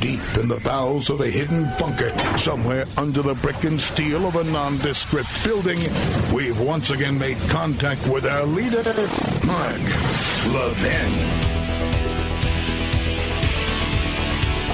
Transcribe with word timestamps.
deep 0.00 0.20
in 0.36 0.48
the 0.48 0.60
bowels 0.60 1.10
of 1.10 1.20
a 1.20 1.26
hidden 1.26 1.66
bunker, 1.78 2.10
somewhere 2.38 2.86
under 2.96 3.22
the 3.22 3.34
brick 3.34 3.64
and 3.64 3.80
steel 3.80 4.26
of 4.26 4.36
a 4.36 4.44
nondescript 4.44 5.28
building, 5.44 5.78
we've 6.32 6.60
once 6.60 6.90
again 6.90 7.18
made 7.18 7.36
contact 7.48 8.06
with 8.08 8.24
our 8.24 8.44
leader, 8.44 8.82
Mark 9.46 9.80
Levin. 10.54 11.48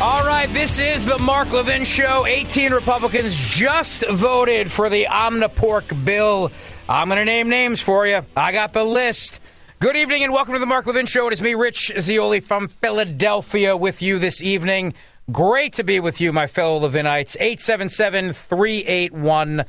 All 0.02 0.24
right, 0.26 0.48
this 0.52 0.78
is 0.78 1.06
the 1.06 1.18
Mark 1.18 1.52
Levin 1.52 1.84
Show. 1.84 2.27
18 2.27 2.72
Republicans 2.72 3.34
just 3.34 4.06
voted 4.06 4.70
for 4.70 4.91
the 4.91 5.06
Omnipork 5.06 6.04
bill. 6.04 6.52
I'm 6.88 7.08
going 7.08 7.18
to 7.18 7.24
name 7.24 7.48
names 7.48 7.80
for 7.80 8.06
you. 8.06 8.20
I 8.36 8.52
got 8.52 8.72
the 8.72 8.84
list. 8.84 9.41
Good 9.80 9.96
evening 9.96 10.24
and 10.24 10.32
welcome 10.32 10.54
to 10.54 10.58
the 10.58 10.66
Mark 10.66 10.86
Levin 10.86 11.06
Show. 11.06 11.27
It 11.28 11.32
is 11.32 11.42
me, 11.42 11.54
Rich 11.54 11.92
Zeoli 11.98 12.41
from 12.41 12.68
Philadelphia, 12.68 13.77
with 13.77 14.02
you 14.02 14.18
this 14.18 14.42
evening. 14.42 14.94
Great 15.33 15.73
to 15.73 15.84
be 15.84 16.01
with 16.01 16.20
you, 16.20 16.34
my 16.34 16.46
fellow 16.46 16.87
Levinites. 16.87 17.34
877 17.41 18.34
381 18.34 19.64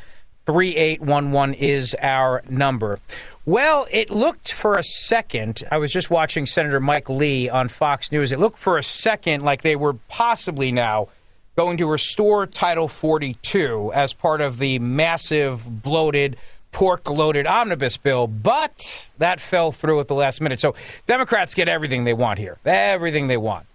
3811 0.46 1.54
is 1.56 1.96
our 2.02 2.44
number. 2.50 3.00
Well, 3.46 3.88
it 3.90 4.10
looked 4.10 4.52
for 4.52 4.78
a 4.78 4.84
second. 4.84 5.64
I 5.72 5.78
was 5.78 5.94
just 5.94 6.10
watching 6.10 6.46
Senator 6.46 6.82
Mike 6.82 7.10
Lee 7.10 7.48
on 7.48 7.70
Fox 7.70 8.12
News. 8.12 8.34
It 8.34 8.40
looked 8.40 8.58
for 8.58 8.78
a 8.78 8.84
second 8.84 9.44
like 9.44 9.62
they 9.62 9.78
were 9.78 9.94
possibly 10.10 10.74
now 10.74 11.08
going 11.56 11.78
to 11.78 11.88
restore 11.88 12.46
Title 12.46 12.90
42 12.90 13.94
as 13.96 14.12
part 14.12 14.42
of 14.42 14.58
the 14.58 14.78
massive, 14.80 15.82
bloated, 15.82 16.36
pork 16.74 17.10
loaded 17.10 17.48
omnibus 17.48 17.96
bill, 17.96 18.28
but 18.28 19.08
that 19.20 19.40
fell 19.40 19.72
through 19.72 20.02
at 20.02 20.10
the 20.10 20.16
last 20.16 20.42
minute. 20.42 20.60
So 20.60 20.76
Democrats 21.06 21.56
get 21.56 21.70
everything 21.70 22.04
they 22.04 22.14
want 22.14 22.40
here, 22.40 22.58
everything 22.66 23.28
they 23.28 23.38
want. 23.38 23.66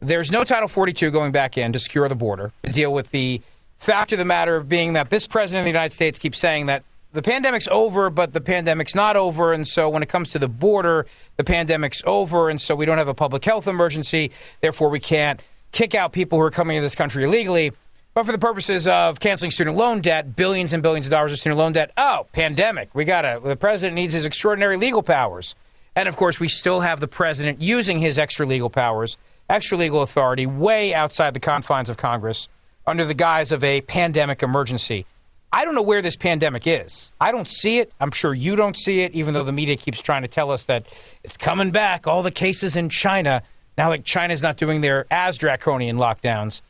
There's 0.00 0.32
no 0.32 0.44
Title 0.44 0.66
42 0.66 1.10
going 1.10 1.30
back 1.30 1.58
in 1.58 1.72
to 1.74 1.78
secure 1.78 2.08
the 2.08 2.14
border, 2.14 2.52
to 2.62 2.72
deal 2.72 2.92
with 2.92 3.10
the 3.10 3.42
fact 3.78 4.12
of 4.12 4.18
the 4.18 4.24
matter 4.24 4.60
being 4.60 4.94
that 4.94 5.10
this 5.10 5.26
president 5.26 5.60
of 5.60 5.64
the 5.64 5.70
United 5.70 5.94
States 5.94 6.18
keeps 6.18 6.38
saying 6.38 6.66
that 6.66 6.84
the 7.12 7.20
pandemic's 7.22 7.68
over, 7.68 8.08
but 8.08 8.32
the 8.32 8.40
pandemic's 8.40 8.94
not 8.94 9.16
over. 9.16 9.52
And 9.52 9.68
so 9.68 9.90
when 9.90 10.02
it 10.02 10.08
comes 10.08 10.30
to 10.30 10.38
the 10.38 10.48
border, 10.48 11.06
the 11.36 11.44
pandemic's 11.44 12.02
over. 12.06 12.48
And 12.48 12.60
so 12.60 12.74
we 12.74 12.86
don't 12.86 12.98
have 12.98 13.08
a 13.08 13.14
public 13.14 13.44
health 13.44 13.66
emergency. 13.66 14.30
Therefore, 14.60 14.88
we 14.88 15.00
can't 15.00 15.42
kick 15.72 15.94
out 15.94 16.12
people 16.12 16.38
who 16.38 16.44
are 16.44 16.50
coming 16.50 16.78
to 16.78 16.82
this 16.82 16.94
country 16.94 17.24
illegally. 17.24 17.72
But 18.14 18.26
for 18.26 18.32
the 18.32 18.38
purposes 18.38 18.88
of 18.88 19.20
canceling 19.20 19.50
student 19.50 19.76
loan 19.76 20.00
debt, 20.00 20.34
billions 20.34 20.72
and 20.72 20.82
billions 20.82 21.06
of 21.06 21.10
dollars 21.10 21.32
of 21.32 21.38
student 21.38 21.58
loan 21.58 21.72
debt, 21.72 21.90
oh, 21.96 22.26
pandemic. 22.32 22.94
We 22.94 23.04
got 23.04 23.22
to, 23.22 23.40
the 23.42 23.56
president 23.56 23.96
needs 23.96 24.14
his 24.14 24.24
extraordinary 24.24 24.76
legal 24.76 25.02
powers. 25.02 25.54
And 25.94 26.08
of 26.08 26.16
course, 26.16 26.40
we 26.40 26.48
still 26.48 26.80
have 26.80 27.00
the 27.00 27.08
president 27.08 27.60
using 27.60 27.98
his 27.98 28.18
extra 28.18 28.46
legal 28.46 28.70
powers, 28.70 29.18
extra 29.50 29.76
legal 29.76 30.02
authority, 30.02 30.46
way 30.46 30.94
outside 30.94 31.34
the 31.34 31.40
confines 31.40 31.90
of 31.90 31.96
Congress 31.96 32.48
under 32.86 33.04
the 33.04 33.14
guise 33.14 33.52
of 33.52 33.62
a 33.62 33.80
pandemic 33.82 34.42
emergency. 34.42 35.04
I 35.52 35.64
don't 35.64 35.74
know 35.74 35.82
where 35.82 36.00
this 36.00 36.14
pandemic 36.14 36.66
is. 36.66 37.12
I 37.20 37.32
don't 37.32 37.48
see 37.48 37.80
it. 37.80 37.92
I'm 38.00 38.12
sure 38.12 38.32
you 38.32 38.54
don't 38.54 38.78
see 38.78 39.00
it, 39.00 39.12
even 39.12 39.34
though 39.34 39.42
the 39.42 39.52
media 39.52 39.76
keeps 39.76 40.00
trying 40.00 40.22
to 40.22 40.28
tell 40.28 40.50
us 40.50 40.62
that 40.64 40.86
it's 41.24 41.36
coming 41.36 41.72
back. 41.72 42.06
All 42.06 42.22
the 42.22 42.30
cases 42.30 42.76
in 42.76 42.88
China, 42.88 43.42
now 43.76 43.88
like 43.88 44.04
China's 44.04 44.42
not 44.42 44.56
doing 44.56 44.80
their 44.80 45.06
as 45.10 45.38
draconian 45.38 45.96
lockdowns. 45.96 46.60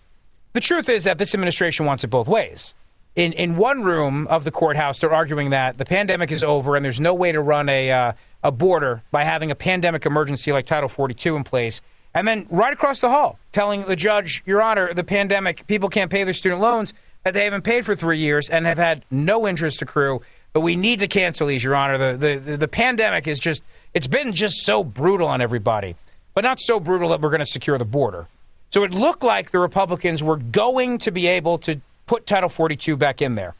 The 0.54 0.60
truth 0.60 0.88
is 0.88 1.04
that 1.04 1.18
this 1.18 1.34
administration 1.34 1.84
wants 1.84 2.04
it 2.04 2.08
both 2.08 2.26
ways. 2.26 2.74
In 3.16 3.32
in 3.34 3.56
one 3.56 3.82
room 3.82 4.26
of 4.28 4.44
the 4.44 4.50
courthouse, 4.50 5.00
they're 5.00 5.12
arguing 5.12 5.50
that 5.50 5.76
the 5.76 5.84
pandemic 5.84 6.32
is 6.32 6.42
over 6.42 6.74
and 6.74 6.84
there's 6.84 7.00
no 7.00 7.12
way 7.12 7.32
to 7.32 7.40
run 7.40 7.68
a 7.68 7.90
uh, 7.90 8.12
a 8.42 8.50
border 8.50 9.02
by 9.10 9.24
having 9.24 9.50
a 9.50 9.54
pandemic 9.54 10.06
emergency 10.06 10.52
like 10.52 10.64
Title 10.64 10.88
42 10.88 11.36
in 11.36 11.44
place. 11.44 11.82
And 12.14 12.26
then 12.26 12.46
right 12.50 12.72
across 12.72 13.00
the 13.00 13.10
hall, 13.10 13.38
telling 13.52 13.82
the 13.84 13.96
judge, 13.96 14.42
Your 14.44 14.62
Honor, 14.62 14.92
the 14.92 15.04
pandemic, 15.04 15.66
people 15.66 15.88
can't 15.88 16.10
pay 16.10 16.24
their 16.24 16.34
student 16.34 16.60
loans 16.60 16.92
that 17.24 17.34
they 17.34 17.44
haven't 17.44 17.62
paid 17.62 17.84
for 17.84 17.94
three 17.94 18.18
years 18.18 18.48
and 18.48 18.66
have 18.66 18.78
had 18.78 19.04
no 19.10 19.46
interest 19.46 19.82
accrue. 19.82 20.22
But 20.52 20.62
we 20.62 20.74
need 20.74 21.00
to 21.00 21.08
cancel 21.08 21.46
these, 21.46 21.62
Your 21.62 21.76
Honor. 21.76 21.98
The, 21.98 22.16
the, 22.16 22.38
the, 22.38 22.56
the 22.56 22.68
pandemic 22.68 23.28
is 23.28 23.38
just, 23.38 23.62
it's 23.94 24.08
been 24.08 24.32
just 24.32 24.64
so 24.64 24.82
brutal 24.82 25.28
on 25.28 25.40
everybody, 25.40 25.96
but 26.34 26.42
not 26.42 26.58
so 26.58 26.80
brutal 26.80 27.10
that 27.10 27.20
we're 27.20 27.30
going 27.30 27.40
to 27.40 27.46
secure 27.46 27.78
the 27.78 27.84
border. 27.84 28.26
So 28.70 28.82
it 28.84 28.92
looked 28.92 29.22
like 29.22 29.50
the 29.50 29.58
Republicans 29.58 30.22
were 30.22 30.36
going 30.36 30.98
to 30.98 31.10
be 31.10 31.26
able 31.26 31.58
to 31.58 31.80
put 32.06 32.26
Title 32.26 32.48
42 32.48 32.96
back 32.96 33.22
in 33.22 33.34
there 33.34 33.54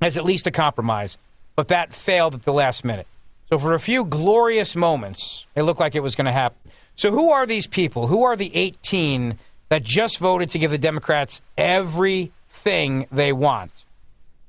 as 0.00 0.16
at 0.16 0.24
least 0.24 0.46
a 0.46 0.50
compromise, 0.50 1.18
but 1.54 1.68
that 1.68 1.94
failed 1.94 2.34
at 2.34 2.42
the 2.42 2.52
last 2.52 2.84
minute. 2.84 3.06
So 3.48 3.58
for 3.58 3.74
a 3.74 3.80
few 3.80 4.04
glorious 4.04 4.74
moments, 4.74 5.46
it 5.54 5.62
looked 5.62 5.80
like 5.80 5.94
it 5.94 6.02
was 6.02 6.16
going 6.16 6.26
to 6.26 6.32
happen. 6.32 6.58
So 6.96 7.10
who 7.10 7.30
are 7.30 7.46
these 7.46 7.66
people? 7.66 8.06
Who 8.06 8.24
are 8.24 8.36
the 8.36 8.54
18 8.54 9.38
that 9.68 9.82
just 9.82 10.18
voted 10.18 10.50
to 10.50 10.58
give 10.58 10.70
the 10.70 10.78
Democrats 10.78 11.42
everything 11.56 13.06
they 13.12 13.32
want? 13.32 13.84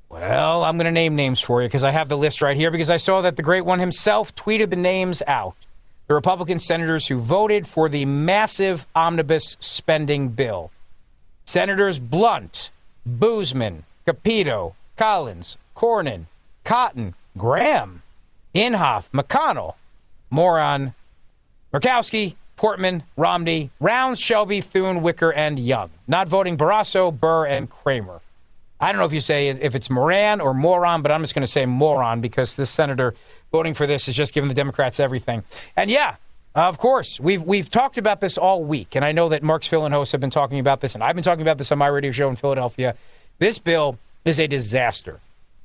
Well, 0.08 0.64
I'm 0.64 0.76
going 0.76 0.86
to 0.86 0.90
name 0.90 1.14
names 1.14 1.40
for 1.40 1.60
you 1.60 1.68
because 1.68 1.84
I 1.84 1.90
have 1.90 2.08
the 2.08 2.16
list 2.16 2.40
right 2.40 2.56
here 2.56 2.70
because 2.70 2.90
I 2.90 2.96
saw 2.96 3.20
that 3.20 3.36
the 3.36 3.42
great 3.42 3.66
one 3.66 3.78
himself 3.78 4.34
tweeted 4.34 4.70
the 4.70 4.76
names 4.76 5.22
out 5.26 5.54
the 6.08 6.14
Republican 6.14 6.58
senators 6.58 7.06
who 7.06 7.18
voted 7.18 7.66
for 7.66 7.88
the 7.88 8.06
massive 8.06 8.86
omnibus 8.94 9.58
spending 9.60 10.30
bill. 10.30 10.70
Senators 11.44 11.98
Blunt, 11.98 12.70
Boozman, 13.06 13.82
Capito, 14.06 14.74
Collins, 14.96 15.58
Cornyn, 15.76 16.24
Cotton, 16.64 17.14
Graham, 17.36 18.02
Inhofe, 18.54 19.10
McConnell, 19.12 19.74
Moron, 20.30 20.94
Murkowski, 21.72 22.34
Portman, 22.56 23.02
Romney, 23.16 23.70
Rounds, 23.80 24.18
Shelby, 24.18 24.60
Thune, 24.60 25.02
Wicker, 25.02 25.32
and 25.32 25.58
Young. 25.58 25.90
Not 26.06 26.28
voting 26.28 26.56
Barrasso, 26.56 27.16
Burr, 27.16 27.46
and 27.46 27.70
Cramer. 27.70 28.20
I 28.80 28.92
don't 28.92 29.00
know 29.00 29.06
if 29.06 29.12
you 29.12 29.20
say 29.20 29.48
if 29.48 29.74
it's 29.74 29.90
Moran 29.90 30.40
or 30.40 30.54
moron, 30.54 31.02
but 31.02 31.10
I'm 31.10 31.22
just 31.22 31.34
going 31.34 31.42
to 31.42 31.50
say 31.50 31.66
moron 31.66 32.20
because 32.20 32.54
this 32.56 32.70
senator 32.70 33.14
voting 33.50 33.74
for 33.74 33.86
this 33.86 34.08
is 34.08 34.14
just 34.14 34.32
giving 34.32 34.48
the 34.48 34.54
Democrats 34.54 35.00
everything. 35.00 35.42
And 35.76 35.90
yeah, 35.90 36.16
of 36.54 36.78
course, 36.78 37.18
we've 37.18 37.42
we've 37.42 37.68
talked 37.68 37.98
about 37.98 38.20
this 38.20 38.38
all 38.38 38.62
week, 38.62 38.94
and 38.94 39.04
I 39.04 39.12
know 39.12 39.28
that 39.30 39.42
Mark's 39.42 39.66
fill 39.66 39.84
and 39.84 39.92
hosts 39.92 40.12
have 40.12 40.20
been 40.20 40.30
talking 40.30 40.60
about 40.60 40.80
this, 40.80 40.94
and 40.94 41.02
I've 41.02 41.14
been 41.16 41.24
talking 41.24 41.42
about 41.42 41.58
this 41.58 41.72
on 41.72 41.78
my 41.78 41.88
radio 41.88 42.12
show 42.12 42.28
in 42.28 42.36
Philadelphia. 42.36 42.94
This 43.38 43.58
bill 43.58 43.98
is 44.24 44.38
a 44.38 44.46
disaster. 44.46 45.20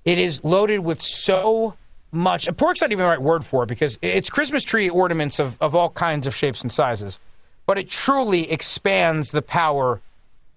It 0.05 0.17
is 0.17 0.43
loaded 0.43 0.79
with 0.79 1.01
so 1.01 1.75
much. 2.13 2.47
Pork's 2.57 2.81
not 2.81 2.91
even 2.91 3.03
the 3.03 3.09
right 3.09 3.21
word 3.21 3.45
for 3.45 3.63
it 3.63 3.67
because 3.67 3.97
it's 4.01 4.29
Christmas 4.29 4.63
tree 4.63 4.89
ornaments 4.89 5.39
of, 5.39 5.57
of 5.61 5.75
all 5.75 5.89
kinds 5.89 6.27
of 6.27 6.35
shapes 6.35 6.61
and 6.61 6.71
sizes, 6.71 7.19
but 7.65 7.77
it 7.77 7.89
truly 7.89 8.51
expands 8.51 9.31
the 9.31 9.41
power 9.41 10.01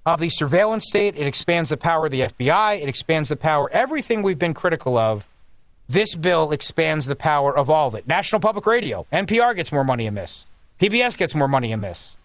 of 0.05 0.21
the 0.21 0.29
surveillance 0.29 0.87
state. 0.87 1.17
It 1.17 1.27
expands 1.27 1.71
the 1.71 1.77
power 1.77 2.07
of 2.07 2.13
the 2.13 2.21
FBI. 2.23 2.81
It 2.81 2.89
expands 2.89 3.29
the 3.29 3.37
power, 3.37 3.71
everything 3.73 4.23
we've 4.23 4.39
been 4.39 4.55
critical 4.55 4.97
of. 4.97 5.29
This 5.89 6.15
bill 6.15 6.51
expands 6.51 7.07
the 7.07 7.17
power 7.17 7.57
of 7.57 7.71
all 7.71 7.89
of 7.89 7.95
it. 7.95 8.09
National 8.09 8.41
Public 8.41 8.67
Radio, 8.67 9.07
NPR 9.13 9.55
gets 9.55 9.71
more 9.71 9.85
money 9.85 10.07
in 10.07 10.15
this. 10.15 10.47
PBS 10.81 11.17
gets 11.17 11.35
more 11.35 11.49
money 11.49 11.71
in 11.71 11.81
this. 11.81 12.17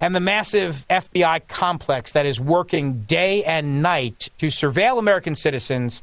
And 0.00 0.14
the 0.14 0.20
massive 0.20 0.84
FBI 0.90 1.46
complex 1.46 2.12
that 2.12 2.26
is 2.26 2.40
working 2.40 3.02
day 3.02 3.44
and 3.44 3.80
night 3.80 4.28
to 4.38 4.48
surveil 4.48 4.98
American 4.98 5.34
citizens 5.34 6.02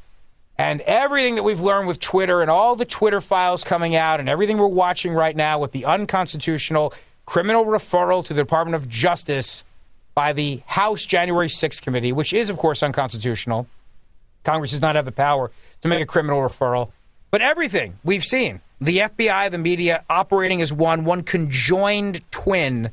and 0.61 0.81
everything 0.81 1.35
that 1.35 1.43
we've 1.43 1.59
learned 1.59 1.87
with 1.87 1.99
Twitter 1.99 2.43
and 2.43 2.51
all 2.51 2.75
the 2.75 2.85
Twitter 2.85 3.19
files 3.19 3.63
coming 3.63 3.95
out 3.95 4.19
and 4.19 4.29
everything 4.29 4.59
we're 4.59 4.67
watching 4.67 5.11
right 5.11 5.35
now 5.35 5.57
with 5.57 5.71
the 5.71 5.85
unconstitutional 5.85 6.93
criminal 7.25 7.65
referral 7.65 8.23
to 8.23 8.35
the 8.35 8.43
Department 8.43 8.75
of 8.75 8.87
Justice 8.87 9.63
by 10.13 10.33
the 10.33 10.61
House 10.67 11.03
January 11.03 11.47
6th 11.47 11.81
committee, 11.81 12.11
which 12.11 12.31
is, 12.31 12.51
of 12.51 12.57
course, 12.57 12.83
unconstitutional. 12.83 13.65
Congress 14.43 14.69
does 14.69 14.83
not 14.83 14.95
have 14.95 15.05
the 15.05 15.11
power 15.11 15.49
to 15.81 15.87
make 15.87 15.99
a 15.99 16.05
criminal 16.05 16.39
referral. 16.47 16.91
But 17.31 17.41
everything 17.41 17.97
we've 18.03 18.23
seen 18.23 18.61
the 18.79 18.99
FBI, 18.99 19.49
the 19.49 19.57
media 19.57 20.05
operating 20.11 20.61
as 20.61 20.71
one, 20.71 21.05
one 21.05 21.23
conjoined 21.23 22.21
twin, 22.29 22.91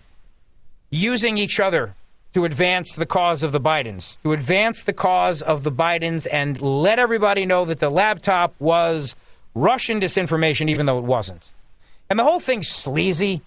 using 0.88 1.36
each 1.36 1.60
other 1.60 1.94
to 2.34 2.44
advance 2.44 2.94
the 2.94 3.06
cause 3.06 3.42
of 3.42 3.52
the 3.52 3.60
Bidens, 3.60 4.20
to 4.22 4.32
advance 4.32 4.82
the 4.82 4.92
cause 4.92 5.40
of 5.42 5.64
the 5.64 5.72
Bidens 5.72 6.26
and 6.30 6.60
let 6.60 6.98
everybody 6.98 7.46
know 7.46 7.64
that 7.64 7.80
the 7.80 7.90
laptop 7.90 8.54
was 8.58 9.16
Russian 9.54 10.00
disinformation, 10.00 10.68
even 10.68 10.86
though 10.86 10.98
it 10.98 11.04
wasn't. 11.04 11.50
And 12.10 12.18
the 12.18 12.24
whole 12.24 12.40
thing's 12.40 12.68
sleazy. 12.68 13.42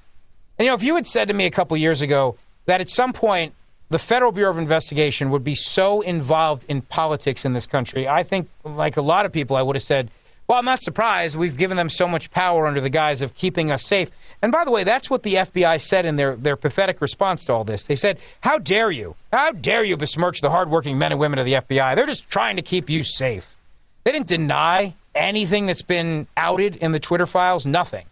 And, 0.57 0.65
you 0.65 0.71
know, 0.71 0.75
if 0.75 0.83
you 0.83 0.95
had 0.95 1.07
said 1.07 1.27
to 1.27 1.33
me 1.33 1.45
a 1.45 1.51
couple 1.51 1.77
years 1.77 2.01
ago 2.01 2.37
that 2.65 2.81
at 2.81 2.89
some 2.89 3.13
point 3.13 3.53
the 3.89 3.99
Federal 3.99 4.31
Bureau 4.31 4.51
of 4.51 4.57
Investigation 4.57 5.29
would 5.29 5.43
be 5.43 5.55
so 5.55 6.01
involved 6.01 6.65
in 6.67 6.81
politics 6.81 7.45
in 7.45 7.53
this 7.53 7.67
country, 7.67 8.07
I 8.07 8.23
think, 8.23 8.49
like 8.63 8.97
a 8.97 9.01
lot 9.01 9.25
of 9.25 9.31
people, 9.31 9.55
I 9.55 9.61
would 9.61 9.75
have 9.75 9.83
said, 9.83 10.09
well, 10.51 10.59
I'm 10.59 10.65
not 10.65 10.83
surprised. 10.83 11.37
We've 11.37 11.55
given 11.55 11.77
them 11.77 11.87
so 11.87 12.09
much 12.09 12.29
power 12.29 12.67
under 12.67 12.81
the 12.81 12.89
guise 12.89 13.21
of 13.21 13.33
keeping 13.35 13.71
us 13.71 13.85
safe. 13.85 14.11
And 14.41 14.51
by 14.51 14.65
the 14.65 14.71
way, 14.71 14.83
that's 14.83 15.09
what 15.09 15.23
the 15.23 15.35
FBI 15.35 15.79
said 15.79 16.05
in 16.05 16.17
their, 16.17 16.35
their 16.35 16.57
pathetic 16.57 16.99
response 16.99 17.45
to 17.45 17.53
all 17.53 17.63
this. 17.63 17.85
They 17.85 17.95
said, 17.95 18.19
How 18.41 18.57
dare 18.57 18.91
you? 18.91 19.15
How 19.31 19.53
dare 19.53 19.85
you 19.85 19.95
besmirch 19.95 20.41
the 20.41 20.49
hardworking 20.49 20.97
men 20.97 21.13
and 21.13 21.21
women 21.21 21.39
of 21.39 21.45
the 21.45 21.53
FBI? 21.53 21.95
They're 21.95 22.05
just 22.05 22.29
trying 22.29 22.57
to 22.57 22.61
keep 22.61 22.89
you 22.89 23.01
safe. 23.01 23.55
They 24.03 24.11
didn't 24.11 24.27
deny 24.27 24.93
anything 25.15 25.67
that's 25.67 25.83
been 25.83 26.27
outed 26.35 26.75
in 26.75 26.91
the 26.91 26.99
Twitter 26.99 27.25
files, 27.25 27.65
nothing. 27.65 28.07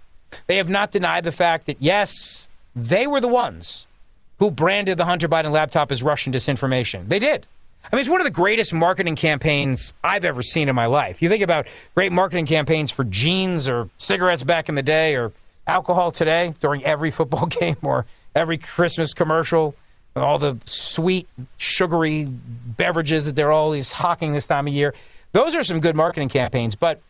They 0.47 0.55
have 0.55 0.69
not 0.69 0.91
denied 0.91 1.25
the 1.25 1.33
fact 1.33 1.65
that, 1.65 1.81
yes, 1.81 2.47
they 2.73 3.05
were 3.05 3.19
the 3.19 3.27
ones 3.27 3.85
who 4.37 4.49
branded 4.49 4.97
the 4.97 5.03
Hunter 5.03 5.27
Biden 5.27 5.51
laptop 5.51 5.91
as 5.91 6.03
Russian 6.03 6.31
disinformation. 6.31 7.09
They 7.09 7.19
did. 7.19 7.47
I 7.91 7.95
mean, 7.95 8.01
it's 8.01 8.09
one 8.09 8.21
of 8.21 8.25
the 8.25 8.31
greatest 8.31 8.73
marketing 8.73 9.15
campaigns 9.15 9.93
I've 10.03 10.23
ever 10.23 10.43
seen 10.43 10.69
in 10.69 10.75
my 10.75 10.85
life. 10.85 11.21
You 11.21 11.29
think 11.29 11.41
about 11.41 11.67
great 11.95 12.11
marketing 12.11 12.45
campaigns 12.45 12.91
for 12.91 13.03
jeans 13.03 13.67
or 13.67 13.89
cigarettes 13.97 14.43
back 14.43 14.69
in 14.69 14.75
the 14.75 14.83
day 14.83 15.15
or 15.15 15.31
alcohol 15.65 16.11
today 16.11 16.53
during 16.59 16.83
every 16.83 17.09
football 17.09 17.45
game 17.59 17.77
or 17.81 18.05
every 18.35 18.57
Christmas 18.59 19.13
commercial, 19.13 19.75
all 20.15 20.37
the 20.37 20.57
sweet, 20.65 21.27
sugary 21.57 22.25
beverages 22.25 23.25
that 23.25 23.35
they're 23.35 23.51
always 23.51 23.91
hawking 23.91 24.33
this 24.33 24.45
time 24.45 24.67
of 24.67 24.73
year. 24.73 24.93
Those 25.31 25.55
are 25.55 25.63
some 25.63 25.79
good 25.79 25.95
marketing 25.95 26.29
campaigns. 26.29 26.75
But 26.75 27.01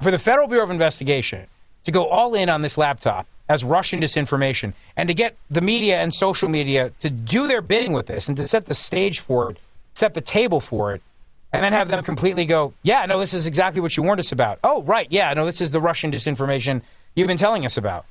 for 0.00 0.10
the 0.10 0.18
Federal 0.18 0.46
Bureau 0.46 0.64
of 0.64 0.70
Investigation 0.70 1.46
to 1.84 1.90
go 1.90 2.06
all 2.06 2.34
in 2.34 2.48
on 2.48 2.62
this 2.62 2.78
laptop 2.78 3.26
as 3.48 3.64
Russian 3.64 4.00
disinformation 4.00 4.72
and 4.96 5.08
to 5.08 5.14
get 5.14 5.36
the 5.50 5.60
media 5.60 6.00
and 6.00 6.14
social 6.14 6.48
media 6.48 6.92
to 7.00 7.10
do 7.10 7.48
their 7.48 7.60
bidding 7.60 7.92
with 7.92 8.06
this 8.06 8.28
and 8.28 8.36
to 8.36 8.46
set 8.46 8.66
the 8.66 8.74
stage 8.74 9.18
for 9.18 9.50
it 9.50 9.58
set 9.94 10.14
the 10.14 10.20
table 10.20 10.60
for 10.60 10.94
it, 10.94 11.02
and 11.52 11.62
then 11.62 11.72
have 11.72 11.88
them 11.88 12.02
completely 12.02 12.44
go, 12.46 12.72
yeah, 12.82 13.04
no, 13.06 13.20
this 13.20 13.34
is 13.34 13.46
exactly 13.46 13.80
what 13.80 13.96
you 13.96 14.02
warned 14.02 14.20
us 14.20 14.32
about. 14.32 14.58
Oh, 14.64 14.82
right, 14.82 15.06
yeah, 15.10 15.32
no, 15.34 15.44
this 15.44 15.60
is 15.60 15.70
the 15.70 15.80
Russian 15.80 16.10
disinformation 16.10 16.80
you've 17.14 17.28
been 17.28 17.36
telling 17.36 17.66
us 17.66 17.76
about. 17.76 18.06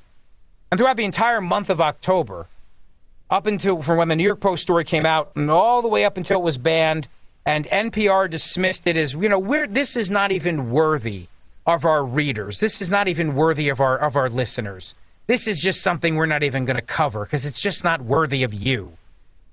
And 0.70 0.78
throughout 0.78 0.96
the 0.96 1.04
entire 1.04 1.40
month 1.40 1.68
of 1.68 1.80
October, 1.80 2.46
up 3.30 3.46
until 3.46 3.82
from 3.82 3.98
when 3.98 4.08
the 4.08 4.16
New 4.16 4.24
York 4.24 4.40
Post 4.40 4.62
story 4.62 4.84
came 4.84 5.06
out, 5.06 5.32
and 5.34 5.50
all 5.50 5.82
the 5.82 5.88
way 5.88 6.04
up 6.04 6.16
until 6.16 6.40
it 6.40 6.44
was 6.44 6.56
banned, 6.56 7.08
and 7.44 7.66
NPR 7.66 8.30
dismissed 8.30 8.86
it 8.86 8.96
as, 8.96 9.14
you 9.14 9.28
know, 9.28 9.38
we're, 9.38 9.66
this 9.66 9.96
is 9.96 10.10
not 10.10 10.30
even 10.30 10.70
worthy 10.70 11.26
of 11.66 11.84
our 11.84 12.04
readers. 12.04 12.60
This 12.60 12.80
is 12.80 12.90
not 12.90 13.08
even 13.08 13.34
worthy 13.34 13.68
of 13.68 13.80
our 13.80 13.96
of 13.96 14.16
our 14.16 14.28
listeners. 14.28 14.94
This 15.26 15.46
is 15.46 15.60
just 15.60 15.82
something 15.82 16.16
we're 16.16 16.26
not 16.26 16.42
even 16.42 16.64
going 16.64 16.76
to 16.76 16.82
cover 16.82 17.24
because 17.24 17.46
it's 17.46 17.60
just 17.60 17.84
not 17.84 18.02
worthy 18.02 18.42
of 18.42 18.52
you. 18.52 18.96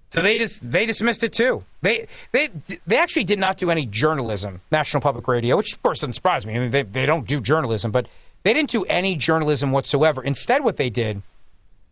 So 0.09 0.23
they 0.23 0.39
just 0.39 0.69
they 0.71 0.85
dismissed 0.85 1.23
it 1.23 1.33
too. 1.33 1.63
They 1.81 2.07
they 2.31 2.49
they 2.87 2.97
actually 2.97 3.25
did 3.25 3.39
not 3.39 3.57
do 3.57 3.69
any 3.69 3.85
journalism, 3.85 4.61
National 4.71 5.01
Public 5.01 5.27
Radio, 5.27 5.55
which 5.55 5.73
of 5.73 5.83
course 5.83 5.99
doesn't 5.99 6.13
surprise 6.13 6.45
me. 6.45 6.55
I 6.55 6.59
mean, 6.59 6.71
they 6.71 6.83
they 6.83 7.05
don't 7.05 7.27
do 7.27 7.39
journalism, 7.39 7.91
but 7.91 8.07
they 8.43 8.53
didn't 8.53 8.71
do 8.71 8.85
any 8.85 9.15
journalism 9.15 9.71
whatsoever. 9.71 10.23
Instead, 10.23 10.63
what 10.63 10.77
they 10.77 10.89
did 10.89 11.21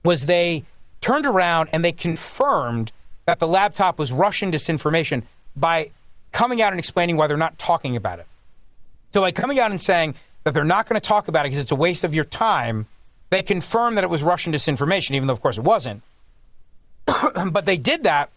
was 0.04 0.25
they 0.25 0.64
turned 1.02 1.25
around 1.25 1.69
and 1.72 1.86
they 1.86 1.92
confirmed 1.92 2.92
that 3.25 3.40
the 3.40 3.48
laptop 3.48 4.00
was 4.00 4.12
Russian 4.12 4.52
disinformation 4.52 5.24
by 5.56 5.92
coming 6.31 6.62
out 6.62 6.74
and 6.74 6.80
explaining 6.80 7.18
why 7.18 7.28
they're 7.28 7.38
not 7.38 7.60
talking 7.60 7.96
about 7.96 8.19
it. 8.19 8.25
So 9.14 9.22
by 9.22 9.31
coming 9.31 9.60
out 9.60 9.72
and 9.72 9.81
saying 9.81 10.16
that 10.44 10.54
they're 10.54 10.64
not 10.64 10.88
going 10.88 11.00
to 11.00 11.06
talk 11.06 11.28
about 11.28 11.46
it 11.46 11.50
because 11.50 11.60
it's 11.60 11.72
a 11.72 11.75
waste 11.75 12.04
of 12.04 12.16
your 12.16 12.24
time, 12.24 12.88
they 13.30 13.44
confirmed 13.44 13.98
that 13.98 14.04
it 14.04 14.10
was 14.10 14.24
Russian 14.24 14.54
disinformation, 14.54 15.12
even 15.12 15.28
though 15.28 15.34
of 15.34 15.42
course 15.42 15.58
it 15.58 15.64
wasn't. 15.64 16.02
but 17.51 17.65
they 17.65 17.77
did 17.77 18.04
that 18.04 18.30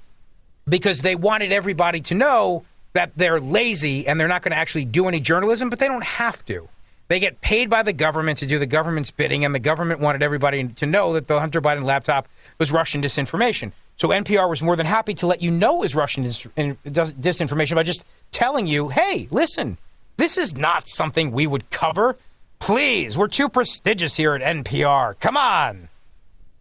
because 0.69 1.02
they 1.02 1.14
wanted 1.14 1.52
everybody 1.52 2.00
to 2.00 2.14
know 2.14 2.64
that 2.93 3.12
they're 3.17 3.40
lazy 3.40 4.06
and 4.06 4.19
they're 4.19 4.28
not 4.28 4.43
going 4.43 4.52
to 4.52 4.58
actually 4.58 4.84
do 4.84 5.08
any 5.08 5.20
journalism, 5.20 5.70
but 5.70 5.78
they 5.78 5.88
don't 5.88 6.05
have 6.05 6.44
to. 6.46 6.69
They 7.08 7.19
get 7.19 7.40
paid 7.40 7.69
by 7.69 7.82
the 7.82 7.93
government 7.93 8.38
to 8.38 8.46
do 8.46 8.61
the 8.61 8.67
government's 8.67 9.11
bidding, 9.11 9.44
and 9.44 9.52
the 9.52 9.58
government 9.58 9.99
wanted 9.99 10.22
everybody 10.22 10.69
to 10.69 10.87
know 10.87 11.14
that 11.14 11.26
the 11.26 11.40
Hunter 11.40 11.61
Biden 11.61 11.84
laptop 11.84 12.28
was 12.58 12.70
Russian 12.70 13.02
disinformation. 13.02 13.72
So 13.96 14.08
NPR 14.08 14.49
was 14.49 14.62
more 14.62 14.76
than 14.76 14.87
happy 14.87 15.14
to 15.14 15.26
let 15.26 15.43
you 15.43 15.50
know 15.50 15.78
it 15.78 15.81
was 15.81 15.96
Russian 15.96 16.22
dis- 16.22 16.46
disinformation 16.84 17.75
by 17.75 17.82
just 17.82 18.05
telling 18.31 18.69
you, 18.69 18.88
hey, 18.88 19.26
listen, 19.32 19.76
this 20.19 20.38
is 20.38 20.56
not 20.56 20.88
something 20.88 21.32
we 21.32 21.49
would 21.49 21.69
cover. 21.70 22.17
Please, 22.61 23.19
we're 23.19 23.26
too 23.26 23.49
prestigious 23.49 24.17
here 24.17 24.34
at 24.34 24.43
NPR. 24.43 25.19
Come 25.19 25.37
on. 25.37 25.88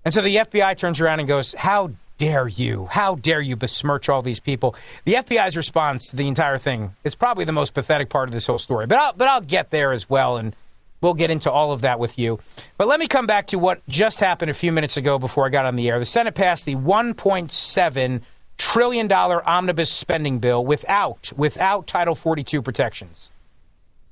And 0.03 0.13
so 0.13 0.21
the 0.21 0.37
FBI 0.37 0.77
turns 0.77 0.99
around 0.99 1.19
and 1.19 1.27
goes, 1.27 1.53
How 1.53 1.91
dare 2.19 2.47
you? 2.47 2.85
How 2.91 3.15
dare 3.15 3.41
you 3.41 3.55
besmirch 3.55 4.09
all 4.09 4.21
these 4.21 4.39
people? 4.39 4.75
The 5.05 5.13
FBI's 5.15 5.57
response 5.57 6.09
to 6.09 6.15
the 6.15 6.27
entire 6.27 6.59
thing 6.59 6.93
is 7.03 7.15
probably 7.15 7.45
the 7.45 7.51
most 7.51 7.73
pathetic 7.73 8.09
part 8.09 8.29
of 8.29 8.33
this 8.33 8.45
whole 8.45 8.59
story. 8.59 8.85
But 8.85 8.99
I'll, 8.99 9.13
but 9.13 9.27
I'll 9.27 9.41
get 9.41 9.71
there 9.71 9.91
as 9.91 10.07
well, 10.07 10.37
and 10.37 10.55
we'll 11.01 11.15
get 11.15 11.31
into 11.31 11.49
all 11.49 11.71
of 11.71 11.81
that 11.81 11.97
with 11.97 12.19
you. 12.19 12.37
But 12.77 12.87
let 12.87 12.99
me 12.99 13.07
come 13.07 13.25
back 13.25 13.47
to 13.47 13.57
what 13.57 13.81
just 13.87 14.19
happened 14.19 14.51
a 14.51 14.53
few 14.53 14.71
minutes 14.71 14.97
ago 14.97 15.17
before 15.17 15.47
I 15.47 15.49
got 15.49 15.65
on 15.65 15.77
the 15.77 15.89
air. 15.89 15.97
The 15.97 16.05
Senate 16.05 16.35
passed 16.35 16.65
the 16.65 16.75
1.7 16.75 18.21
trillion 18.57 19.07
dollar 19.07 19.47
omnibus 19.49 19.89
spending 19.89 20.39
bill 20.39 20.63
without 20.63 21.31
without 21.37 21.87
Title 21.87 22.13
42 22.13 22.61
protections. 22.61 23.31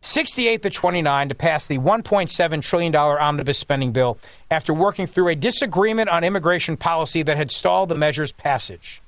68 0.02 0.62
to 0.62 0.70
29 0.70 1.30
to 1.30 1.36
pass 1.36 1.66
the 1.66 1.80
$1.7 1.80 2.62
trillion 2.62 2.96
omnibus 2.96 3.58
spending 3.58 3.92
bill 3.92 4.18
after 4.52 4.74
working 4.74 5.08
through 5.08 5.30
a 5.30 5.36
disagreement 5.36 6.10
on 6.10 6.24
immigration 6.24 6.78
policy 6.78 7.24
that 7.24 7.38
had 7.38 7.52
stalled 7.52 7.90
the 7.90 7.96
measure's 7.96 8.32
passage. 8.32 9.02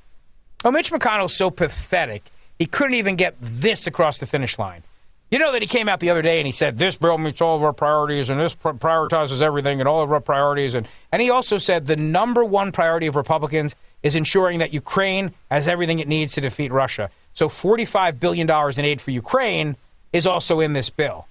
Oh, 0.66 0.72
Mitch 0.72 0.92
McConnell's 0.92 1.36
so 1.36 1.50
pathetic, 1.50 2.24
he 2.58 2.66
couldn't 2.66 2.96
even 2.96 3.16
get 3.16 3.36
this 3.40 3.88
across 3.88 4.18
the 4.18 4.26
finish 4.26 4.60
line. 4.60 4.84
You 5.32 5.38
know 5.38 5.52
that 5.52 5.62
he 5.62 5.68
came 5.68 5.88
out 5.88 6.00
the 6.00 6.10
other 6.10 6.24
day 6.24 6.40
and 6.40 6.48
he 6.48 6.52
said, 6.52 6.80
This 6.80 6.96
bill 6.96 7.20
meets 7.20 7.40
all 7.40 7.56
of 7.56 7.64
our 7.64 7.72
priorities 7.72 8.32
and 8.32 8.40
this 8.40 8.56
prioritizes 8.56 9.42
everything 9.42 9.80
and 9.80 9.88
all 9.88 10.02
of 10.02 10.12
our 10.12 10.20
priorities. 10.20 10.74
And, 10.74 10.88
and 11.12 11.22
he 11.22 11.30
also 11.30 11.60
said 11.60 11.86
the 11.86 11.96
number 11.96 12.44
one 12.44 12.72
priority 12.72 13.06
of 13.06 13.16
Republicans 13.16 13.76
is 14.02 14.16
ensuring 14.16 14.58
that 14.60 14.74
Ukraine 14.74 15.32
has 15.52 15.68
everything 15.68 16.00
it 16.00 16.08
needs 16.08 16.34
to 16.34 16.42
defeat 16.42 16.72
Russia. 16.72 17.12
So 17.36 17.48
$45 17.48 18.20
billion 18.20 18.50
in 18.50 18.86
aid 18.86 19.00
for 19.00 19.12
Ukraine 19.12 19.78
is 20.14 20.28
also 20.28 20.60
in 20.60 20.74
this 20.74 20.90
bill. 20.90 21.28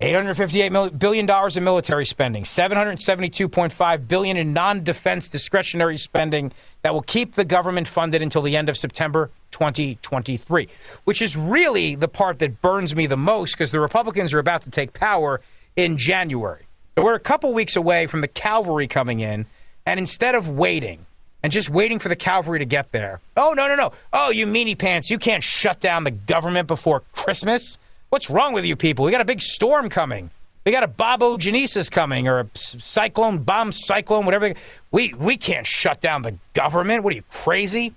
$858 0.00 0.98
billion 0.98 1.30
in 1.56 1.64
military 1.64 2.04
spending, 2.04 2.42
772.5 2.42 4.08
billion 4.08 4.36
in 4.36 4.52
non-defense 4.52 5.28
discretionary 5.28 5.96
spending 5.96 6.52
that 6.82 6.92
will 6.92 7.02
keep 7.02 7.34
the 7.34 7.44
government 7.44 7.86
funded 7.86 8.20
until 8.20 8.42
the 8.42 8.56
end 8.56 8.68
of 8.68 8.76
September 8.76 9.30
2023, 9.52 10.68
which 11.04 11.22
is 11.22 11.36
really 11.36 11.94
the 11.94 12.08
part 12.08 12.40
that 12.40 12.60
burns 12.60 12.94
me 12.96 13.06
the 13.06 13.16
most 13.16 13.52
because 13.52 13.70
the 13.70 13.80
Republicans 13.80 14.34
are 14.34 14.40
about 14.40 14.62
to 14.62 14.70
take 14.70 14.92
power 14.92 15.40
in 15.76 15.96
January. 15.96 16.66
we're 16.96 17.14
a 17.14 17.20
couple 17.20 17.54
weeks 17.54 17.76
away 17.76 18.06
from 18.06 18.20
the 18.20 18.28
cavalry 18.28 18.88
coming 18.88 19.20
in, 19.20 19.46
and 19.86 20.00
instead 20.00 20.34
of 20.34 20.48
waiting 20.48 21.06
and 21.42 21.52
just 21.52 21.70
waiting 21.70 22.00
for 22.00 22.08
the 22.08 22.16
cavalry 22.16 22.58
to 22.58 22.64
get 22.64 22.90
there, 22.90 23.20
oh, 23.36 23.54
no, 23.56 23.68
no, 23.68 23.76
no. 23.76 23.92
Oh, 24.12 24.30
you 24.30 24.46
meanie 24.46 24.76
pants, 24.76 25.08
you 25.08 25.18
can't 25.18 25.42
shut 25.42 25.78
down 25.78 26.02
the 26.02 26.10
government 26.10 26.66
before 26.66 27.04
Christmas. 27.12 27.78
What's 28.14 28.30
wrong 28.30 28.52
with 28.52 28.64
you 28.64 28.76
people? 28.76 29.04
We 29.04 29.10
got 29.10 29.22
a 29.22 29.24
big 29.24 29.42
storm 29.42 29.88
coming. 29.88 30.30
We 30.64 30.70
got 30.70 30.84
a 30.84 30.88
bombogenesis 30.88 31.90
coming 31.90 32.28
or 32.28 32.38
a 32.38 32.48
cyclone, 32.54 33.38
bomb 33.38 33.72
cyclone, 33.72 34.24
whatever. 34.24 34.54
We, 34.92 35.12
we 35.14 35.36
can't 35.36 35.66
shut 35.66 36.00
down 36.00 36.22
the 36.22 36.36
government. 36.52 37.02
What 37.02 37.12
are 37.12 37.16
you, 37.16 37.24
crazy? 37.28 37.92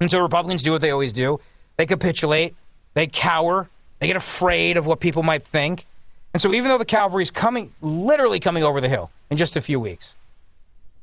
And 0.00 0.10
so 0.10 0.20
Republicans 0.20 0.64
do 0.64 0.72
what 0.72 0.80
they 0.80 0.90
always 0.90 1.12
do 1.12 1.38
they 1.76 1.86
capitulate, 1.86 2.56
they 2.94 3.06
cower, 3.06 3.68
they 4.00 4.08
get 4.08 4.16
afraid 4.16 4.76
of 4.76 4.84
what 4.84 4.98
people 4.98 5.22
might 5.22 5.44
think. 5.44 5.86
And 6.34 6.42
so 6.42 6.52
even 6.52 6.68
though 6.68 6.78
the 6.78 6.84
cavalry 6.84 7.22
is 7.22 7.30
coming, 7.30 7.72
literally 7.80 8.40
coming 8.40 8.64
over 8.64 8.80
the 8.80 8.88
hill 8.88 9.12
in 9.30 9.36
just 9.36 9.54
a 9.54 9.62
few 9.62 9.78
weeks, 9.78 10.16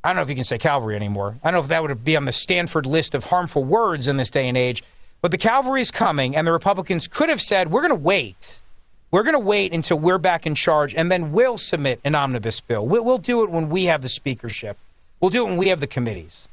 I 0.04 0.10
don't 0.10 0.18
know 0.18 0.22
if 0.22 0.28
you 0.28 0.36
can 0.36 0.44
say 0.44 0.58
cavalry 0.58 0.98
anymore. 0.98 1.38
I 1.46 1.50
don't 1.50 1.60
know 1.60 1.64
if 1.64 1.70
that 1.70 1.82
would 1.82 2.04
be 2.04 2.18
on 2.18 2.26
the 2.26 2.34
Stanford 2.34 2.88
list 2.88 3.16
of 3.16 3.24
harmful 3.24 3.64
words 3.64 4.10
in 4.10 4.18
this 4.18 4.30
day 4.30 4.50
and 4.50 4.58
age. 4.58 4.84
But 5.24 5.32
the 5.32 5.38
cavalry 5.38 5.82
is 5.82 5.90
coming, 5.90 6.36
and 6.36 6.46
the 6.46 6.52
Republicans 6.52 7.08
could 7.08 7.30
have 7.30 7.42
said, 7.42 7.72
we're 7.72 7.80
going 7.80 7.92
to 7.92 7.96
wait. 7.96 8.62
We're 9.10 9.24
going 9.24 9.34
to 9.36 9.40
wait 9.40 9.74
until 9.74 9.98
we're 9.98 10.18
back 10.18 10.46
in 10.46 10.54
charge, 10.54 10.94
and 10.94 11.10
then 11.10 11.32
we'll 11.32 11.58
submit 11.58 12.02
an 12.04 12.14
omnibus 12.14 12.60
bill. 12.60 12.86
We'll, 12.86 13.06
we'll 13.06 13.20
do 13.20 13.42
it 13.42 13.50
when 13.50 13.70
we 13.70 13.86
have 13.86 14.02
the 14.02 14.10
speakership. 14.10 14.78
We'll 15.22 15.30
do 15.30 15.46
it 15.46 15.50
when 15.50 15.56
we 15.56 15.70
have 15.70 15.80
the 15.80 15.88
committees. 15.88 16.50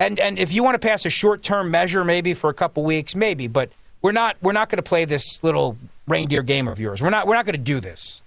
And 0.00 0.18
and 0.18 0.38
if 0.38 0.50
you 0.50 0.62
want 0.62 0.76
to 0.76 0.78
pass 0.78 1.04
a 1.04 1.10
short 1.10 1.42
term 1.42 1.70
measure, 1.70 2.04
maybe 2.04 2.32
for 2.32 2.48
a 2.48 2.54
couple 2.54 2.84
weeks, 2.84 3.14
maybe. 3.14 3.48
But 3.48 3.70
we're 4.00 4.12
not 4.12 4.36
we're 4.40 4.52
not 4.52 4.70
going 4.70 4.78
to 4.78 4.82
play 4.82 5.04
this 5.04 5.44
little 5.44 5.76
reindeer 6.08 6.42
game 6.42 6.68
of 6.68 6.80
yours. 6.80 7.02
We're 7.02 7.10
not 7.10 7.26
we're 7.26 7.34
not 7.34 7.44
going 7.44 7.54
to 7.54 7.58
do 7.58 7.80
this. 7.80 8.22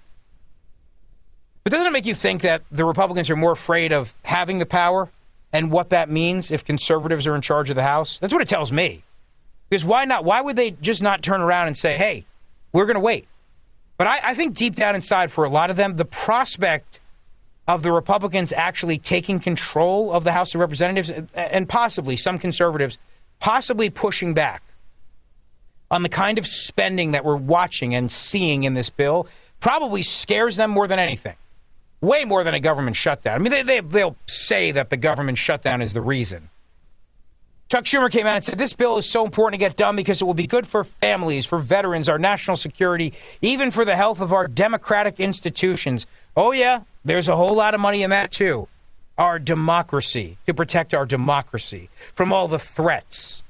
But 1.64 1.72
doesn't 1.72 1.88
it 1.88 1.92
make 1.92 2.06
you 2.06 2.16
think 2.16 2.44
that 2.44 2.62
the 2.72 2.86
Republicans 2.86 3.30
are 3.32 3.36
more 3.36 3.54
afraid 3.54 3.92
of 3.92 4.14
having 4.24 4.60
the 4.60 4.68
power 4.68 5.10
and 5.52 5.72
what 5.72 5.90
that 5.90 6.12
means 6.12 6.52
if 6.52 6.64
conservatives 6.64 7.26
are 7.26 7.36
in 7.36 7.42
charge 7.42 7.72
of 7.72 7.76
the 7.76 7.84
House? 7.84 8.20
That's 8.20 8.34
what 8.34 8.44
it 8.44 8.48
tells 8.48 8.72
me. 8.72 9.04
Because 9.70 9.86
why 9.86 10.06
not? 10.06 10.26
Why 10.26 10.42
would 10.42 10.56
they 10.56 10.72
just 10.72 11.02
not 11.02 11.22
turn 11.22 11.42
around 11.42 11.68
and 11.68 11.78
say, 11.78 11.96
hey, 11.98 12.26
we're 12.74 12.86
going 12.86 12.96
to 12.96 13.02
wait? 13.02 13.28
But 13.98 14.08
I, 14.08 14.20
I, 14.24 14.34
think 14.34 14.56
deep 14.56 14.76
down 14.76 14.96
inside, 14.96 15.32
for 15.32 15.44
a 15.44 15.50
lot 15.50 15.70
of 15.70 15.76
them, 15.76 15.98
the 15.98 16.06
prospect 16.06 17.00
of 17.68 17.84
the 17.84 17.92
Republicans 17.92 18.54
actually 18.54 18.98
taking 18.98 19.40
control 19.40 20.14
of 20.14 20.24
the 20.24 20.32
House 20.32 20.56
of 20.56 20.62
Representatives 20.62 21.12
and 21.36 21.68
possibly 21.68 22.16
some 22.16 22.40
conservatives 22.40 22.98
possibly 23.40 23.90
pushing 23.90 24.34
back 24.34 24.62
on 25.92 26.04
the 26.04 26.10
kind 26.10 26.38
of 26.38 26.46
spending 26.46 27.12
that 27.12 27.26
we're 27.26 27.36
watching 27.36 27.96
and 27.96 28.12
seeing 28.12 28.64
in 28.64 28.74
this 28.74 28.90
bill 28.90 29.28
probably 29.60 30.02
scares 30.02 30.56
them 30.56 30.70
more 30.70 30.88
than 30.88 31.00
anything. 31.00 31.36
Way 32.02 32.24
more 32.26 32.44
than 32.44 32.54
a 32.54 32.60
government 32.60 32.96
shutdown. 32.96 33.36
I 33.36 33.38
mean, 33.40 33.52
they, 33.52 33.64
they, 33.64 33.80
they'll 33.82 34.16
say 34.26 34.72
that 34.72 34.90
the 34.90 34.98
government 34.98 35.38
shutdown 35.38 35.82
is 35.82 35.94
the 35.94 36.02
reason. 36.02 36.50
Chuck 37.70 37.86
Schumer 37.86 38.12
came 38.12 38.26
out 38.26 38.36
and 38.36 38.44
said 38.44 38.58
this 38.58 38.74
bill 38.74 38.98
is 38.98 39.08
so 39.08 39.24
important 39.24 39.60
to 39.60 39.64
get 39.64 39.78
done 39.78 39.96
because 39.96 40.24
it 40.24 40.26
will 40.26 40.34
be 40.34 40.48
good 40.48 40.66
for 40.66 40.84
families, 40.84 41.46
for 41.46 41.60
veterans, 41.60 42.10
our 42.10 42.18
national 42.18 42.58
security, 42.58 43.14
even 43.44 43.70
for 43.70 43.86
the 43.86 43.96
health 43.96 44.22
of 44.22 44.34
our 44.34 44.48
democratic 44.48 45.20
institutions. 45.20 46.08
Oh, 46.36 46.52
yeah, 46.52 46.82
there's 47.06 47.28
a 47.28 47.36
whole 47.36 47.54
lot 47.54 47.76
of 47.76 47.80
money 47.80 48.02
in 48.02 48.10
that, 48.10 48.32
too. 48.32 48.68
Our 49.20 49.38
democracy, 49.38 50.40
to 50.48 50.54
protect 50.56 50.96
our 50.96 51.06
democracy 51.06 51.90
from 52.16 52.34
all 52.34 52.48
the 52.48 52.58
threats. 52.58 53.44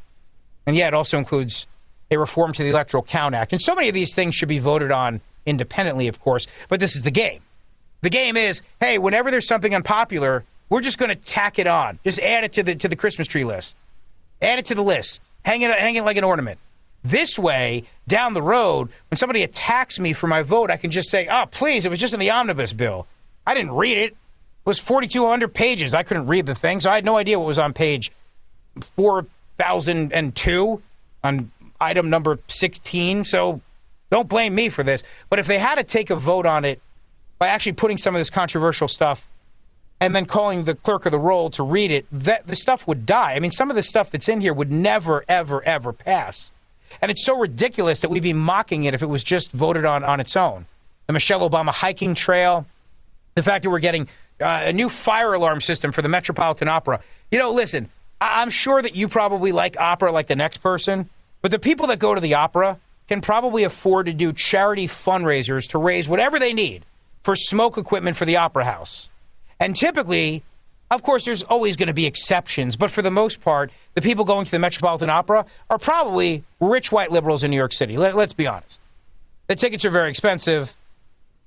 And 0.65 0.75
yeah, 0.75 0.89
it 0.89 0.93
also 0.93 1.17
includes 1.17 1.65
a 2.11 2.19
reform 2.19 2.51
to 2.53 2.63
the 2.63 2.69
Electoral 2.69 3.03
Count 3.03 3.35
Act. 3.35 3.53
And 3.53 3.61
so 3.61 3.73
many 3.73 3.87
of 3.87 3.93
these 3.93 4.13
things 4.13 4.35
should 4.35 4.49
be 4.49 4.59
voted 4.59 4.91
on 4.91 5.21
independently, 5.45 6.09
of 6.09 6.19
course, 6.19 6.45
but 6.67 6.81
this 6.81 6.97
is 6.97 7.03
the 7.03 7.11
game. 7.11 7.41
The 8.01 8.09
game 8.09 8.35
is 8.35 8.63
hey, 8.81 8.97
whenever 8.97 9.31
there's 9.31 9.47
something 9.47 9.73
unpopular, 9.73 10.43
we're 10.67 10.81
just 10.81 10.97
going 10.97 11.09
to 11.09 11.15
tack 11.15 11.57
it 11.57 11.67
on, 11.67 11.99
just 12.03 12.19
add 12.19 12.43
it 12.43 12.51
to 12.53 12.63
the, 12.63 12.75
to 12.75 12.89
the 12.89 12.97
Christmas 12.97 13.25
tree 13.25 13.45
list. 13.45 13.77
Add 14.41 14.59
it 14.59 14.65
to 14.65 14.75
the 14.75 14.83
list. 14.83 15.21
Hang 15.43 15.61
it, 15.61 15.71
hang 15.71 15.95
it 15.95 16.03
like 16.03 16.17
an 16.17 16.23
ornament. 16.23 16.59
This 17.03 17.39
way, 17.39 17.83
down 18.07 18.33
the 18.33 18.41
road, 18.41 18.89
when 19.09 19.17
somebody 19.17 19.43
attacks 19.43 19.99
me 19.99 20.13
for 20.13 20.27
my 20.27 20.41
vote, 20.41 20.69
I 20.69 20.77
can 20.77 20.91
just 20.91 21.09
say, 21.09 21.27
oh, 21.27 21.45
please, 21.49 21.85
it 21.85 21.89
was 21.89 21.99
just 21.99 22.13
in 22.13 22.19
the 22.19 22.29
omnibus 22.29 22.73
bill. 22.73 23.07
I 23.47 23.53
didn't 23.53 23.71
read 23.71 23.97
it. 23.97 24.11
It 24.11 24.17
was 24.65 24.79
4,200 24.79 25.53
pages. 25.53 25.93
I 25.93 26.03
couldn't 26.03 26.27
read 26.27 26.45
the 26.45 26.55
thing, 26.55 26.81
so 26.81 26.91
I 26.91 26.95
had 26.95 27.05
no 27.05 27.17
idea 27.17 27.39
what 27.39 27.47
was 27.47 27.59
on 27.59 27.73
page 27.73 28.11
4,002 28.95 30.81
on 31.23 31.51
item 31.79 32.09
number 32.09 32.39
16. 32.47 33.23
So 33.23 33.61
don't 34.09 34.27
blame 34.27 34.53
me 34.53 34.69
for 34.69 34.83
this. 34.83 35.03
But 35.29 35.39
if 35.39 35.47
they 35.47 35.59
had 35.59 35.75
to 35.75 35.83
take 35.83 36.09
a 36.09 36.15
vote 36.15 36.45
on 36.45 36.65
it 36.65 36.81
by 37.37 37.47
actually 37.47 37.73
putting 37.73 37.97
some 37.97 38.13
of 38.15 38.19
this 38.19 38.29
controversial 38.29 38.87
stuff 38.87 39.27
and 39.99 40.15
then 40.15 40.25
calling 40.25 40.63
the 40.63 40.75
clerk 40.75 41.05
of 41.05 41.11
the 41.11 41.19
roll 41.19 41.49
to 41.51 41.63
read 41.63 41.91
it, 41.91 42.05
that 42.11 42.47
the 42.47 42.55
stuff 42.55 42.87
would 42.87 43.05
die. 43.05 43.33
I 43.33 43.39
mean, 43.39 43.51
some 43.51 43.69
of 43.69 43.75
the 43.75 43.83
stuff 43.83 44.11
that's 44.11 44.29
in 44.29 44.41
here 44.41 44.53
would 44.53 44.71
never, 44.71 45.25
ever, 45.27 45.61
ever 45.63 45.91
pass. 45.93 46.51
And 47.01 47.11
it's 47.11 47.25
so 47.25 47.37
ridiculous 47.37 47.99
that 47.99 48.09
we'd 48.09 48.23
be 48.23 48.33
mocking 48.33 48.85
it 48.85 48.93
if 48.93 49.01
it 49.01 49.07
was 49.07 49.23
just 49.23 49.51
voted 49.51 49.85
on 49.85 50.03
on 50.03 50.19
its 50.19 50.35
own. 50.35 50.65
The 51.07 51.13
Michelle 51.13 51.47
Obama 51.47 51.71
hiking 51.71 52.15
trail, 52.15 52.65
the 53.35 53.43
fact 53.43 53.63
that 53.63 53.69
we're 53.69 53.79
getting 53.79 54.07
uh, 54.41 54.61
a 54.65 54.73
new 54.73 54.89
fire 54.89 55.33
alarm 55.33 55.61
system 55.61 55.91
for 55.91 56.01
the 56.01 56.09
Metropolitan 56.09 56.67
Opera. 56.67 57.01
You 57.31 57.39
know, 57.39 57.51
listen, 57.51 57.89
I- 58.21 58.41
I'm 58.41 58.49
sure 58.49 58.81
that 58.81 58.95
you 58.95 59.07
probably 59.07 59.51
like 59.51 59.79
opera 59.79 60.11
like 60.11 60.27
the 60.27 60.35
next 60.35 60.59
person, 60.59 61.09
but 61.41 61.51
the 61.51 61.59
people 61.59 61.87
that 61.87 61.99
go 61.99 62.15
to 62.15 62.21
the 62.21 62.35
opera 62.35 62.77
can 63.07 63.21
probably 63.21 63.63
afford 63.63 64.05
to 64.05 64.13
do 64.13 64.31
charity 64.31 64.87
fundraisers 64.87 65.69
to 65.69 65.77
raise 65.77 66.07
whatever 66.07 66.39
they 66.39 66.53
need 66.53 66.85
for 67.23 67.35
smoke 67.35 67.77
equipment 67.77 68.15
for 68.15 68.25
the 68.25 68.37
opera 68.37 68.65
house. 68.65 69.09
And 69.59 69.75
typically, 69.75 70.43
of 70.91 71.03
course, 71.03 71.25
there's 71.25 71.43
always 71.43 71.75
going 71.75 71.87
to 71.87 71.93
be 71.93 72.05
exceptions, 72.05 72.75
but 72.75 72.89
for 72.89 73.01
the 73.01 73.11
most 73.11 73.41
part, 73.41 73.71
the 73.93 74.01
people 74.01 74.25
going 74.25 74.45
to 74.45 74.51
the 74.51 74.59
Metropolitan 74.59 75.09
Opera 75.09 75.45
are 75.69 75.77
probably 75.77 76.43
rich 76.59 76.91
white 76.91 77.11
liberals 77.11 77.43
in 77.43 77.51
New 77.51 77.57
York 77.57 77.73
City. 77.73 77.97
Let, 77.97 78.15
us 78.15 78.33
be 78.33 78.47
honest. 78.47 78.81
The 79.47 79.55
tickets 79.55 79.85
are 79.85 79.89
very 79.89 80.09
expensive, 80.09 80.75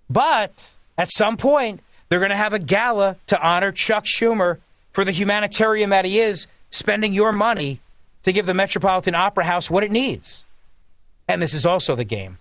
but 0.08 0.70
at 0.98 1.10
some 1.10 1.36
point, 1.36 1.80
they're 2.08 2.18
going 2.18 2.30
to 2.30 2.36
have 2.36 2.52
a 2.52 2.58
gala 2.58 3.16
to 3.28 3.40
honor 3.40 3.72
Chuck 3.72 4.04
Schumer 4.04 4.58
for 4.92 5.04
the 5.04 5.12
humanitarian 5.12 5.90
that 5.90 6.04
he 6.04 6.20
is, 6.20 6.46
spending 6.70 7.14
your 7.14 7.32
money 7.32 7.80
to 8.22 8.32
give 8.32 8.46
the 8.46 8.54
Metropolitan 8.54 9.14
Opera 9.14 9.44
House 9.44 9.70
what 9.70 9.82
it 9.82 9.90
needs. 9.90 10.44
And 11.26 11.40
this 11.40 11.54
is 11.54 11.64
also 11.64 11.94
the 11.94 12.04
game. 12.04 12.38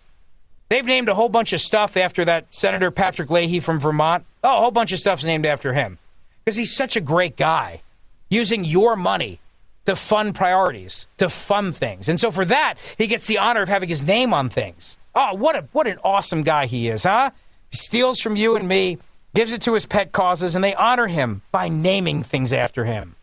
They've 0.69 0.85
named 0.85 1.09
a 1.09 1.15
whole 1.15 1.29
bunch 1.29 1.53
of 1.53 1.61
stuff 1.61 1.97
after 1.97 2.23
that 2.25 2.53
Senator 2.53 2.91
Patrick 2.91 3.29
Leahy 3.29 3.59
from 3.59 3.79
Vermont. 3.79 4.25
Oh, 4.43 4.57
a 4.57 4.61
whole 4.61 4.71
bunch 4.71 4.91
of 4.91 4.99
stuff's 4.99 5.23
named 5.23 5.45
after 5.45 5.73
him 5.73 5.97
because 6.43 6.57
he's 6.57 6.75
such 6.75 6.95
a 6.95 7.01
great 7.01 7.37
guy 7.37 7.81
using 8.29 8.65
your 8.65 8.95
money 8.95 9.39
to 9.85 9.95
fund 9.95 10.35
priorities, 10.35 11.07
to 11.17 11.29
fund 11.29 11.75
things. 11.75 12.09
And 12.09 12.19
so 12.19 12.31
for 12.31 12.45
that, 12.45 12.75
he 12.97 13.07
gets 13.07 13.27
the 13.27 13.37
honor 13.37 13.61
of 13.61 13.69
having 13.69 13.89
his 13.89 14.01
name 14.01 14.33
on 14.33 14.49
things. 14.49 14.97
Oh, 15.13 15.35
what 15.35 15.55
a 15.55 15.67
what 15.71 15.87
an 15.87 15.97
awesome 16.03 16.43
guy 16.43 16.65
he 16.65 16.87
is, 16.87 17.03
huh? 17.03 17.31
Steals 17.71 18.19
from 18.19 18.35
you 18.35 18.55
and 18.55 18.67
me, 18.67 18.97
gives 19.35 19.53
it 19.53 19.61
to 19.63 19.73
his 19.73 19.85
pet 19.85 20.11
causes, 20.11 20.55
and 20.55 20.63
they 20.63 20.75
honor 20.75 21.07
him 21.07 21.41
by 21.51 21.69
naming 21.69 22.23
things 22.23 22.53
after 22.53 22.85
him. 22.85 23.15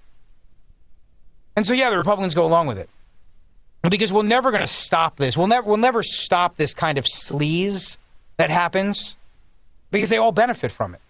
And 1.56 1.66
so 1.66 1.74
yeah, 1.74 1.90
the 1.90 1.98
Republicans 1.98 2.34
go 2.34 2.44
along 2.44 2.66
with 2.66 2.78
it 2.78 2.88
because 3.88 4.12
we're 4.12 4.22
never 4.22 4.50
going 4.50 4.62
to 4.62 4.66
stop 4.66 5.16
this. 5.16 5.36
We'll 5.36 5.46
never 5.46 5.66
we'll 5.66 5.76
never 5.76 6.02
stop 6.02 6.56
this 6.56 6.74
kind 6.74 6.98
of 6.98 7.04
sleaze 7.04 7.96
that 8.36 8.50
happens 8.50 9.16
because 9.90 10.10
they 10.10 10.18
all 10.18 10.32
benefit 10.32 10.70
from 10.70 10.94
it. 10.94 11.00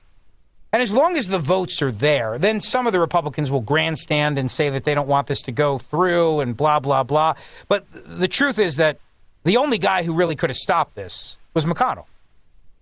And 0.73 0.83
as 0.83 0.93
long 0.93 1.17
as 1.17 1.29
the 1.29 1.39
votes 1.39 1.81
are 1.81 1.91
there, 1.91 2.39
then 2.39 2.61
some 2.61 2.87
of 2.87 2.93
the 2.93 3.01
Republicans 3.01 3.51
will 3.51 3.63
grandstand 3.63 4.39
and 4.39 4.51
say 4.51 4.69
that 4.69 4.85
they 4.85 4.95
don't 4.95 5.09
want 5.09 5.27
this 5.27 5.41
to 5.43 5.53
go 5.53 5.79
through 5.79 6.41
and 6.41 6.57
blah 6.57 6.79
blah 6.79 7.03
blah. 7.03 7.35
But 7.69 7.87
the 7.93 8.29
truth 8.29 8.59
is 8.59 8.77
that 8.77 8.99
the 9.45 9.57
only 9.57 9.79
guy 9.79 10.03
who 10.03 10.13
really 10.13 10.37
could 10.37 10.51
have 10.51 10.57
stopped 10.57 10.95
this 10.95 11.39
was 11.55 11.65
McConnell. 11.65 12.05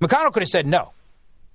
McConnell 0.00 0.32
could 0.32 0.42
have 0.42 0.48
said 0.48 0.66
no. 0.66 0.92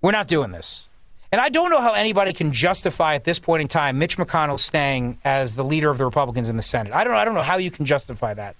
We're 0.01 0.11
not 0.11 0.27
doing 0.27 0.51
this. 0.51 0.87
And 1.33 1.39
I 1.39 1.49
don't 1.49 1.69
know 1.69 1.81
how 1.81 1.93
anybody 1.93 2.33
can 2.33 2.51
justify 2.51 3.15
at 3.15 3.23
this 3.23 3.39
point 3.39 3.61
in 3.61 3.67
time 3.67 3.99
Mitch 3.99 4.17
McConnell 4.17 4.59
staying 4.59 5.19
as 5.23 5.55
the 5.55 5.63
leader 5.63 5.89
of 5.89 5.97
the 5.97 6.05
Republicans 6.05 6.49
in 6.49 6.57
the 6.57 6.63
Senate. 6.63 6.93
I 6.93 7.03
don't 7.03 7.13
know. 7.13 7.19
I 7.19 7.25
don't 7.25 7.35
know 7.35 7.41
how 7.41 7.57
you 7.57 7.71
can 7.71 7.85
justify 7.85 8.33
that. 8.33 8.55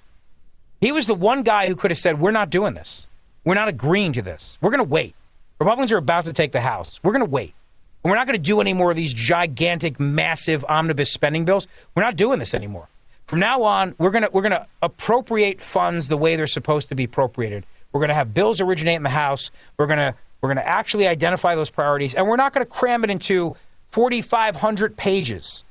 He 0.80 0.92
was 0.92 1.06
the 1.08 1.16
one 1.16 1.44
guy 1.44 1.68
who 1.68 1.76
could 1.76 1.92
have 1.92 1.98
said, 1.98 2.20
"We're 2.20 2.32
not 2.32 2.50
doing 2.50 2.74
this. 2.74 3.08
We're 3.46 3.56
not 3.56 3.68
agreeing 3.68 4.14
to 4.14 4.22
this. 4.22 4.58
We're 4.62 4.72
going 4.72 4.84
to 4.84 4.90
wait. 4.90 5.16
Republicans 5.60 5.92
are 5.92 5.98
about 5.98 6.26
to 6.26 6.34
take 6.34 6.52
the 6.52 6.62
House. 6.62 7.00
We're 7.04 7.12
going 7.12 7.26
to 7.26 7.30
wait. 7.30 7.54
And 8.04 8.10
we're 8.10 8.18
not 8.18 8.26
going 8.28 8.38
to 8.38 8.44
do 8.44 8.62
any 8.62 8.74
more 8.74 8.90
of 8.90 8.98
these 8.98 9.14
gigantic, 9.14 10.00
massive 10.00 10.66
omnibus 10.68 11.12
spending 11.12 11.46
bills. 11.46 11.68
We're 11.96 12.04
not 12.04 12.16
doing 12.16 12.40
this 12.40 12.54
anymore. 12.54 12.88
From 13.28 13.40
now 13.40 13.64
on, 13.64 13.96
we're 13.98 14.10
going 14.10 14.24
to 14.24 14.30
we're 14.32 14.42
going 14.42 14.52
to 14.52 14.68
appropriate 14.82 15.62
funds 15.62 16.08
the 16.08 16.18
way 16.18 16.36
they're 16.36 16.48
supposed 16.48 16.90
to 16.90 16.96
be 16.96 17.06
appropriated. 17.06 17.66
We're 17.92 18.00
going 18.00 18.10
to 18.10 18.16
have 18.16 18.34
bills 18.34 18.60
originate 18.60 18.96
in 18.96 19.04
the 19.04 19.10
House. 19.10 19.52
We're 19.78 19.88
going 19.88 20.00
to 20.00 20.16
we're 20.42 20.50
going 20.50 20.58
to 20.58 20.68
actually 20.68 21.08
identify 21.08 21.56
those 21.56 21.70
priorities, 21.70 22.16
and 22.16 22.28
we're 22.28 22.36
not 22.36 22.54
going 22.54 22.66
to 22.66 22.70
cram 22.72 23.04
it 23.04 23.10
into 23.10 23.56
4,500 23.92 24.98
pages 24.98 25.64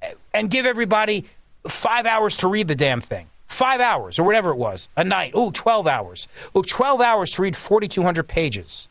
eh, 0.00 0.14
and 0.32 0.48
give 0.48 0.64
everybody 0.64 1.24
five 1.66 2.06
hours 2.06 2.36
to 2.38 2.48
read 2.48 2.68
the 2.68 2.74
damn 2.74 3.00
thing. 3.00 3.28
Five 3.48 3.80
hours 3.80 4.18
or 4.18 4.22
whatever 4.22 4.50
it 4.50 4.56
was, 4.56 4.88
a 4.96 5.04
night. 5.04 5.32
Oh, 5.34 5.50
12 5.52 5.86
hours. 5.86 6.28
Oh, 6.54 6.62
12 6.62 7.00
hours 7.00 7.32
to 7.32 7.42
read 7.42 7.56
4,200 7.56 8.26
pages. 8.26 8.88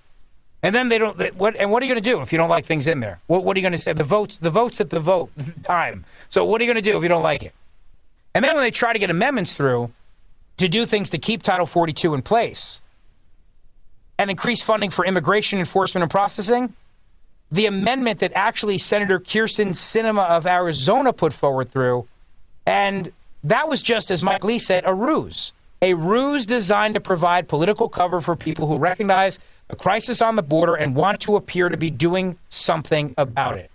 And 0.63 0.75
then 0.75 0.89
they 0.89 0.97
don't. 0.97 1.35
What 1.35 1.55
and 1.55 1.71
what 1.71 1.81
are 1.81 1.85
you 1.85 1.93
going 1.93 2.03
to 2.03 2.09
do 2.09 2.21
if 2.21 2.31
you 2.31 2.37
don't 2.37 2.49
like 2.49 2.65
things 2.65 2.85
in 2.85 2.99
there? 2.99 3.19
What, 3.27 3.43
what 3.43 3.57
are 3.57 3.59
you 3.59 3.63
going 3.63 3.71
to 3.73 3.81
say? 3.81 3.93
The 3.93 4.03
votes, 4.03 4.37
the 4.37 4.51
votes 4.51 4.79
at 4.79 4.91
the 4.91 4.99
vote 4.99 5.31
time. 5.63 6.05
So 6.29 6.45
what 6.45 6.61
are 6.61 6.63
you 6.63 6.71
going 6.71 6.83
to 6.83 6.89
do 6.91 6.97
if 6.97 7.03
you 7.03 7.09
don't 7.09 7.23
like 7.23 7.43
it? 7.43 7.53
And 8.33 8.45
then 8.45 8.53
when 8.53 8.63
they 8.63 8.71
try 8.71 8.93
to 8.93 8.99
get 8.99 9.09
amendments 9.09 9.53
through 9.53 9.91
to 10.57 10.67
do 10.67 10.85
things 10.85 11.09
to 11.09 11.17
keep 11.17 11.41
Title 11.41 11.65
42 11.65 12.13
in 12.13 12.21
place, 12.21 12.81
and 14.21 14.29
increase 14.29 14.61
funding 14.61 14.91
for 14.91 15.03
immigration 15.03 15.57
enforcement 15.57 16.03
and 16.03 16.11
processing. 16.11 16.73
The 17.51 17.65
amendment 17.65 18.19
that 18.19 18.31
actually 18.35 18.77
Senator 18.77 19.19
Kyrsten 19.19 19.71
Sinema 19.71 20.27
of 20.29 20.45
Arizona 20.45 21.11
put 21.11 21.33
forward 21.33 21.71
through, 21.71 22.07
and 22.67 23.11
that 23.43 23.67
was 23.67 23.81
just, 23.81 24.11
as 24.11 24.21
Mike 24.21 24.43
Lee 24.43 24.59
said, 24.59 24.83
a 24.85 24.93
ruse. 24.93 25.53
A 25.83 25.95
ruse 25.95 26.45
designed 26.45 26.93
to 26.93 26.99
provide 26.99 27.47
political 27.47 27.89
cover 27.89 28.21
for 28.21 28.35
people 28.35 28.67
who 28.67 28.77
recognize 28.77 29.39
a 29.67 29.75
crisis 29.75 30.21
on 30.21 30.35
the 30.35 30.43
border 30.43 30.75
and 30.75 30.95
want 30.95 31.21
to 31.21 31.35
appear 31.35 31.69
to 31.69 31.77
be 31.77 31.89
doing 31.89 32.37
something 32.49 33.15
about 33.17 33.57
it. 33.57 33.71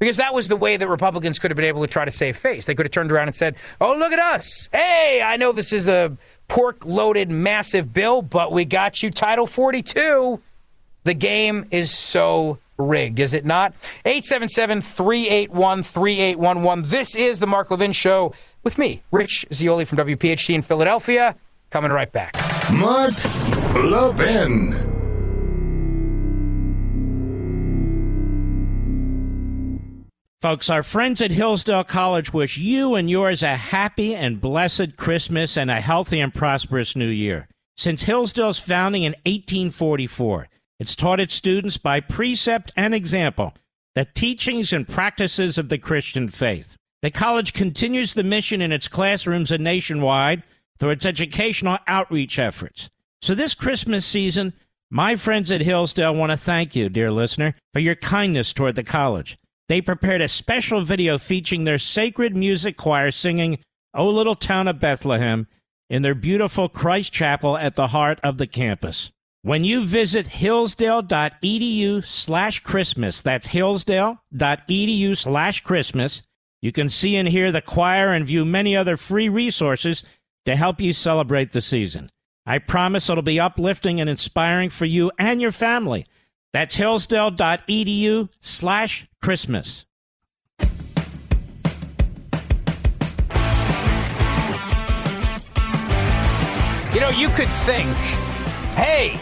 Because 0.00 0.16
that 0.16 0.34
was 0.34 0.48
the 0.48 0.56
way 0.56 0.76
that 0.76 0.88
Republicans 0.88 1.38
could 1.38 1.50
have 1.50 1.56
been 1.56 1.66
able 1.66 1.82
to 1.82 1.86
try 1.86 2.04
to 2.04 2.10
save 2.10 2.36
face. 2.36 2.64
They 2.64 2.74
could 2.74 2.86
have 2.86 2.90
turned 2.90 3.12
around 3.12 3.28
and 3.28 3.36
said, 3.36 3.54
Oh, 3.80 3.94
look 3.94 4.12
at 4.12 4.18
us. 4.18 4.68
Hey, 4.72 5.20
I 5.22 5.36
know 5.36 5.52
this 5.52 5.72
is 5.72 5.88
a 5.88 6.16
pork 6.48 6.84
loaded 6.84 7.30
massive 7.30 7.92
bill, 7.92 8.22
but 8.22 8.50
we 8.50 8.64
got 8.64 9.02
you 9.02 9.10
Title 9.10 9.46
42. 9.46 10.40
The 11.04 11.14
game 11.14 11.66
is 11.70 11.96
so 11.96 12.58
rigged, 12.76 13.20
is 13.20 13.34
it 13.34 13.44
not? 13.44 13.74
877 14.04 14.80
381 14.80 15.82
3811. 15.82 16.84
This 16.88 17.14
is 17.14 17.38
the 17.38 17.46
Mark 17.46 17.70
Levin 17.70 17.92
Show 17.92 18.32
with 18.62 18.78
me, 18.78 19.02
Rich 19.10 19.46
Zeoli 19.52 19.84
from 19.84 19.98
WPHT 19.98 20.54
in 20.54 20.62
Philadelphia. 20.62 21.36
Coming 21.70 21.92
right 21.92 22.10
back. 22.10 22.34
Mark 22.72 23.14
Levin. 23.74 24.90
Folks, 30.42 30.70
our 30.70 30.82
friends 30.82 31.20
at 31.20 31.30
Hillsdale 31.30 31.84
College 31.84 32.32
wish 32.32 32.56
you 32.56 32.94
and 32.94 33.10
yours 33.10 33.42
a 33.42 33.56
happy 33.56 34.14
and 34.14 34.40
blessed 34.40 34.96
Christmas 34.96 35.58
and 35.58 35.70
a 35.70 35.82
healthy 35.82 36.18
and 36.18 36.32
prosperous 36.32 36.96
new 36.96 37.08
year. 37.08 37.46
Since 37.76 38.02
Hillsdale's 38.02 38.58
founding 38.58 39.02
in 39.02 39.12
1844, 39.26 40.48
it's 40.78 40.96
taught 40.96 41.20
its 41.20 41.34
students 41.34 41.76
by 41.76 42.00
precept 42.00 42.72
and 42.74 42.94
example 42.94 43.54
the 43.94 44.06
teachings 44.06 44.72
and 44.72 44.88
practices 44.88 45.58
of 45.58 45.68
the 45.68 45.76
Christian 45.76 46.28
faith. 46.28 46.76
The 47.02 47.10
college 47.10 47.52
continues 47.52 48.14
the 48.14 48.24
mission 48.24 48.60
in 48.60 48.72
its 48.72 48.88
classrooms 48.88 49.50
and 49.50 49.64
nationwide 49.64 50.42
through 50.78 50.90
its 50.90 51.06
educational 51.06 51.78
outreach 51.86 52.38
efforts. 52.38 52.90
So 53.22 53.34
this 53.34 53.54
Christmas 53.54 54.04
season, 54.04 54.52
my 54.90 55.16
friends 55.16 55.50
at 55.50 55.60
Hillsdale 55.60 56.14
want 56.14 56.32
to 56.32 56.36
thank 56.36 56.74
you, 56.76 56.88
dear 56.88 57.10
listener, 57.10 57.54
for 57.72 57.80
your 57.80 57.94
kindness 57.94 58.52
toward 58.52 58.76
the 58.76 58.82
college. 58.82 59.38
They 59.68 59.80
prepared 59.80 60.20
a 60.20 60.28
special 60.28 60.82
video 60.82 61.16
featuring 61.16 61.64
their 61.64 61.78
sacred 61.78 62.36
music 62.36 62.76
choir 62.76 63.10
singing 63.10 63.60
O 63.94 64.08
Little 64.08 64.34
Town 64.34 64.68
of 64.68 64.80
Bethlehem 64.80 65.46
in 65.88 66.02
their 66.02 66.14
beautiful 66.14 66.68
Christ 66.68 67.12
Chapel 67.12 67.56
at 67.56 67.76
the 67.76 67.88
heart 67.88 68.20
of 68.22 68.38
the 68.38 68.46
campus. 68.46 69.10
When 69.42 69.64
you 69.64 69.84
visit 69.84 70.28
hillsdale.edu 70.28 72.04
slash 72.04 72.60
Christmas, 72.60 73.20
that's 73.20 73.46
hillsdale.edu 73.46 75.16
slash 75.16 75.60
Christmas, 75.60 76.22
you 76.62 76.72
can 76.72 76.88
see 76.88 77.16
and 77.16 77.28
hear 77.28 77.50
the 77.50 77.62
choir 77.62 78.12
and 78.12 78.26
view 78.26 78.44
many 78.44 78.76
other 78.76 78.96
free 78.96 79.28
resources 79.28 80.04
to 80.44 80.56
help 80.56 80.80
you 80.80 80.92
celebrate 80.92 81.52
the 81.52 81.60
season. 81.60 82.10
I 82.46 82.58
promise 82.58 83.08
it'll 83.08 83.22
be 83.22 83.40
uplifting 83.40 84.00
and 84.00 84.10
inspiring 84.10 84.70
for 84.70 84.84
you 84.84 85.12
and 85.18 85.40
your 85.40 85.52
family. 85.52 86.06
That's 86.52 86.74
hillsdale.edu 86.74 88.28
slash 88.40 89.06
Christmas. 89.22 89.86
You 96.92 96.98
know, 96.98 97.10
you 97.10 97.28
could 97.28 97.48
think, 97.48 97.96
hey, 98.74 99.20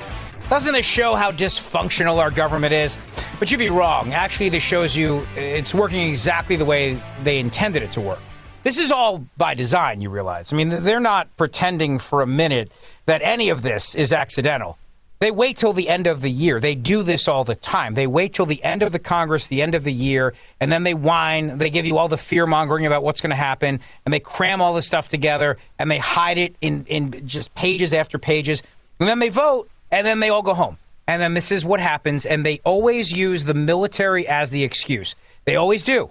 doesn't 0.49 0.73
this 0.73 0.87
show 0.87 1.14
how 1.14 1.30
dysfunctional 1.30 2.16
our 2.16 2.30
government 2.30 2.73
is? 2.73 2.97
But 3.38 3.50
you'd 3.50 3.59
be 3.59 3.71
wrong. 3.71 4.12
Actually, 4.12 4.49
this 4.49 4.64
shows 4.64 4.97
you 4.97 5.26
it's 5.37 5.73
working 5.73 6.09
exactly 6.09 6.57
the 6.57 6.64
way 6.64 7.00
they 7.23 7.38
intended 7.38 7.83
it 7.85 7.92
to 7.92 8.00
work. 8.00 8.18
This 8.64 8.78
is 8.78 8.90
all 8.90 9.25
by 9.37 9.54
design, 9.54 10.00
you 10.00 10.11
realize. 10.11 10.52
I 10.52 10.57
mean, 10.57 10.68
they're 10.68 10.99
not 10.99 11.35
pretending 11.37 12.00
for 12.00 12.21
a 12.21 12.26
minute 12.26 12.73
that 13.07 13.23
any 13.23 13.49
of 13.49 13.62
this 13.62 13.95
is 13.95 14.12
accidental. 14.12 14.76
They 15.21 15.30
wait 15.30 15.57
till 15.57 15.73
the 15.73 15.88
end 15.88 16.07
of 16.07 16.21
the 16.21 16.30
year. 16.30 16.61
They 16.61 16.75
do 16.75 17.02
this 17.02 17.26
all 17.26 17.45
the 17.45 17.54
time. 17.54 17.95
They 17.95 18.07
wait 18.07 18.35
till 18.35 18.47
the 18.47 18.62
end 18.62 18.83
of 18.83 18.92
the 18.92 18.99
Congress, 18.99 19.49
the 19.49 19.62
end 19.62 19.75
of 19.75 19.85
the 19.85 19.92
year, 19.92 20.35
and 20.61 20.71
then 20.71 20.83
they 20.83 20.95
whine. 20.95 21.59
They 21.59 21.71
give 21.71 21.87
you 21.87 21.99
all 21.99 22.09
the 22.09 22.16
fear 22.16 22.47
mongering 22.47 22.87
about 22.87 23.02
what's 23.02 23.21
going 23.21 23.30
to 23.30 23.37
happen, 23.37 23.80
and 24.04 24.12
they 24.12 24.21
cram 24.21 24.61
all 24.61 24.75
this 24.75 24.87
stuff 24.87 25.09
together, 25.09 25.59
and 25.78 25.90
they 25.90 25.99
hide 25.99 26.38
it 26.38 26.54
in, 26.61 26.85
in 26.87 27.26
just 27.26 27.54
pages 27.54 27.92
after 27.92 28.18
pages. 28.18 28.62
And 29.00 29.09
then 29.09 29.18
they 29.18 29.28
vote, 29.28 29.68
and 29.90 30.07
then 30.07 30.21
they 30.21 30.28
all 30.28 30.42
go 30.42 30.54
home. 30.54 30.76
And 31.08 31.22
then 31.22 31.32
this 31.32 31.50
is 31.50 31.64
what 31.64 31.80
happens, 31.80 32.26
and 32.26 32.44
they 32.44 32.60
always 32.64 33.10
use 33.10 33.44
the 33.44 33.54
military 33.54 34.28
as 34.28 34.50
the 34.50 34.62
excuse. 34.62 35.14
They 35.46 35.56
always 35.56 35.82
do, 35.82 36.10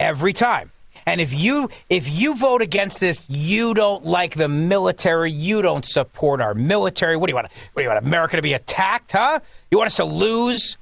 every 0.00 0.32
time. 0.32 0.72
And 1.06 1.20
if 1.20 1.32
you 1.32 1.70
if 1.88 2.08
you 2.10 2.34
vote 2.34 2.60
against 2.60 2.98
this, 2.98 3.28
you 3.30 3.72
don't 3.72 4.04
like 4.04 4.34
the 4.34 4.48
military. 4.48 5.30
You 5.30 5.62
don't 5.62 5.84
support 5.84 6.40
our 6.40 6.54
military. 6.54 7.16
What 7.16 7.26
do 7.26 7.30
you 7.30 7.34
want? 7.36 7.48
What 7.72 7.80
do 7.80 7.82
you 7.84 7.88
want 7.88 8.04
America 8.04 8.36
to 8.36 8.42
be 8.42 8.52
attacked? 8.52 9.12
Huh? 9.12 9.40
You 9.70 9.78
want 9.78 9.86
us 9.86 9.96
to 9.96 10.04
lose? 10.04 10.76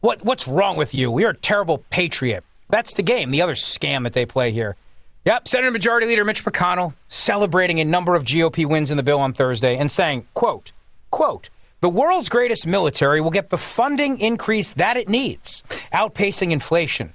What 0.00 0.24
what's 0.24 0.48
wrong 0.48 0.76
with 0.76 0.94
you? 0.94 1.10
We 1.10 1.24
are 1.24 1.30
a 1.30 1.36
terrible 1.36 1.78
patriot. 1.90 2.44
That's 2.68 2.94
the 2.94 3.02
game. 3.02 3.32
The 3.32 3.42
other 3.42 3.54
scam 3.54 4.04
that 4.04 4.12
they 4.12 4.24
play 4.24 4.52
here. 4.52 4.76
Yep, 5.24 5.48
Senator 5.48 5.70
Majority 5.70 6.06
Leader 6.06 6.24
Mitch 6.24 6.44
McConnell 6.44 6.94
celebrating 7.08 7.78
a 7.80 7.84
number 7.84 8.14
of 8.14 8.24
GOP 8.24 8.64
wins 8.64 8.90
in 8.90 8.96
the 8.96 9.02
bill 9.02 9.20
on 9.20 9.32
Thursday 9.32 9.76
and 9.76 9.90
saying, 9.90 10.26
quote, 10.32 10.72
quote, 11.10 11.50
the 11.80 11.88
world's 11.88 12.28
greatest 12.28 12.66
military 12.66 13.20
will 13.20 13.30
get 13.30 13.50
the 13.50 13.58
funding 13.58 14.20
increase 14.20 14.74
that 14.74 14.96
it 14.96 15.08
needs, 15.08 15.62
outpacing 15.92 16.50
inflation. 16.50 17.14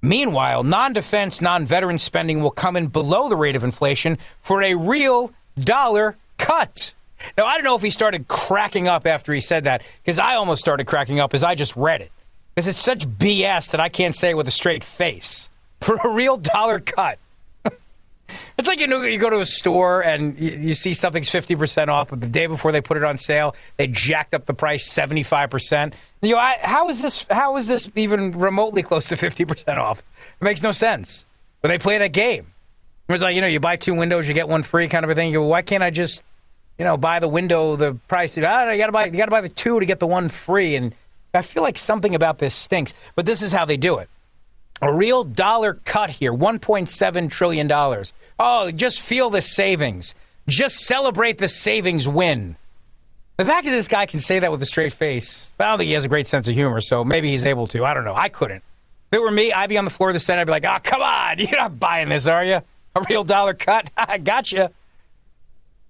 Meanwhile, 0.00 0.64
non 0.64 0.92
defense, 0.92 1.40
non 1.40 1.66
veteran 1.66 1.98
spending 1.98 2.42
will 2.42 2.50
come 2.50 2.76
in 2.76 2.88
below 2.88 3.28
the 3.28 3.36
rate 3.36 3.56
of 3.56 3.64
inflation 3.64 4.18
for 4.42 4.62
a 4.62 4.74
real 4.74 5.32
dollar 5.58 6.16
cut. 6.38 6.92
Now, 7.38 7.46
I 7.46 7.54
don't 7.54 7.64
know 7.64 7.74
if 7.74 7.82
he 7.82 7.90
started 7.90 8.28
cracking 8.28 8.86
up 8.86 9.06
after 9.06 9.32
he 9.32 9.40
said 9.40 9.64
that, 9.64 9.82
because 10.02 10.18
I 10.18 10.34
almost 10.34 10.60
started 10.60 10.86
cracking 10.86 11.20
up 11.20 11.32
as 11.32 11.42
I 11.42 11.54
just 11.54 11.74
read 11.74 12.02
it. 12.02 12.12
Because 12.54 12.68
it's 12.68 12.78
such 12.78 13.08
BS 13.08 13.70
that 13.70 13.80
I 13.80 13.88
can't 13.88 14.14
say 14.14 14.30
it 14.30 14.36
with 14.36 14.46
a 14.46 14.52
straight 14.52 14.84
face. 14.84 15.48
For 15.80 15.96
a 15.96 16.08
real 16.08 16.36
dollar 16.36 16.80
cut. 16.80 17.18
It's 18.56 18.68
like 18.68 18.80
you 18.80 18.86
know 18.86 19.02
you 19.02 19.18
go 19.18 19.30
to 19.30 19.40
a 19.40 19.46
store 19.46 20.02
and 20.02 20.38
you, 20.38 20.74
see 20.74 20.94
something's 20.94 21.28
fifty 21.28 21.56
percent 21.56 21.90
off, 21.90 22.08
but 22.08 22.20
the 22.20 22.28
day 22.28 22.46
before 22.46 22.72
they 22.72 22.80
put 22.80 22.96
it 22.96 23.04
on 23.04 23.18
sale, 23.18 23.54
they 23.76 23.86
jacked 23.86 24.34
up 24.34 24.46
the 24.46 24.54
price 24.54 24.84
seventy 24.84 25.22
five 25.22 25.50
percent. 25.50 25.94
You 26.22 26.34
know, 26.34 26.38
I, 26.38 26.56
how 26.62 26.88
is 26.88 27.02
this? 27.02 27.26
How 27.30 27.56
is 27.56 27.68
this 27.68 27.90
even 27.96 28.32
remotely 28.32 28.82
close 28.82 29.08
to 29.08 29.16
fifty 29.16 29.44
percent 29.44 29.78
off? 29.78 30.00
It 30.40 30.44
makes 30.44 30.62
no 30.62 30.72
sense. 30.72 31.26
But 31.60 31.68
they 31.68 31.78
play 31.78 31.98
that 31.98 32.12
game. 32.12 32.52
It's 33.08 33.22
like 33.22 33.34
you 33.34 33.40
know, 33.40 33.46
you 33.46 33.60
buy 33.60 33.76
two 33.76 33.94
windows, 33.94 34.26
you 34.26 34.34
get 34.34 34.48
one 34.48 34.62
free, 34.62 34.88
kind 34.88 35.04
of 35.04 35.10
a 35.10 35.14
thing. 35.14 35.28
You 35.28 35.40
go, 35.40 35.46
why 35.46 35.62
can't 35.62 35.82
I 35.82 35.90
just, 35.90 36.22
you 36.78 36.84
know, 36.84 36.96
buy 36.96 37.18
the 37.20 37.28
window 37.28 37.76
the 37.76 37.94
price? 38.08 38.38
Ah, 38.38 38.70
you 38.70 38.78
got 38.78 38.86
to 38.86 38.92
buy, 38.92 39.06
you 39.06 39.16
got 39.16 39.26
to 39.26 39.30
buy 39.30 39.42
the 39.42 39.48
two 39.48 39.78
to 39.80 39.86
get 39.86 40.00
the 40.00 40.06
one 40.06 40.28
free. 40.28 40.76
And 40.76 40.94
I 41.34 41.42
feel 41.42 41.62
like 41.62 41.76
something 41.76 42.14
about 42.14 42.38
this 42.38 42.54
stinks. 42.54 42.94
But 43.14 43.26
this 43.26 43.42
is 43.42 43.52
how 43.52 43.64
they 43.64 43.76
do 43.76 43.98
it. 43.98 44.08
A 44.82 44.92
real 44.92 45.24
dollar 45.24 45.74
cut 45.84 46.10
here, 46.10 46.32
$1.7 46.32 47.30
trillion. 47.30 47.70
Oh, 48.38 48.70
just 48.70 49.00
feel 49.00 49.30
the 49.30 49.40
savings. 49.40 50.14
Just 50.46 50.78
celebrate 50.80 51.38
the 51.38 51.48
savings 51.48 52.06
win. 52.06 52.56
The 53.36 53.44
fact 53.44 53.64
that 53.64 53.70
this 53.70 53.88
guy 53.88 54.06
can 54.06 54.20
say 54.20 54.38
that 54.38 54.52
with 54.52 54.62
a 54.62 54.66
straight 54.66 54.92
face, 54.92 55.52
I 55.58 55.64
don't 55.64 55.78
think 55.78 55.88
he 55.88 55.94
has 55.94 56.04
a 56.04 56.08
great 56.08 56.28
sense 56.28 56.46
of 56.46 56.54
humor, 56.54 56.80
so 56.80 57.02
maybe 57.02 57.30
he's 57.30 57.46
able 57.46 57.66
to. 57.68 57.84
I 57.84 57.94
don't 57.94 58.04
know. 58.04 58.14
I 58.14 58.28
couldn't. 58.28 58.62
If 59.10 59.18
it 59.18 59.20
were 59.20 59.30
me, 59.30 59.52
I'd 59.52 59.68
be 59.68 59.78
on 59.78 59.84
the 59.84 59.90
floor 59.90 60.10
of 60.10 60.14
the 60.14 60.20
Senate. 60.20 60.42
I'd 60.42 60.44
be 60.44 60.50
like, 60.50 60.64
oh, 60.64 60.78
come 60.82 61.02
on. 61.02 61.38
You're 61.40 61.58
not 61.58 61.80
buying 61.80 62.08
this, 62.08 62.26
are 62.26 62.44
you? 62.44 62.60
A 62.96 63.04
real 63.08 63.24
dollar 63.24 63.54
cut? 63.54 63.90
I 63.96 64.18
gotcha. 64.18 64.70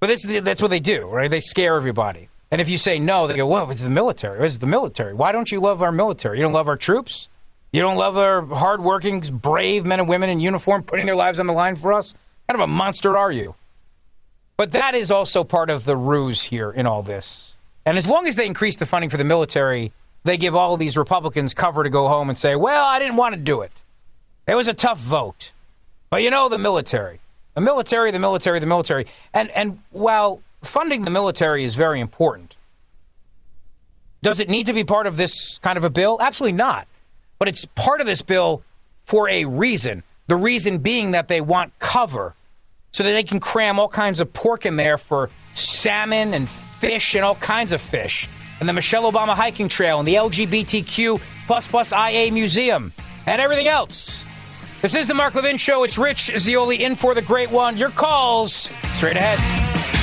But 0.01 0.07
this, 0.07 0.23
that's 0.23 0.62
what 0.62 0.70
they 0.70 0.81
do, 0.81 1.07
right? 1.07 1.31
They 1.31 1.40
scare 1.40 1.77
everybody. 1.77 2.29
And 2.51 2.61
if 2.61 2.68
you 2.68 2.79
say 2.79 2.99
no, 2.99 3.27
they 3.27 3.37
go, 3.37 3.47
well, 3.47 3.70
it's 3.70 3.81
the 3.83 3.90
military. 3.90 4.44
It's 4.47 4.59
the 4.59 4.66
military. 4.66 5.12
Why 5.12 5.33
don't 5.33 5.51
you 5.51 5.61
love 5.61 5.83
our 5.83 5.92
military? 5.92 6.38
You 6.38 6.44
don't 6.44 6.53
love 6.53 6.68
our 6.68 6.77
troops? 6.77 7.29
You 7.75 7.81
don't 7.81 7.97
love 7.97 8.17
our 8.17 8.43
hardworking, 8.43 9.19
brave 9.19 9.85
men 9.85 9.99
and 9.99 10.09
women 10.09 10.31
in 10.31 10.39
uniform 10.39 10.85
putting 10.85 11.07
their 11.07 11.17
lives 11.17 11.41
on 11.41 11.49
the 11.49 11.53
line 11.53 11.75
for 11.75 11.93
us? 11.93 12.15
Kind 12.47 12.55
of 12.55 12.61
a 12.61 12.73
monster 12.73 13.19
are 13.19 13.33
you? 13.33 13.57
But 14.57 14.71
that 14.71 14.95
is 14.95 15.11
also 15.11 15.43
part 15.43 15.71
of 15.71 15.85
the 15.85 15.97
ruse 15.97 16.45
here 16.45 16.71
in 16.71 16.87
all 16.87 17.03
this. 17.03 17.57
And 17.85 17.99
as 17.99 18.07
long 18.07 18.29
as 18.29 18.37
they 18.37 18.47
increase 18.47 18.77
the 18.77 18.87
funding 18.87 19.11
for 19.11 19.17
the 19.17 19.25
military, 19.25 19.91
they 20.23 20.37
give 20.37 20.55
all 20.55 20.77
these 20.77 20.97
Republicans 20.97 21.53
cover 21.53 21.83
to 21.83 21.91
go 21.91 22.07
home 22.07 22.29
and 22.29 22.39
say, 22.39 22.55
well, 22.55 22.87
I 22.87 23.01
didn't 23.01 23.17
want 23.17 23.35
to 23.35 23.41
do 23.41 23.63
it. 23.63 23.73
It 24.47 24.55
was 24.55 24.69
a 24.69 24.75
tough 24.75 25.01
vote. 25.01 25.51
But 26.11 26.23
you 26.23 26.31
know, 26.31 26.49
the 26.49 26.59
military. 26.59 27.19
The 27.55 27.61
military, 27.61 28.13
the 28.13 28.21
military, 28.21 28.61
the 28.61 28.67
military. 28.67 29.07
And, 29.33 29.51
and 29.51 29.81
while 29.91 30.43
funding 30.63 31.03
the 31.03 31.11
military 31.11 31.65
is 31.65 31.75
very 31.75 31.99
important, 31.99 32.55
does 34.23 34.39
it 34.39 34.49
need 34.49 34.67
to 34.67 34.73
be 34.73 34.85
part 34.85 35.09
of 35.09 35.17
this 35.17 35.59
kind 35.59 35.77
of 35.77 35.83
a 35.83 35.91
bill? 35.91 36.19
Absolutely 36.21 36.57
not. 36.57 36.87
But 37.44 37.50
it's 37.50 37.66
part 37.74 38.00
of 38.00 38.07
this 38.07 38.22
bill 38.22 38.62
for 39.04 39.28
a 39.28 39.44
reason. 39.44 40.02
The 40.28 40.37
reason 40.37 40.78
being 40.78 41.11
that 41.11 41.28
they 41.28 41.42
want 41.42 41.78
cover 41.78 42.35
so 42.90 43.02
that 43.02 43.12
they 43.12 43.22
can 43.22 43.38
cram 43.38 43.78
all 43.78 43.90
kinds 43.90 44.22
of 44.22 44.33
pork 44.33 44.64
in 44.64 44.76
there 44.76 44.96
for 44.96 45.28
salmon 45.52 46.33
and 46.33 46.48
fish 46.48 47.14
and 47.14 47.22
all 47.22 47.35
kinds 47.35 47.74
of 47.74 47.83
fish. 47.83 48.26
And 48.61 48.66
the 48.66 48.72
Michelle 48.72 49.12
Obama 49.12 49.35
hiking 49.35 49.68
trail 49.68 49.98
and 49.98 50.09
the 50.09 50.14
LGBTQ 50.14 51.20
plus 51.46 51.66
plus 51.66 51.92
IA 51.92 52.33
museum 52.33 52.94
and 53.26 53.42
everything 53.42 53.68
else. 53.68 54.24
This 54.80 54.94
is 54.94 55.07
the 55.07 55.12
Mark 55.12 55.35
Levin 55.35 55.59
Show. 55.59 55.85
It's 55.85 55.98
Rich 55.98 56.33
Zeoli 56.38 56.83
in 56.83 56.94
for 56.94 57.14
the 57.14 57.20
great 57.20 57.50
one. 57.50 57.76
Your 57.76 57.90
calls 57.90 58.70
straight 58.94 59.18
ahead. 59.18 59.93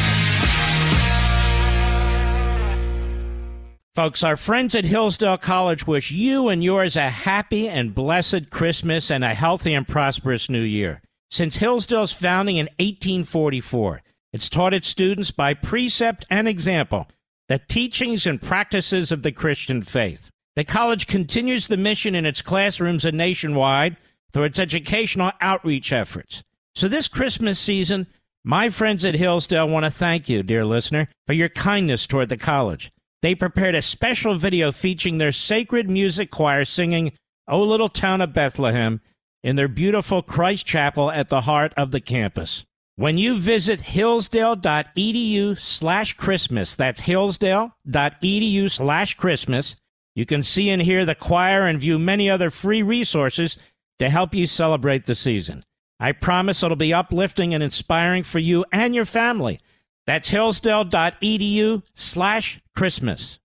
Folks, 4.01 4.23
our 4.23 4.35
friends 4.35 4.73
at 4.73 4.83
Hillsdale 4.83 5.37
College 5.37 5.85
wish 5.85 6.09
you 6.09 6.47
and 6.47 6.63
yours 6.63 6.95
a 6.95 7.07
happy 7.07 7.69
and 7.69 7.93
blessed 7.93 8.49
Christmas 8.49 9.11
and 9.11 9.23
a 9.23 9.35
healthy 9.35 9.75
and 9.75 9.87
prosperous 9.87 10.49
new 10.49 10.63
year. 10.63 11.03
Since 11.29 11.57
Hillsdale's 11.57 12.11
founding 12.11 12.57
in 12.57 12.65
1844, 12.79 14.01
it's 14.33 14.49
taught 14.49 14.73
its 14.73 14.87
students 14.87 15.29
by 15.29 15.53
precept 15.53 16.25
and 16.31 16.47
example 16.47 17.09
the 17.47 17.59
teachings 17.59 18.25
and 18.25 18.41
practices 18.41 19.11
of 19.11 19.21
the 19.21 19.31
Christian 19.31 19.83
faith. 19.83 20.31
The 20.55 20.63
college 20.63 21.05
continues 21.05 21.67
the 21.67 21.77
mission 21.77 22.15
in 22.15 22.25
its 22.25 22.41
classrooms 22.41 23.05
and 23.05 23.15
nationwide 23.15 23.97
through 24.33 24.45
its 24.45 24.57
educational 24.57 25.31
outreach 25.41 25.93
efforts. 25.93 26.43
So 26.73 26.87
this 26.87 27.07
Christmas 27.07 27.59
season, 27.59 28.07
my 28.43 28.71
friends 28.71 29.05
at 29.05 29.13
Hillsdale 29.13 29.67
want 29.67 29.85
to 29.85 29.91
thank 29.91 30.27
you, 30.27 30.41
dear 30.41 30.65
listener, 30.65 31.07
for 31.27 31.33
your 31.33 31.49
kindness 31.49 32.07
toward 32.07 32.29
the 32.29 32.37
college. 32.37 32.91
They 33.21 33.35
prepared 33.35 33.75
a 33.75 33.81
special 33.81 34.35
video 34.35 34.71
featuring 34.71 35.17
their 35.17 35.31
sacred 35.31 35.89
music 35.89 36.31
choir 36.31 36.65
singing 36.65 37.13
O 37.47 37.61
Little 37.61 37.89
Town 37.89 38.21
of 38.21 38.33
Bethlehem 38.33 39.01
in 39.43 39.55
their 39.55 39.67
beautiful 39.67 40.21
Christ 40.21 40.65
Chapel 40.65 41.11
at 41.11 41.29
the 41.29 41.41
heart 41.41 41.73
of 41.77 41.91
the 41.91 42.01
campus. 42.01 42.65
When 42.95 43.17
you 43.17 43.39
visit 43.39 43.81
hillsdale.edu 43.81 45.59
slash 45.59 46.13
Christmas, 46.13 46.75
that's 46.75 46.99
hillsdale.edu 46.99 48.71
slash 48.71 49.15
Christmas, 49.15 49.75
you 50.15 50.25
can 50.25 50.43
see 50.43 50.69
and 50.69 50.81
hear 50.81 51.05
the 51.05 51.15
choir 51.15 51.65
and 51.65 51.79
view 51.79 51.97
many 51.97 52.29
other 52.29 52.49
free 52.49 52.81
resources 52.81 53.57
to 53.99 54.09
help 54.09 54.35
you 54.35 54.45
celebrate 54.45 55.05
the 55.05 55.15
season. 55.15 55.63
I 55.99 56.11
promise 56.11 56.63
it'll 56.63 56.75
be 56.75 56.93
uplifting 56.93 57.53
and 57.53 57.63
inspiring 57.63 58.23
for 58.23 58.39
you 58.39 58.65
and 58.71 58.93
your 58.93 59.05
family. 59.05 59.59
That's 60.05 60.29
hillsdale.edu 60.29 61.83
slash 61.93 62.59
Christmas. 62.75 63.39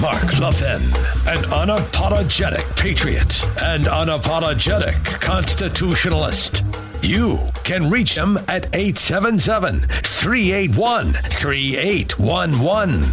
Mark 0.00 0.38
Levin, 0.38 0.80
an 1.26 1.42
unapologetic 1.50 2.76
patriot 2.76 3.42
and 3.62 3.86
unapologetic 3.86 5.20
constitutionalist. 5.20 6.62
You 7.02 7.40
can 7.64 7.90
reach 7.90 8.16
him 8.16 8.38
at 8.46 8.66
877 8.76 9.80
381 9.80 11.12
3811. 11.14 13.04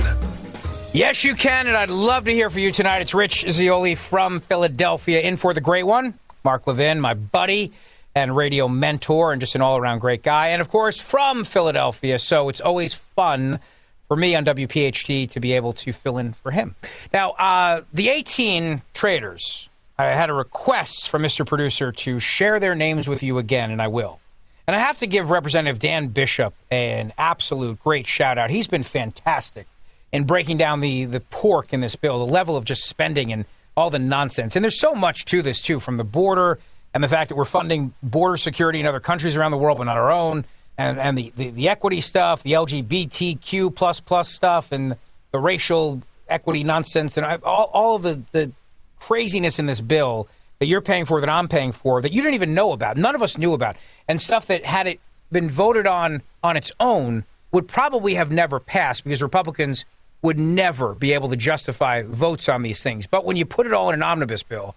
Yes, 0.94 1.24
you 1.24 1.34
can, 1.34 1.66
and 1.68 1.76
I'd 1.76 1.90
love 1.90 2.26
to 2.26 2.32
hear 2.32 2.52
from 2.52 2.60
you 2.60 2.72
tonight. 2.72 3.02
It's 3.02 3.16
Rich 3.16 3.50
Zeoli 3.50 3.96
from 3.96 4.40
Philadelphia, 4.40 5.22
in 5.22 5.38
for 5.38 5.56
the 5.56 5.62
great 5.62 5.88
one, 5.88 6.14
Mark 6.44 6.68
Levin, 6.68 7.02
my 7.02 7.16
buddy 7.16 7.74
and 8.16 8.36
radio 8.36 8.68
mentor, 8.68 9.34
and 9.34 9.42
just 9.42 9.56
an 9.56 9.62
all 9.62 9.78
around 9.78 10.00
great 10.00 10.24
guy. 10.24 10.48
And 10.48 10.62
of 10.62 10.70
course, 10.70 11.00
from 11.00 11.44
Philadelphia, 11.44 12.18
so 12.18 12.48
it's 12.50 12.62
always 12.62 12.94
fun 12.94 13.60
for 14.08 14.16
me 14.16 14.36
on 14.36 14.46
WPHT 14.46 15.30
to 15.32 15.40
be 15.40 15.54
able 15.54 15.74
to 15.74 15.92
fill 15.92 16.18
in 16.18 16.34
for 16.34 16.52
him. 16.52 16.76
Now, 17.12 17.32
uh, 17.32 17.82
the 17.94 18.10
18 18.10 18.82
traders, 18.94 19.70
I 19.98 20.06
had 20.06 20.30
a 20.30 20.34
request 20.34 21.10
from 21.10 21.24
Mr. 21.24 21.46
Producer 21.46 21.92
to 21.92 22.20
share 22.20 22.60
their 22.60 22.76
names 22.76 23.08
with 23.08 23.22
you 23.22 23.38
again, 23.38 23.72
and 23.72 23.82
I 23.82 23.88
will. 23.88 24.20
And 24.68 24.76
I 24.76 24.80
have 24.80 24.98
to 25.00 25.08
give 25.08 25.30
Representative 25.30 25.80
Dan 25.80 26.08
Bishop 26.08 26.54
an 26.72 27.14
absolute 27.18 27.80
great 27.84 28.08
shout 28.08 28.38
out. 28.38 28.50
He's 28.50 28.68
been 28.68 28.84
fantastic 28.84 29.68
in 30.12 30.24
breaking 30.24 30.58
down 30.58 30.80
the, 30.80 31.06
the 31.06 31.20
pork 31.20 31.74
in 31.74 31.82
this 31.82 31.96
bill, 31.96 32.26
the 32.26 32.32
level 32.32 32.56
of 32.56 32.66
just 32.66 32.86
spending 32.86 33.32
and 33.32 33.46
all 33.78 33.90
the 33.90 34.00
nonsense. 34.00 34.56
And 34.56 34.64
there's 34.64 34.80
so 34.80 34.94
much 34.94 35.26
to 35.26 35.42
this, 35.42 35.62
too, 35.62 35.80
from 35.80 35.98
the 35.98 36.04
border 36.04 36.60
and 36.96 37.04
the 37.04 37.10
fact 37.10 37.28
that 37.28 37.36
we're 37.36 37.44
funding 37.44 37.94
border 38.02 38.38
security 38.38 38.80
in 38.80 38.88
other 38.88 39.02
countries 39.02 39.36
around 39.36 39.52
the 39.52 39.58
world, 39.58 39.78
but 39.78 39.84
not 39.84 39.98
our 39.98 40.12
own 40.12 40.46
and, 40.78 40.98
and 40.98 41.18
the, 41.18 41.32
the, 41.36 41.50
the 41.50 41.70
equity 41.70 42.00
stuff, 42.00 42.42
the 42.42 42.54
LGBTQ 42.54 43.76
plus 43.76 44.00
plus 44.00 44.30
stuff, 44.30 44.72
and 44.72 44.96
the 45.32 45.40
racial 45.40 46.02
equity 46.30 46.64
nonsense, 46.64 47.18
and 47.18 47.26
I, 47.26 47.36
all, 47.44 47.70
all 47.74 47.96
of 47.98 48.02
the, 48.02 48.22
the 48.32 48.52
craziness 48.98 49.60
in 49.60 49.66
this 49.66 49.82
bill 49.82 50.30
that 50.60 50.68
you're 50.68 50.82
paying 50.82 51.06
for, 51.06 51.20
that 51.20 51.30
I'm 51.30 51.50
paying 51.50 51.74
for, 51.74 52.02
that 52.02 52.14
you 52.14 52.22
didn't 52.22 52.36
even 52.36 52.54
know 52.54 52.72
about, 52.72 52.96
none 52.96 53.14
of 53.14 53.22
us 53.22 53.38
knew 53.38 53.54
about, 53.54 53.76
and 54.08 54.22
stuff 54.22 54.48
that 54.48 54.64
had 54.64 54.88
it 54.88 55.02
been 55.32 55.50
voted 55.50 55.86
on 55.86 56.22
on 56.44 56.56
its 56.56 56.72
own 56.80 57.26
would 57.52 57.68
probably 57.68 58.16
have 58.16 58.32
never 58.32 58.60
passed 58.60 59.04
because 59.04 59.22
Republicans 59.22 59.84
would 60.22 60.40
never 60.40 60.96
be 60.96 61.12
able 61.12 61.28
to 61.30 61.36
justify 61.36 62.04
votes 62.04 62.48
on 62.48 62.62
these 62.62 62.82
things. 62.82 63.06
But 63.06 63.26
when 63.26 63.36
you 63.36 63.46
put 63.46 63.68
it 63.68 63.74
all 63.74 63.90
in 63.90 63.96
an 63.96 64.04
omnibus 64.04 64.44
bill, 64.44 64.76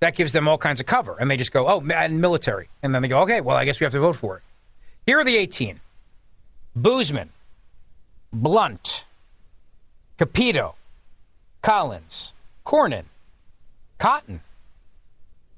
that 0.00 0.16
gives 0.16 0.32
them 0.32 0.48
all 0.48 0.58
kinds 0.58 0.80
of 0.80 0.86
cover, 0.86 1.16
and 1.18 1.30
they 1.30 1.36
just 1.36 1.52
go, 1.52 1.68
"Oh, 1.68 1.80
and 1.94 2.20
military," 2.20 2.68
and 2.82 2.94
then 2.94 3.02
they 3.02 3.08
go, 3.08 3.20
"Okay, 3.22 3.40
well, 3.40 3.56
I 3.56 3.64
guess 3.64 3.78
we 3.80 3.84
have 3.84 3.92
to 3.92 4.00
vote 4.00 4.16
for 4.16 4.38
it." 4.38 4.42
Here 5.06 5.18
are 5.18 5.24
the 5.24 5.36
18 5.36 5.80
Boozman, 6.76 7.28
Blunt, 8.32 9.04
Capito, 10.18 10.74
Collins, 11.62 12.32
Cornyn, 12.64 13.04
Cotton, 13.98 14.40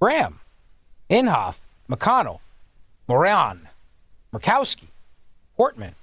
Graham, 0.01 0.41
Inhofe, 1.11 1.59
McConnell, 1.89 2.41
Moran, 3.07 3.69
Murkowski, 4.33 4.89
Portman, 5.57 5.95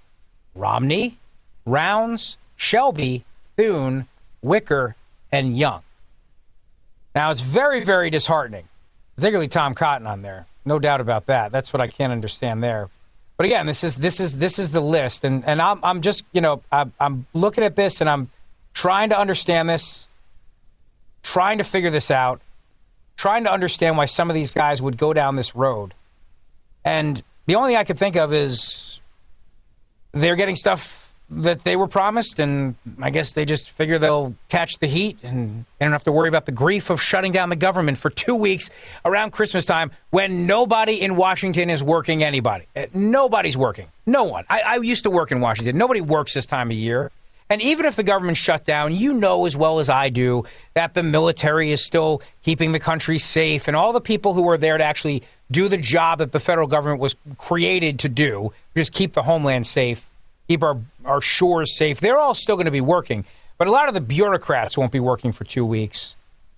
Romney, 0.55 1.17
Rounds, 1.65 2.37
Shelby, 2.55 3.25
Thune, 3.57 4.07
Wicker, 4.41 4.95
and 5.31 5.57
Young. 5.57 5.81
Now, 7.15 7.31
it's 7.31 7.41
very, 7.41 7.83
very 7.83 8.09
disheartening, 8.09 8.67
particularly 9.15 9.47
Tom 9.47 9.73
Cotton 9.73 10.07
on 10.07 10.21
there. 10.21 10.47
No 10.65 10.79
doubt 10.79 11.01
about 11.01 11.25
that. 11.27 11.51
That's 11.51 11.73
what 11.73 11.81
I 11.81 11.87
can't 11.87 12.11
understand 12.11 12.63
there. 12.63 12.89
But 13.37 13.45
again, 13.45 13.67
this 13.67 13.85
is 13.85 13.95
this 13.95 14.19
is 14.19 14.39
this 14.39 14.59
is 14.59 14.73
the 14.73 14.81
list, 14.81 15.23
and 15.23 15.45
and 15.45 15.61
I'm 15.61 15.79
I'm 15.81 16.01
just 16.01 16.25
you 16.33 16.41
know 16.41 16.61
I'm, 16.73 16.91
I'm 16.99 17.25
looking 17.33 17.63
at 17.63 17.77
this 17.77 18.01
and 18.01 18.09
I'm 18.09 18.29
trying 18.73 19.11
to 19.11 19.17
understand 19.17 19.69
this, 19.69 20.09
trying 21.23 21.57
to 21.59 21.63
figure 21.63 21.89
this 21.89 22.11
out, 22.11 22.41
trying 23.15 23.45
to 23.45 23.51
understand 23.51 23.95
why 23.95 24.05
some 24.05 24.29
of 24.29 24.33
these 24.33 24.51
guys 24.51 24.81
would 24.81 24.97
go 24.97 25.13
down 25.13 25.37
this 25.37 25.55
road, 25.55 25.93
and 26.83 27.23
the 27.45 27.55
only 27.55 27.69
thing 27.69 27.77
I 27.77 27.85
could 27.85 27.97
think 27.97 28.17
of 28.17 28.33
is 28.33 28.99
they're 30.11 30.35
getting 30.35 30.57
stuff 30.57 30.98
that 31.31 31.63
they 31.63 31.75
were 31.75 31.87
promised, 31.87 32.39
and 32.39 32.75
I 33.01 33.09
guess 33.09 33.31
they 33.31 33.45
just 33.45 33.69
figure 33.69 33.99
they'll 33.99 34.33
catch 34.49 34.79
the 34.79 34.87
heat 34.87 35.17
and 35.23 35.65
they 35.77 35.85
don't 35.85 35.91
have 35.91 36.03
to 36.05 36.11
worry 36.11 36.27
about 36.27 36.45
the 36.45 36.51
grief 36.51 36.89
of 36.89 37.01
shutting 37.01 37.31
down 37.31 37.49
the 37.49 37.55
government 37.55 37.97
for 37.97 38.09
two 38.09 38.35
weeks 38.35 38.69
around 39.05 39.31
Christmas 39.31 39.65
time 39.65 39.91
when 40.09 40.47
nobody 40.47 41.01
in 41.01 41.15
Washington 41.15 41.69
is 41.69 41.83
working 41.83 42.23
anybody. 42.23 42.65
Uh, 42.75 42.85
nobody's 42.93 43.55
working. 43.55 43.87
No 44.05 44.23
one. 44.23 44.45
I, 44.49 44.61
I 44.61 44.75
used 44.77 45.03
to 45.03 45.11
work 45.11 45.31
in 45.31 45.39
Washington. 45.39 45.77
Nobody 45.77 46.01
works 46.01 46.33
this 46.33 46.45
time 46.45 46.71
of 46.71 46.77
year. 46.77 47.11
And 47.51 47.63
even 47.63 47.85
if 47.85 47.95
the 47.95 48.03
government 48.03 48.37
shut 48.37 48.63
down, 48.63 48.93
you 48.93 49.13
know 49.13 49.47
as 49.47 49.57
well 49.57 49.79
as 49.79 49.89
I 49.89 50.09
do 50.09 50.43
that 50.75 50.93
the 50.93 51.01
military 51.01 51.71
is 51.71 51.83
still 51.83 52.21
keeping 52.43 52.73
the 52.73 52.79
country 52.79 53.17
safe, 53.17 53.67
and 53.67 53.75
all 53.75 53.91
the 53.91 54.01
people 54.01 54.35
who 54.35 54.47
are 54.49 54.57
there 54.57 54.77
to 54.77 54.83
actually 54.83 55.23
do 55.49 55.67
the 55.67 55.77
job 55.77 56.19
that 56.19 56.31
the 56.31 56.39
federal 56.39 56.67
government 56.67 57.01
was 57.01 57.15
created 57.39 57.99
to 57.99 58.09
do, 58.09 58.53
just 58.77 58.93
keep 58.93 59.13
the 59.13 59.23
homeland 59.23 59.65
safe, 59.65 60.08
keep 60.49 60.63
our, 60.63 60.81
our 61.05 61.21
shores 61.21 61.77
safe. 61.77 61.99
They're 61.99 62.17
all 62.17 62.33
still 62.33 62.55
going 62.55 62.65
to 62.65 62.71
be 62.71 62.81
working, 62.81 63.23
but 63.57 63.67
a 63.67 63.71
lot 63.71 63.87
of 63.87 63.93
the 63.93 64.01
bureaucrats 64.01 64.77
won't 64.77 64.91
be 64.91 64.99
working 64.99 65.31
for 65.31 65.43
two 65.43 65.65
weeks. 65.65 66.15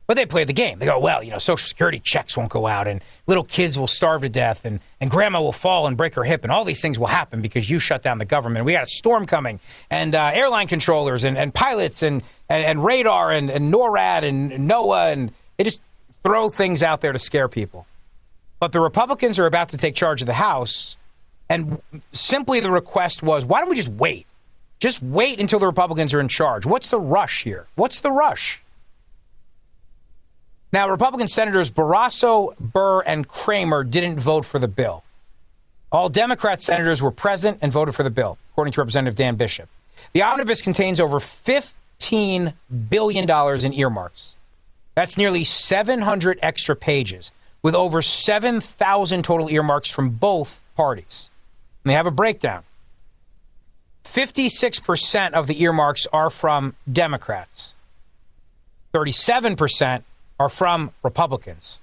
But 0.08 0.16
they 0.16 0.26
play 0.26 0.44
the 0.44 0.54
game. 0.54 0.80
They 0.80 0.88
go, 0.88 1.00
well, 1.00 1.24
you 1.24 1.32
know, 1.32 1.38
Social 1.38 1.68
Security 1.68 2.00
checks 2.00 2.36
won't 2.36 2.50
go 2.50 2.68
out, 2.68 2.88
and 2.88 3.02
little 3.28 3.44
kids 3.44 3.78
will 3.78 3.88
starve 3.88 4.24
to 4.24 4.30
death, 4.30 4.66
and, 4.66 4.80
and 5.00 5.12
grandma 5.12 5.42
will 5.42 5.54
fall 5.54 5.88
and 5.88 5.96
break 5.96 6.16
her 6.16 6.24
hip, 6.24 6.44
and 6.44 6.52
all 6.52 6.66
these 6.66 6.82
things 6.82 6.98
will 7.00 7.08
happen 7.08 7.42
because 7.42 7.70
you 7.70 7.80
shut 7.80 8.02
down 8.02 8.18
the 8.18 8.26
government. 8.26 8.66
We 8.66 8.74
got 8.74 8.84
a 8.84 8.88
storm 8.88 9.26
coming, 9.26 9.60
and 9.90 10.16
uh, 10.16 10.32
airline 10.34 10.68
controllers, 10.68 11.24
and, 11.24 11.38
and 11.38 11.54
pilots, 11.54 12.02
and, 12.02 12.24
and, 12.50 12.66
and 12.66 12.84
radar, 12.84 13.32
and, 13.32 13.50
and 13.50 13.74
NORAD, 13.74 14.24
and 14.24 14.52
NOAA, 14.70 15.14
and 15.14 15.32
they 15.58 15.64
just 15.64 15.80
throw 16.24 16.50
things 16.50 16.84
out 16.84 17.00
there 17.02 17.14
to 17.14 17.20
scare 17.20 17.48
people. 17.48 17.86
But 18.60 18.74
the 18.74 18.82
Republicans 18.82 19.40
are 19.40 19.46
about 19.46 19.70
to 19.70 19.78
take 19.78 19.96
charge 19.96 20.22
of 20.22 20.28
the 20.28 20.34
House, 20.34 20.98
and 21.52 21.82
simply 22.14 22.62
the 22.62 22.72
request 22.72 23.22
was, 23.22 23.44
why 23.44 23.60
don't 23.60 23.70
we 23.70 23.76
just 23.76 23.90
wait? 23.90 24.26
Just 24.80 25.04
wait 25.04 25.38
until 25.38 25.60
the 25.60 25.66
Republicans 25.66 26.14
are 26.14 26.22
in 26.22 26.30
charge. 26.30 26.66
What's 26.66 26.88
the 26.88 26.98
rush 26.98 27.44
here? 27.44 27.68
What's 27.76 28.00
the 28.00 28.10
rush? 28.10 28.64
Now, 30.72 30.88
Republican 30.88 31.28
Senators 31.28 31.70
Barrasso, 31.70 32.58
Burr, 32.58 33.02
and 33.02 33.28
Cramer 33.28 33.84
didn't 33.84 34.22
vote 34.22 34.46
for 34.46 34.60
the 34.60 34.70
bill. 34.70 35.04
All 35.92 36.08
Democrat 36.08 36.62
senators 36.62 37.02
were 37.02 37.12
present 37.12 37.58
and 37.62 37.70
voted 37.70 37.96
for 37.96 38.04
the 38.04 38.10
bill, 38.10 38.38
according 38.54 38.72
to 38.72 38.80
Representative 38.80 39.18
Dan 39.18 39.36
Bishop. 39.36 39.68
The 40.14 40.24
omnibus 40.24 40.62
contains 40.62 41.02
over 41.02 41.20
$15 41.20 42.54
billion 42.90 43.66
in 43.66 43.74
earmarks. 43.74 44.38
That's 44.96 45.18
nearly 45.18 45.44
700 45.44 46.40
extra 46.42 46.78
pages, 46.78 47.30
with 47.62 47.76
over 47.76 48.02
7,000 48.02 49.24
total 49.26 49.50
earmarks 49.50 49.90
from 49.90 50.12
both 50.12 50.62
parties. 50.78 51.30
And 51.84 51.92
they 51.92 51.96
have 51.96 52.08
a 52.08 52.12
breakdown. 52.12 52.64
56% 54.04 55.34
of 55.34 55.48
the 55.48 55.62
earmarks 55.62 56.08
are 56.12 56.30
from 56.30 56.76
Democrats. 56.92 57.76
37% 58.94 60.04
are 60.40 60.50
from 60.50 60.92
Republicans. 61.04 61.80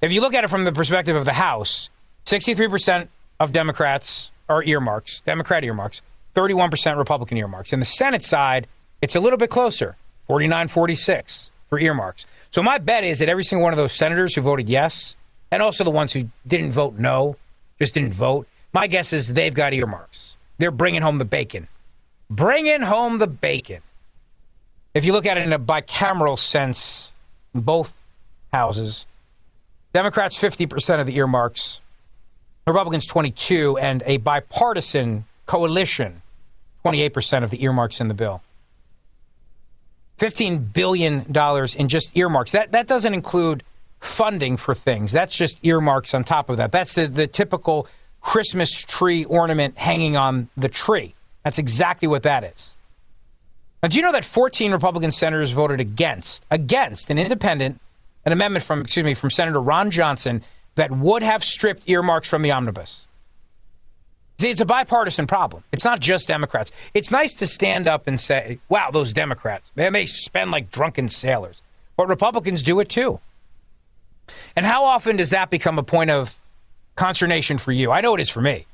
If 0.00 0.12
you 0.12 0.20
look 0.20 0.34
at 0.34 0.44
it 0.44 0.48
from 0.48 0.64
the 0.64 0.72
perspective 0.72 1.16
of 1.16 1.24
the 1.24 1.34
House, 1.34 1.88
63% 2.26 3.08
of 3.38 3.52
Democrats 3.52 4.30
are 4.48 4.62
earmarks, 4.62 5.20
Democrat 5.20 5.64
earmarks, 5.64 6.02
31% 6.34 6.96
Republican 6.96 7.38
earmarks. 7.38 7.72
In 7.72 7.80
the 7.80 7.86
Senate 7.86 8.22
side, 8.22 8.66
it's 9.00 9.16
a 9.16 9.20
little 9.20 9.38
bit 9.38 9.50
closer 9.50 9.96
49 10.26 10.68
46 10.68 11.50
for 11.68 11.78
earmarks. 11.78 12.26
So 12.50 12.62
my 12.62 12.78
bet 12.78 13.04
is 13.04 13.20
that 13.20 13.28
every 13.28 13.44
single 13.44 13.64
one 13.64 13.72
of 13.72 13.76
those 13.76 13.92
senators 13.92 14.34
who 14.34 14.40
voted 14.40 14.68
yes, 14.68 15.16
and 15.50 15.62
also 15.62 15.84
the 15.84 15.90
ones 15.90 16.12
who 16.12 16.28
didn't 16.46 16.72
vote 16.72 16.94
no, 16.98 17.36
just 17.78 17.94
didn't 17.94 18.14
vote, 18.14 18.46
my 18.76 18.86
guess 18.86 19.14
is 19.14 19.32
they've 19.32 19.54
got 19.54 19.72
earmarks. 19.72 20.36
They're 20.58 20.70
bringing 20.70 21.00
home 21.00 21.16
the 21.16 21.24
bacon. 21.24 21.66
Bringing 22.28 22.82
home 22.82 23.16
the 23.16 23.26
bacon. 23.26 23.80
If 24.92 25.06
you 25.06 25.14
look 25.14 25.24
at 25.24 25.38
it 25.38 25.44
in 25.44 25.54
a 25.54 25.58
bicameral 25.58 26.38
sense, 26.38 27.10
both 27.54 27.96
houses, 28.52 29.06
Democrats 29.94 30.36
50% 30.36 31.00
of 31.00 31.06
the 31.06 31.16
earmarks, 31.16 31.80
Republicans 32.66 33.06
22, 33.06 33.78
and 33.78 34.02
a 34.04 34.18
bipartisan 34.18 35.24
coalition 35.46 36.20
28% 36.84 37.44
of 37.44 37.48
the 37.48 37.64
earmarks 37.64 37.98
in 37.98 38.08
the 38.08 38.14
bill. 38.14 38.42
$15 40.18 40.74
billion 40.74 41.24
in 41.78 41.88
just 41.88 42.14
earmarks. 42.14 42.52
That, 42.52 42.72
that 42.72 42.86
doesn't 42.86 43.14
include 43.14 43.62
funding 44.00 44.58
for 44.58 44.74
things. 44.74 45.12
That's 45.12 45.34
just 45.34 45.64
earmarks 45.64 46.12
on 46.12 46.24
top 46.24 46.50
of 46.50 46.58
that. 46.58 46.72
That's 46.72 46.94
the, 46.94 47.06
the 47.06 47.26
typical 47.26 47.88
Christmas 48.26 48.72
tree 48.72 49.24
ornament 49.24 49.78
hanging 49.78 50.16
on 50.16 50.48
the 50.56 50.68
tree. 50.68 51.14
That's 51.44 51.60
exactly 51.60 52.08
what 52.08 52.24
that 52.24 52.42
is. 52.42 52.74
Now, 53.80 53.88
do 53.88 53.96
you 53.96 54.02
know 54.02 54.10
that 54.10 54.24
14 54.24 54.72
Republican 54.72 55.12
senators 55.12 55.52
voted 55.52 55.80
against 55.80 56.44
against 56.50 57.08
an 57.08 57.20
independent 57.20 57.80
an 58.24 58.32
amendment 58.32 58.64
from 58.64 58.80
excuse 58.80 59.06
me 59.06 59.14
from 59.14 59.30
Senator 59.30 59.60
Ron 59.60 59.92
Johnson 59.92 60.42
that 60.74 60.90
would 60.90 61.22
have 61.22 61.44
stripped 61.44 61.88
earmarks 61.88 62.28
from 62.28 62.42
the 62.42 62.50
omnibus. 62.50 63.06
See, 64.40 64.50
it's 64.50 64.60
a 64.60 64.66
bipartisan 64.66 65.28
problem. 65.28 65.62
It's 65.70 65.84
not 65.84 66.00
just 66.00 66.26
Democrats. 66.26 66.72
It's 66.94 67.12
nice 67.12 67.34
to 67.36 67.46
stand 67.46 67.86
up 67.86 68.08
and 68.08 68.18
say, 68.18 68.58
wow, 68.68 68.90
those 68.90 69.12
Democrats, 69.12 69.70
man, 69.76 69.92
they 69.92 70.04
spend 70.04 70.50
like 70.50 70.72
drunken 70.72 71.08
sailors. 71.08 71.62
But 71.96 72.08
Republicans 72.08 72.64
do 72.64 72.80
it 72.80 72.88
too. 72.88 73.20
And 74.56 74.66
how 74.66 74.84
often 74.84 75.16
does 75.16 75.30
that 75.30 75.48
become 75.48 75.78
a 75.78 75.84
point 75.84 76.10
of 76.10 76.36
consternation 76.96 77.58
for 77.58 77.72
you? 77.72 77.92
I 77.92 78.00
know 78.00 78.14
it 78.14 78.20
is 78.20 78.30
for 78.30 78.40
me. 78.40 78.66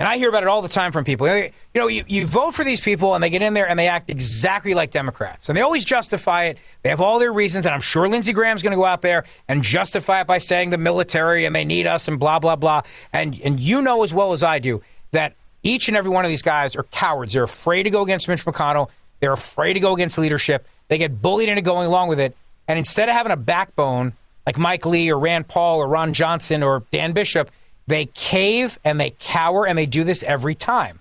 And 0.00 0.08
I 0.08 0.16
hear 0.16 0.28
about 0.28 0.44
it 0.44 0.48
all 0.48 0.62
the 0.62 0.68
time 0.68 0.92
from 0.92 1.04
people. 1.04 1.26
You 1.26 1.50
know, 1.74 1.88
you, 1.88 2.04
you 2.06 2.24
vote 2.24 2.54
for 2.54 2.62
these 2.62 2.80
people 2.80 3.16
and 3.16 3.24
they 3.24 3.30
get 3.30 3.42
in 3.42 3.54
there 3.54 3.68
and 3.68 3.76
they 3.76 3.88
act 3.88 4.10
exactly 4.10 4.72
like 4.72 4.92
Democrats. 4.92 5.48
And 5.48 5.56
they 5.56 5.60
always 5.60 5.84
justify 5.84 6.44
it. 6.44 6.58
They 6.82 6.90
have 6.90 7.00
all 7.00 7.18
their 7.18 7.32
reasons. 7.32 7.66
And 7.66 7.74
I'm 7.74 7.80
sure 7.80 8.08
Lindsey 8.08 8.32
Graham's 8.32 8.62
going 8.62 8.70
to 8.70 8.76
go 8.76 8.84
out 8.84 9.02
there 9.02 9.24
and 9.48 9.60
justify 9.64 10.20
it 10.20 10.28
by 10.28 10.38
saying 10.38 10.70
the 10.70 10.78
military 10.78 11.46
and 11.46 11.54
they 11.54 11.64
need 11.64 11.88
us 11.88 12.06
and 12.06 12.16
blah, 12.16 12.38
blah, 12.38 12.54
blah. 12.54 12.82
And, 13.12 13.40
and 13.42 13.58
you 13.58 13.82
know 13.82 14.04
as 14.04 14.14
well 14.14 14.32
as 14.32 14.44
I 14.44 14.60
do 14.60 14.82
that 15.10 15.34
each 15.64 15.88
and 15.88 15.96
every 15.96 16.12
one 16.12 16.24
of 16.24 16.28
these 16.28 16.42
guys 16.42 16.76
are 16.76 16.84
cowards. 16.84 17.32
They're 17.32 17.42
afraid 17.42 17.82
to 17.82 17.90
go 17.90 18.02
against 18.02 18.28
Mitch 18.28 18.44
McConnell. 18.44 18.90
They're 19.18 19.32
afraid 19.32 19.72
to 19.72 19.80
go 19.80 19.94
against 19.94 20.16
leadership. 20.16 20.64
They 20.86 20.98
get 20.98 21.20
bullied 21.20 21.48
into 21.48 21.62
going 21.62 21.88
along 21.88 22.08
with 22.08 22.20
it. 22.20 22.36
And 22.68 22.78
instead 22.78 23.08
of 23.08 23.16
having 23.16 23.32
a 23.32 23.36
backbone 23.36 24.12
like 24.48 24.56
Mike 24.56 24.86
Lee 24.86 25.10
or 25.10 25.18
Rand 25.18 25.46
Paul 25.46 25.78
or 25.78 25.86
Ron 25.86 26.14
Johnson 26.14 26.62
or 26.62 26.82
Dan 26.90 27.12
Bishop, 27.12 27.50
they 27.86 28.06
cave 28.06 28.78
and 28.82 28.98
they 28.98 29.10
cower, 29.20 29.66
and 29.66 29.76
they 29.76 29.84
do 29.84 30.04
this 30.04 30.22
every 30.22 30.54
time. 30.54 31.00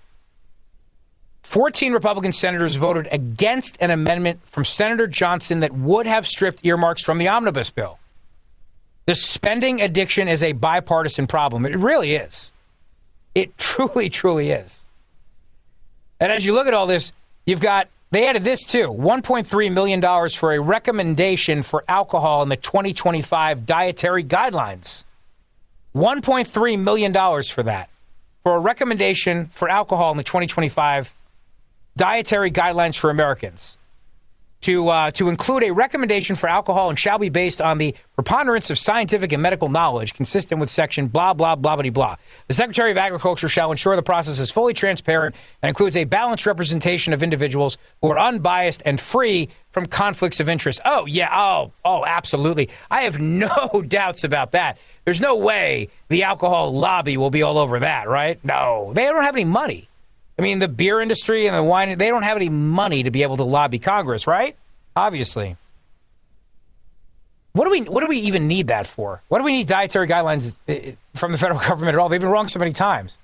14 1.44 1.94
Republican 1.94 2.34
senators 2.34 2.76
voted 2.76 3.08
against 3.10 3.78
an 3.80 3.90
amendment 3.90 4.42
from 4.44 4.66
Senator 4.66 5.08
Johnson 5.08 5.62
that 5.62 5.72
would 5.72 6.06
have 6.08 6.28
stripped 6.28 6.66
earmarks 6.66 7.02
from 7.02 7.20
the 7.20 7.30
omnibus 7.30 7.70
bill. 7.70 8.00
The 9.06 9.16
spending 9.16 9.80
addiction 9.80 10.28
is 10.28 10.44
a 10.44 10.52
bipartisan 10.52 11.26
problem. 11.26 11.66
It 11.66 11.78
really 11.78 12.16
is. 12.16 12.52
It 13.34 13.58
truly, 13.58 14.10
truly 14.10 14.52
is. 14.52 14.84
And 16.20 16.34
as 16.34 16.46
you 16.46 16.54
look 16.54 16.68
at 16.68 16.74
all 16.74 16.86
this, 16.86 17.14
you've 17.46 17.62
got, 17.62 17.88
they 18.12 18.28
added 18.28 18.44
this 18.44 18.66
too 18.66 18.88
$1.3 18.88 19.74
million 19.74 20.30
for 20.30 20.54
a 20.54 20.60
recommendation 20.60 21.64
for 21.64 21.84
alcohol 21.88 22.44
in 22.44 22.50
the 22.50 22.56
2025 22.58 23.66
dietary 23.66 24.24
guidelines. 24.24 25.04
$1.3 25.96 26.80
million 26.80 27.14
for 27.44 27.64
that, 27.64 27.90
for 28.44 28.56
a 28.56 28.60
recommendation 28.60 29.48
for 29.48 29.68
alcohol 29.68 30.12
in 30.12 30.18
the 30.18 30.24
2025 30.24 31.16
dietary 31.96 32.52
guidelines 32.52 32.96
for 32.96 33.10
Americans 33.10 33.78
to 34.62 34.90
uh, 34.90 35.12
to 35.12 35.30
include 35.30 35.64
a 35.64 35.72
recommendation 35.72 36.36
for 36.36 36.48
alcohol 36.48 36.90
and 36.90 36.98
shall 36.98 37.20
be 37.20 37.30
based 37.30 37.62
on 37.62 37.78
the 37.78 37.96
preponderance 38.16 38.70
of 38.70 38.78
scientific 38.78 39.32
and 39.32 39.42
medical 39.42 39.70
knowledge 39.70 40.14
consistent 40.14 40.60
with 40.60 40.70
section 40.70 41.08
blah 41.08 41.34
blah 41.34 41.56
blah 41.56 41.76
blah 41.76 41.90
blah. 41.90 42.16
The 42.48 42.54
Secretary 42.54 42.92
of 42.92 42.98
Agriculture 42.98 43.50
shall 43.50 43.72
ensure 43.72 43.96
the 43.96 44.02
process 44.02 44.40
is 44.40 44.52
fully 44.52 44.74
transparent 44.74 45.36
and 45.62 45.70
includes 45.70 45.96
a 45.96 46.06
balanced 46.06 46.46
representation 46.46 47.14
of 47.14 47.22
individuals 47.22 47.78
who 48.02 48.12
are 48.12 48.20
unbiased 48.20 48.82
and 48.86 49.00
free 49.00 49.50
from 49.72 49.86
conflicts 49.86 50.40
of 50.40 50.50
interest. 50.50 50.80
Oh 50.86 51.06
yeah, 51.06 51.30
oh 51.32 51.72
oh 51.86 52.06
absolutely. 52.06 52.70
I 52.90 53.02
have 53.02 53.20
no 53.20 53.84
doubts 53.88 54.24
about 54.24 54.54
that. 54.54 54.78
There's 55.06 55.22
no 55.22 55.36
way 55.36 55.90
the 56.10 56.24
alcohol 56.24 56.74
lobby 56.74 57.18
will 57.18 57.30
be 57.30 57.44
all 57.44 57.58
over 57.58 57.80
that, 57.80 58.10
right? 58.10 58.44
No, 58.44 58.92
they 58.94 59.06
don't 59.06 59.24
have 59.24 59.36
any 59.36 59.46
money. 59.46 59.90
I 60.38 60.42
mean, 60.42 60.60
the 60.60 60.68
beer 60.68 61.02
industry 61.02 61.48
and 61.48 61.56
the 61.56 61.64
wine, 61.64 61.98
they 61.98 62.10
don't 62.10 62.24
have 62.24 62.38
any 62.38 62.50
money 62.50 63.04
to 63.04 63.12
be 63.12 63.24
able 63.24 63.38
to 63.38 63.44
lobby 63.44 63.80
Congress, 63.80 64.28
right? 64.28 64.56
Obviously. 64.96 65.58
What 67.54 67.66
do 67.66 67.72
we 67.72 67.82
what 67.82 68.02
do 68.02 68.08
we 68.08 68.20
even 68.20 68.48
need 68.48 68.68
that 68.68 68.86
for? 68.86 69.24
What 69.30 69.40
do 69.40 69.44
we 69.44 69.52
need 69.52 69.68
dietary 69.68 70.08
guidelines 70.08 70.56
eh, 70.68 70.92
from 71.16 71.32
the 71.32 71.40
federal 71.40 71.60
government 71.68 71.96
at 71.96 72.00
all? 72.00 72.08
They've 72.08 72.22
been 72.22 72.30
wrong 72.30 72.48
so 72.48 72.60
many 72.60 72.72
times. 72.72 73.18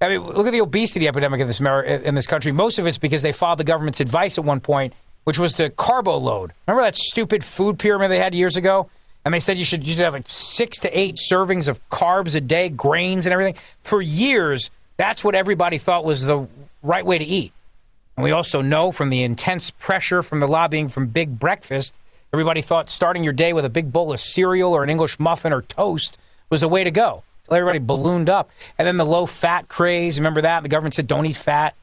I 0.00 0.08
mean, 0.08 0.22
look 0.22 0.46
at 0.46 0.52
the 0.52 0.60
obesity 0.60 1.06
epidemic 1.06 1.40
in 1.40 1.46
this 1.46 1.60
in 1.60 2.14
this 2.14 2.26
country. 2.26 2.50
Most 2.50 2.78
of 2.78 2.86
it's 2.86 2.98
because 2.98 3.20
they 3.20 3.32
followed 3.32 3.58
the 3.58 3.64
government's 3.64 4.00
advice 4.00 4.38
at 4.38 4.44
one 4.44 4.60
point, 4.60 4.94
which 5.24 5.38
was 5.38 5.54
to 5.54 5.68
carbo 5.68 6.16
load. 6.16 6.52
Remember 6.66 6.82
that 6.82 6.96
stupid 6.96 7.44
food 7.44 7.78
pyramid 7.78 8.10
they 8.10 8.18
had 8.18 8.34
years 8.34 8.56
ago? 8.56 8.88
And 9.24 9.32
they 9.32 9.40
said 9.40 9.58
you 9.58 9.64
should 9.64 9.86
you 9.86 9.92
should 9.92 10.02
have 10.02 10.14
like 10.14 10.28
six 10.28 10.78
to 10.80 10.98
eight 10.98 11.16
servings 11.16 11.68
of 11.68 11.86
carbs 11.90 12.34
a 12.34 12.40
day, 12.40 12.70
grains 12.70 13.26
and 13.26 13.32
everything. 13.32 13.54
For 13.82 14.00
years, 14.00 14.70
that's 14.96 15.24
what 15.24 15.34
everybody 15.34 15.78
thought 15.78 16.04
was 16.04 16.22
the 16.22 16.46
right 16.82 17.04
way 17.04 17.18
to 17.18 17.24
eat. 17.24 17.52
And 18.16 18.24
we 18.24 18.30
also 18.30 18.60
know 18.60 18.92
from 18.92 19.10
the 19.10 19.22
intense 19.22 19.70
pressure 19.70 20.22
from 20.22 20.40
the 20.40 20.46
lobbying 20.46 20.88
from 20.88 21.08
Big 21.08 21.38
Breakfast, 21.38 21.94
everybody 22.32 22.62
thought 22.62 22.90
starting 22.90 23.24
your 23.24 23.32
day 23.32 23.52
with 23.52 23.64
a 23.64 23.70
big 23.70 23.92
bowl 23.92 24.12
of 24.12 24.20
cereal 24.20 24.72
or 24.72 24.84
an 24.84 24.90
English 24.90 25.18
muffin 25.18 25.52
or 25.52 25.62
toast 25.62 26.18
was 26.48 26.60
the 26.60 26.68
way 26.68 26.84
to 26.84 26.90
go. 26.90 27.24
Everybody 27.50 27.78
ballooned 27.78 28.30
up. 28.30 28.50
And 28.78 28.86
then 28.86 28.96
the 28.96 29.04
low 29.04 29.26
fat 29.26 29.68
craze, 29.68 30.18
remember 30.18 30.42
that? 30.42 30.62
The 30.62 30.68
government 30.68 30.94
said 30.94 31.06
don't 31.06 31.26
eat 31.26 31.36
fat. 31.36 31.74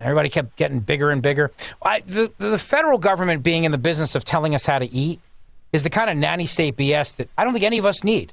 Everybody 0.00 0.28
kept 0.28 0.56
getting 0.56 0.80
bigger 0.80 1.10
and 1.10 1.22
bigger. 1.22 1.50
I, 1.82 2.00
the, 2.00 2.32
the 2.38 2.58
federal 2.58 2.98
government 2.98 3.42
being 3.42 3.64
in 3.64 3.72
the 3.72 3.78
business 3.78 4.14
of 4.14 4.24
telling 4.24 4.54
us 4.54 4.66
how 4.66 4.78
to 4.78 4.92
eat 4.92 5.20
is 5.72 5.82
the 5.82 5.90
kind 5.90 6.08
of 6.08 6.16
nanny 6.16 6.46
state 6.46 6.76
BS 6.76 7.16
that 7.16 7.28
I 7.36 7.44
don't 7.44 7.52
think 7.52 7.64
any 7.64 7.78
of 7.78 7.86
us 7.86 8.04
need 8.04 8.32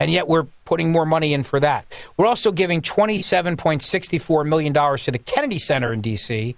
and 0.00 0.10
yet 0.10 0.28
we're 0.28 0.46
putting 0.64 0.92
more 0.92 1.04
money 1.04 1.32
in 1.32 1.42
for 1.42 1.60
that. 1.60 1.86
We're 2.16 2.26
also 2.26 2.52
giving 2.52 2.82
$27.64 2.82 4.46
million 4.46 4.72
to 4.72 5.10
the 5.10 5.18
Kennedy 5.18 5.58
Center 5.58 5.92
in 5.92 6.00
D.C. 6.00 6.56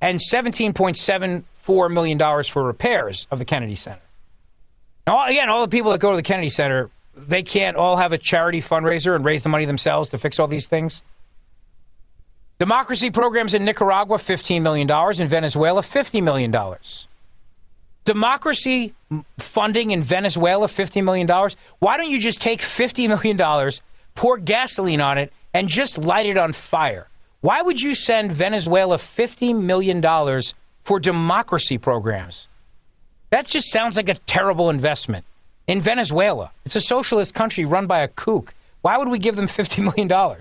and 0.00 0.18
$17.74 0.18 1.90
million 1.90 2.44
for 2.44 2.62
repairs 2.62 3.26
of 3.30 3.38
the 3.38 3.44
Kennedy 3.44 3.74
Center. 3.74 4.00
Now, 5.06 5.26
again, 5.26 5.48
all 5.48 5.62
the 5.62 5.68
people 5.68 5.92
that 5.92 6.00
go 6.00 6.10
to 6.10 6.16
the 6.16 6.22
Kennedy 6.22 6.48
Center, 6.48 6.90
they 7.16 7.42
can't 7.42 7.76
all 7.76 7.96
have 7.96 8.12
a 8.12 8.18
charity 8.18 8.60
fundraiser 8.60 9.14
and 9.14 9.24
raise 9.24 9.42
the 9.42 9.48
money 9.48 9.64
themselves 9.64 10.10
to 10.10 10.18
fix 10.18 10.38
all 10.38 10.48
these 10.48 10.66
things. 10.66 11.02
Democracy 12.58 13.10
programs 13.10 13.54
in 13.54 13.64
Nicaragua, 13.64 14.16
$15 14.16 14.62
million. 14.62 14.90
In 15.20 15.28
Venezuela, 15.28 15.82
$50 15.82 16.22
million 16.22 16.50
democracy 18.06 18.94
funding 19.38 19.90
in 19.90 20.02
Venezuela, 20.02 20.66
$50 20.66 21.04
million. 21.04 21.28
Why 21.80 21.98
don't 21.98 22.10
you 22.10 22.18
just 22.18 22.40
take 22.40 22.60
$50 22.60 23.08
million, 23.08 23.72
pour 24.14 24.38
gasoline 24.38 25.02
on 25.02 25.18
it, 25.18 25.32
and 25.52 25.68
just 25.68 25.98
light 25.98 26.26
it 26.26 26.38
on 26.38 26.52
fire? 26.52 27.08
Why 27.42 27.60
would 27.60 27.82
you 27.82 27.94
send 27.94 28.32
Venezuela 28.32 28.96
$50 28.96 29.60
million 29.60 30.02
for 30.84 30.98
democracy 30.98 31.76
programs? 31.76 32.48
That 33.30 33.46
just 33.46 33.70
sounds 33.70 33.96
like 33.96 34.08
a 34.08 34.14
terrible 34.14 34.70
investment. 34.70 35.26
In 35.66 35.80
Venezuela, 35.80 36.52
it's 36.64 36.76
a 36.76 36.80
socialist 36.80 37.34
country 37.34 37.64
run 37.64 37.86
by 37.86 38.00
a 38.00 38.08
kook. 38.08 38.54
Why 38.82 38.96
would 38.96 39.08
we 39.08 39.18
give 39.18 39.34
them 39.34 39.48
$50 39.48 39.82
million? 39.96 40.40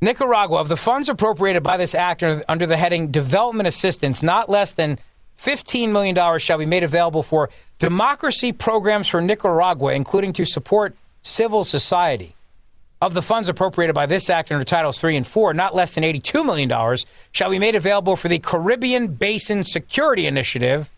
Nicaragua, 0.00 0.60
of 0.60 0.68
the 0.68 0.76
funds 0.76 1.08
appropriated 1.08 1.64
by 1.64 1.76
this 1.76 1.94
act 1.94 2.22
under 2.22 2.66
the 2.66 2.76
heading 2.76 3.10
Development 3.10 3.66
Assistance, 3.66 4.22
not 4.22 4.48
less 4.48 4.74
than 4.74 4.98
$15 5.38 5.92
million 5.92 6.38
shall 6.38 6.58
be 6.58 6.66
made 6.66 6.82
available 6.82 7.22
for 7.22 7.50
democracy 7.78 8.52
programs 8.52 9.08
for 9.08 9.20
Nicaragua, 9.20 9.92
including 9.92 10.32
to 10.34 10.44
support 10.44 10.96
civil 11.22 11.64
society. 11.64 12.34
Of 13.02 13.12
the 13.12 13.20
funds 13.20 13.50
appropriated 13.50 13.94
by 13.94 14.06
this 14.06 14.30
act 14.30 14.50
under 14.50 14.64
Titles 14.64 14.98
3 14.98 15.16
and 15.16 15.26
4, 15.26 15.52
not 15.52 15.74
less 15.74 15.94
than 15.94 16.02
$82 16.02 16.46
million 16.46 16.96
shall 17.30 17.50
be 17.50 17.58
made 17.58 17.74
available 17.74 18.16
for 18.16 18.28
the 18.28 18.38
Caribbean 18.38 19.08
Basin 19.08 19.64
Security 19.64 20.26
Initiative. 20.26 20.90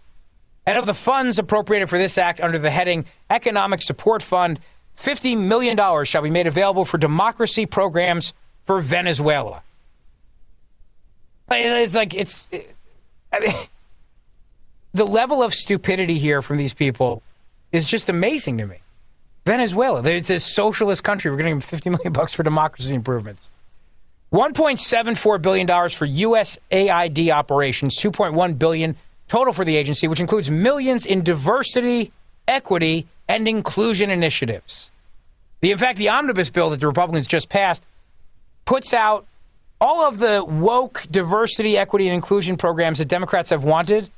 And 0.64 0.78
of 0.78 0.86
the 0.86 0.94
funds 0.94 1.40
appropriated 1.40 1.88
for 1.88 1.98
this 1.98 2.16
act 2.16 2.40
under 2.40 2.58
the 2.58 2.70
heading 2.70 3.06
Economic 3.30 3.82
Support 3.82 4.22
Fund, 4.22 4.60
$50 4.96 5.36
million 5.38 6.04
shall 6.04 6.22
be 6.22 6.30
made 6.30 6.46
available 6.46 6.84
for 6.84 6.98
democracy 6.98 7.66
programs 7.66 8.32
for 8.64 8.80
Venezuela. 8.80 9.62
It's 11.50 11.94
like, 11.94 12.14
it's. 12.14 12.48
I 13.32 13.40
mean, 13.40 13.54
the 14.94 15.06
level 15.06 15.42
of 15.42 15.54
stupidity 15.54 16.18
here 16.18 16.42
from 16.42 16.56
these 16.56 16.74
people 16.74 17.22
is 17.72 17.86
just 17.86 18.08
amazing 18.08 18.58
to 18.58 18.66
me. 18.66 18.78
Venezuela, 19.44 20.02
it's 20.04 20.30
a 20.30 20.40
socialist 20.40 21.04
country. 21.04 21.30
We're 21.30 21.38
give 21.38 21.46
them 21.46 21.60
50 21.60 21.90
million 21.90 22.12
bucks 22.12 22.34
for 22.34 22.42
democracy 22.42 22.94
improvements. 22.94 23.50
1.74 24.32 25.40
billion 25.40 25.66
dollars 25.66 25.94
for 25.94 26.06
USAID 26.06 27.30
operations, 27.30 27.96
2.1 27.96 28.58
billion 28.58 28.96
total 29.26 29.52
for 29.52 29.64
the 29.64 29.76
agency, 29.76 30.06
which 30.06 30.20
includes 30.20 30.50
millions 30.50 31.06
in 31.06 31.22
diversity, 31.22 32.12
equity, 32.46 33.06
and 33.26 33.48
inclusion 33.48 34.10
initiatives. 34.10 34.90
The, 35.60 35.70
in 35.70 35.78
fact, 35.78 35.98
the 35.98 36.10
omnibus 36.10 36.50
bill 36.50 36.70
that 36.70 36.80
the 36.80 36.86
Republicans 36.86 37.26
just 37.26 37.48
passed 37.48 37.84
puts 38.64 38.92
out 38.92 39.26
all 39.80 40.02
of 40.02 40.18
the 40.18 40.44
woke 40.44 41.06
diversity, 41.10 41.78
equity, 41.78 42.06
and 42.06 42.14
inclusion 42.14 42.56
programs 42.56 42.98
that 42.98 43.08
Democrats 43.08 43.50
have 43.50 43.64
wanted 43.64 44.10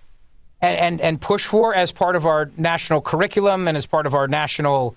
and, 0.63 0.77
and, 0.79 1.01
and 1.01 1.21
push 1.21 1.47
for 1.47 1.75
as 1.75 1.93
part 1.93 2.17
of 2.17 2.27
our 2.27 2.51
national 2.57 3.01
curriculum 3.01 3.69
and 3.69 3.77
as 3.77 3.87
part 3.87 4.07
of 4.07 4.15
our 4.15 4.29
national 4.29 4.97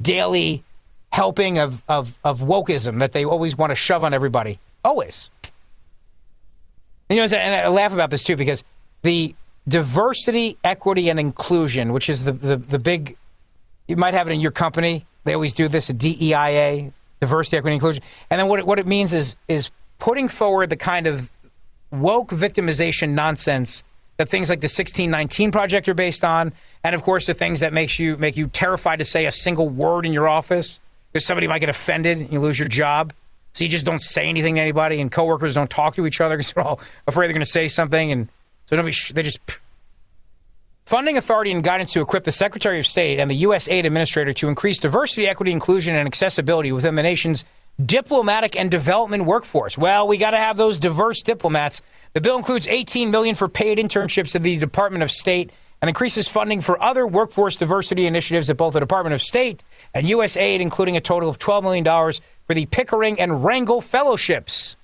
daily 0.00 0.64
helping 1.12 1.58
of, 1.58 1.82
of, 1.88 2.18
of 2.24 2.40
wokeism 2.40 2.98
that 2.98 3.12
they 3.12 3.24
always 3.24 3.56
want 3.56 3.70
to 3.70 3.74
shove 3.74 4.04
on 4.04 4.12
everybody. 4.12 4.58
Always. 4.84 5.30
You 7.08 7.16
know, 7.16 7.22
and 7.22 7.54
I 7.54 7.68
laugh 7.68 7.92
about 7.92 8.10
this 8.10 8.24
too 8.24 8.36
because 8.36 8.64
the 9.02 9.34
diversity, 9.68 10.58
equity, 10.64 11.08
and 11.08 11.18
inclusion, 11.18 11.92
which 11.92 12.08
is 12.08 12.24
the, 12.24 12.32
the, 12.32 12.56
the 12.56 12.78
big 12.78 13.16
You 13.88 13.96
might 13.96 14.14
have 14.14 14.28
it 14.28 14.32
in 14.32 14.40
your 14.40 14.50
company. 14.50 15.06
They 15.24 15.34
always 15.34 15.52
do 15.52 15.68
this, 15.68 15.90
a 15.90 15.94
DEIA, 15.94 16.92
diversity, 17.20 17.56
equity, 17.56 17.74
inclusion. 17.74 18.02
And 18.30 18.40
then 18.40 18.48
what 18.48 18.60
it, 18.60 18.66
what 18.66 18.78
it 18.78 18.86
means 18.86 19.14
is 19.14 19.36
is 19.48 19.70
putting 19.98 20.28
forward 20.28 20.70
the 20.70 20.76
kind 20.76 21.06
of 21.06 21.30
woke 21.90 22.30
victimization 22.30 23.10
nonsense 23.10 23.82
that 24.16 24.28
things 24.28 24.48
like 24.48 24.60
the 24.60 24.66
1619 24.66 25.52
project 25.52 25.88
are 25.88 25.94
based 25.94 26.24
on, 26.24 26.52
and 26.82 26.94
of 26.94 27.02
course 27.02 27.26
the 27.26 27.34
things 27.34 27.60
that 27.60 27.72
makes 27.72 27.98
you 27.98 28.16
make 28.16 28.36
you 28.36 28.48
terrified 28.48 28.98
to 28.98 29.04
say 29.04 29.26
a 29.26 29.32
single 29.32 29.68
word 29.68 30.06
in 30.06 30.12
your 30.12 30.28
office 30.28 30.80
because 31.12 31.24
somebody 31.24 31.46
might 31.46 31.58
get 31.60 31.68
offended 31.68 32.18
and 32.18 32.32
you 32.32 32.40
lose 32.40 32.58
your 32.58 32.68
job. 32.68 33.12
So 33.52 33.64
you 33.64 33.70
just 33.70 33.86
don't 33.86 34.02
say 34.02 34.28
anything 34.28 34.56
to 34.56 34.60
anybody, 34.60 35.00
and 35.00 35.10
coworkers 35.10 35.54
don't 35.54 35.70
talk 35.70 35.94
to 35.96 36.06
each 36.06 36.20
other 36.20 36.36
because 36.38 36.52
they're 36.52 36.64
all 36.64 36.80
afraid 37.06 37.28
they're 37.28 37.34
going 37.34 37.40
to 37.40 37.50
say 37.50 37.68
something, 37.68 38.12
and 38.12 38.28
so 38.66 38.76
nobody 38.76 38.94
they 39.12 39.22
just 39.22 39.40
funding 40.84 41.16
authority 41.16 41.52
and 41.52 41.64
guidance 41.64 41.92
to 41.92 42.00
equip 42.00 42.24
the 42.24 42.32
Secretary 42.32 42.78
of 42.78 42.86
State 42.86 43.18
and 43.18 43.30
the 43.30 43.36
U.S. 43.36 43.68
Aid 43.68 43.86
Administrator 43.86 44.32
to 44.34 44.48
increase 44.48 44.78
diversity, 44.78 45.26
equity, 45.26 45.52
inclusion, 45.52 45.94
and 45.94 46.06
accessibility 46.06 46.72
within 46.72 46.94
the 46.94 47.02
nation's 47.02 47.44
diplomatic 47.84 48.56
and 48.56 48.70
development 48.70 49.24
workforce. 49.26 49.76
Well, 49.76 50.08
we 50.08 50.16
got 50.16 50.30
to 50.30 50.38
have 50.38 50.56
those 50.56 50.78
diverse 50.78 51.22
diplomats. 51.22 51.82
The 52.14 52.20
bill 52.20 52.38
includes 52.38 52.66
18 52.66 53.10
million 53.10 53.34
for 53.34 53.48
paid 53.48 53.78
internships 53.78 54.34
at 54.34 54.42
the 54.42 54.56
Department 54.56 55.02
of 55.02 55.10
State 55.10 55.50
and 55.82 55.88
increases 55.88 56.26
funding 56.26 56.62
for 56.62 56.82
other 56.82 57.06
workforce 57.06 57.56
diversity 57.56 58.06
initiatives 58.06 58.48
at 58.48 58.56
both 58.56 58.72
the 58.72 58.80
Department 58.80 59.12
of 59.14 59.20
State 59.20 59.62
and 59.92 60.08
U.S. 60.08 60.36
Aid, 60.36 60.60
including 60.60 60.96
a 60.96 61.00
total 61.00 61.28
of 61.28 61.38
$12 61.38 61.62
million 61.62 61.84
for 62.46 62.54
the 62.54 62.66
Pickering 62.66 63.20
and 63.20 63.32
Rangel 63.32 63.82
Fellowships. 63.82 64.76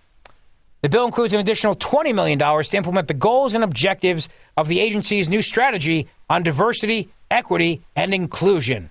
The 0.82 0.88
bill 0.88 1.06
includes 1.06 1.32
an 1.32 1.40
additional 1.40 1.76
$20 1.76 2.14
million 2.14 2.38
to 2.38 2.76
implement 2.76 3.08
the 3.08 3.14
goals 3.14 3.54
and 3.54 3.64
objectives 3.64 4.28
of 4.56 4.68
the 4.68 4.80
agency's 4.80 5.28
new 5.28 5.40
strategy 5.40 6.08
on 6.28 6.42
diversity, 6.42 7.08
equity, 7.30 7.82
and 7.94 8.12
inclusion. 8.12 8.90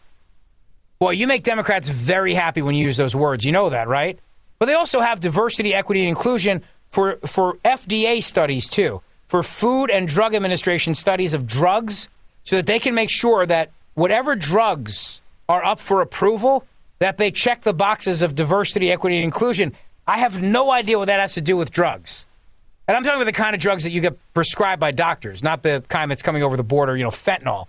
Well, 1.02 1.12
you 1.12 1.26
make 1.26 1.42
Democrats 1.42 1.90
very 1.90 2.36
happy 2.36 2.62
when 2.62 2.76
you 2.76 2.86
use 2.86 2.96
those 2.96 3.16
words. 3.16 3.44
You 3.44 3.52
know 3.52 3.72
that, 3.72 3.88
right? 3.88 4.20
But 4.60 4.68
they 4.68 4.76
also 4.76 5.00
have 5.00 5.20
diversity, 5.20 5.74
equity, 5.74 6.02
and 6.02 6.10
inclusion 6.10 6.62
for, 6.90 7.16
for 7.26 7.56
FDA 7.66 8.22
studies, 8.22 8.70
too, 8.70 9.02
for 9.28 9.42
Food 9.42 9.90
and 9.90 10.08
Drug 10.08 10.36
Administration 10.36 10.94
studies 10.94 11.34
of 11.34 11.48
drugs, 11.48 12.08
so 12.44 12.58
that 12.58 12.68
they 12.68 12.78
can 12.78 12.94
make 12.94 13.10
sure 13.10 13.48
that 13.48 13.72
whatever 13.96 14.36
drugs 14.36 15.22
are 15.50 15.66
up 15.66 15.80
for 15.80 16.02
approval, 16.02 16.68
that 17.00 17.18
they 17.18 17.32
check 17.32 17.62
the 17.64 17.74
boxes 17.74 18.22
of 18.22 18.36
diversity, 18.36 18.92
equity, 18.92 19.16
and 19.16 19.26
inclusion. 19.26 19.74
I 20.06 20.20
have 20.20 20.44
no 20.44 20.72
idea 20.72 21.00
what 21.00 21.06
that 21.06 21.20
has 21.20 21.34
to 21.34 21.42
do 21.42 21.58
with 21.58 21.72
drugs. 21.72 22.28
And 22.88 22.96
I'm 22.96 23.02
talking 23.04 23.20
about 23.20 23.26
the 23.26 23.32
kind 23.32 23.56
of 23.56 23.62
drugs 23.62 23.86
that 23.86 23.92
you 23.92 24.02
get 24.02 24.20
prescribed 24.36 24.80
by 24.80 24.92
doctors, 24.92 25.42
not 25.42 25.64
the 25.64 25.84
kind 25.90 26.12
that's 26.12 26.22
coming 26.22 26.44
over 26.44 26.58
the 26.58 26.64
border, 26.64 26.96
you 26.96 27.04
know, 27.04 27.10
fentanyl. 27.10 27.66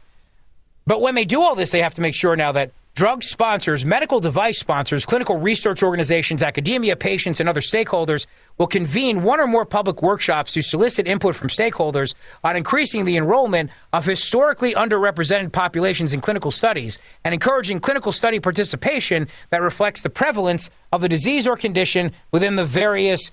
But 0.86 1.00
when 1.00 1.14
they 1.14 1.24
do 1.24 1.40
all 1.40 1.54
this, 1.54 1.70
they 1.70 1.80
have 1.80 1.94
to 1.94 2.02
make 2.02 2.14
sure 2.14 2.36
now 2.36 2.52
that 2.52 2.72
drug 2.94 3.22
sponsors, 3.22 3.86
medical 3.86 4.20
device 4.20 4.58
sponsors, 4.58 5.06
clinical 5.06 5.38
research 5.38 5.82
organizations, 5.82 6.42
academia, 6.42 6.94
patients, 6.94 7.40
and 7.40 7.48
other 7.48 7.60
stakeholders 7.60 8.26
will 8.58 8.66
convene 8.66 9.22
one 9.22 9.40
or 9.40 9.46
more 9.46 9.64
public 9.64 10.02
workshops 10.02 10.52
to 10.52 10.62
solicit 10.62 11.06
input 11.06 11.34
from 11.34 11.48
stakeholders 11.48 12.14
on 12.44 12.54
increasing 12.54 13.04
the 13.04 13.16
enrollment 13.16 13.70
of 13.92 14.04
historically 14.04 14.74
underrepresented 14.74 15.52
populations 15.52 16.12
in 16.12 16.20
clinical 16.20 16.50
studies 16.50 16.98
and 17.24 17.32
encouraging 17.32 17.80
clinical 17.80 18.12
study 18.12 18.38
participation 18.38 19.26
that 19.50 19.62
reflects 19.62 20.02
the 20.02 20.10
prevalence 20.10 20.68
of 20.92 21.00
the 21.00 21.08
disease 21.08 21.46
or 21.46 21.56
condition 21.56 22.12
within 22.30 22.56
the 22.56 22.64
various 22.64 23.30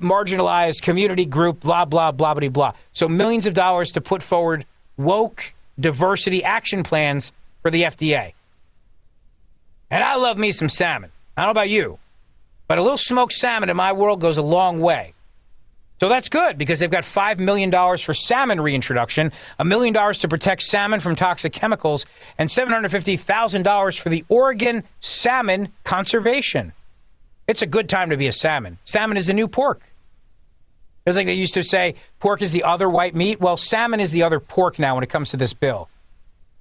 marginalized 0.00 0.82
community 0.82 1.24
group, 1.24 1.60
blah, 1.60 1.84
blah, 1.84 2.12
blah, 2.12 2.34
blah, 2.34 2.48
blah. 2.48 2.72
So 2.92 3.08
millions 3.08 3.46
of 3.46 3.54
dollars 3.54 3.90
to 3.92 4.00
put 4.00 4.22
forward 4.22 4.66
woke 4.96 5.54
diversity 5.80 6.44
action 6.44 6.82
plans 6.82 7.32
for 7.62 7.70
the 7.70 7.82
FDA. 7.82 8.34
And 9.90 10.04
I 10.04 10.16
love 10.16 10.38
me 10.38 10.52
some 10.52 10.68
salmon. 10.68 11.10
I 11.36 11.42
don't 11.42 11.48
know 11.48 11.52
about 11.52 11.70
you, 11.70 11.98
but 12.66 12.78
a 12.78 12.82
little 12.82 12.98
smoked 12.98 13.32
salmon 13.32 13.70
in 13.70 13.76
my 13.76 13.92
world 13.92 14.20
goes 14.20 14.38
a 14.38 14.42
long 14.42 14.80
way. 14.80 15.14
So 16.00 16.08
that's 16.08 16.28
good 16.28 16.58
because 16.58 16.78
they've 16.78 16.90
got 16.90 17.02
$5 17.02 17.38
million 17.38 17.72
for 17.98 18.14
salmon 18.14 18.60
reintroduction, 18.60 19.32
a 19.58 19.64
million 19.64 19.92
dollars 19.92 20.20
to 20.20 20.28
protect 20.28 20.62
salmon 20.62 21.00
from 21.00 21.16
toxic 21.16 21.52
chemicals, 21.52 22.06
and 22.38 22.48
$750,000 22.48 24.00
for 24.00 24.08
the 24.08 24.24
Oregon 24.28 24.84
salmon 25.00 25.72
conservation. 25.82 26.72
It's 27.48 27.62
a 27.62 27.66
good 27.66 27.88
time 27.88 28.10
to 28.10 28.16
be 28.16 28.28
a 28.28 28.32
salmon. 28.32 28.78
Salmon 28.84 29.16
is 29.16 29.26
the 29.26 29.32
new 29.32 29.48
pork. 29.48 29.80
It's 31.04 31.16
like 31.16 31.26
they 31.26 31.34
used 31.34 31.54
to 31.54 31.62
say 31.62 31.94
pork 32.20 32.42
is 32.42 32.52
the 32.52 32.64
other 32.64 32.88
white 32.88 33.14
meat. 33.14 33.40
Well, 33.40 33.56
salmon 33.56 33.98
is 33.98 34.12
the 34.12 34.22
other 34.22 34.38
pork 34.38 34.78
now 34.78 34.94
when 34.94 35.02
it 35.02 35.08
comes 35.10 35.30
to 35.30 35.36
this 35.36 35.54
bill. 35.54 35.88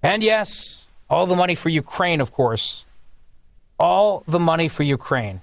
And 0.02 0.24
yes, 0.24 0.88
all 1.10 1.26
the 1.26 1.36
money 1.36 1.54
for 1.54 1.70
Ukraine, 1.70 2.22
of 2.22 2.32
course, 2.32 2.86
all 3.80 4.24
the 4.28 4.40
money 4.40 4.68
for 4.68 4.84
Ukraine. 4.84 5.42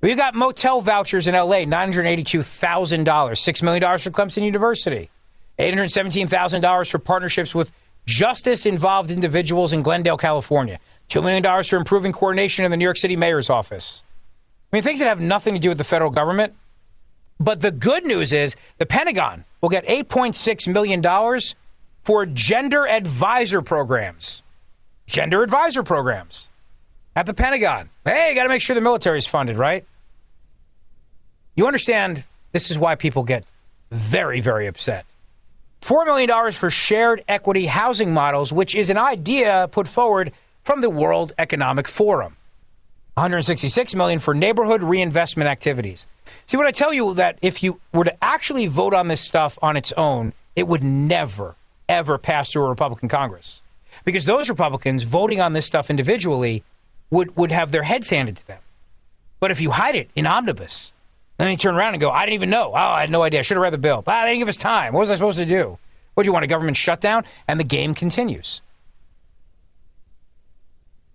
We 0.00 0.14
got 0.14 0.34
motel 0.34 0.80
vouchers 0.80 1.26
in 1.26 1.34
LA, 1.34 1.64
$982,000, 1.64 3.04
$6 3.04 3.62
million 3.62 3.98
for 3.98 4.10
Clemson 4.10 4.44
University, 4.44 5.10
$817,000 5.58 6.90
for 6.90 6.98
partnerships 7.00 7.54
with 7.54 7.72
justice 8.06 8.64
involved 8.64 9.10
individuals 9.10 9.72
in 9.72 9.82
Glendale, 9.82 10.16
California, 10.16 10.78
$2 11.10 11.22
million 11.22 11.64
for 11.64 11.76
improving 11.76 12.12
coordination 12.12 12.64
in 12.64 12.70
the 12.70 12.76
New 12.76 12.84
York 12.84 12.96
City 12.96 13.16
mayor's 13.16 13.50
office. 13.50 14.02
I 14.72 14.76
mean, 14.76 14.82
things 14.82 15.00
that 15.00 15.06
have 15.06 15.20
nothing 15.20 15.54
to 15.54 15.60
do 15.60 15.68
with 15.68 15.78
the 15.78 15.84
federal 15.84 16.10
government. 16.10 16.54
But 17.40 17.60
the 17.60 17.70
good 17.70 18.04
news 18.04 18.32
is 18.32 18.56
the 18.78 18.86
Pentagon 18.86 19.44
will 19.60 19.68
get 19.68 19.86
$8.6 19.86 20.72
million 20.72 21.40
for 22.02 22.26
gender 22.26 22.86
advisor 22.86 23.62
programs. 23.62 24.42
Gender 25.06 25.42
advisor 25.42 25.82
programs 25.82 26.48
at 27.18 27.26
the 27.26 27.34
Pentagon. 27.34 27.90
Hey, 28.04 28.32
got 28.36 28.44
to 28.44 28.48
make 28.48 28.62
sure 28.62 28.76
the 28.76 28.80
military 28.80 29.18
is 29.18 29.26
funded, 29.26 29.56
right? 29.56 29.84
You 31.56 31.66
understand 31.66 32.24
this 32.52 32.70
is 32.70 32.78
why 32.78 32.94
people 32.94 33.24
get 33.24 33.44
very, 33.90 34.40
very 34.40 34.68
upset. 34.68 35.04
$4 35.82 36.06
million 36.06 36.52
for 36.52 36.70
shared 36.70 37.24
equity 37.26 37.66
housing 37.66 38.14
models, 38.14 38.52
which 38.52 38.76
is 38.76 38.88
an 38.88 38.98
idea 38.98 39.68
put 39.72 39.88
forward 39.88 40.30
from 40.62 40.80
the 40.80 40.88
World 40.88 41.32
Economic 41.38 41.88
Forum. 41.88 42.36
166 43.14 43.96
million 43.96 44.20
for 44.20 44.32
neighborhood 44.32 44.84
reinvestment 44.84 45.50
activities. 45.50 46.06
See 46.46 46.56
what 46.56 46.66
I 46.66 46.70
tell 46.70 46.92
you 46.92 47.14
that 47.14 47.36
if 47.42 47.64
you 47.64 47.80
were 47.92 48.04
to 48.04 48.24
actually 48.24 48.68
vote 48.68 48.94
on 48.94 49.08
this 49.08 49.20
stuff 49.20 49.58
on 49.60 49.76
its 49.76 49.90
own, 49.96 50.34
it 50.54 50.68
would 50.68 50.84
never 50.84 51.56
ever 51.88 52.16
pass 52.16 52.52
through 52.52 52.66
a 52.66 52.68
Republican 52.68 53.08
Congress. 53.08 53.60
Because 54.04 54.24
those 54.24 54.48
Republicans 54.48 55.02
voting 55.02 55.40
on 55.40 55.54
this 55.54 55.66
stuff 55.66 55.90
individually 55.90 56.62
would, 57.10 57.36
would 57.36 57.52
have 57.52 57.70
their 57.70 57.82
heads 57.84 58.10
handed 58.10 58.36
to 58.36 58.46
them. 58.46 58.60
But 59.40 59.50
if 59.50 59.60
you 59.60 59.70
hide 59.70 59.94
it 59.94 60.10
in 60.14 60.26
omnibus, 60.26 60.92
then 61.36 61.46
they 61.46 61.56
turn 61.56 61.76
around 61.76 61.94
and 61.94 62.00
go, 62.00 62.10
I 62.10 62.20
didn't 62.22 62.34
even 62.34 62.50
know. 62.50 62.72
Oh, 62.72 62.74
I 62.74 63.00
had 63.00 63.10
no 63.10 63.22
idea. 63.22 63.40
I 63.40 63.42
should 63.42 63.56
have 63.56 63.62
read 63.62 63.72
the 63.72 63.78
bill. 63.78 64.02
Ah, 64.06 64.22
they 64.22 64.30
didn't 64.30 64.40
give 64.40 64.48
us 64.48 64.56
time. 64.56 64.92
What 64.92 65.00
was 65.00 65.10
I 65.10 65.14
supposed 65.14 65.38
to 65.38 65.46
do? 65.46 65.78
What 66.14 66.24
do 66.24 66.28
you 66.28 66.32
want, 66.32 66.44
a 66.44 66.48
government 66.48 66.76
shutdown? 66.76 67.24
And 67.46 67.60
the 67.60 67.64
game 67.64 67.94
continues. 67.94 68.60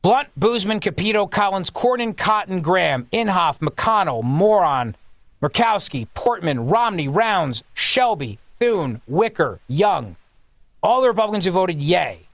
Blunt, 0.02 0.30
Boozman, 0.40 0.82
Capito, 0.82 1.28
Collins, 1.28 1.70
Cornyn, 1.70 2.16
Cotton, 2.16 2.62
Graham, 2.62 3.08
Inhofe, 3.12 3.60
McConnell, 3.60 4.24
Moran, 4.24 4.96
Murkowski, 5.42 6.08
Portman, 6.14 6.68
Romney, 6.68 7.08
Rounds, 7.08 7.64
Shelby, 7.74 8.40
Thune, 8.60 9.02
Wicker, 9.08 9.60
Young. 9.68 10.16
All 10.82 11.02
the 11.02 11.08
Republicans 11.08 11.46
who 11.46 11.52
voted 11.52 11.82
yay. 11.82 12.28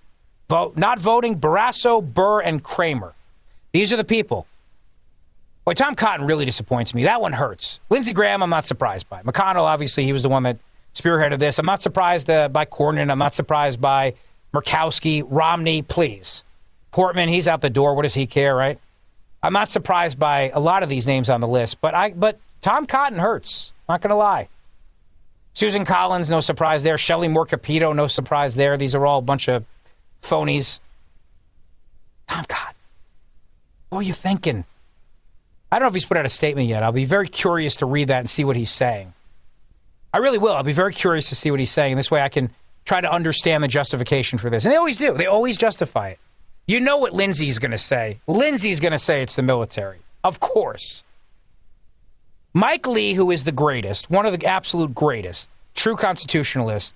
Vote, 0.48 0.78
not 0.78 1.00
voting, 1.00 1.40
Barrasso, 1.40 2.02
Burr, 2.02 2.42
and 2.42 2.64
Cramer. 2.64 3.14
These 3.72 3.94
are 3.94 3.98
the 3.98 4.04
people. 4.04 4.48
Boy, 5.66 5.74
Tom 5.74 5.96
Cotton 5.96 6.26
really 6.26 6.46
disappoints 6.46 6.94
me. 6.94 7.04
That 7.04 7.22
one 7.22 7.34
hurts. 7.34 7.80
Lindsey 7.90 8.14
Graham, 8.14 8.42
I'm 8.42 8.50
not 8.50 8.66
surprised 8.66 9.08
by. 9.10 9.22
McConnell, 9.22 9.64
obviously, 9.64 10.04
he 10.06 10.14
was 10.14 10.24
the 10.24 10.30
one 10.30 10.44
that 10.44 10.58
spearheaded 10.96 11.40
this. 11.40 11.60
I'm 11.60 11.66
not 11.66 11.82
surprised 11.82 12.30
uh, 12.30 12.50
by 12.50 12.66
Cornyn. 12.66 13.12
I'm 13.12 13.20
not 13.20 13.36
surprised 13.36 13.80
by 13.80 14.14
Murkowski. 14.54 15.24
Romney, 15.28 15.82
please. 15.82 16.44
Portman, 16.92 17.30
he's 17.30 17.48
out 17.48 17.62
the 17.62 17.70
door. 17.70 17.94
What 17.94 18.04
does 18.04 18.16
he 18.16 18.26
care, 18.26 18.56
right? 18.56 18.80
I'm 19.44 19.54
not 19.54 19.70
surprised 19.70 20.18
by 20.18 20.50
a 20.50 20.60
lot 20.60 20.84
of 20.84 20.90
these 20.90 21.08
names 21.08 21.30
on 21.30 21.40
the 21.40 21.48
list, 21.48 21.80
but 21.82 21.94
I 21.94 22.12
but 22.12 22.40
Tom 22.62 22.86
Cotton 22.86 23.20
hurts. 23.20 23.72
Not 23.88 24.02
going 24.02 24.10
to 24.10 24.16
lie. 24.16 24.50
Susan 25.54 25.86
Collins, 25.86 26.30
no 26.30 26.40
surprise 26.40 26.84
there. 26.84 26.98
Shelley 26.98 27.28
Moore 27.28 27.46
Capito, 27.46 27.94
no 27.94 28.08
surprise 28.08 28.56
there. 28.56 28.78
These 28.78 28.96
are 28.96 29.06
all 29.06 29.20
a 29.20 29.22
bunch 29.22 29.48
of 29.48 29.66
phonies. 30.22 30.80
Tom 32.28 32.46
Cotton. 32.46 32.76
What 33.90 34.00
are 34.00 34.04
you 34.04 34.14
thinking? 34.14 34.66
I 35.72 35.78
don't 35.78 35.84
know 35.84 35.88
if 35.90 35.94
he's 35.94 36.06
put 36.06 36.18
out 36.18 36.26
a 36.26 36.30
statement 36.30 36.68
yet. 36.68 36.84
I'll 36.84 36.92
be 36.92 37.06
very 37.06 37.28
curious 37.28 37.78
to 37.78 37.86
read 37.86 38.08
that 38.08 38.20
and 38.20 38.30
see 38.30 38.44
what 38.44 38.56
he's 38.56 38.72
saying. 38.72 39.14
I 40.14 40.18
really 40.18 40.38
will. 40.38 40.54
I'll 40.54 40.64
be 40.64 40.74
very 40.74 40.94
curious 40.94 41.30
to 41.30 41.36
see 41.36 41.52
what 41.52 41.60
he's 41.60 41.72
saying. 41.72 41.96
This 41.96 42.10
way 42.10 42.22
I 42.22 42.30
can 42.30 42.50
try 42.86 43.02
to 43.02 43.12
understand 43.12 43.64
the 43.64 43.68
justification 43.68 44.40
for 44.40 44.50
this. 44.50 44.66
And 44.66 44.72
they 44.72 44.78
always 44.78 44.98
do. 44.98 45.14
They 45.14 45.28
always 45.28 45.58
justify 45.58 46.10
it. 46.10 46.20
You 46.66 46.80
know 46.80 46.98
what 46.98 47.14
Lindsey's 47.14 47.60
going 47.60 47.72
to 47.72 47.78
say. 47.78 48.20
Lindsey's 48.28 48.80
going 48.80 48.92
to 48.92 49.00
say 49.00 49.22
it's 49.22 49.36
the 49.36 49.44
military. 49.44 50.00
Of 50.24 50.40
course. 50.40 51.04
Mike 52.54 52.88
Lee, 52.88 53.14
who 53.14 53.30
is 53.30 53.44
the 53.44 53.52
greatest, 53.52 54.10
one 54.10 54.26
of 54.26 54.38
the 54.38 54.46
absolute 54.46 54.94
greatest, 54.96 55.50
true 55.76 55.96
constitutionalist, 55.96 56.96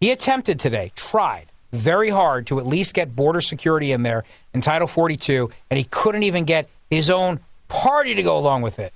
he 0.00 0.10
attempted 0.10 0.58
today, 0.58 0.92
tried 0.96 1.46
very 1.72 2.10
hard 2.10 2.46
to 2.48 2.58
at 2.58 2.66
least 2.66 2.94
get 2.94 3.14
border 3.14 3.40
security 3.40 3.92
in 3.92 4.02
there 4.02 4.24
in 4.54 4.60
Title 4.60 4.86
42, 4.86 5.50
and 5.70 5.78
he 5.78 5.84
couldn't 5.84 6.22
even 6.22 6.44
get 6.44 6.68
his 6.90 7.10
own 7.10 7.40
party 7.68 8.14
to 8.14 8.22
go 8.22 8.38
along 8.38 8.62
with 8.62 8.78
it. 8.78 8.92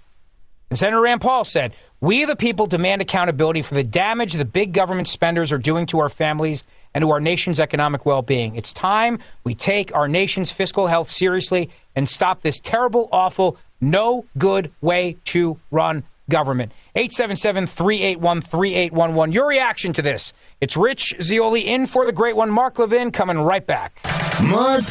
And 0.71 0.79
Senator 0.79 1.01
Rand 1.01 1.21
Paul 1.21 1.45
said, 1.45 1.75
We, 2.01 2.25
the 2.25 2.37
people, 2.37 2.67
demand 2.67 3.03
accountability 3.03 3.63
for 3.63 3.75
the 3.75 3.83
damage 3.83 4.35
the 4.35 4.45
big 4.45 4.73
government 4.73 5.09
spenders 5.09 5.53
are 5.53 5.59
doing 5.59 5.87
to 5.87 5.99
our 5.99 6.09
families 6.09 6.63
and 6.95 7.03
to 7.03 7.11
our 7.11 7.21
nation's 7.21 7.61
economic 7.61 8.07
well 8.07 8.23
being. 8.23 8.55
It's 8.55 8.73
time 8.73 9.19
we 9.45 9.55
take 9.55 9.95
our 9.95 10.09
nation's 10.09 10.51
fiscal 10.53 10.87
health 10.87 11.11
seriously 11.11 11.71
and 11.97 12.09
stop 12.09 12.43
this 12.43 12.61
terrible, 12.61 13.09
awful, 13.11 13.59
no 13.81 14.25
good 14.39 14.71
way 14.81 15.17
to 15.25 15.59
run 15.71 16.05
government. 16.31 16.73
877 16.95 17.67
381 17.67 18.41
3811. 18.41 19.33
Your 19.33 19.47
reaction 19.47 19.93
to 19.93 20.01
this. 20.01 20.33
It's 20.63 20.77
Rich 20.77 21.17
Zeoli 21.21 21.69
in 21.69 21.87
for 21.87 22.07
the 22.07 22.13
great 22.13 22.37
one, 22.37 22.51
Mark 22.51 22.79
Levin, 22.79 23.11
coming 23.11 23.39
right 23.39 23.67
back. 23.67 24.01
Mark 24.43 24.85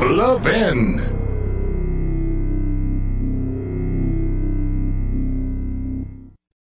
Levin. 0.00 1.16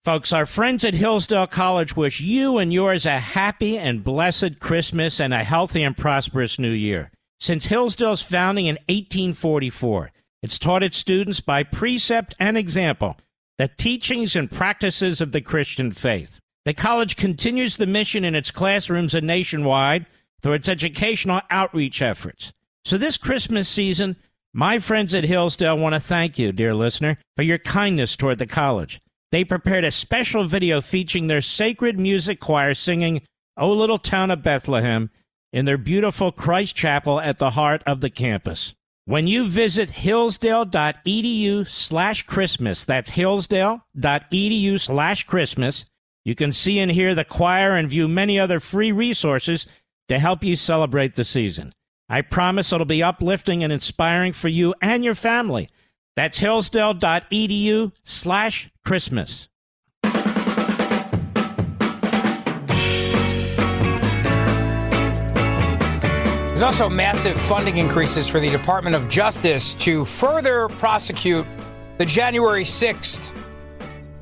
Folks, 0.06 0.32
our 0.32 0.46
friends 0.46 0.84
at 0.84 0.94
Hillsdale 0.94 1.48
College 1.48 1.96
wish 1.96 2.20
you 2.20 2.60
and 2.60 2.72
yours 2.72 3.08
a 3.08 3.18
happy 3.18 3.80
and 3.80 4.04
blessed 4.04 4.60
Christmas 4.60 5.20
and 5.20 5.34
a 5.34 5.44
healthy 5.44 5.82
and 5.82 5.98
prosperous 5.98 6.60
new 6.60 6.70
year. 6.70 7.10
Since 7.40 7.66
Hillsdale's 7.66 8.22
founding 8.22 8.68
in 8.68 8.76
1844, 8.88 10.12
it's 10.44 10.60
taught 10.60 10.84
its 10.84 10.98
students 10.98 11.40
by 11.40 11.64
precept 11.64 12.36
and 12.40 12.56
example 12.56 13.18
the 13.58 13.68
teachings 13.68 14.36
and 14.36 14.52
practices 14.52 15.22
of 15.22 15.32
the 15.32 15.42
Christian 15.42 15.92
faith. 15.92 16.40
The 16.66 16.74
college 16.74 17.16
continues 17.16 17.78
the 17.78 17.88
mission 17.88 18.24
in 18.24 18.36
its 18.36 18.52
classrooms 18.52 19.14
and 19.14 19.26
nationwide 19.28 20.06
through 20.42 20.54
its 20.54 20.70
educational 20.70 21.42
outreach 21.50 22.02
efforts. 22.02 22.52
So 22.86 22.98
this 22.98 23.18
Christmas 23.18 23.70
season, 23.70 24.16
my 24.54 24.80
friends 24.80 25.14
at 25.14 25.24
Hillsdale 25.24 25.78
want 25.78 25.94
to 25.94 26.00
thank 26.00 26.38
you, 26.40 26.52
dear 26.52 26.74
listener, 26.74 27.18
for 27.36 27.44
your 27.44 27.58
kindness 27.58 28.16
toward 28.16 28.40
the 28.40 28.48
college. 28.48 29.00
They 29.32 29.44
prepared 29.44 29.84
a 29.84 29.92
special 29.92 30.46
video 30.46 30.82
featuring 30.82 31.28
their 31.28 31.42
sacred 31.42 32.00
music 32.00 32.40
choir 32.40 32.74
singing 32.74 33.22
O 33.58 33.70
Little 33.72 34.00
Town 34.00 34.32
of 34.32 34.44
Bethlehem 34.44 35.10
in 35.52 35.66
their 35.66 35.78
beautiful 35.78 36.32
Christ 36.32 36.76
Chapel 36.76 37.20
at 37.20 37.38
the 37.38 37.52
heart 37.52 37.82
of 37.86 38.02
the 38.02 38.10
campus. 38.10 38.76
When 39.08 39.28
you 39.28 39.48
visit 39.48 39.92
hillsdale.edu 39.92 41.68
slash 41.68 42.24
Christmas, 42.24 42.84
that's 42.84 43.10
hillsdale.edu 43.10 44.80
slash 44.80 45.24
Christmas, 45.26 45.86
you 46.24 46.34
can 46.34 46.52
see 46.52 46.80
and 46.80 46.90
hear 46.92 47.14
the 47.14 47.24
choir 47.24 47.76
and 47.76 47.88
view 47.88 48.08
many 48.08 48.40
other 48.40 48.60
free 48.60 48.92
resources 48.92 49.68
to 50.10 50.18
help 50.18 50.44
you 50.44 50.56
celebrate 50.56 51.14
the 51.14 51.24
season. 51.24 51.72
I 52.10 52.22
promise 52.22 52.74
it'll 52.74 52.86
be 52.86 53.04
uplifting 53.04 53.64
and 53.64 53.72
inspiring 53.72 54.34
for 54.34 54.48
you 54.48 54.74
and 54.82 55.04
your 55.04 55.14
family. 55.14 55.70
That's 56.16 56.40
hillsdale.edu 56.40 57.92
slash 58.04 58.70
Christmas. 58.84 59.50
There's 66.56 66.64
also 66.64 66.88
massive 66.88 67.38
funding 67.38 67.76
increases 67.76 68.30
for 68.30 68.40
the 68.40 68.50
Department 68.50 68.96
of 68.96 69.10
Justice 69.10 69.76
to 69.76 70.06
further 70.06 70.70
prosecute 70.70 71.46
the 71.98 72.06
January 72.06 72.64
6th 72.64 73.38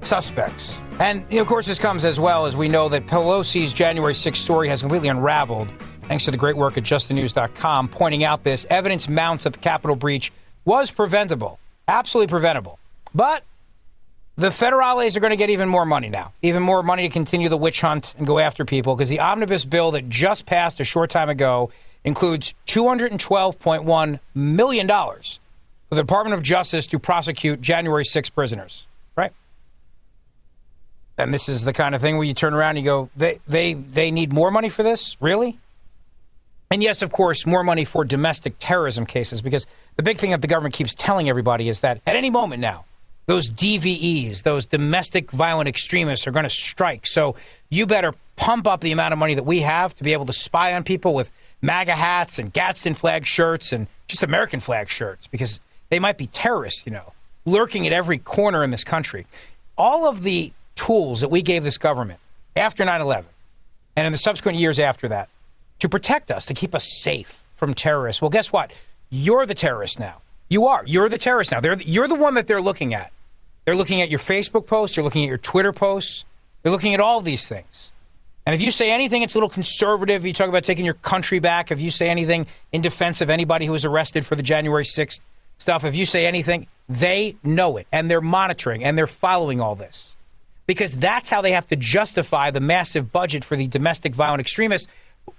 suspects. 0.01 0.81
And 0.99 1.31
of 1.31 1.45
course, 1.45 1.67
this 1.67 1.77
comes 1.77 2.03
as 2.05 2.19
well 2.19 2.47
as 2.47 2.57
we 2.57 2.67
know 2.67 2.89
that 2.89 3.05
Pelosi's 3.05 3.71
January 3.71 4.15
6th 4.15 4.37
story 4.37 4.67
has 4.67 4.81
completely 4.81 5.09
unraveled, 5.09 5.71
thanks 6.07 6.25
to 6.25 6.31
the 6.31 6.37
great 6.37 6.57
work 6.57 6.75
at 6.75 6.83
justthenews.com, 6.83 7.89
pointing 7.89 8.23
out 8.23 8.43
this 8.43 8.65
evidence 8.67 9.07
mounts 9.07 9.43
that 9.43 9.53
the 9.53 9.59
Capitol 9.59 9.95
breach 9.95 10.33
was 10.65 10.89
preventable, 10.89 11.59
absolutely 11.87 12.31
preventable. 12.31 12.79
But 13.13 13.43
the 14.37 14.49
federales 14.49 15.15
are 15.15 15.19
going 15.19 15.29
to 15.29 15.37
get 15.37 15.51
even 15.51 15.69
more 15.69 15.85
money 15.85 16.09
now, 16.09 16.33
even 16.41 16.63
more 16.63 16.81
money 16.81 17.03
to 17.03 17.13
continue 17.13 17.47
the 17.47 17.57
witch 17.57 17.81
hunt 17.81 18.15
and 18.17 18.25
go 18.25 18.39
after 18.39 18.65
people 18.65 18.95
because 18.95 19.09
the 19.09 19.19
omnibus 19.19 19.65
bill 19.65 19.91
that 19.91 20.09
just 20.09 20.47
passed 20.47 20.79
a 20.79 20.83
short 20.83 21.11
time 21.11 21.29
ago 21.29 21.69
includes 22.03 22.53
$212.1 22.67 24.19
million 24.35 24.87
for 24.87 25.95
the 25.95 26.01
Department 26.01 26.33
of 26.33 26.41
Justice 26.41 26.87
to 26.87 26.99
prosecute 26.99 27.61
January 27.61 28.05
6 28.05 28.29
prisoners, 28.31 28.87
right? 29.15 29.31
And 31.17 31.33
this 31.33 31.47
is 31.47 31.65
the 31.65 31.73
kind 31.73 31.95
of 31.95 32.01
thing 32.01 32.17
where 32.17 32.25
you 32.25 32.33
turn 32.33 32.53
around 32.53 32.77
and 32.77 32.79
you 32.79 32.85
go, 32.85 33.09
they, 33.15 33.39
they, 33.47 33.73
they 33.73 34.11
need 34.11 34.33
more 34.33 34.51
money 34.51 34.69
for 34.69 34.83
this? 34.83 35.17
Really? 35.21 35.59
And 36.71 36.81
yes, 36.81 37.03
of 37.03 37.11
course, 37.11 37.45
more 37.45 37.63
money 37.63 37.85
for 37.85 38.03
domestic 38.03 38.55
terrorism 38.57 39.05
cases 39.05 39.43
because 39.43 39.67
the 39.95 40.01
big 40.01 40.17
thing 40.17 40.31
that 40.31 40.41
the 40.41 40.47
government 40.47 40.73
keeps 40.73 40.95
telling 40.95 41.29
everybody 41.29 41.69
is 41.69 41.81
that 41.81 42.01
at 42.07 42.15
any 42.15 42.31
moment 42.31 42.61
now, 42.61 42.85
those 43.25 43.51
DVEs, 43.51 44.43
those 44.43 44.65
domestic 44.65 45.31
violent 45.31 45.69
extremists, 45.69 46.27
are 46.27 46.31
going 46.31 46.43
to 46.43 46.49
strike. 46.49 47.05
So 47.05 47.35
you 47.69 47.85
better 47.85 48.13
pump 48.35 48.67
up 48.67 48.81
the 48.81 48.91
amount 48.91 49.13
of 49.13 49.19
money 49.19 49.35
that 49.35 49.45
we 49.45 49.61
have 49.61 49.95
to 49.95 50.03
be 50.03 50.13
able 50.13 50.25
to 50.25 50.33
spy 50.33 50.73
on 50.73 50.83
people 50.83 51.13
with 51.13 51.29
MAGA 51.61 51.95
hats 51.95 52.39
and 52.39 52.51
Gadsden 52.51 52.93
flag 52.93 53.25
shirts 53.25 53.71
and 53.71 53.87
just 54.07 54.23
American 54.23 54.59
flag 54.59 54.89
shirts 54.89 55.27
because 55.27 55.59
they 55.89 55.99
might 55.99 56.17
be 56.17 56.27
terrorists, 56.27 56.85
you 56.85 56.91
know, 56.91 57.13
lurking 57.45 57.85
at 57.85 57.93
every 57.93 58.17
corner 58.17 58.63
in 58.63 58.71
this 58.71 58.83
country. 58.83 59.27
All 59.77 60.07
of 60.07 60.23
the 60.23 60.51
tools 60.75 61.21
that 61.21 61.29
we 61.29 61.41
gave 61.41 61.63
this 61.63 61.77
government 61.77 62.19
after 62.55 62.83
9 62.83 63.01
11 63.01 63.29
and 63.95 64.05
in 64.05 64.11
the 64.11 64.17
subsequent 64.17 64.57
years 64.57 64.79
after 64.79 65.07
that 65.07 65.29
to 65.79 65.89
protect 65.89 66.31
us, 66.31 66.45
to 66.47 66.53
keep 66.53 66.73
us 66.73 66.85
safe 67.01 67.43
from 67.55 67.73
terrorists. 67.73 68.21
Well, 68.21 68.29
guess 68.29 68.51
what? 68.51 68.73
You're 69.09 69.45
the 69.45 69.53
terrorist 69.53 69.99
now. 69.99 70.21
You 70.49 70.67
are. 70.67 70.83
You're 70.85 71.09
the 71.09 71.17
terrorist 71.17 71.51
now. 71.51 71.59
They're, 71.59 71.79
you're 71.81 72.07
the 72.07 72.15
one 72.15 72.33
that 72.35 72.47
they're 72.47 72.61
looking 72.61 72.93
at. 72.93 73.11
They're 73.65 73.75
looking 73.75 74.01
at 74.01 74.09
your 74.09 74.19
Facebook 74.19 74.67
posts. 74.67 74.95
They're 74.95 75.03
looking 75.03 75.23
at 75.23 75.27
your 75.27 75.37
Twitter 75.37 75.71
posts. 75.71 76.25
They're 76.61 76.71
looking 76.71 76.93
at 76.93 76.99
all 76.99 77.21
these 77.21 77.47
things. 77.47 77.91
And 78.45 78.53
if 78.53 78.61
you 78.61 78.71
say 78.71 78.91
anything, 78.91 79.21
it's 79.21 79.35
a 79.35 79.37
little 79.37 79.49
conservative. 79.49 80.25
You 80.25 80.33
talk 80.33 80.49
about 80.49 80.63
taking 80.63 80.83
your 80.83 80.95
country 80.95 81.39
back. 81.39 81.71
If 81.71 81.79
you 81.79 81.89
say 81.89 82.09
anything 82.09 82.45
in 82.71 82.81
defense 82.81 83.21
of 83.21 83.29
anybody 83.29 83.65
who 83.65 83.71
was 83.71 83.85
arrested 83.85 84.25
for 84.25 84.35
the 84.35 84.43
January 84.43 84.83
6th 84.83 85.21
stuff, 85.57 85.85
if 85.85 85.95
you 85.95 86.05
say 86.05 86.25
anything, 86.25 86.67
they 86.89 87.35
know 87.43 87.77
it 87.77 87.87
and 87.91 88.11
they're 88.11 88.21
monitoring 88.21 88.83
and 88.83 88.97
they're 88.97 89.07
following 89.07 89.61
all 89.61 89.75
this. 89.75 90.15
Because 90.67 90.97
that's 90.97 91.29
how 91.29 91.41
they 91.41 91.51
have 91.51 91.67
to 91.67 91.75
justify 91.75 92.51
the 92.51 92.59
massive 92.59 93.11
budget 93.11 93.43
for 93.45 93.55
the 93.55 93.67
domestic 93.67 94.13
violent 94.13 94.41
extremists. 94.41 94.87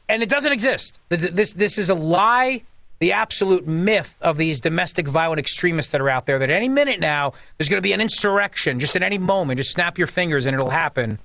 And 0.09 0.23
it 0.23 0.29
doesn't 0.29 0.53
exist. 0.53 0.99
This, 1.09 1.53
this 1.53 1.79
is 1.79 1.91
a 1.91 1.95
lie 1.95 2.63
the 3.01 3.13
absolute 3.13 3.67
myth 3.67 4.17
of 4.23 4.37
these 4.37 4.61
domestic 4.61 5.07
violent 5.07 5.39
extremists 5.39 5.93
that 5.93 6.01
are 6.01 6.09
out 6.09 6.27
there 6.27 6.39
that 6.39 6.49
any 6.49 6.69
minute 6.69 7.01
now 7.01 7.33
there's 7.59 7.69
going 7.69 7.77
to 7.77 7.83
be 7.83 7.93
an 7.93 8.01
insurrection 8.01 8.81
just 8.81 8.97
at 8.97 9.03
any 9.03 9.19
moment 9.19 9.59
just 9.59 9.73
snap 9.73 9.99
your 9.99 10.07
fingers 10.07 10.47
and 10.47 10.57
it'll 10.57 10.71
happen 10.71 11.19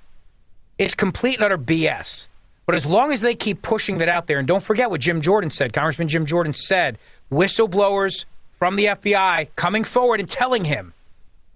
it's 0.80 0.96
complete 0.96 1.36
and 1.36 1.44
utter 1.44 1.58
bs 1.58 2.28
but 2.66 2.74
as 2.74 2.88
long 2.88 3.12
as 3.12 3.22
they 3.22 3.36
keep 3.36 3.62
pushing 3.62 4.00
that 4.00 4.10
out 4.10 4.26
there 4.26 4.40
and 4.40 4.48
don't 4.48 4.64
forget 4.64 4.90
what 4.90 5.00
jim 5.00 5.22
jordan 5.22 5.52
said 5.52 5.72
congressman 5.72 6.08
jim 6.08 6.26
jordan 6.26 6.54
said 6.54 6.98
whistleblowers 7.32 8.26
from 8.50 8.76
the 8.76 8.86
fbi 8.86 9.48
coming 9.56 9.84
forward 9.84 10.20
and 10.20 10.28
telling 10.28 10.66
him 10.66 10.94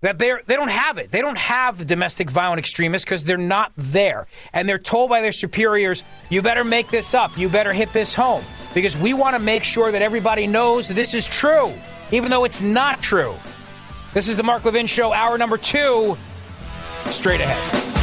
that 0.03 0.19
they 0.19 0.33
they 0.47 0.55
don't 0.55 0.69
have 0.69 0.97
it. 0.97 1.11
They 1.11 1.21
don't 1.21 1.37
have 1.37 1.77
the 1.77 1.85
domestic 1.85 2.29
violent 2.29 2.59
extremists 2.59 3.05
because 3.05 3.23
they're 3.23 3.37
not 3.37 3.71
there. 3.77 4.27
And 4.51 4.67
they're 4.67 4.77
told 4.77 5.09
by 5.09 5.21
their 5.21 5.31
superiors, 5.31 6.03
you 6.29 6.41
better 6.41 6.65
make 6.65 6.89
this 6.89 7.13
up. 7.13 7.35
You 7.37 7.47
better 7.47 7.71
hit 7.71 7.93
this 7.93 8.13
home 8.13 8.43
because 8.73 8.97
we 8.97 9.13
want 9.13 9.35
to 9.35 9.39
make 9.39 9.63
sure 9.63 9.91
that 9.91 10.01
everybody 10.01 10.45
knows 10.45 10.89
this 10.89 11.13
is 11.13 11.25
true, 11.25 11.73
even 12.11 12.29
though 12.29 12.43
it's 12.43 12.61
not 12.61 13.01
true. 13.01 13.33
This 14.13 14.27
is 14.27 14.35
the 14.35 14.43
Mark 14.43 14.65
Levin 14.65 14.87
Show, 14.87 15.13
hour 15.13 15.37
number 15.37 15.57
two. 15.57 16.17
Straight 17.05 17.39
ahead. 17.39 18.02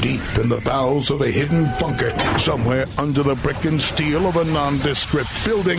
deep 0.00 0.38
in 0.38 0.48
the 0.48 0.60
bowels 0.64 1.10
of 1.10 1.22
a 1.22 1.28
hidden 1.28 1.66
bunker, 1.80 2.10
somewhere 2.38 2.86
under 2.98 3.22
the 3.22 3.34
brick 3.36 3.64
and 3.64 3.80
steel 3.80 4.26
of 4.26 4.36
a 4.36 4.44
nondescript 4.44 5.28
building, 5.44 5.78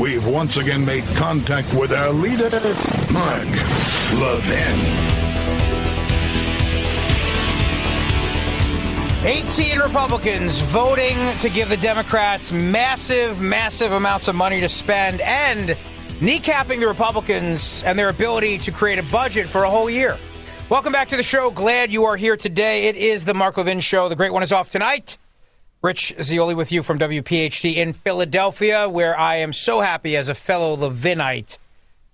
we've 0.00 0.26
once 0.26 0.56
again 0.56 0.84
made 0.84 1.04
contact 1.16 1.72
with 1.74 1.92
our 1.92 2.10
leader, 2.10 2.50
Mark 3.12 3.48
Levin. 4.20 5.14
18 9.26 9.78
Republicans 9.78 10.60
voting 10.60 11.16
to 11.38 11.48
give 11.48 11.70
the 11.70 11.78
Democrats 11.78 12.52
massive, 12.52 13.40
massive 13.40 13.92
amounts 13.92 14.28
of 14.28 14.34
money 14.34 14.60
to 14.60 14.68
spend 14.68 15.22
and 15.22 15.70
kneecapping 16.20 16.80
the 16.80 16.86
Republicans 16.86 17.82
and 17.84 17.98
their 17.98 18.10
ability 18.10 18.58
to 18.58 18.70
create 18.70 18.98
a 18.98 19.02
budget 19.04 19.48
for 19.48 19.64
a 19.64 19.70
whole 19.70 19.88
year. 19.88 20.18
Welcome 20.70 20.94
back 20.94 21.08
to 21.08 21.16
the 21.18 21.22
show. 21.22 21.50
Glad 21.50 21.92
you 21.92 22.06
are 22.06 22.16
here 22.16 22.38
today. 22.38 22.84
It 22.88 22.96
is 22.96 23.26
the 23.26 23.34
Mark 23.34 23.58
Levin 23.58 23.80
Show. 23.80 24.08
The 24.08 24.16
great 24.16 24.32
one 24.32 24.42
is 24.42 24.50
off 24.50 24.70
tonight. 24.70 25.18
Rich 25.82 26.14
Zeoli 26.22 26.54
with 26.54 26.72
you 26.72 26.82
from 26.82 26.98
WPHT 26.98 27.76
in 27.76 27.92
Philadelphia, 27.92 28.88
where 28.88 29.16
I 29.16 29.36
am 29.36 29.52
so 29.52 29.82
happy 29.82 30.16
as 30.16 30.30
a 30.30 30.34
fellow 30.34 30.74
Levinite 30.74 31.58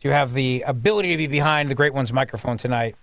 to 0.01 0.11
have 0.11 0.35
the 0.35 0.65
ability 0.67 1.11
to 1.13 1.17
be 1.17 1.29
behind 1.29 1.71
the 1.71 1.77
great 1.77 1.95
one's 1.95 2.13
microphone 2.13 2.59
tonight. 2.59 2.97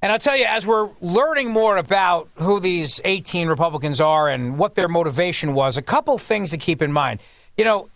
And 0.00 0.12
I'll 0.12 0.20
tell 0.20 0.36
you, 0.36 0.44
as 0.44 0.64
we're 0.64 0.90
learning 1.00 1.50
more 1.50 1.76
about 1.76 2.28
who 2.36 2.60
these 2.60 3.00
18 3.04 3.48
Republicans 3.48 4.00
are 4.00 4.28
and 4.28 4.58
what 4.58 4.76
their 4.76 4.88
motivation 4.88 5.54
was, 5.54 5.76
a 5.76 5.82
couple 5.82 6.18
things 6.18 6.50
to 6.50 6.56
keep 6.56 6.80
in 6.82 6.92
mind. 6.92 7.18
You 7.56 7.64
know, 7.64 7.88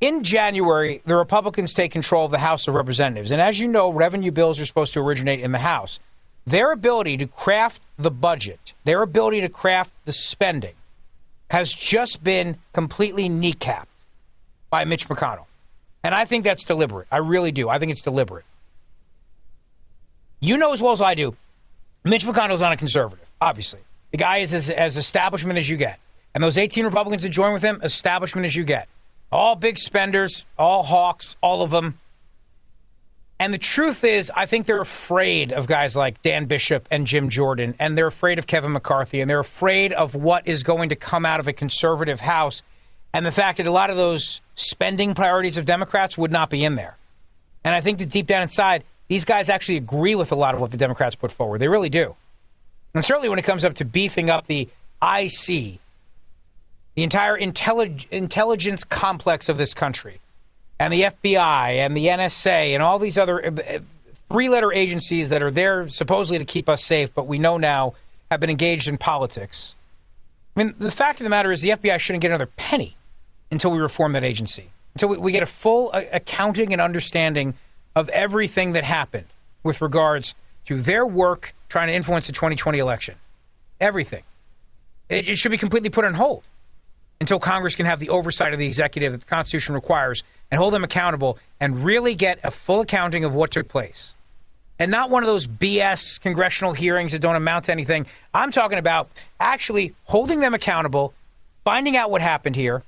in 0.00 0.22
January, 0.22 1.02
the 1.04 1.16
Republicans 1.16 1.74
take 1.74 1.92
control 1.92 2.24
of 2.24 2.30
the 2.30 2.38
House 2.38 2.66
of 2.66 2.72
Representatives. 2.72 3.30
And 3.30 3.42
as 3.42 3.60
you 3.60 3.68
know, 3.68 3.90
revenue 3.90 4.30
bills 4.32 4.58
are 4.58 4.64
supposed 4.64 4.94
to 4.94 5.00
originate 5.00 5.40
in 5.40 5.52
the 5.52 5.58
House. 5.58 6.00
Their 6.50 6.72
ability 6.72 7.16
to 7.18 7.26
craft 7.28 7.80
the 7.96 8.10
budget, 8.10 8.72
their 8.82 9.02
ability 9.02 9.40
to 9.42 9.48
craft 9.48 9.92
the 10.04 10.10
spending, 10.10 10.74
has 11.48 11.72
just 11.72 12.24
been 12.24 12.58
completely 12.72 13.28
kneecapped 13.28 13.86
by 14.68 14.84
Mitch 14.84 15.08
McConnell. 15.08 15.46
And 16.02 16.12
I 16.12 16.24
think 16.24 16.42
that's 16.42 16.64
deliberate. 16.64 17.06
I 17.08 17.18
really 17.18 17.52
do. 17.52 17.68
I 17.68 17.78
think 17.78 17.92
it's 17.92 18.02
deliberate. 18.02 18.44
You 20.40 20.56
know 20.56 20.72
as 20.72 20.82
well 20.82 20.92
as 20.92 21.00
I 21.00 21.14
do 21.14 21.36
Mitch 22.02 22.24
McConnell's 22.24 22.62
not 22.62 22.72
a 22.72 22.76
conservative, 22.76 23.28
obviously. 23.40 23.80
The 24.10 24.16
guy 24.16 24.38
is 24.38 24.52
as, 24.52 24.70
as 24.70 24.96
establishment 24.96 25.56
as 25.56 25.68
you 25.68 25.76
get. 25.76 26.00
And 26.34 26.42
those 26.42 26.58
18 26.58 26.84
Republicans 26.84 27.22
that 27.22 27.28
join 27.28 27.52
with 27.52 27.62
him, 27.62 27.80
establishment 27.84 28.44
as 28.44 28.56
you 28.56 28.64
get. 28.64 28.88
All 29.30 29.54
big 29.54 29.78
spenders, 29.78 30.46
all 30.58 30.82
hawks, 30.82 31.36
all 31.42 31.62
of 31.62 31.70
them. 31.70 32.00
And 33.40 33.54
the 33.54 33.58
truth 33.58 34.04
is, 34.04 34.30
I 34.36 34.44
think 34.44 34.66
they're 34.66 34.82
afraid 34.82 35.50
of 35.50 35.66
guys 35.66 35.96
like 35.96 36.20
Dan 36.20 36.44
Bishop 36.44 36.86
and 36.90 37.06
Jim 37.06 37.30
Jordan, 37.30 37.74
and 37.78 37.96
they're 37.96 38.06
afraid 38.06 38.38
of 38.38 38.46
Kevin 38.46 38.72
McCarthy, 38.72 39.22
and 39.22 39.30
they're 39.30 39.40
afraid 39.40 39.94
of 39.94 40.14
what 40.14 40.46
is 40.46 40.62
going 40.62 40.90
to 40.90 40.94
come 40.94 41.24
out 41.24 41.40
of 41.40 41.48
a 41.48 41.54
conservative 41.54 42.20
House, 42.20 42.62
and 43.14 43.24
the 43.24 43.32
fact 43.32 43.56
that 43.56 43.66
a 43.66 43.70
lot 43.70 43.88
of 43.88 43.96
those 43.96 44.42
spending 44.56 45.14
priorities 45.14 45.56
of 45.56 45.64
Democrats 45.64 46.18
would 46.18 46.30
not 46.30 46.50
be 46.50 46.62
in 46.62 46.74
there. 46.74 46.98
And 47.64 47.74
I 47.74 47.80
think 47.80 47.98
that 48.00 48.10
deep 48.10 48.26
down 48.26 48.42
inside, 48.42 48.84
these 49.08 49.24
guys 49.24 49.48
actually 49.48 49.78
agree 49.78 50.14
with 50.14 50.32
a 50.32 50.36
lot 50.36 50.54
of 50.54 50.60
what 50.60 50.70
the 50.70 50.76
Democrats 50.76 51.16
put 51.16 51.32
forward. 51.32 51.62
They 51.62 51.68
really 51.68 51.88
do. 51.88 52.16
And 52.92 53.02
certainly 53.02 53.30
when 53.30 53.38
it 53.38 53.46
comes 53.46 53.64
up 53.64 53.72
to 53.76 53.86
beefing 53.86 54.28
up 54.28 54.48
the 54.48 54.68
IC, 55.02 55.46
the 55.46 55.78
entire 57.02 57.38
intellig- 57.38 58.06
intelligence 58.10 58.84
complex 58.84 59.48
of 59.48 59.56
this 59.56 59.72
country, 59.72 60.20
and 60.80 60.90
the 60.92 61.02
FBI 61.02 61.74
and 61.74 61.94
the 61.94 62.06
NSA 62.06 62.72
and 62.72 62.82
all 62.82 62.98
these 62.98 63.18
other 63.18 63.46
uh, 63.46 63.78
three 64.30 64.48
letter 64.48 64.72
agencies 64.72 65.28
that 65.28 65.42
are 65.42 65.50
there 65.50 65.88
supposedly 65.90 66.38
to 66.38 66.44
keep 66.44 66.68
us 66.68 66.82
safe, 66.82 67.14
but 67.14 67.26
we 67.26 67.38
know 67.38 67.58
now 67.58 67.92
have 68.30 68.40
been 68.40 68.50
engaged 68.50 68.88
in 68.88 68.96
politics. 68.96 69.76
I 70.56 70.64
mean, 70.64 70.74
the 70.78 70.90
fact 70.90 71.20
of 71.20 71.24
the 71.24 71.30
matter 71.30 71.52
is 71.52 71.60
the 71.60 71.70
FBI 71.70 71.98
shouldn't 71.98 72.22
get 72.22 72.30
another 72.30 72.46
penny 72.46 72.96
until 73.50 73.70
we 73.70 73.78
reform 73.78 74.14
that 74.14 74.24
agency, 74.24 74.70
until 74.94 75.10
we, 75.10 75.18
we 75.18 75.32
get 75.32 75.42
a 75.42 75.46
full 75.46 75.90
uh, 75.92 76.02
accounting 76.12 76.72
and 76.72 76.80
understanding 76.80 77.54
of 77.94 78.08
everything 78.08 78.72
that 78.72 78.84
happened 78.84 79.26
with 79.62 79.82
regards 79.82 80.34
to 80.64 80.80
their 80.80 81.06
work 81.06 81.54
trying 81.68 81.88
to 81.88 81.94
influence 81.94 82.26
the 82.26 82.32
2020 82.32 82.78
election. 82.78 83.16
Everything. 83.80 84.22
It, 85.10 85.28
it, 85.28 85.36
should 85.36 85.50
be 85.50 85.58
completely 85.58 85.90
put 85.90 86.04
on 86.04 86.14
hold 86.14 86.44
until 87.20 87.38
Congress 87.38 87.76
can 87.76 87.84
have 87.84 88.00
the 88.00 88.08
oversight 88.08 88.52
of 88.52 88.58
the 88.58 88.66
executive 88.66 89.12
that 89.12 89.18
the 89.18 89.26
Constitution 89.26 89.74
requires 89.74 90.22
and 90.50 90.58
hold 90.58 90.74
them 90.74 90.84
accountable 90.84 91.38
and 91.60 91.84
really 91.84 92.14
get 92.14 92.38
a 92.42 92.50
full 92.50 92.80
accounting 92.80 93.24
of 93.24 93.34
what 93.34 93.50
took 93.50 93.68
place. 93.68 94.14
And 94.78 94.90
not 94.90 95.10
one 95.10 95.22
of 95.22 95.26
those 95.26 95.46
BS 95.46 96.20
congressional 96.20 96.72
hearings 96.72 97.12
that 97.12 97.20
don't 97.20 97.36
amount 97.36 97.66
to 97.66 97.72
anything. 97.72 98.06
I'm 98.32 98.50
talking 98.50 98.78
about 98.78 99.10
actually 99.38 99.94
holding 100.04 100.40
them 100.40 100.54
accountable, 100.54 101.12
finding 101.64 101.96
out 101.96 102.10
what 102.10 102.22
happened 102.22 102.56
here, 102.56 102.82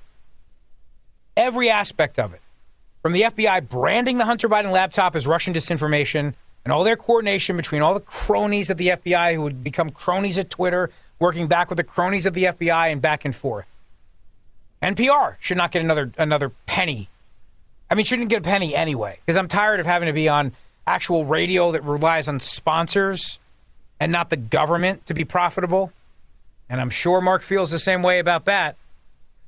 every 1.37 1.69
aspect 1.69 2.17
of 2.17 2.33
it 2.33 2.41
from 3.03 3.11
the 3.11 3.23
FBI 3.23 3.67
branding 3.67 4.17
the 4.17 4.25
Hunter 4.25 4.49
Biden 4.49 4.71
laptop 4.71 5.15
as 5.15 5.27
Russian 5.27 5.53
disinformation 5.53 6.33
and 6.63 6.71
all 6.71 6.83
their 6.83 6.95
coordination 6.95 7.57
between 7.57 7.81
all 7.81 7.93
the 7.93 7.99
cronies 7.99 8.69
of 8.69 8.77
the 8.77 8.87
FBI 8.87 9.35
who 9.35 9.41
would 9.41 9.63
become 9.63 9.89
cronies 9.89 10.37
at 10.37 10.49
Twitter, 10.49 10.89
working 11.19 11.47
back 11.47 11.69
with 11.69 11.77
the 11.77 11.83
cronies 11.83 12.25
of 12.25 12.33
the 12.33 12.45
FBI 12.45 12.91
and 12.91 13.01
back 13.01 13.25
and 13.25 13.35
forth. 13.35 13.67
NPR 14.81 15.35
should 15.39 15.57
not 15.57 15.71
get 15.71 15.83
another 15.83 16.11
another 16.17 16.49
penny. 16.65 17.09
I 17.93 17.95
mean, 17.95 18.07
she 18.07 18.17
didn't 18.17 18.31
get 18.31 18.39
a 18.39 18.41
penny 18.41 18.75
anyway, 18.75 19.19
because 19.23 19.37
I'm 19.37 19.47
tired 19.47 19.79
of 19.79 19.85
having 19.85 20.07
to 20.07 20.13
be 20.13 20.27
on 20.27 20.53
actual 20.87 21.25
radio 21.25 21.73
that 21.73 21.83
relies 21.83 22.27
on 22.27 22.39
sponsors 22.39 23.37
and 23.99 24.11
not 24.11 24.31
the 24.31 24.35
government 24.35 25.05
to 25.05 25.13
be 25.13 25.25
profitable. 25.25 25.93
And 26.71 26.81
I'm 26.81 26.89
sure 26.89 27.21
Mark 27.21 27.43
feels 27.43 27.69
the 27.69 27.77
same 27.77 28.01
way 28.01 28.17
about 28.17 28.45
that. 28.45 28.77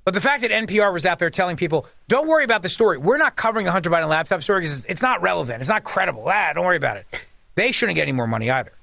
But 0.04 0.14
the 0.14 0.22
fact 0.22 0.44
that 0.44 0.52
NPR 0.52 0.94
was 0.94 1.08
out 1.08 1.18
there 1.18 1.32
telling 1.32 1.56
people, 1.58 1.88
don't 2.08 2.28
worry 2.28 2.44
about 2.44 2.62
the 2.62 2.70
story. 2.70 3.00
We're 3.00 3.18
not 3.18 3.36
covering 3.36 3.66
the 3.66 3.72
Hunter 3.72 3.90
Biden 3.90 4.10
laptop 4.10 4.44
story 4.44 4.62
because 4.62 4.86
it's 4.86 5.02
not 5.02 5.24
relevant. 5.24 5.62
It's 5.62 5.70
not 5.70 5.84
credible. 5.84 6.26
Ah, 6.28 6.54
don't 6.54 6.66
worry 6.66 6.78
about 6.78 6.98
it. 6.98 7.26
They 7.56 7.72
shouldn't 7.72 7.96
get 7.96 8.04
any 8.04 8.12
more 8.12 8.28
money 8.28 8.52
either. 8.52 8.74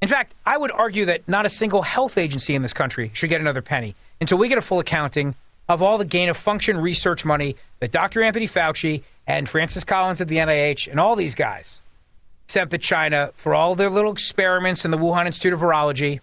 In 0.00 0.08
fact, 0.08 0.34
I 0.46 0.56
would 0.56 0.70
argue 0.70 1.04
that 1.04 1.28
not 1.28 1.44
a 1.44 1.50
single 1.50 1.82
health 1.82 2.16
agency 2.16 2.54
in 2.54 2.62
this 2.62 2.72
country 2.72 3.10
should 3.12 3.28
get 3.28 3.42
another 3.42 3.60
penny 3.60 3.94
until 4.22 4.38
we 4.38 4.48
get 4.48 4.56
a 4.56 4.62
full 4.62 4.78
accounting 4.78 5.34
of 5.70 5.82
all 5.82 5.96
the 5.96 6.04
gain 6.04 6.28
of 6.28 6.36
function 6.36 6.76
research 6.76 7.24
money 7.24 7.56
that 7.78 7.92
Dr. 7.92 8.22
Anthony 8.22 8.46
Fauci 8.46 9.02
and 9.26 9.48
Francis 9.48 9.84
Collins 9.84 10.20
at 10.20 10.28
the 10.28 10.36
NIH 10.36 10.88
and 10.90 11.00
all 11.00 11.16
these 11.16 11.34
guys 11.34 11.80
sent 12.48 12.70
to 12.70 12.78
China 12.78 13.30
for 13.36 13.54
all 13.54 13.74
their 13.74 13.88
little 13.88 14.12
experiments 14.12 14.84
in 14.84 14.90
the 14.90 14.98
Wuhan 14.98 15.26
Institute 15.26 15.52
of 15.52 15.60
Virology 15.60 16.20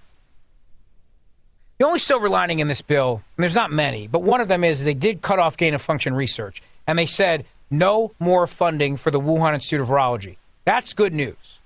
the 1.77 1.85
only 1.85 1.99
silver 1.99 2.27
lining 2.27 2.59
in 2.59 2.67
this 2.67 2.81
bill, 2.81 3.21
and 3.35 3.43
there's 3.43 3.53
not 3.53 3.71
many, 3.71 4.07
but 4.07 4.23
one 4.23 4.41
of 4.41 4.47
them 4.47 4.63
is 4.63 4.83
they 4.83 4.95
did 4.95 5.21
cut 5.21 5.37
off 5.37 5.57
gain 5.57 5.75
of 5.75 5.81
function 5.81 6.15
research. 6.15 6.61
And 6.87 6.97
they 6.97 7.05
said 7.05 7.45
no 7.69 8.13
more 8.19 8.47
funding 8.47 8.97
for 8.97 9.11
the 9.11 9.19
Wuhan 9.19 9.53
Institute 9.53 9.81
of 9.81 9.87
Virology. 9.87 10.37
That's 10.65 10.95
good 10.95 11.13
news. 11.13 11.59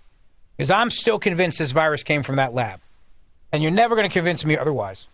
Because 0.57 0.69
I'm 0.69 0.91
still 0.91 1.17
convinced 1.17 1.59
this 1.59 1.71
virus 1.71 2.03
came 2.03 2.23
from 2.23 2.35
that 2.35 2.53
lab. 2.53 2.81
And 3.53 3.63
you're 3.63 3.71
never 3.71 3.95
going 3.95 4.07
to 4.07 4.13
convince 4.13 4.43
me 4.43 4.57
otherwise. 4.57 5.07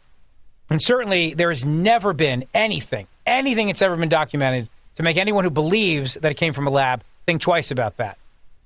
And 0.69 0.81
certainly, 0.81 1.33
there 1.33 1.49
has 1.49 1.65
never 1.65 2.13
been 2.13 2.45
anything, 2.53 3.07
anything 3.25 3.67
that's 3.67 3.81
ever 3.81 3.95
been 3.95 4.09
documented 4.09 4.69
to 4.95 5.03
make 5.03 5.17
anyone 5.17 5.43
who 5.43 5.49
believes 5.49 6.15
that 6.15 6.31
it 6.31 6.35
came 6.35 6.53
from 6.53 6.67
a 6.67 6.71
lab 6.71 7.03
think 7.25 7.41
twice 7.41 7.71
about 7.71 7.97
that. 7.97 8.17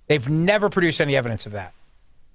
They've 0.08 0.28
never 0.28 0.70
produced 0.70 1.00
any 1.00 1.16
evidence 1.16 1.46
of 1.46 1.52
that. 1.52 1.74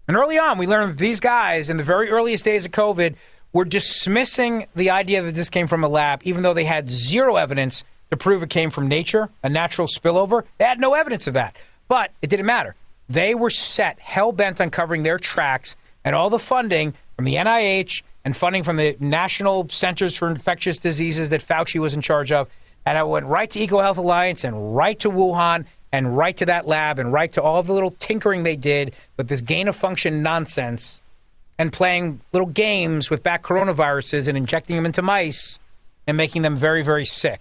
And 0.09 0.17
early 0.17 0.39
on, 0.39 0.59
we 0.59 0.67
learned 0.67 0.93
that 0.93 0.99
these 0.99 1.21
guys, 1.21 1.69
in 1.69 1.79
the 1.79 1.83
very 1.83 2.11
earliest 2.11 2.45
days 2.45 2.65
of 2.65 2.73
COVID, 2.73 3.17
were 3.53 3.65
dismissing 3.65 4.67
the 4.77 4.91
idea 4.91 5.23
that 5.23 5.35
this 5.35 5.51
came 5.51 5.67
from 5.67 5.83
a 5.83 5.89
lab, 5.89 6.21
even 6.25 6.43
though 6.43 6.55
they 6.55 6.65
had 6.65 6.89
zero 6.89 7.37
evidence 7.37 7.85
to 8.11 8.17
prove 8.17 8.43
it 8.43 8.51
came 8.51 8.71
from 8.71 8.87
nature, 8.87 9.31
a 9.43 9.49
natural 9.49 9.89
spillover. 9.89 10.45
They 10.59 10.65
had 10.65 10.79
no 10.79 10.95
evidence 10.95 11.27
of 11.27 11.35
that. 11.35 11.57
But 11.89 12.13
it 12.23 12.31
didn't 12.31 12.47
matter. 12.47 12.75
They 13.09 13.35
were 13.35 13.51
set 13.51 13.99
hell 13.99 14.33
bent 14.33 14.61
on 14.61 14.71
covering 14.71 15.03
their 15.03 15.19
tracks, 15.19 15.77
and 16.05 16.15
all 16.15 16.31
the 16.31 16.39
funding 16.39 16.95
from 17.17 17.25
the 17.25 17.35
NIH 17.35 18.03
and 18.27 18.37
funding 18.37 18.65
from 18.65 18.77
the 18.77 18.97
National 18.99 19.69
Centers 19.69 20.17
for 20.17 20.29
Infectious 20.29 20.79
Diseases 20.79 21.29
that 21.29 21.41
Fauci 21.41 21.79
was 21.79 21.95
in 21.95 22.01
charge 22.01 22.33
of. 22.33 22.51
And 22.85 22.99
I 22.99 23.05
went 23.05 23.27
right 23.27 23.49
to 23.49 23.59
EcoHealth 23.61 23.99
Alliance 23.99 24.43
and 24.43 24.75
right 24.75 24.99
to 24.99 25.09
Wuhan 25.09 25.65
and 25.93 26.17
right 26.17 26.37
to 26.39 26.47
that 26.47 26.67
lab 26.67 26.99
and 26.99 27.13
right 27.13 27.33
to 27.35 27.41
all 27.41 27.63
the 27.63 27.73
little 27.73 27.93
tinkering 27.93 28.43
they 28.43 28.57
did 28.57 28.97
with 29.17 29.29
this 29.29 29.43
gain 29.43 29.69
of 29.69 29.77
function 29.77 30.25
nonsense 30.25 31.01
and 31.57 31.73
playing 31.73 32.21
little 32.33 32.49
games 32.49 33.11
with 33.11 33.23
bat 33.23 33.45
coronaviruses 33.45 34.27
and 34.27 34.37
injecting 34.37 34.75
them 34.75 34.87
into 34.87 35.03
mice 35.03 35.61
and 36.09 36.17
making 36.17 36.43
them 36.43 36.57
very, 36.57 36.83
very 36.83 37.05
sick. 37.05 37.41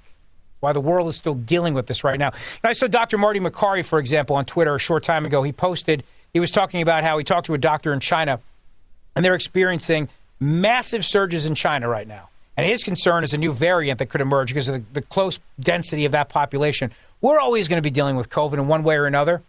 Why 0.60 0.72
the 0.72 0.82
world 0.82 1.08
is 1.08 1.16
still 1.16 1.34
dealing 1.34 1.74
with 1.74 1.88
this 1.88 2.04
right 2.04 2.20
now. 2.20 2.30
And 2.30 2.70
I 2.70 2.74
saw 2.74 2.86
Dr. 2.86 3.18
Marty 3.18 3.40
Makary, 3.40 3.84
for 3.84 3.98
example, 3.98 4.36
on 4.36 4.46
Twitter 4.46 4.76
a 4.76 4.80
short 4.80 5.04
time 5.04 5.26
ago. 5.26 5.42
He 5.42 5.52
posted, 5.52 6.04
he 6.32 6.40
was 6.40 6.52
talking 6.52 6.84
about 6.84 7.04
how 7.04 7.18
he 7.18 7.24
talked 7.24 7.48
to 7.48 7.56
a 7.56 7.58
doctor 7.58 7.92
in 7.92 8.00
China, 8.00 8.40
and 9.16 9.26
they're 9.26 9.34
experiencing 9.34 10.10
massive 10.46 11.04
surges 11.04 11.46
in 11.46 11.56
China 11.56 11.88
right 11.88 12.08
now. 12.08 12.30
And 12.58 12.66
his 12.66 12.84
concern 12.84 13.24
is 13.24 13.34
a 13.34 13.38
new 13.38 13.52
variant 13.52 14.00
that 14.00 14.08
could 14.08 14.22
emerge 14.22 14.50
because 14.50 14.70
of 14.70 14.76
the, 14.76 15.02
the 15.02 15.02
close 15.02 15.40
density 15.60 16.06
of 16.06 16.14
that 16.14 16.30
population. 16.30 16.92
We're 17.20 17.40
always 17.40 17.68
going 17.68 17.78
to 17.78 17.82
be 17.82 17.90
dealing 17.90 18.16
with 18.16 18.30
COVID 18.30 18.54
in 18.54 18.68
one 18.68 18.84
way 18.84 18.96
or 18.96 19.06
another. 19.06 19.42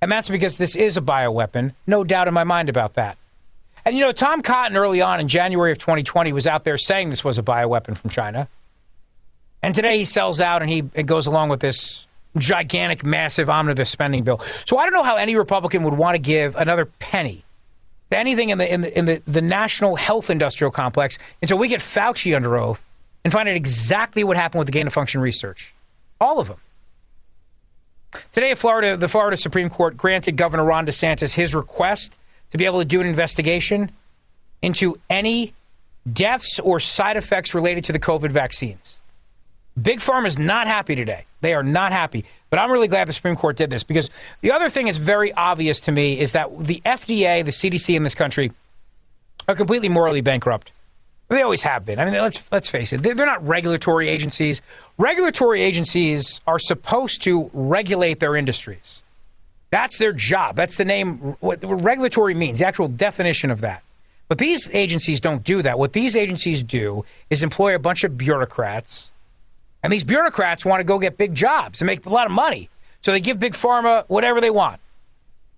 And 0.00 0.12
that's 0.12 0.28
because 0.28 0.58
this 0.58 0.76
is 0.76 0.96
a 0.96 1.00
bioweapon. 1.00 1.72
No 1.86 2.04
doubt 2.04 2.28
in 2.28 2.34
my 2.34 2.44
mind 2.44 2.68
about 2.68 2.94
that. 2.94 3.16
And 3.84 3.96
you 3.96 4.04
know, 4.04 4.12
Tom 4.12 4.42
Cotton 4.42 4.76
early 4.76 5.02
on 5.02 5.20
in 5.20 5.28
January 5.28 5.72
of 5.72 5.78
2020 5.78 6.32
was 6.32 6.46
out 6.46 6.64
there 6.64 6.78
saying 6.78 7.10
this 7.10 7.24
was 7.24 7.38
a 7.38 7.42
bioweapon 7.42 7.96
from 7.96 8.10
China. 8.10 8.48
And 9.62 9.74
today 9.74 9.98
he 9.98 10.04
sells 10.04 10.40
out 10.40 10.62
and 10.62 10.70
he 10.70 10.82
goes 10.82 11.26
along 11.26 11.48
with 11.48 11.60
this 11.60 12.06
gigantic, 12.36 13.04
massive 13.04 13.48
omnibus 13.48 13.90
spending 13.90 14.24
bill. 14.24 14.40
So 14.66 14.78
I 14.78 14.84
don't 14.84 14.92
know 14.92 15.02
how 15.02 15.16
any 15.16 15.36
Republican 15.36 15.84
would 15.84 15.94
want 15.94 16.14
to 16.14 16.18
give 16.18 16.56
another 16.56 16.86
penny 16.86 17.44
to 18.14 18.18
anything 18.18 18.50
in 18.50 18.58
the 18.58 18.72
in 18.72 18.80
the, 18.80 18.98
in 18.98 19.04
the, 19.06 19.22
the 19.26 19.42
national 19.42 19.96
health 19.96 20.30
industrial 20.30 20.70
complex 20.70 21.18
until 21.42 21.58
we 21.58 21.68
get 21.68 21.80
Fauci 21.80 22.34
under 22.34 22.56
oath 22.56 22.84
and 23.24 23.32
find 23.32 23.48
out 23.48 23.56
exactly 23.56 24.22
what 24.22 24.36
happened 24.36 24.60
with 24.60 24.66
the 24.66 24.72
gain 24.72 24.86
of 24.86 24.92
function 24.92 25.20
research. 25.20 25.74
All 26.20 26.38
of 26.38 26.48
them. 26.48 26.58
Today, 28.32 28.54
Florida, 28.54 28.96
the 28.96 29.08
Florida 29.08 29.36
Supreme 29.36 29.68
Court 29.68 29.96
granted 29.96 30.36
Governor 30.36 30.64
Ron 30.64 30.86
DeSantis 30.86 31.34
his 31.34 31.54
request 31.54 32.16
to 32.52 32.58
be 32.58 32.64
able 32.64 32.78
to 32.78 32.84
do 32.84 33.00
an 33.00 33.06
investigation 33.06 33.90
into 34.62 35.00
any 35.10 35.52
deaths 36.10 36.60
or 36.60 36.78
side 36.78 37.16
effects 37.16 37.54
related 37.54 37.84
to 37.84 37.92
the 37.92 37.98
COVID 37.98 38.30
vaccines. 38.30 39.00
Big 39.80 39.98
Pharma 39.98 40.26
is 40.26 40.38
not 40.38 40.66
happy 40.66 40.94
today. 40.94 41.24
They 41.40 41.52
are 41.52 41.62
not 41.62 41.92
happy. 41.92 42.24
But 42.50 42.60
I'm 42.60 42.70
really 42.70 42.88
glad 42.88 43.08
the 43.08 43.12
Supreme 43.12 43.36
Court 43.36 43.56
did 43.56 43.70
this 43.70 43.82
because 43.82 44.08
the 44.40 44.52
other 44.52 44.68
thing 44.70 44.86
that's 44.86 44.98
very 44.98 45.32
obvious 45.32 45.80
to 45.82 45.92
me 45.92 46.20
is 46.20 46.32
that 46.32 46.48
the 46.58 46.80
FDA, 46.86 47.44
the 47.44 47.50
CDC 47.50 47.96
in 47.96 48.04
this 48.04 48.14
country, 48.14 48.52
are 49.48 49.54
completely 49.54 49.88
morally 49.88 50.20
bankrupt. 50.20 50.70
They 51.28 51.42
always 51.42 51.62
have 51.62 51.84
been. 51.84 51.98
I 51.98 52.04
mean, 52.04 52.14
let's 52.14 52.42
let's 52.52 52.68
face 52.68 52.92
it. 52.92 53.02
They're, 53.02 53.14
they're 53.14 53.26
not 53.26 53.46
regulatory 53.46 54.08
agencies. 54.08 54.62
Regulatory 54.98 55.62
agencies 55.62 56.40
are 56.46 56.58
supposed 56.58 57.22
to 57.22 57.50
regulate 57.52 58.20
their 58.20 58.36
industries. 58.36 59.02
That's 59.70 59.98
their 59.98 60.12
job. 60.12 60.54
That's 60.54 60.76
the 60.76 60.84
name. 60.84 61.36
What 61.40 61.58
regulatory 61.62 62.34
means, 62.34 62.60
the 62.60 62.66
actual 62.66 62.88
definition 62.88 63.50
of 63.50 63.62
that. 63.62 63.82
But 64.28 64.38
these 64.38 64.70
agencies 64.72 65.20
don't 65.20 65.42
do 65.42 65.62
that. 65.62 65.78
What 65.78 65.92
these 65.92 66.16
agencies 66.16 66.62
do 66.62 67.04
is 67.30 67.42
employ 67.42 67.74
a 67.74 67.78
bunch 67.78 68.04
of 68.04 68.16
bureaucrats, 68.16 69.10
and 69.84 69.92
these 69.92 70.02
bureaucrats 70.02 70.64
want 70.64 70.80
to 70.80 70.84
go 70.84 70.98
get 70.98 71.18
big 71.18 71.34
jobs 71.34 71.82
and 71.82 71.86
make 71.86 72.06
a 72.06 72.08
lot 72.08 72.24
of 72.24 72.32
money. 72.32 72.70
So 73.02 73.12
they 73.12 73.20
give 73.20 73.38
big 73.38 73.52
pharma 73.52 74.04
whatever 74.08 74.40
they 74.40 74.48
want, 74.48 74.80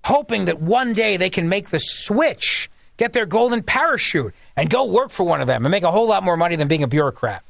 hoping 0.05 0.47
that 0.47 0.61
one 0.61 0.95
day 0.95 1.17
they 1.17 1.31
can 1.31 1.49
make 1.49 1.69
the 1.69 1.79
switch 1.79 2.69
get 2.97 3.13
their 3.13 3.25
golden 3.25 3.63
parachute 3.63 4.35
and 4.57 4.69
go 4.69 4.85
work 4.85 5.11
for 5.11 5.23
one 5.23 5.41
of 5.41 5.47
them 5.47 5.65
and 5.65 5.71
make 5.71 5.85
a 5.85 5.93
whole 5.93 6.09
lot 6.09 6.25
more 6.25 6.37
money 6.37 6.57
than 6.57 6.67
being 6.67 6.83
a 6.83 6.89
bureaucrat. 6.89 7.45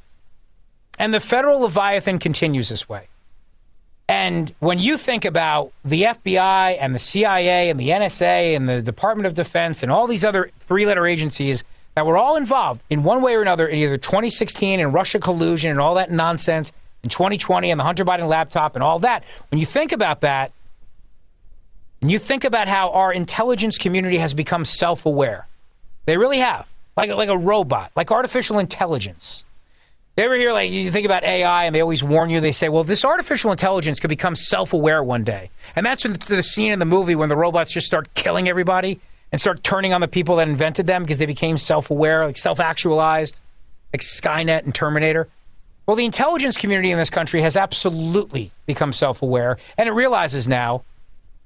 And 0.99 1.15
the 1.15 1.21
federal 1.21 1.61
Leviathan 1.61 2.19
continues 2.19 2.69
this 2.69 2.87
way. 2.87 3.09
And 4.07 4.55
when 4.59 4.79
you 4.79 4.99
think 4.99 5.25
about 5.25 5.73
the 5.83 6.03
FBI 6.03 6.77
and 6.79 6.95
the 6.95 6.99
CIA 6.99 7.71
and 7.71 7.81
the 7.81 7.89
NSA 7.89 8.55
and 8.55 8.69
the 8.69 8.83
Department 8.83 9.27
of 9.27 9.33
Defense 9.33 9.83
and 9.83 9.91
all 9.91 10.07
these 10.07 10.27
other 10.27 10.51
three 10.61 10.85
letter 10.85 11.07
agencies 11.07 11.65
that 11.97 12.05
were 12.05 12.19
all 12.19 12.37
involved 12.37 12.83
in 12.91 13.03
one 13.03 13.23
way 13.23 13.35
or 13.35 13.41
another 13.41 13.67
in 13.67 13.79
either 13.79 13.97
2016 13.97 14.81
and 14.81 14.93
Russia 14.93 15.19
collusion 15.19 15.71
and 15.71 15.81
all 15.81 15.95
that 15.95 16.11
nonsense, 16.11 16.71
in 17.03 17.09
2020 17.09 17.71
and 17.71 17.81
the 17.81 17.85
Hunter 17.85 18.05
Biden 18.05 18.29
laptop 18.29 18.77
and 18.77 18.83
all 18.83 18.99
that, 18.99 19.25
when 19.51 19.59
you 19.59 19.67
think 19.67 19.93
about 19.93 20.21
that, 20.21 20.53
and 22.03 22.11
you 22.11 22.19
think 22.19 22.45
about 22.45 22.69
how 22.69 22.91
our 22.91 23.13
intelligence 23.13 23.79
community 23.79 24.19
has 24.19 24.35
become 24.35 24.67
self 24.67 25.07
aware, 25.07 25.47
they 26.05 26.19
really 26.19 26.39
have, 26.39 26.69
like, 26.99 27.11
like 27.11 27.31
a 27.31 27.39
robot, 27.39 27.91
like 27.97 28.11
artificial 28.11 28.59
intelligence. 28.59 29.45
They 30.17 30.25
ever 30.25 30.37
hear, 30.37 30.53
like, 30.53 30.71
you 30.71 30.91
think 30.91 31.07
about 31.07 31.25
AI 31.25 31.65
and 31.65 31.75
they 31.75 31.81
always 31.81 32.05
warn 32.05 32.29
you, 32.29 32.41
they 32.41 32.53
say, 32.53 32.69
well, 32.69 32.85
this 32.85 33.07
artificial 33.07 33.53
intelligence 33.53 34.01
could 34.01 34.09
become 34.09 34.37
self 34.37 34.75
aware 34.75 35.03
one 35.03 35.25
day. 35.25 35.49
And 35.75 35.87
that's 35.87 36.03
the 36.03 36.43
scene 36.43 36.73
in 36.73 36.79
the 36.79 36.85
movie 36.85 37.15
when 37.15 37.31
the 37.31 37.37
robots 37.37 37.73
just 37.73 37.87
start 37.87 38.13
killing 38.13 38.51
everybody 38.51 39.01
and 39.37 39.41
start 39.43 39.63
turning 39.63 39.93
on 39.93 40.01
the 40.01 40.09
people 40.09 40.37
that 40.37 40.49
invented 40.49 40.87
them 40.87 41.03
because 41.03 41.19
they 41.19 41.27
became 41.27 41.59
self 41.59 41.91
aware, 41.91 42.25
like 42.25 42.39
self 42.39 42.59
actualized, 42.59 43.39
like 43.93 44.01
Skynet 44.01 44.65
and 44.65 44.75
Terminator. 44.75 45.29
Well, 45.85 45.95
the 45.95 46.07
intelligence 46.07 46.57
community 46.57 46.91
in 46.91 46.97
this 46.97 47.11
country 47.11 47.43
has 47.43 47.55
absolutely 47.55 48.51
become 48.65 48.95
self 48.95 49.21
aware, 49.21 49.59
and 49.77 49.91
it 49.91 49.93
realizes 49.93 50.49
now 50.49 50.85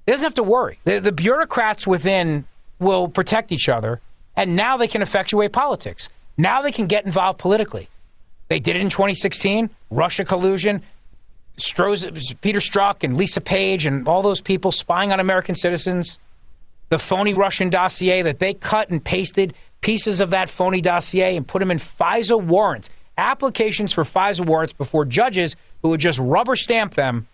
it 0.06 0.12
doesn't 0.12 0.22
have 0.22 0.34
to 0.34 0.44
worry. 0.44 0.78
The, 0.84 1.00
the 1.00 1.10
bureaucrats 1.10 1.84
within 1.84 2.44
will 2.78 3.08
protect 3.08 3.50
each 3.50 3.68
other, 3.68 4.00
and 4.36 4.54
now 4.54 4.76
they 4.76 4.86
can 4.86 5.02
effectuate 5.02 5.50
politics. 5.50 6.10
Now 6.38 6.62
they 6.62 6.70
can 6.70 6.86
get 6.86 7.04
involved 7.04 7.40
politically. 7.40 7.88
They 8.46 8.60
did 8.60 8.76
it 8.76 8.82
in 8.82 8.90
2016, 8.90 9.68
Russia 9.90 10.24
collusion, 10.24 10.82
Peter 11.56 12.60
Strzok 12.60 13.02
and 13.02 13.16
Lisa 13.16 13.40
Page 13.40 13.84
and 13.84 14.06
all 14.06 14.22
those 14.22 14.40
people 14.40 14.70
spying 14.70 15.10
on 15.10 15.18
American 15.18 15.56
citizens. 15.56 16.20
The 16.90 16.98
phony 16.98 17.34
Russian 17.34 17.70
dossier 17.70 18.22
that 18.22 18.38
they 18.38 18.54
cut 18.54 18.90
and 18.90 19.02
pasted 19.02 19.54
pieces 19.80 20.20
of 20.20 20.30
that 20.30 20.50
phony 20.50 20.80
dossier 20.80 21.36
and 21.36 21.46
put 21.46 21.60
them 21.60 21.70
in 21.70 21.78
FISA 21.78 22.42
warrants, 22.42 22.90
applications 23.16 23.92
for 23.92 24.04
FISA 24.04 24.44
warrants 24.44 24.72
before 24.72 25.04
judges 25.04 25.56
who 25.82 25.88
would 25.90 26.00
just 26.00 26.18
rubber 26.18 26.56
stamp 26.56 26.94
them 26.94 27.26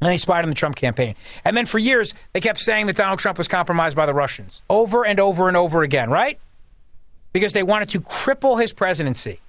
and 0.00 0.10
they 0.10 0.16
spied 0.16 0.44
on 0.44 0.48
the 0.48 0.54
Trump 0.54 0.76
campaign. 0.76 1.14
And 1.44 1.56
then 1.56 1.66
for 1.66 1.78
years, 1.78 2.14
they 2.32 2.40
kept 2.40 2.58
saying 2.58 2.86
that 2.86 2.96
Donald 2.96 3.18
Trump 3.18 3.38
was 3.38 3.48
compromised 3.48 3.96
by 3.96 4.06
the 4.06 4.14
Russians 4.14 4.62
over 4.68 5.04
and 5.06 5.18
over 5.18 5.48
and 5.48 5.56
over 5.56 5.82
again, 5.82 6.10
right? 6.10 6.38
Because 7.32 7.52
they 7.52 7.62
wanted 7.62 7.88
to 7.90 8.00
cripple 8.00 8.60
his 8.60 8.72
presidency. 8.72 9.40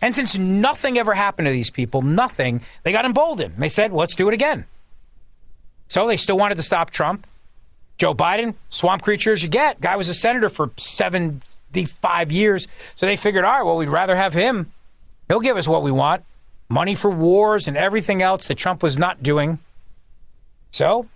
And 0.00 0.14
since 0.14 0.38
nothing 0.38 0.98
ever 0.98 1.14
happened 1.14 1.46
to 1.46 1.52
these 1.52 1.70
people, 1.70 2.02
nothing, 2.02 2.60
they 2.84 2.92
got 2.92 3.04
emboldened. 3.04 3.54
They 3.58 3.68
said, 3.68 3.92
let's 3.92 4.14
do 4.14 4.28
it 4.28 4.34
again. 4.34 4.66
So 5.88 6.06
they 6.06 6.16
still 6.16 6.38
wanted 6.38 6.56
to 6.56 6.62
stop 6.62 6.90
Trump. 6.90 7.26
Joe 7.98 8.14
Biden, 8.14 8.54
swamp 8.70 9.02
creature 9.02 9.32
as 9.32 9.42
you 9.42 9.48
get. 9.48 9.80
Guy 9.80 9.96
was 9.96 10.08
a 10.08 10.14
senator 10.14 10.48
for 10.48 10.70
75 10.76 12.32
years. 12.32 12.68
So 12.96 13.06
they 13.06 13.16
figured, 13.16 13.44
all 13.44 13.52
right, 13.52 13.64
well, 13.64 13.76
we'd 13.76 13.88
rather 13.88 14.16
have 14.16 14.32
him. 14.32 14.72
He'll 15.26 15.40
give 15.40 15.56
us 15.56 15.68
what 15.68 15.82
we 15.82 15.90
want 15.90 16.24
money 16.68 16.94
for 16.94 17.10
wars 17.10 17.66
and 17.66 17.76
everything 17.76 18.22
else 18.22 18.48
that 18.48 18.56
Trump 18.56 18.82
was 18.82 18.98
not 18.98 19.22
doing. 19.22 19.58
So 20.70 21.08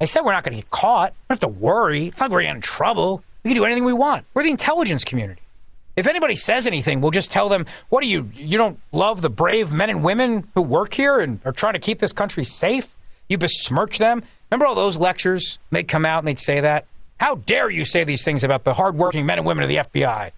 they 0.00 0.06
said 0.06 0.22
we're 0.22 0.32
not 0.32 0.44
going 0.44 0.56
to 0.56 0.62
get 0.62 0.70
caught. 0.70 1.12
We 1.12 1.34
don't 1.34 1.42
have 1.42 1.52
to 1.52 1.60
worry. 1.60 2.06
It's 2.06 2.20
not 2.20 2.26
like 2.26 2.32
we're 2.32 2.40
in 2.42 2.60
trouble. 2.60 3.22
We 3.44 3.50
can 3.50 3.56
do 3.56 3.64
anything 3.64 3.84
we 3.84 3.92
want. 3.92 4.24
We're 4.34 4.44
the 4.44 4.50
intelligence 4.50 5.04
community. 5.04 5.42
If 5.96 6.06
anybody 6.06 6.36
says 6.36 6.66
anything, 6.66 7.00
we'll 7.00 7.10
just 7.10 7.32
tell 7.32 7.48
them, 7.48 7.66
what 7.88 8.02
do 8.02 8.08
you, 8.08 8.30
you 8.34 8.56
don't 8.56 8.78
love 8.92 9.20
the 9.20 9.30
brave 9.30 9.72
men 9.72 9.90
and 9.90 10.04
women 10.04 10.46
who 10.54 10.62
work 10.62 10.94
here 10.94 11.18
and 11.18 11.40
are 11.44 11.52
trying 11.52 11.72
to 11.72 11.80
keep 11.80 11.98
this 11.98 12.12
country 12.12 12.44
safe? 12.44 12.94
You 13.28 13.36
besmirch 13.36 13.98
them? 13.98 14.22
Remember 14.50 14.66
all 14.66 14.74
those 14.74 14.98
lectures? 14.98 15.58
They'd 15.70 15.88
come 15.88 16.06
out 16.06 16.20
and 16.20 16.28
they'd 16.28 16.38
say 16.38 16.60
that. 16.60 16.86
How 17.18 17.36
dare 17.36 17.68
you 17.68 17.84
say 17.84 18.04
these 18.04 18.24
things 18.24 18.44
about 18.44 18.64
the 18.64 18.74
hardworking 18.74 19.26
men 19.26 19.38
and 19.38 19.46
women 19.46 19.64
of 19.64 19.68
the 19.68 19.76
FBI? 19.76 20.30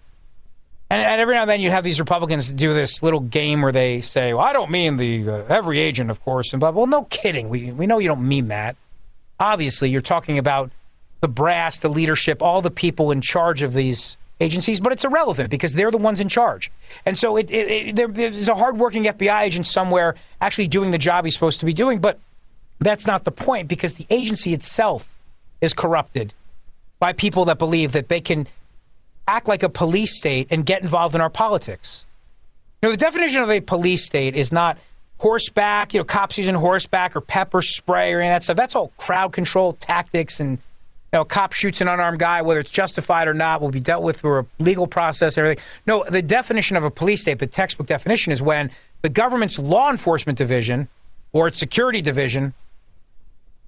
And, 0.89 1.01
and 1.01 1.21
every 1.21 1.35
now 1.35 1.41
and 1.41 1.49
then 1.49 1.61
you'd 1.61 1.71
have 1.71 1.83
these 1.83 1.99
Republicans 1.99 2.51
do 2.51 2.73
this 2.73 3.01
little 3.01 3.21
game 3.21 3.61
where 3.61 3.71
they 3.71 4.01
say, 4.01 4.33
well, 4.33 4.43
I 4.43 4.51
don't 4.51 4.71
mean 4.71 4.97
the 4.97 5.29
uh, 5.29 5.45
every 5.47 5.79
agent, 5.79 6.09
of 6.09 6.23
course. 6.23 6.51
And 6.51 6.59
blah, 6.59 6.71
well, 6.71 6.87
no 6.87 7.03
kidding. 7.05 7.47
We, 7.47 7.71
we 7.71 7.87
know 7.87 7.99
you 7.99 8.09
don't 8.09 8.27
mean 8.27 8.49
that. 8.49 8.75
Obviously, 9.39 9.89
you're 9.89 10.01
talking 10.01 10.37
about 10.37 10.71
the 11.21 11.27
brass, 11.27 11.79
the 11.79 11.89
leadership, 11.89 12.41
all 12.41 12.61
the 12.61 12.71
people 12.71 13.11
in 13.11 13.21
charge 13.21 13.61
of 13.61 13.73
these 13.73 14.17
agencies, 14.41 14.79
but 14.79 14.91
it's 14.91 15.05
irrelevant 15.05 15.49
because 15.49 15.75
they're 15.75 15.91
the 15.91 15.97
ones 15.97 16.19
in 16.19 16.27
charge. 16.27 16.71
And 17.05 17.17
so 17.17 17.37
it, 17.37 17.49
it, 17.51 17.71
it, 17.71 17.95
there, 17.95 18.07
there's 18.07 18.49
a 18.49 18.55
hardworking 18.55 19.05
FBI 19.05 19.43
agent 19.43 19.67
somewhere 19.67 20.15
actually 20.41 20.67
doing 20.67 20.91
the 20.91 20.97
job 20.97 21.25
he's 21.25 21.35
supposed 21.35 21.59
to 21.59 21.65
be 21.65 21.73
doing, 21.73 21.99
but 21.99 22.19
that's 22.81 23.07
not 23.07 23.23
the 23.23 23.31
point 23.31 23.67
because 23.67 23.93
the 23.93 24.07
agency 24.09 24.53
itself 24.53 25.17
is 25.61 25.73
corrupted 25.73 26.33
by 26.99 27.13
people 27.13 27.45
that 27.45 27.57
believe 27.57 27.91
that 27.93 28.09
they 28.09 28.21
can 28.21 28.47
act 29.27 29.47
like 29.47 29.63
a 29.63 29.69
police 29.69 30.17
state 30.17 30.47
and 30.49 30.65
get 30.65 30.81
involved 30.81 31.15
in 31.15 31.21
our 31.21 31.29
politics. 31.29 32.05
You 32.81 32.87
know, 32.89 32.91
the 32.91 32.97
definition 32.97 33.43
of 33.43 33.51
a 33.51 33.61
police 33.61 34.03
state 34.03 34.35
is 34.35 34.51
not 34.51 34.77
horseback, 35.19 35.93
you 35.93 35.99
know, 35.99 36.03
cops 36.03 36.39
using 36.39 36.55
horseback 36.55 37.15
or 37.15 37.21
pepper 37.21 37.61
spray 37.61 38.11
or 38.11 38.19
any 38.19 38.29
of 38.29 38.35
that 38.35 38.43
stuff. 38.43 38.57
That's 38.57 38.75
all 38.75 38.89
crowd 38.97 39.31
control 39.31 39.73
tactics 39.73 40.39
and 40.39 40.57
you 41.13 41.19
know, 41.19 41.25
cop 41.25 41.53
shoots 41.53 41.81
an 41.81 41.87
unarmed 41.87 42.19
guy, 42.19 42.41
whether 42.41 42.59
it's 42.59 42.71
justified 42.71 43.27
or 43.27 43.33
not, 43.33 43.61
will 43.61 43.69
be 43.69 43.81
dealt 43.81 44.01
with 44.01 44.21
through 44.21 44.39
a 44.39 44.45
legal 44.59 44.87
process 44.87 45.37
and 45.37 45.45
everything. 45.45 45.63
No, 45.85 46.05
the 46.09 46.21
definition 46.21 46.77
of 46.77 46.83
a 46.85 46.89
police 46.89 47.21
state, 47.21 47.37
the 47.37 47.47
textbook 47.47 47.87
definition, 47.87 48.31
is 48.31 48.41
when 48.41 48.71
the 49.01 49.09
government's 49.09 49.59
law 49.59 49.91
enforcement 49.91 50.37
division 50.37 50.87
or 51.33 51.47
its 51.47 51.59
security 51.59 52.01
division 52.01 52.53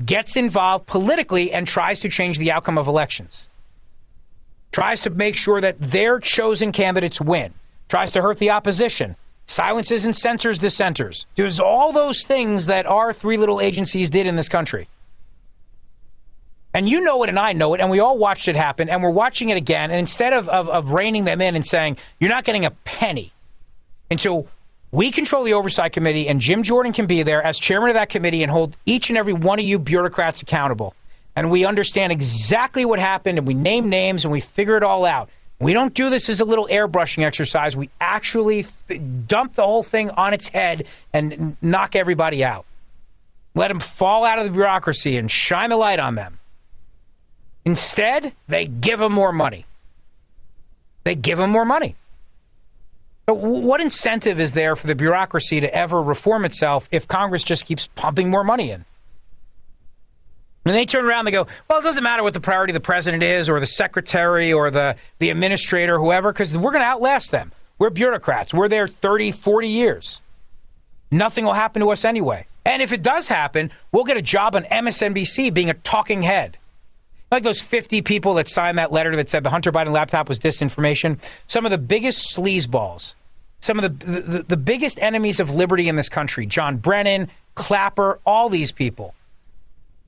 gets 0.05 0.35
involved 0.35 0.87
politically 0.87 1.51
and 1.51 1.67
tries 1.67 1.99
to 2.01 2.09
change 2.09 2.37
the 2.37 2.51
outcome 2.51 2.77
of 2.77 2.87
elections. 2.87 3.49
Tries 4.71 5.01
to 5.01 5.09
make 5.09 5.35
sure 5.35 5.61
that 5.61 5.79
their 5.79 6.19
chosen 6.19 6.71
candidates 6.71 7.21
win. 7.21 7.53
Tries 7.89 8.11
to 8.13 8.21
hurt 8.21 8.39
the 8.39 8.49
opposition. 8.49 9.15
Silences 9.45 10.05
and 10.05 10.15
censors 10.15 10.57
dissenters. 10.57 11.25
Does 11.35 11.59
all 11.59 11.91
those 11.91 12.23
things 12.23 12.65
that 12.65 12.85
our 12.85 13.13
three 13.13 13.37
little 13.37 13.61
agencies 13.61 14.09
did 14.09 14.25
in 14.25 14.35
this 14.35 14.49
country. 14.49 14.87
And 16.73 16.89
you 16.89 17.01
know 17.01 17.21
it, 17.21 17.29
and 17.29 17.37
I 17.37 17.53
know 17.53 17.75
it, 17.75 17.81
and 17.81 17.91
we 17.91 17.99
all 17.99 18.17
watched 18.17 18.47
it 18.47 18.55
happen, 18.55 18.89
and 18.89 19.03
we're 19.03 19.11
watching 19.11 19.49
it 19.49 19.57
again. 19.57 19.91
And 19.91 19.99
instead 19.99 20.33
of, 20.33 20.49
of, 20.49 20.69
of 20.69 20.89
reining 20.89 21.25
them 21.25 21.39
in 21.39 21.55
and 21.55 21.65
saying, 21.65 21.97
you're 22.19 22.31
not 22.31 22.45
getting 22.45 22.65
a 22.65 22.71
penny 22.71 23.31
until 24.09 24.47
we 24.93 25.09
control 25.09 25.43
the 25.43 25.53
oversight 25.53 25.91
committee 25.91 26.27
and 26.27 26.39
Jim 26.39 26.61
Jordan 26.61 26.93
can 26.93 27.07
be 27.07 27.23
there 27.23 27.41
as 27.41 27.59
chairman 27.59 27.89
of 27.89 27.95
that 27.95 28.09
committee 28.09 28.43
and 28.43 28.51
hold 28.51 28.77
each 28.85 29.09
and 29.09 29.17
every 29.17 29.33
one 29.33 29.57
of 29.57 29.65
you 29.65 29.79
bureaucrats 29.79 30.43
accountable. 30.43 30.93
And 31.35 31.49
we 31.49 31.65
understand 31.65 32.11
exactly 32.11 32.85
what 32.85 32.99
happened, 32.99 33.39
and 33.39 33.47
we 33.47 33.55
name 33.55 33.89
names, 33.89 34.23
and 34.23 34.31
we 34.31 34.39
figure 34.39 34.77
it 34.77 34.83
all 34.83 35.03
out. 35.03 35.29
We 35.59 35.73
don't 35.73 35.95
do 35.95 36.11
this 36.11 36.29
as 36.29 36.41
a 36.41 36.45
little 36.45 36.67
airbrushing 36.67 37.23
exercise. 37.23 37.75
We 37.75 37.89
actually 37.99 38.59
f- 38.59 38.99
dump 39.27 39.55
the 39.55 39.63
whole 39.63 39.81
thing 39.81 40.11
on 40.11 40.31
its 40.31 40.49
head 40.49 40.85
and 41.11 41.57
knock 41.59 41.95
everybody 41.95 42.43
out. 42.43 42.65
Let 43.55 43.69
them 43.69 43.79
fall 43.79 44.23
out 44.25 44.37
of 44.37 44.45
the 44.45 44.51
bureaucracy 44.51 45.17
and 45.17 45.29
shine 45.31 45.71
the 45.71 45.77
light 45.77 45.97
on 45.97 46.13
them. 46.13 46.37
Instead, 47.65 48.33
they 48.47 48.67
give 48.67 48.99
them 48.99 49.13
more 49.13 49.33
money. 49.33 49.65
They 51.03 51.15
give 51.15 51.39
them 51.39 51.49
more 51.49 51.65
money. 51.65 51.95
But 53.25 53.35
what 53.35 53.79
incentive 53.79 54.39
is 54.39 54.53
there 54.53 54.75
for 54.75 54.87
the 54.87 54.95
bureaucracy 54.95 55.61
to 55.61 55.73
ever 55.73 56.01
reform 56.01 56.43
itself 56.43 56.89
if 56.91 57.07
Congress 57.07 57.43
just 57.43 57.65
keeps 57.65 57.87
pumping 57.95 58.29
more 58.29 58.43
money 58.43 58.71
in? 58.71 58.85
And 60.65 60.75
they 60.75 60.85
turn 60.85 61.05
around 61.05 61.19
and 61.19 61.27
they 61.27 61.31
go, 61.31 61.47
well, 61.69 61.79
it 61.79 61.83
doesn't 61.83 62.03
matter 62.03 62.23
what 62.23 62.33
the 62.33 62.39
priority 62.39 62.71
of 62.71 62.75
the 62.75 62.79
president 62.79 63.23
is 63.23 63.49
or 63.49 63.59
the 63.59 63.65
secretary 63.65 64.53
or 64.53 64.71
the, 64.71 64.95
the 65.19 65.29
administrator, 65.29 65.99
whoever, 65.99 66.31
because 66.31 66.57
we're 66.57 66.71
going 66.71 66.83
to 66.83 66.87
outlast 66.87 67.31
them. 67.31 67.51
We're 67.79 67.89
bureaucrats. 67.89 68.53
We're 68.53 68.69
there 68.69 68.87
30, 68.87 69.31
40 69.31 69.67
years. 69.67 70.21
Nothing 71.11 71.43
will 71.45 71.53
happen 71.53 71.81
to 71.81 71.89
us 71.91 72.05
anyway. 72.05 72.47
And 72.65 72.81
if 72.81 72.93
it 72.93 73.03
does 73.03 73.27
happen, 73.27 73.71
we'll 73.91 74.05
get 74.05 74.15
a 74.15 74.21
job 74.21 74.55
on 74.55 74.63
MSNBC 74.63 75.53
being 75.53 75.69
a 75.69 75.73
talking 75.73 76.21
head. 76.21 76.57
Like 77.33 77.41
those 77.41 77.61
50 77.61 78.03
people 78.03 78.35
that 78.35 78.47
signed 78.47 78.77
that 78.77 78.91
letter 78.91 79.15
that 79.15 79.27
said 79.27 79.43
the 79.43 79.49
Hunter 79.49 79.71
Biden 79.71 79.91
laptop 79.91 80.29
was 80.29 80.39
disinformation. 80.39 81.17
Some 81.47 81.65
of 81.65 81.71
the 81.71 81.79
biggest 81.79 82.37
sleazeballs, 82.37 83.15
some 83.59 83.79
of 83.79 83.99
the, 83.99 84.05
the, 84.05 84.43
the 84.49 84.57
biggest 84.57 85.01
enemies 85.01 85.39
of 85.39 85.51
liberty 85.51 85.89
in 85.89 85.95
this 85.95 86.09
country 86.09 86.45
John 86.45 86.77
Brennan, 86.77 87.29
Clapper, 87.55 88.19
all 88.23 88.49
these 88.49 88.71
people 88.71 89.15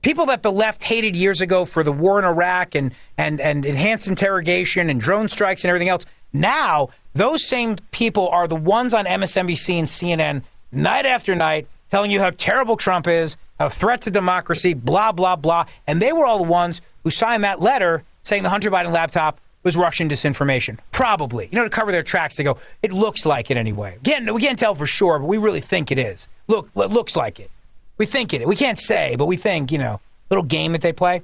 people 0.02 0.26
that 0.26 0.44
the 0.44 0.52
left 0.52 0.84
hated 0.84 1.16
years 1.16 1.40
ago 1.40 1.64
for 1.64 1.82
the 1.82 1.90
war 1.90 2.20
in 2.20 2.24
Iraq 2.24 2.76
and, 2.76 2.94
and, 3.18 3.40
and 3.40 3.66
enhanced 3.66 4.06
interrogation 4.06 4.88
and 4.88 5.00
drone 5.00 5.26
strikes 5.28 5.64
and 5.64 5.68
everything 5.68 5.88
else, 5.88 6.06
now 6.32 6.90
those 7.14 7.44
same 7.44 7.74
people 7.90 8.28
are 8.28 8.46
the 8.46 8.54
ones 8.54 8.94
on 8.94 9.04
MSNBC 9.04 9.74
and 9.74 9.88
CNN 9.88 10.42
night 10.70 11.06
after 11.06 11.34
night 11.34 11.66
telling 11.90 12.10
you 12.10 12.20
how 12.20 12.30
terrible 12.30 12.76
Trump 12.76 13.06
is, 13.06 13.36
a 13.58 13.70
threat 13.70 14.02
to 14.02 14.10
democracy, 14.10 14.74
blah, 14.74 15.12
blah, 15.12 15.36
blah. 15.36 15.66
And 15.86 16.00
they 16.00 16.12
were 16.12 16.26
all 16.26 16.38
the 16.38 16.44
ones 16.44 16.80
who 17.04 17.10
signed 17.10 17.44
that 17.44 17.60
letter 17.60 18.04
saying 18.24 18.42
the 18.42 18.50
Hunter 18.50 18.70
Biden 18.70 18.92
laptop 18.92 19.40
was 19.62 19.76
Russian 19.76 20.08
disinformation. 20.08 20.78
Probably. 20.92 21.48
You 21.50 21.58
know, 21.58 21.64
to 21.64 21.70
cover 21.70 21.90
their 21.90 22.02
tracks, 22.02 22.36
they 22.36 22.44
go, 22.44 22.58
it 22.82 22.92
looks 22.92 23.26
like 23.26 23.50
it 23.50 23.56
anyway. 23.56 23.96
Again, 23.96 24.32
we 24.32 24.40
can't 24.40 24.58
tell 24.58 24.74
for 24.74 24.86
sure, 24.86 25.18
but 25.18 25.26
we 25.26 25.38
really 25.38 25.60
think 25.60 25.90
it 25.90 25.98
is. 25.98 26.28
Look, 26.46 26.70
it 26.76 26.90
looks 26.90 27.16
like 27.16 27.40
it. 27.40 27.50
We 27.98 28.06
think 28.06 28.32
it. 28.32 28.46
We 28.46 28.56
can't 28.56 28.78
say, 28.78 29.16
but 29.16 29.26
we 29.26 29.36
think, 29.36 29.72
you 29.72 29.78
know, 29.78 30.00
little 30.30 30.44
game 30.44 30.72
that 30.72 30.82
they 30.82 30.92
play. 30.92 31.22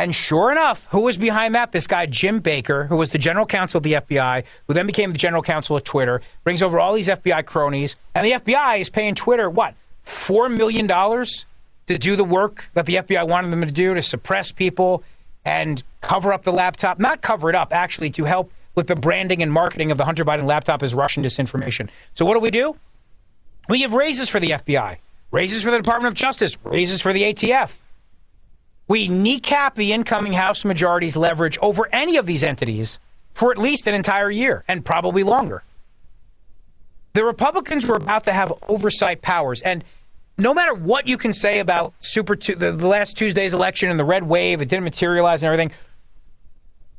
And 0.00 0.14
sure 0.14 0.50
enough, 0.50 0.88
who 0.92 1.00
was 1.00 1.18
behind 1.18 1.54
that? 1.54 1.72
This 1.72 1.86
guy, 1.86 2.06
Jim 2.06 2.40
Baker, 2.40 2.84
who 2.84 2.96
was 2.96 3.12
the 3.12 3.18
general 3.18 3.44
counsel 3.44 3.76
of 3.76 3.82
the 3.82 3.92
FBI, 3.92 4.44
who 4.66 4.72
then 4.72 4.86
became 4.86 5.12
the 5.12 5.18
general 5.18 5.42
counsel 5.42 5.76
of 5.76 5.84
Twitter, 5.84 6.22
brings 6.42 6.62
over 6.62 6.80
all 6.80 6.94
these 6.94 7.08
FBI 7.08 7.44
cronies. 7.44 7.96
And 8.14 8.24
the 8.24 8.30
FBI 8.30 8.80
is 8.80 8.88
paying 8.88 9.14
Twitter, 9.14 9.50
what, 9.50 9.74
$4 10.06 10.56
million 10.56 10.88
to 10.88 11.98
do 11.98 12.16
the 12.16 12.24
work 12.24 12.70
that 12.72 12.86
the 12.86 12.94
FBI 12.94 13.28
wanted 13.28 13.50
them 13.50 13.60
to 13.60 13.70
do 13.70 13.92
to 13.92 14.00
suppress 14.00 14.50
people 14.52 15.04
and 15.44 15.82
cover 16.00 16.32
up 16.32 16.44
the 16.44 16.52
laptop? 16.52 16.98
Not 16.98 17.20
cover 17.20 17.50
it 17.50 17.54
up, 17.54 17.70
actually, 17.70 18.08
to 18.12 18.24
help 18.24 18.50
with 18.74 18.86
the 18.86 18.96
branding 18.96 19.42
and 19.42 19.52
marketing 19.52 19.90
of 19.90 19.98
the 19.98 20.06
Hunter 20.06 20.24
Biden 20.24 20.46
laptop 20.46 20.82
as 20.82 20.94
Russian 20.94 21.22
disinformation. 21.22 21.90
So 22.14 22.24
what 22.24 22.32
do 22.32 22.40
we 22.40 22.50
do? 22.50 22.74
We 23.68 23.80
give 23.80 23.92
raises 23.92 24.30
for 24.30 24.40
the 24.40 24.52
FBI 24.52 24.96
raises 25.30 25.62
for 25.62 25.70
the 25.70 25.76
Department 25.76 26.12
of 26.12 26.14
Justice, 26.14 26.58
raises 26.64 27.00
for 27.00 27.12
the 27.12 27.22
ATF. 27.22 27.76
We 28.90 29.06
kneecap 29.06 29.76
the 29.76 29.92
incoming 29.92 30.32
House 30.32 30.64
majority's 30.64 31.16
leverage 31.16 31.56
over 31.62 31.88
any 31.92 32.16
of 32.16 32.26
these 32.26 32.42
entities 32.42 32.98
for 33.32 33.52
at 33.52 33.56
least 33.56 33.86
an 33.86 33.94
entire 33.94 34.32
year 34.32 34.64
and 34.66 34.84
probably 34.84 35.22
longer. 35.22 35.62
The 37.12 37.22
Republicans 37.22 37.86
were 37.86 37.94
about 37.94 38.24
to 38.24 38.32
have 38.32 38.52
oversight 38.68 39.22
powers. 39.22 39.62
And 39.62 39.84
no 40.36 40.52
matter 40.52 40.74
what 40.74 41.06
you 41.06 41.16
can 41.16 41.32
say 41.32 41.60
about 41.60 41.94
Super 42.00 42.34
the, 42.34 42.72
the 42.72 42.88
last 42.88 43.16
Tuesday's 43.16 43.54
election 43.54 43.90
and 43.90 44.00
the 44.00 44.04
red 44.04 44.24
wave, 44.24 44.60
it 44.60 44.68
didn't 44.68 44.82
materialize 44.82 45.44
and 45.44 45.54
everything. 45.54 45.70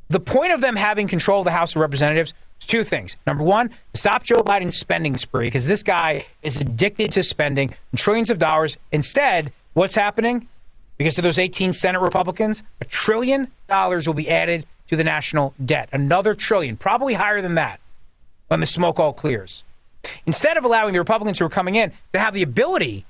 The 0.08 0.20
point 0.20 0.54
of 0.54 0.62
them 0.62 0.76
having 0.76 1.08
control 1.08 1.40
of 1.40 1.44
the 1.44 1.50
House 1.50 1.76
of 1.76 1.82
Representatives 1.82 2.32
is 2.58 2.66
two 2.66 2.84
things. 2.84 3.18
Number 3.26 3.44
one, 3.44 3.68
stop 3.92 4.22
Joe 4.22 4.42
Biden's 4.42 4.78
spending 4.78 5.18
spree 5.18 5.48
because 5.48 5.66
this 5.66 5.82
guy 5.82 6.24
is 6.42 6.58
addicted 6.58 7.12
to 7.12 7.22
spending 7.22 7.74
trillions 7.94 8.30
of 8.30 8.38
dollars. 8.38 8.78
Instead, 8.92 9.52
what's 9.74 9.94
happening? 9.94 10.48
Because 10.98 11.18
of 11.18 11.24
those 11.24 11.38
18 11.38 11.72
Senate 11.72 12.00
Republicans, 12.00 12.62
a 12.80 12.84
trillion 12.84 13.48
dollars 13.68 14.06
will 14.06 14.14
be 14.14 14.30
added 14.30 14.66
to 14.88 14.96
the 14.96 15.04
national 15.04 15.54
debt. 15.64 15.88
Another 15.92 16.34
trillion, 16.34 16.76
probably 16.76 17.14
higher 17.14 17.40
than 17.40 17.54
that 17.54 17.80
when 18.48 18.60
the 18.60 18.66
smoke 18.66 19.00
all 19.00 19.12
clears. 19.12 19.64
Instead 20.26 20.56
of 20.56 20.64
allowing 20.64 20.92
the 20.92 20.98
Republicans 20.98 21.38
who 21.38 21.46
are 21.46 21.50
coming 21.50 21.74
in 21.74 21.92
to 22.12 22.18
have 22.18 22.34
the 22.34 22.42
ability 22.42 23.06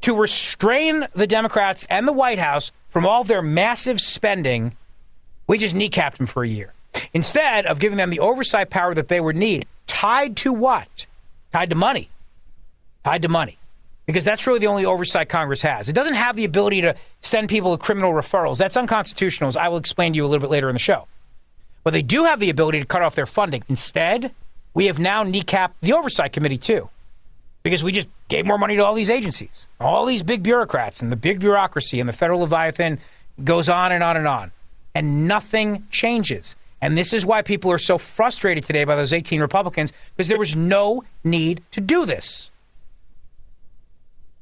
to 0.00 0.16
restrain 0.16 1.06
the 1.14 1.26
Democrats 1.26 1.86
and 1.90 2.08
the 2.08 2.12
White 2.12 2.38
House 2.38 2.72
from 2.88 3.06
all 3.06 3.22
their 3.22 3.42
massive 3.42 4.00
spending, 4.00 4.74
we 5.46 5.58
just 5.58 5.76
kneecapped 5.76 6.16
them 6.16 6.26
for 6.26 6.42
a 6.42 6.48
year. 6.48 6.72
Instead 7.14 7.66
of 7.66 7.78
giving 7.78 7.98
them 7.98 8.10
the 8.10 8.18
oversight 8.18 8.70
power 8.70 8.94
that 8.94 9.08
they 9.08 9.20
would 9.20 9.36
need, 9.36 9.66
tied 9.86 10.36
to 10.38 10.52
what? 10.52 11.06
Tied 11.52 11.70
to 11.70 11.76
money. 11.76 12.08
Tied 13.04 13.22
to 13.22 13.28
money. 13.28 13.58
Because 14.10 14.24
that's 14.24 14.44
really 14.44 14.58
the 14.58 14.66
only 14.66 14.84
oversight 14.84 15.28
Congress 15.28 15.62
has. 15.62 15.88
It 15.88 15.94
doesn't 15.94 16.14
have 16.14 16.34
the 16.34 16.44
ability 16.44 16.80
to 16.80 16.96
send 17.20 17.48
people 17.48 17.76
to 17.76 17.80
criminal 17.80 18.12
referrals. 18.12 18.58
That's 18.58 18.76
unconstitutional, 18.76 19.46
as 19.46 19.56
I 19.56 19.68
will 19.68 19.76
explain 19.76 20.14
to 20.14 20.16
you 20.16 20.24
a 20.24 20.26
little 20.26 20.40
bit 20.40 20.50
later 20.50 20.68
in 20.68 20.74
the 20.74 20.80
show. 20.80 21.06
But 21.84 21.92
they 21.92 22.02
do 22.02 22.24
have 22.24 22.40
the 22.40 22.50
ability 22.50 22.80
to 22.80 22.86
cut 22.86 23.02
off 23.02 23.14
their 23.14 23.24
funding. 23.24 23.62
Instead, 23.68 24.32
we 24.74 24.86
have 24.86 24.98
now 24.98 25.22
kneecapped 25.22 25.74
the 25.80 25.92
oversight 25.92 26.32
committee 26.32 26.58
too. 26.58 26.90
Because 27.62 27.84
we 27.84 27.92
just 27.92 28.08
gave 28.26 28.46
more 28.46 28.58
money 28.58 28.74
to 28.74 28.84
all 28.84 28.94
these 28.94 29.10
agencies, 29.10 29.68
all 29.78 30.06
these 30.06 30.24
big 30.24 30.42
bureaucrats, 30.42 31.00
and 31.02 31.12
the 31.12 31.16
big 31.16 31.38
bureaucracy, 31.38 32.00
and 32.00 32.08
the 32.08 32.12
federal 32.12 32.40
Leviathan 32.40 32.98
goes 33.44 33.68
on 33.68 33.92
and 33.92 34.02
on 34.02 34.16
and 34.16 34.26
on. 34.26 34.50
And 34.92 35.28
nothing 35.28 35.86
changes. 35.92 36.56
And 36.80 36.98
this 36.98 37.12
is 37.12 37.24
why 37.24 37.42
people 37.42 37.70
are 37.70 37.78
so 37.78 37.96
frustrated 37.96 38.64
today 38.64 38.82
by 38.82 38.96
those 38.96 39.12
18 39.12 39.40
Republicans, 39.40 39.92
because 40.16 40.26
there 40.26 40.38
was 40.38 40.56
no 40.56 41.04
need 41.22 41.62
to 41.70 41.80
do 41.80 42.04
this. 42.04 42.49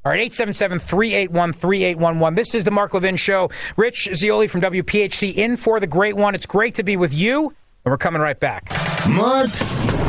All 0.05 0.13
right, 0.13 0.21
877 0.21 0.79
381 0.79 1.53
3811. 1.53 2.35
This 2.37 2.55
is 2.55 2.65
the 2.65 2.71
Mark 2.71 2.95
Levin 2.95 3.17
Show. 3.17 3.51
Rich 3.77 4.09
Zeoli 4.15 4.47
from 4.47 4.61
WPHT 4.61 5.35
in 5.35 5.57
for 5.57 5.81
the 5.81 5.87
great 5.87 6.17
one. 6.17 6.35
It's 6.35 6.47
great 6.47 6.75
to 6.77 6.83
be 6.83 6.97
with 6.97 7.13
you, 7.13 7.49
and 7.85 7.91
we're 7.91 7.99
coming 7.99 8.23
right 8.23 8.39
back. 8.39 8.71
Mark 9.09 9.51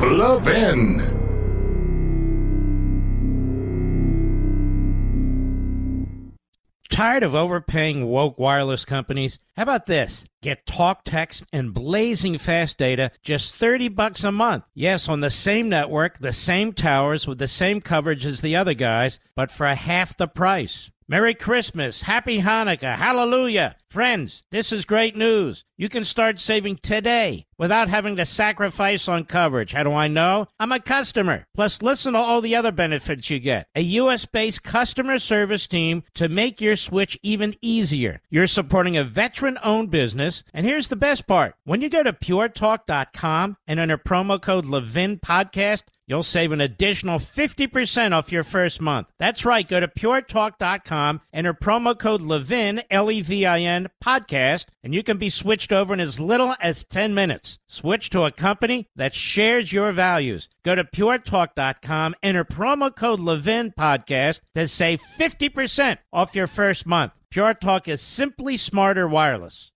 Levin. 0.02 1.19
Tired 6.90 7.24
of 7.24 7.36
overpaying 7.36 8.08
woke 8.08 8.40
wireless 8.40 8.84
companies? 8.84 9.38
How 9.56 9.64
about 9.64 9.86
this? 9.86 10.26
Get 10.42 10.66
talk, 10.66 11.04
text, 11.06 11.44
and 11.54 11.74
blazing 11.74 12.38
fast 12.38 12.78
data 12.78 13.12
just 13.22 13.56
30 13.56 13.90
bucks 13.90 14.24
a 14.24 14.32
month. 14.32 14.64
Yes, 14.74 15.08
on 15.08 15.20
the 15.20 15.30
same 15.30 15.70
network, 15.70 16.18
the 16.18 16.34
same 16.34 16.74
towers 16.74 17.28
with 17.28 17.38
the 17.38 17.48
same 17.48 17.80
coverage 17.80 18.26
as 18.26 18.42
the 18.42 18.56
other 18.56 18.74
guys, 18.74 19.20
but 19.36 19.52
for 19.52 19.68
half 19.68 20.18
the 20.18 20.28
price. 20.28 20.90
Merry 21.10 21.34
Christmas, 21.34 22.04
Happy 22.04 22.40
Hanukkah, 22.40 22.96
Hallelujah. 22.96 23.76
Friends, 23.90 24.44
this 24.52 24.72
is 24.72 24.86
great 24.86 25.16
news. 25.16 25.66
You 25.76 25.90
can 25.90 26.06
start 26.06 26.40
saving 26.40 26.76
today 26.84 27.48
without 27.58 27.90
having 27.90 28.16
to 28.18 28.26
sacrifice 28.26 29.08
on 29.08 29.26
coverage. 29.26 29.74
How 29.74 29.82
do 29.82 29.92
I 29.92 30.08
know? 30.08 30.46
I'm 30.60 30.72
a 30.72 30.80
customer. 30.80 31.48
Plus, 31.56 31.82
listen 31.82 32.14
to 32.14 32.20
all 32.20 32.42
the 32.42 32.56
other 32.56 32.72
benefits 32.72 33.32
you 33.32 33.40
get. 33.40 33.66
A 33.74 33.82
U.S. 33.82 34.26
based 34.26 34.62
customer 34.62 35.18
service 35.18 35.66
team 35.66 36.04
to 36.14 36.30
make 36.30 36.62
your 36.62 36.76
switch 36.76 37.18
even 37.24 37.56
easier. 37.60 38.22
You're 38.30 38.46
supporting 38.46 38.96
a 38.96 39.04
veteran 39.04 39.58
owned 39.64 39.90
business. 39.90 40.44
And 40.54 40.64
here's 40.64 40.90
the 40.90 40.96
best 40.96 41.26
part 41.26 41.56
when 41.64 41.82
you 41.82 41.90
go 41.90 42.04
to 42.04 42.14
puretalk.com 42.14 43.58
and 43.66 43.80
enter 43.80 43.98
promo 43.98 44.40
code 44.40 44.68
Levin 44.68 45.18
Podcast, 45.18 45.86
You'll 46.10 46.24
save 46.24 46.52
an 46.52 46.60
additional 46.60 47.20
50% 47.20 48.14
off 48.14 48.32
your 48.32 48.44
first 48.44 48.82
month. 48.82 49.08
That's 49.20 49.46
right. 49.46 49.68
Go 49.68 49.80
to 49.80 49.88
puretalk.com, 49.88 51.22
enter 51.32 51.54
promo 51.54 51.98
code 51.98 52.22
LEVIN, 52.22 52.82
L 52.90 53.12
E 53.12 53.22
V 53.22 53.46
I 53.46 53.60
N, 53.62 53.90
podcast, 54.04 54.66
and 54.84 54.96
you 54.96 55.04
can 55.04 55.20
be 55.20 55.30
switched 55.30 55.72
over 55.72 55.94
in 55.94 56.00
as 56.00 56.20
little 56.20 56.56
as 56.60 56.84
10 56.84 57.14
minutes. 57.14 57.60
Switch 57.68 58.10
to 58.10 58.24
a 58.24 58.32
company 58.32 58.88
that 58.96 59.14
shares 59.14 59.72
your 59.72 59.92
values. 59.92 60.50
Go 60.64 60.74
to 60.74 60.84
puretalk.com, 60.84 62.16
enter 62.24 62.44
promo 62.44 62.94
code 62.94 63.20
LEVIN, 63.20 63.76
podcast 63.76 64.42
to 64.56 64.68
save 64.68 65.00
50% 65.20 66.00
off 66.12 66.34
your 66.34 66.48
first 66.48 66.88
month. 66.88 67.14
Pure 67.30 67.54
Talk 67.54 67.88
is 67.88 68.02
simply 68.02 68.58
smarter 68.58 69.08
wireless. 69.08 69.72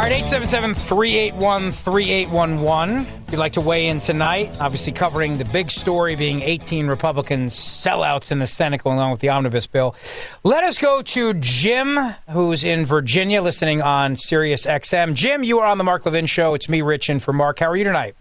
All 0.00 0.06
right, 0.06 0.12
877 0.12 0.72
381 0.76 1.72
3811. 1.72 3.00
If 3.26 3.32
you'd 3.32 3.38
like 3.38 3.52
to 3.52 3.60
weigh 3.60 3.88
in 3.88 4.00
tonight, 4.00 4.50
obviously 4.58 4.92
covering 4.92 5.36
the 5.36 5.44
big 5.44 5.70
story 5.70 6.16
being 6.16 6.40
18 6.40 6.86
Republicans 6.86 7.54
sellouts 7.54 8.32
in 8.32 8.38
the 8.38 8.46
Senate 8.46 8.82
going 8.82 8.96
along 8.96 9.10
with 9.10 9.20
the 9.20 9.28
omnibus 9.28 9.66
bill. 9.66 9.94
Let 10.42 10.64
us 10.64 10.78
go 10.78 11.02
to 11.02 11.34
Jim, 11.34 11.98
who's 12.30 12.64
in 12.64 12.86
Virginia, 12.86 13.42
listening 13.42 13.82
on 13.82 14.16
Sirius 14.16 14.64
XM. 14.64 15.12
Jim, 15.12 15.44
you 15.44 15.58
are 15.58 15.66
on 15.66 15.76
the 15.76 15.84
Mark 15.84 16.06
Levin 16.06 16.24
Show. 16.24 16.54
It's 16.54 16.70
me, 16.70 16.80
Rich, 16.80 17.10
and 17.10 17.22
for 17.22 17.34
Mark. 17.34 17.58
How 17.58 17.66
are 17.66 17.76
you 17.76 17.84
tonight? 17.84 18.16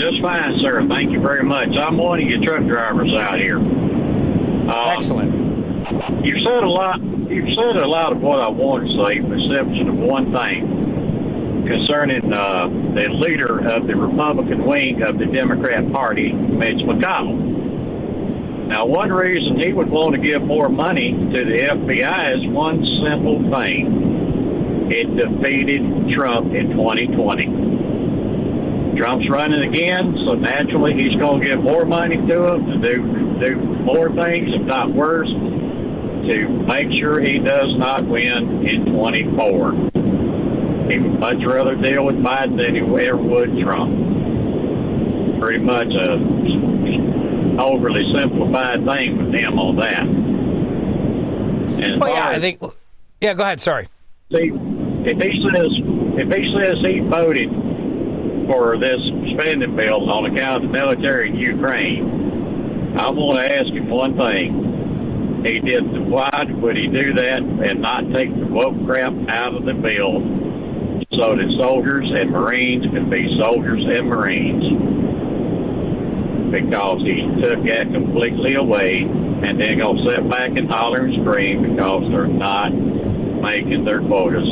Just 0.00 0.20
fine, 0.20 0.58
sir. 0.66 0.84
Thank 0.90 1.12
you 1.12 1.20
very 1.20 1.44
much. 1.44 1.68
I'm 1.78 1.96
one 1.96 2.20
of 2.20 2.26
your 2.28 2.44
truck 2.44 2.66
drivers 2.66 3.12
out 3.20 3.38
here. 3.38 3.58
Um, 3.58 4.96
Excellent. 4.96 5.37
You've 5.98 6.46
said 6.46 6.62
a 6.62 6.70
lot. 6.70 7.02
You've 7.02 7.50
said 7.58 7.82
a 7.82 7.88
lot 7.88 8.12
of 8.12 8.20
what 8.22 8.38
I 8.38 8.48
want 8.48 8.86
to 8.86 8.90
say, 9.02 9.18
the 9.18 9.34
exception 9.34 9.90
of 9.90 9.98
one 9.98 10.30
thing 10.30 11.66
concerning 11.66 12.32
uh, 12.32 12.70
the 12.70 13.10
leader 13.18 13.58
of 13.66 13.86
the 13.86 13.94
Republican 13.96 14.64
wing 14.64 15.02
of 15.02 15.18
the 15.18 15.26
Democrat 15.26 15.90
Party, 15.92 16.32
Mitch 16.32 16.78
McConnell. 16.86 17.36
Now, 18.70 18.86
one 18.86 19.10
reason 19.10 19.58
he 19.60 19.72
would 19.72 19.90
want 19.90 20.14
to 20.14 20.20
give 20.22 20.40
more 20.46 20.68
money 20.68 21.10
to 21.10 21.44
the 21.44 21.66
FBI 21.66 22.30
is 22.30 22.46
one 22.54 22.78
simple 23.02 23.42
thing: 23.50 23.90
it 24.94 25.16
defeated 25.18 25.82
Trump 26.14 26.54
in 26.54 26.78
2020. 26.78 28.94
Trump's 28.98 29.28
running 29.30 29.62
again, 29.66 30.14
so 30.26 30.34
naturally 30.34 30.94
he's 30.94 31.16
going 31.18 31.40
to 31.40 31.46
give 31.46 31.58
more 31.58 31.84
money 31.84 32.16
to 32.16 32.54
him 32.54 32.66
to 32.66 32.78
do 32.86 33.02
do 33.42 33.56
more 33.82 34.14
things, 34.14 34.54
if 34.54 34.62
not 34.66 34.92
worse, 34.92 35.30
to 36.26 36.48
make 36.66 36.88
sure 37.00 37.20
he 37.20 37.38
does 37.38 37.76
not 37.78 38.06
win 38.06 38.66
in 38.66 38.92
24. 38.92 39.72
He 40.90 40.98
would 40.98 41.20
much 41.20 41.44
rather 41.46 41.76
deal 41.76 42.06
with 42.06 42.16
Biden 42.16 42.56
than 42.56 42.74
he 42.74 42.80
ever 43.06 43.16
would 43.16 43.58
Trump. 43.62 43.92
Pretty 45.40 45.62
much 45.62 45.86
a 45.86 46.18
overly 47.60 48.04
simplified 48.14 48.86
thing 48.86 49.18
with 49.18 49.34
him 49.34 49.58
on 49.58 49.76
that. 49.76 50.00
And 51.84 52.00
Well, 52.00 52.14
yeah, 52.14 52.28
I 52.28 52.40
think. 52.40 52.62
Yeah, 53.20 53.34
go 53.34 53.42
ahead. 53.42 53.60
Sorry. 53.60 53.88
See, 54.32 54.50
if 54.52 55.22
he 55.22 55.44
says 55.52 55.68
if 56.20 56.34
he 56.34 56.54
says 56.60 56.76
he 56.84 57.00
voted 57.00 57.50
for 58.50 58.78
this 58.78 59.00
spending 59.34 59.76
bill 59.76 60.10
on 60.10 60.36
account 60.36 60.64
of 60.64 60.72
the 60.72 60.78
military 60.78 61.30
in 61.30 61.36
Ukraine, 61.36 62.96
I 62.98 63.10
want 63.10 63.38
to 63.38 63.56
ask 63.56 63.66
him 63.66 63.88
one 63.88 64.16
thing. 64.16 64.67
He 65.44 65.60
did. 65.60 65.84
Why 66.10 66.44
would 66.48 66.76
he 66.76 66.88
do 66.88 67.14
that 67.14 67.38
and 67.38 67.80
not 67.80 68.02
take 68.14 68.28
the 68.34 68.46
woke 68.46 68.74
crap 68.86 69.12
out 69.28 69.54
of 69.54 69.64
the 69.64 69.74
bill 69.74 70.18
so 71.14 71.36
that 71.36 71.56
soldiers 71.60 72.10
and 72.10 72.30
Marines 72.30 72.84
can 72.92 73.08
be 73.08 73.38
soldiers 73.40 73.84
and 73.96 74.08
Marines? 74.08 74.64
Because 76.50 77.02
he 77.06 77.22
took 77.42 77.62
that 77.70 77.86
completely 77.92 78.56
away, 78.56 79.04
and 79.04 79.62
then 79.62 79.78
gonna 79.78 80.04
sit 80.06 80.28
back 80.28 80.48
and 80.48 80.68
holler 80.68 81.04
and 81.06 81.14
scream 81.22 81.70
because 81.70 82.02
they're 82.10 82.26
not 82.26 82.74
making 82.74 83.84
their 83.84 84.00
quotas 84.00 84.48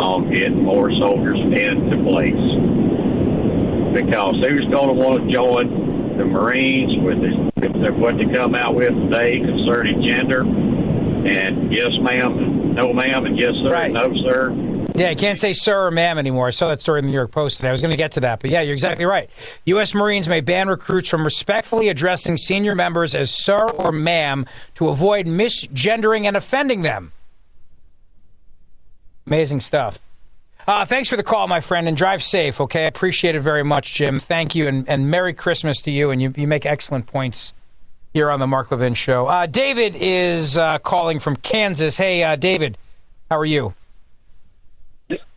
on 0.00 0.30
getting 0.32 0.62
more 0.62 0.90
soldiers 1.02 1.38
into 1.38 2.00
place. 2.08 2.44
Because 3.92 4.34
who's 4.40 4.64
to 4.72 4.92
want 4.92 5.28
to 5.28 5.32
join 5.32 5.93
the 6.18 6.24
Marines 6.24 6.92
with, 7.02 7.18
the, 7.20 7.92
what 7.92 8.16
they 8.16 8.26
come 8.36 8.54
out 8.54 8.74
with 8.74 8.90
today 8.90 9.38
concerning 9.40 10.02
gender? 10.02 10.42
And 10.42 11.72
yes, 11.72 11.90
ma'am, 12.02 12.74
no, 12.74 12.92
ma'am, 12.92 13.24
and 13.24 13.38
yes, 13.38 13.52
sir, 13.62 13.70
Right. 13.72 13.90
no, 13.92 14.12
sir. 14.28 14.52
Yeah, 14.96 15.08
I 15.08 15.14
can't 15.16 15.38
say 15.40 15.52
sir 15.54 15.86
or 15.86 15.90
ma'am 15.90 16.18
anymore. 16.18 16.46
I 16.46 16.50
saw 16.50 16.68
that 16.68 16.80
story 16.80 17.00
in 17.00 17.06
the 17.06 17.10
New 17.10 17.16
York 17.16 17.32
Post 17.32 17.56
today. 17.56 17.68
I 17.68 17.72
was 17.72 17.80
going 17.80 17.90
to 17.90 17.96
get 17.96 18.12
to 18.12 18.20
that, 18.20 18.38
but 18.40 18.50
yeah, 18.50 18.60
you're 18.60 18.74
exactly 18.74 19.04
right. 19.06 19.28
U.S. 19.64 19.92
Marines 19.92 20.28
may 20.28 20.40
ban 20.40 20.68
recruits 20.68 21.08
from 21.08 21.24
respectfully 21.24 21.88
addressing 21.88 22.36
senior 22.36 22.74
members 22.76 23.14
as 23.14 23.30
sir 23.32 23.64
or 23.64 23.90
ma'am 23.90 24.46
to 24.76 24.88
avoid 24.90 25.26
misgendering 25.26 26.26
and 26.26 26.36
offending 26.36 26.82
them. 26.82 27.10
Amazing 29.26 29.60
stuff. 29.60 29.98
Uh, 30.66 30.86
thanks 30.86 31.10
for 31.10 31.16
the 31.16 31.22
call, 31.22 31.46
my 31.46 31.60
friend, 31.60 31.86
and 31.86 31.96
drive 31.96 32.22
safe, 32.22 32.58
okay? 32.58 32.84
I 32.84 32.86
appreciate 32.86 33.34
it 33.34 33.40
very 33.40 33.62
much, 33.62 33.92
Jim. 33.92 34.18
Thank 34.18 34.54
you, 34.54 34.66
and, 34.66 34.88
and 34.88 35.10
Merry 35.10 35.34
Christmas 35.34 35.82
to 35.82 35.90
you, 35.90 36.10
and 36.10 36.22
you, 36.22 36.32
you 36.36 36.46
make 36.46 36.64
excellent 36.64 37.06
points 37.06 37.52
here 38.14 38.30
on 38.30 38.40
the 38.40 38.46
Mark 38.46 38.70
Levin 38.70 38.94
Show. 38.94 39.26
Uh, 39.26 39.44
David 39.44 39.94
is 39.94 40.56
uh, 40.56 40.78
calling 40.78 41.20
from 41.20 41.36
Kansas. 41.36 41.98
Hey, 41.98 42.22
uh, 42.22 42.36
David, 42.36 42.78
how 43.30 43.38
are 43.38 43.44
you? 43.44 43.74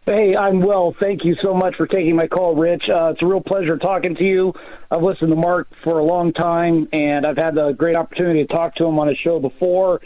Hey, 0.05 0.37
I'm 0.37 0.61
well. 0.61 0.95
Thank 0.97 1.25
you 1.25 1.35
so 1.43 1.53
much 1.53 1.75
for 1.75 1.85
taking 1.85 2.15
my 2.15 2.27
call, 2.27 2.55
Rich. 2.55 2.83
Uh, 2.87 3.09
it's 3.09 3.21
a 3.21 3.25
real 3.25 3.41
pleasure 3.41 3.77
talking 3.77 4.15
to 4.15 4.23
you. 4.23 4.53
I've 4.89 5.03
listened 5.03 5.31
to 5.31 5.35
Mark 5.35 5.67
for 5.83 5.99
a 5.99 6.03
long 6.05 6.31
time, 6.31 6.87
and 6.93 7.25
I've 7.25 7.35
had 7.35 7.55
the 7.55 7.73
great 7.73 7.97
opportunity 7.97 8.45
to 8.45 8.53
talk 8.53 8.75
to 8.75 8.85
him 8.85 8.97
on 8.99 9.09
his 9.09 9.17
show 9.17 9.41
before. 9.41 9.99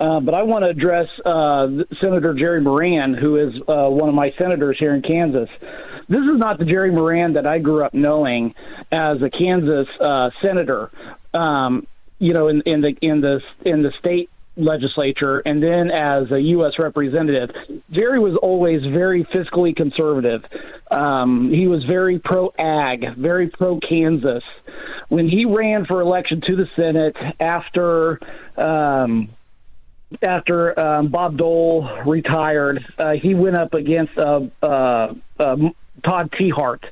Uh, 0.00 0.20
but 0.20 0.34
I 0.34 0.42
want 0.42 0.64
to 0.64 0.70
address 0.70 1.06
uh, 1.24 1.68
Senator 2.02 2.34
Jerry 2.34 2.60
Moran, 2.60 3.14
who 3.14 3.36
is 3.36 3.54
uh, 3.68 3.88
one 3.88 4.08
of 4.08 4.14
my 4.14 4.32
senators 4.40 4.76
here 4.78 4.94
in 4.94 5.02
Kansas. 5.02 5.48
This 6.08 6.20
is 6.20 6.36
not 6.38 6.58
the 6.58 6.64
Jerry 6.64 6.90
Moran 6.90 7.34
that 7.34 7.46
I 7.46 7.58
grew 7.58 7.84
up 7.84 7.94
knowing 7.94 8.54
as 8.90 9.18
a 9.22 9.30
Kansas 9.30 9.86
uh, 10.00 10.30
senator. 10.44 10.90
Um, 11.32 11.86
you 12.18 12.32
know, 12.32 12.48
in, 12.48 12.62
in 12.66 12.80
the 12.80 12.96
in 13.00 13.20
the 13.20 13.40
in 13.64 13.82
the 13.82 13.92
state 13.98 14.30
legislature 14.56 15.42
and 15.44 15.60
then 15.60 15.90
as 15.90 16.30
a 16.30 16.40
U.S. 16.40 16.72
representative, 16.78 17.50
Jerry 17.90 18.20
was 18.20 18.38
always 18.40 18.82
very 18.82 19.24
fiscally 19.24 19.74
conservative. 19.74 20.42
Um, 20.90 21.50
he 21.52 21.66
was 21.66 21.82
very 21.84 22.20
pro 22.20 22.52
ag, 22.58 23.16
very 23.16 23.48
pro 23.48 23.80
Kansas. 23.80 24.44
When 25.08 25.28
he 25.28 25.44
ran 25.44 25.86
for 25.86 26.00
election 26.00 26.40
to 26.46 26.56
the 26.56 26.66
Senate 26.76 27.16
after. 27.40 28.18
Um, 28.56 29.33
after 30.22 30.78
um, 30.78 31.08
Bob 31.08 31.36
Dole 31.36 31.88
retired, 32.06 32.84
uh, 32.98 33.12
he 33.12 33.34
went 33.34 33.56
up 33.56 33.74
against 33.74 34.16
uh, 34.18 34.40
uh, 34.62 35.14
uh, 35.38 35.56
Todd 36.04 36.30
Tiahrt, 36.38 36.84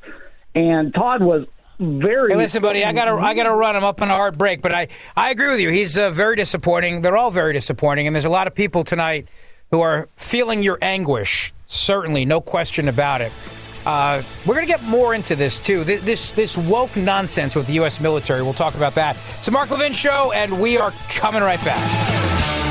and 0.55 0.93
Todd 0.93 1.21
was 1.21 1.45
very. 1.79 2.31
Hey, 2.31 2.37
listen, 2.37 2.61
buddy, 2.61 2.83
I 2.85 2.93
gotta, 2.93 3.11
I 3.13 3.33
gotta 3.33 3.51
run. 3.53 3.75
I'm 3.75 3.83
up 3.83 4.01
on 4.01 4.09
a 4.09 4.15
hard 4.15 4.37
break, 4.37 4.61
but 4.61 4.73
I, 4.73 4.87
I 5.15 5.31
agree 5.31 5.49
with 5.49 5.59
you. 5.59 5.69
He's 5.69 5.97
uh, 5.97 6.11
very 6.11 6.35
disappointing. 6.35 7.01
They're 7.01 7.17
all 7.17 7.31
very 7.31 7.53
disappointing, 7.53 8.07
and 8.07 8.15
there's 8.15 8.25
a 8.25 8.29
lot 8.29 8.47
of 8.47 8.55
people 8.55 8.83
tonight 8.83 9.27
who 9.71 9.81
are 9.81 10.07
feeling 10.15 10.61
your 10.63 10.77
anguish. 10.81 11.53
Certainly, 11.67 12.25
no 12.25 12.39
question 12.41 12.87
about 12.87 13.21
it. 13.21 13.31
Uh, 13.85 14.21
we're 14.45 14.53
going 14.55 14.65
to 14.65 14.71
get 14.71 14.81
more 14.83 15.13
into 15.13 15.35
this 15.35 15.59
too. 15.59 15.83
Th- 15.83 15.99
This 16.01 16.31
this 16.31 16.57
woke 16.57 16.95
nonsense 16.95 17.53
with 17.55 17.67
the 17.67 17.73
U.S. 17.73 17.99
military. 17.99 18.41
We'll 18.41 18.53
talk 18.53 18.75
about 18.75 18.95
that. 18.95 19.17
It's 19.39 19.47
the 19.47 19.51
Mark 19.51 19.69
Levin 19.71 19.91
Show, 19.91 20.31
and 20.31 20.61
we 20.61 20.77
are 20.77 20.91
coming 21.09 21.41
right 21.41 21.61
back. 21.65 22.62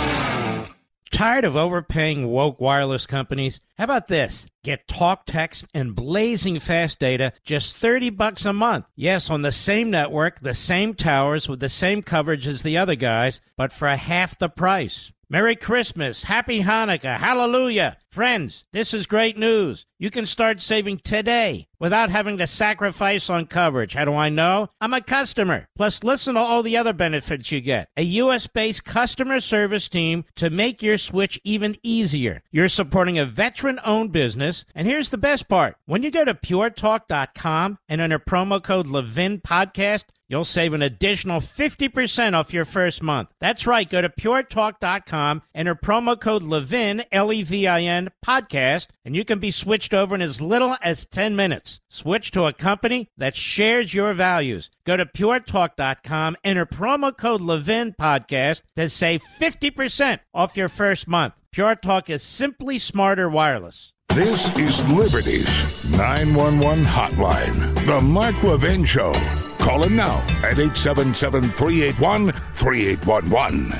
Tired 1.12 1.44
of 1.44 1.56
overpaying 1.56 2.26
woke 2.26 2.58
wireless 2.58 3.04
companies? 3.04 3.60
How 3.76 3.84
about 3.84 4.08
this? 4.08 4.46
Get 4.64 4.88
talk, 4.88 5.26
text, 5.26 5.66
and 5.74 5.94
blazing 5.94 6.58
fast 6.58 6.98
data 6.98 7.34
just 7.44 7.76
30 7.76 8.08
bucks 8.10 8.46
a 8.46 8.52
month. 8.54 8.86
Yes, 8.96 9.28
on 9.28 9.42
the 9.42 9.52
same 9.52 9.90
network, 9.90 10.40
the 10.40 10.54
same 10.54 10.94
towers 10.94 11.48
with 11.48 11.60
the 11.60 11.68
same 11.68 12.02
coverage 12.02 12.48
as 12.48 12.62
the 12.62 12.78
other 12.78 12.94
guys, 12.94 13.42
but 13.58 13.74
for 13.74 13.88
half 13.88 14.38
the 14.38 14.48
price. 14.48 15.12
Merry 15.32 15.56
Christmas, 15.56 16.24
Happy 16.24 16.62
Hanukkah, 16.62 17.16
Hallelujah. 17.16 17.96
Friends, 18.10 18.66
this 18.74 18.92
is 18.92 19.06
great 19.06 19.38
news. 19.38 19.86
You 19.98 20.10
can 20.10 20.26
start 20.26 20.60
saving 20.60 20.98
today 20.98 21.68
without 21.80 22.10
having 22.10 22.36
to 22.36 22.46
sacrifice 22.46 23.30
on 23.30 23.46
coverage. 23.46 23.94
How 23.94 24.04
do 24.04 24.12
I 24.12 24.28
know? 24.28 24.68
I'm 24.78 24.92
a 24.92 25.00
customer. 25.00 25.68
Plus, 25.74 26.04
listen 26.04 26.34
to 26.34 26.40
all 26.40 26.62
the 26.62 26.76
other 26.76 26.92
benefits 26.92 27.50
you 27.50 27.62
get. 27.62 27.88
A 27.96 28.02
US 28.02 28.46
based 28.46 28.84
customer 28.84 29.40
service 29.40 29.88
team 29.88 30.26
to 30.36 30.50
make 30.50 30.82
your 30.82 30.98
switch 30.98 31.40
even 31.44 31.78
easier. 31.82 32.42
You're 32.50 32.68
supporting 32.68 33.18
a 33.18 33.24
veteran 33.24 33.80
owned 33.86 34.12
business. 34.12 34.66
And 34.74 34.86
here's 34.86 35.08
the 35.08 35.16
best 35.16 35.48
part 35.48 35.76
when 35.86 36.02
you 36.02 36.10
go 36.10 36.26
to 36.26 36.34
puretalk.com 36.34 37.78
and 37.88 38.00
enter 38.02 38.18
promo 38.18 38.62
code 38.62 38.86
Levin 38.86 39.40
Podcast, 39.40 40.04
You'll 40.28 40.44
save 40.44 40.72
an 40.72 40.82
additional 40.82 41.40
50% 41.40 42.34
off 42.34 42.54
your 42.54 42.64
first 42.64 43.02
month. 43.02 43.28
That's 43.40 43.66
right. 43.66 43.88
Go 43.88 44.00
to 44.00 44.08
puretalk.com, 44.08 45.42
enter 45.54 45.74
promo 45.74 46.18
code 46.18 46.42
Levin, 46.42 47.04
L 47.12 47.32
E 47.32 47.42
V 47.42 47.66
I 47.66 47.82
N, 47.82 48.10
podcast, 48.24 48.88
and 49.04 49.14
you 49.14 49.24
can 49.24 49.38
be 49.38 49.50
switched 49.50 49.92
over 49.92 50.14
in 50.14 50.22
as 50.22 50.40
little 50.40 50.76
as 50.82 51.04
10 51.06 51.36
minutes. 51.36 51.80
Switch 51.90 52.30
to 52.30 52.44
a 52.46 52.52
company 52.52 53.10
that 53.16 53.36
shares 53.36 53.92
your 53.92 54.14
values. 54.14 54.70
Go 54.84 54.96
to 54.96 55.04
puretalk.com, 55.04 56.36
enter 56.42 56.66
promo 56.66 57.16
code 57.16 57.40
Levin, 57.42 57.94
podcast 58.00 58.62
to 58.76 58.88
save 58.88 59.22
50% 59.40 60.20
off 60.32 60.56
your 60.56 60.68
first 60.68 61.06
month. 61.06 61.34
Pure 61.52 61.76
Talk 61.76 62.08
is 62.08 62.22
simply 62.22 62.78
smarter 62.78 63.28
wireless. 63.28 63.92
This 64.08 64.56
is 64.56 64.82
Liberty's 64.88 65.46
911 65.90 66.84
hotline. 66.84 67.86
The 67.86 68.00
Mark 68.00 68.42
Levin 68.42 68.86
Show. 68.86 69.12
Call 69.62 69.84
him 69.84 69.94
now 69.94 70.18
at 70.42 70.58
877 70.58 71.44
381 71.50 72.32
3811. 72.32 73.72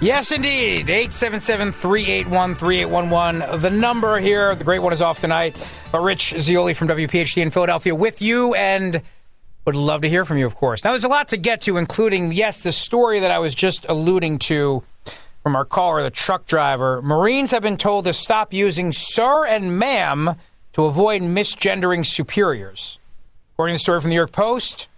Yes, 0.00 0.32
indeed. 0.32 0.90
877 0.90 1.70
381 1.70 2.54
3811. 2.56 3.60
The 3.60 3.70
number 3.70 4.18
here, 4.18 4.56
the 4.56 4.64
great 4.64 4.80
one 4.80 4.92
is 4.92 5.00
off 5.00 5.20
tonight. 5.20 5.56
Uh, 5.94 6.00
Rich 6.00 6.34
Zeoli 6.40 6.74
from 6.74 6.88
WPHT 6.88 7.40
in 7.40 7.50
Philadelphia 7.50 7.94
with 7.94 8.20
you 8.20 8.54
and 8.54 9.00
would 9.66 9.76
love 9.76 10.00
to 10.02 10.08
hear 10.08 10.24
from 10.24 10.36
you, 10.36 10.46
of 10.46 10.56
course. 10.56 10.82
Now, 10.82 10.90
there's 10.90 11.04
a 11.04 11.08
lot 11.08 11.28
to 11.28 11.36
get 11.36 11.60
to, 11.62 11.76
including, 11.76 12.32
yes, 12.32 12.64
the 12.64 12.72
story 12.72 13.20
that 13.20 13.30
I 13.30 13.38
was 13.38 13.54
just 13.54 13.86
alluding 13.88 14.40
to 14.40 14.82
from 15.44 15.54
our 15.54 15.64
caller, 15.64 16.02
the 16.02 16.10
truck 16.10 16.44
driver. 16.46 17.00
Marines 17.02 17.52
have 17.52 17.62
been 17.62 17.76
told 17.76 18.04
to 18.06 18.12
stop 18.12 18.52
using 18.52 18.90
sir 18.90 19.46
and 19.46 19.78
ma'am 19.78 20.34
to 20.72 20.86
avoid 20.86 21.22
misgendering 21.22 22.04
superiors. 22.04 22.98
According 23.56 23.72
to 23.72 23.76
the 23.76 23.82
story 23.84 24.00
from 24.02 24.10
the 24.10 24.14
New 24.14 24.20
York 24.20 24.32
Post, 24.32 24.88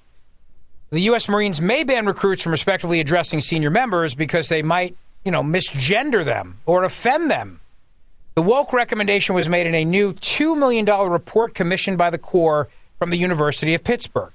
the 0.90 1.02
U.S. 1.02 1.28
Marines 1.28 1.60
may 1.60 1.84
ban 1.84 2.06
recruits 2.06 2.42
from 2.42 2.50
respectively 2.50 2.98
addressing 2.98 3.40
senior 3.40 3.70
members 3.70 4.16
because 4.16 4.48
they 4.48 4.62
might, 4.62 4.96
you 5.24 5.30
know, 5.30 5.44
misgender 5.44 6.24
them 6.24 6.58
or 6.66 6.82
offend 6.82 7.30
them. 7.30 7.60
The 8.34 8.42
woke 8.42 8.72
recommendation 8.72 9.36
was 9.36 9.48
made 9.48 9.68
in 9.68 9.76
a 9.76 9.84
new 9.84 10.12
$2 10.12 10.58
million 10.58 10.84
report 10.84 11.54
commissioned 11.54 11.98
by 11.98 12.10
the 12.10 12.18
Corps 12.18 12.68
from 12.98 13.10
the 13.10 13.16
University 13.16 13.74
of 13.74 13.84
Pittsburgh. 13.84 14.32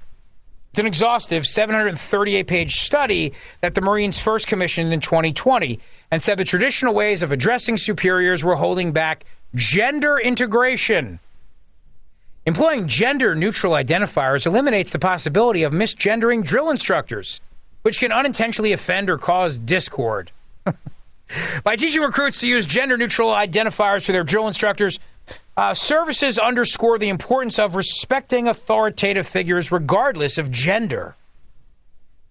It's 0.72 0.80
an 0.80 0.86
exhaustive 0.86 1.46
738 1.46 2.48
page 2.48 2.80
study 2.80 3.34
that 3.60 3.76
the 3.76 3.82
Marines 3.82 4.20
first 4.20 4.48
commissioned 4.48 4.94
in 4.94 5.02
2020 5.02 5.82
and 6.12 6.24
said 6.24 6.38
the 6.38 6.46
traditional 6.46 6.94
ways 6.94 7.24
of 7.24 7.34
addressing 7.34 7.76
superiors 7.76 8.42
were 8.42 8.56
holding 8.56 8.94
back 8.94 9.26
gender 9.54 10.18
integration. 10.18 11.20
Employing 12.46 12.88
gender 12.88 13.36
neutral 13.36 13.74
identifiers 13.74 14.46
eliminates 14.46 14.92
the 14.92 15.00
possibility 15.00 15.64
of 15.64 15.72
misgendering 15.72 16.44
drill 16.44 16.70
instructors, 16.70 17.40
which 17.84 18.00
can 18.00 18.12
unintentionally 18.12 18.74
offend 18.74 19.10
or 19.10 19.18
cause 19.18 19.58
discord. 19.58 20.32
By 21.64 21.78
teaching 21.78 22.02
recruits 22.02 22.42
to 22.42 22.48
use 22.48 22.66
gender 22.66 22.98
neutral 22.98 23.30
identifiers 23.30 24.06
for 24.06 24.12
their 24.12 24.26
drill 24.26 24.48
instructors, 24.48 25.00
uh, 25.56 25.74
services 25.74 26.38
underscore 26.38 26.98
the 26.98 27.08
importance 27.08 27.60
of 27.60 27.78
respecting 27.78 28.50
authoritative 28.50 29.26
figures 29.26 29.72
regardless 29.72 30.38
of 30.38 30.52
gender. 30.52 31.16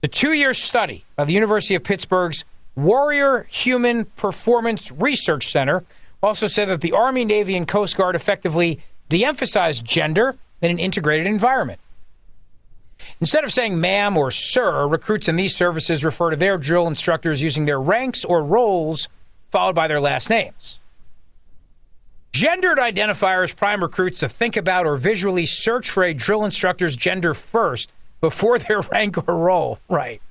The 0.02 0.08
two 0.08 0.34
year 0.34 0.52
study 0.52 1.04
by 1.16 1.24
the 1.24 1.32
University 1.32 1.74
of 1.74 1.84
Pittsburgh's 1.84 2.44
Warrior 2.74 3.46
Human 3.48 4.04
Performance 4.04 4.92
Research 4.92 5.50
Center 5.50 5.84
also 6.22 6.48
said 6.48 6.68
that 6.68 6.82
the 6.82 6.92
Army, 6.92 7.24
Navy, 7.24 7.56
and 7.56 7.66
Coast 7.66 7.96
Guard 7.96 8.14
effectively 8.14 8.80
de 9.12 9.24
emphasize 9.24 9.80
gender 9.80 10.36
in 10.60 10.70
an 10.70 10.78
integrated 10.78 11.26
environment. 11.26 11.78
Instead 13.20 13.44
of 13.44 13.52
saying 13.52 13.80
ma'am 13.80 14.16
or 14.16 14.30
sir, 14.30 14.86
recruits 14.86 15.28
in 15.28 15.36
these 15.36 15.54
services 15.54 16.04
refer 16.04 16.30
to 16.30 16.36
their 16.36 16.56
drill 16.56 16.86
instructors 16.86 17.42
using 17.42 17.66
their 17.66 17.80
ranks 17.80 18.24
or 18.24 18.42
roles 18.42 19.08
followed 19.50 19.74
by 19.74 19.86
their 19.86 20.00
last 20.00 20.30
names. 20.30 20.78
Gendered 22.32 22.78
identifiers 22.78 23.54
prime 23.54 23.82
recruits 23.82 24.20
to 24.20 24.28
think 24.28 24.56
about 24.56 24.86
or 24.86 24.96
visually 24.96 25.44
search 25.44 25.90
for 25.90 26.02
a 26.02 26.14
drill 26.14 26.44
instructor's 26.44 26.96
gender 26.96 27.34
first 27.34 27.92
before 28.22 28.58
their 28.58 28.80
rank 28.92 29.28
or 29.28 29.36
role. 29.36 29.78
Right. 29.90 30.22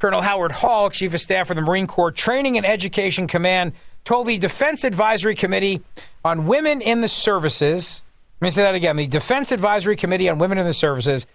Colonel 0.00 0.22
Howard 0.22 0.52
Hall, 0.52 0.90
Chief 0.90 1.14
of 1.14 1.20
Staff 1.20 1.46
for 1.46 1.54
the 1.54 1.60
Marine 1.60 1.86
Corps 1.86 2.10
Training 2.10 2.56
and 2.56 2.66
Education 2.66 3.28
Command, 3.28 3.74
told 4.04 4.26
the 4.26 4.38
Defense 4.38 4.84
Advisory 4.84 5.34
Committee 5.34 5.82
on 6.24 6.46
Women 6.46 6.80
in 6.80 7.00
the 7.00 7.08
Services, 7.08 8.02
let 8.40 8.46
me 8.46 8.50
say 8.50 8.62
that 8.62 8.74
again, 8.74 8.96
the 8.96 9.06
Defense 9.06 9.52
Advisory 9.52 9.96
Committee 9.96 10.28
on 10.28 10.38
Women 10.38 10.58
in 10.58 10.66
the 10.66 10.74
Services, 10.74 11.26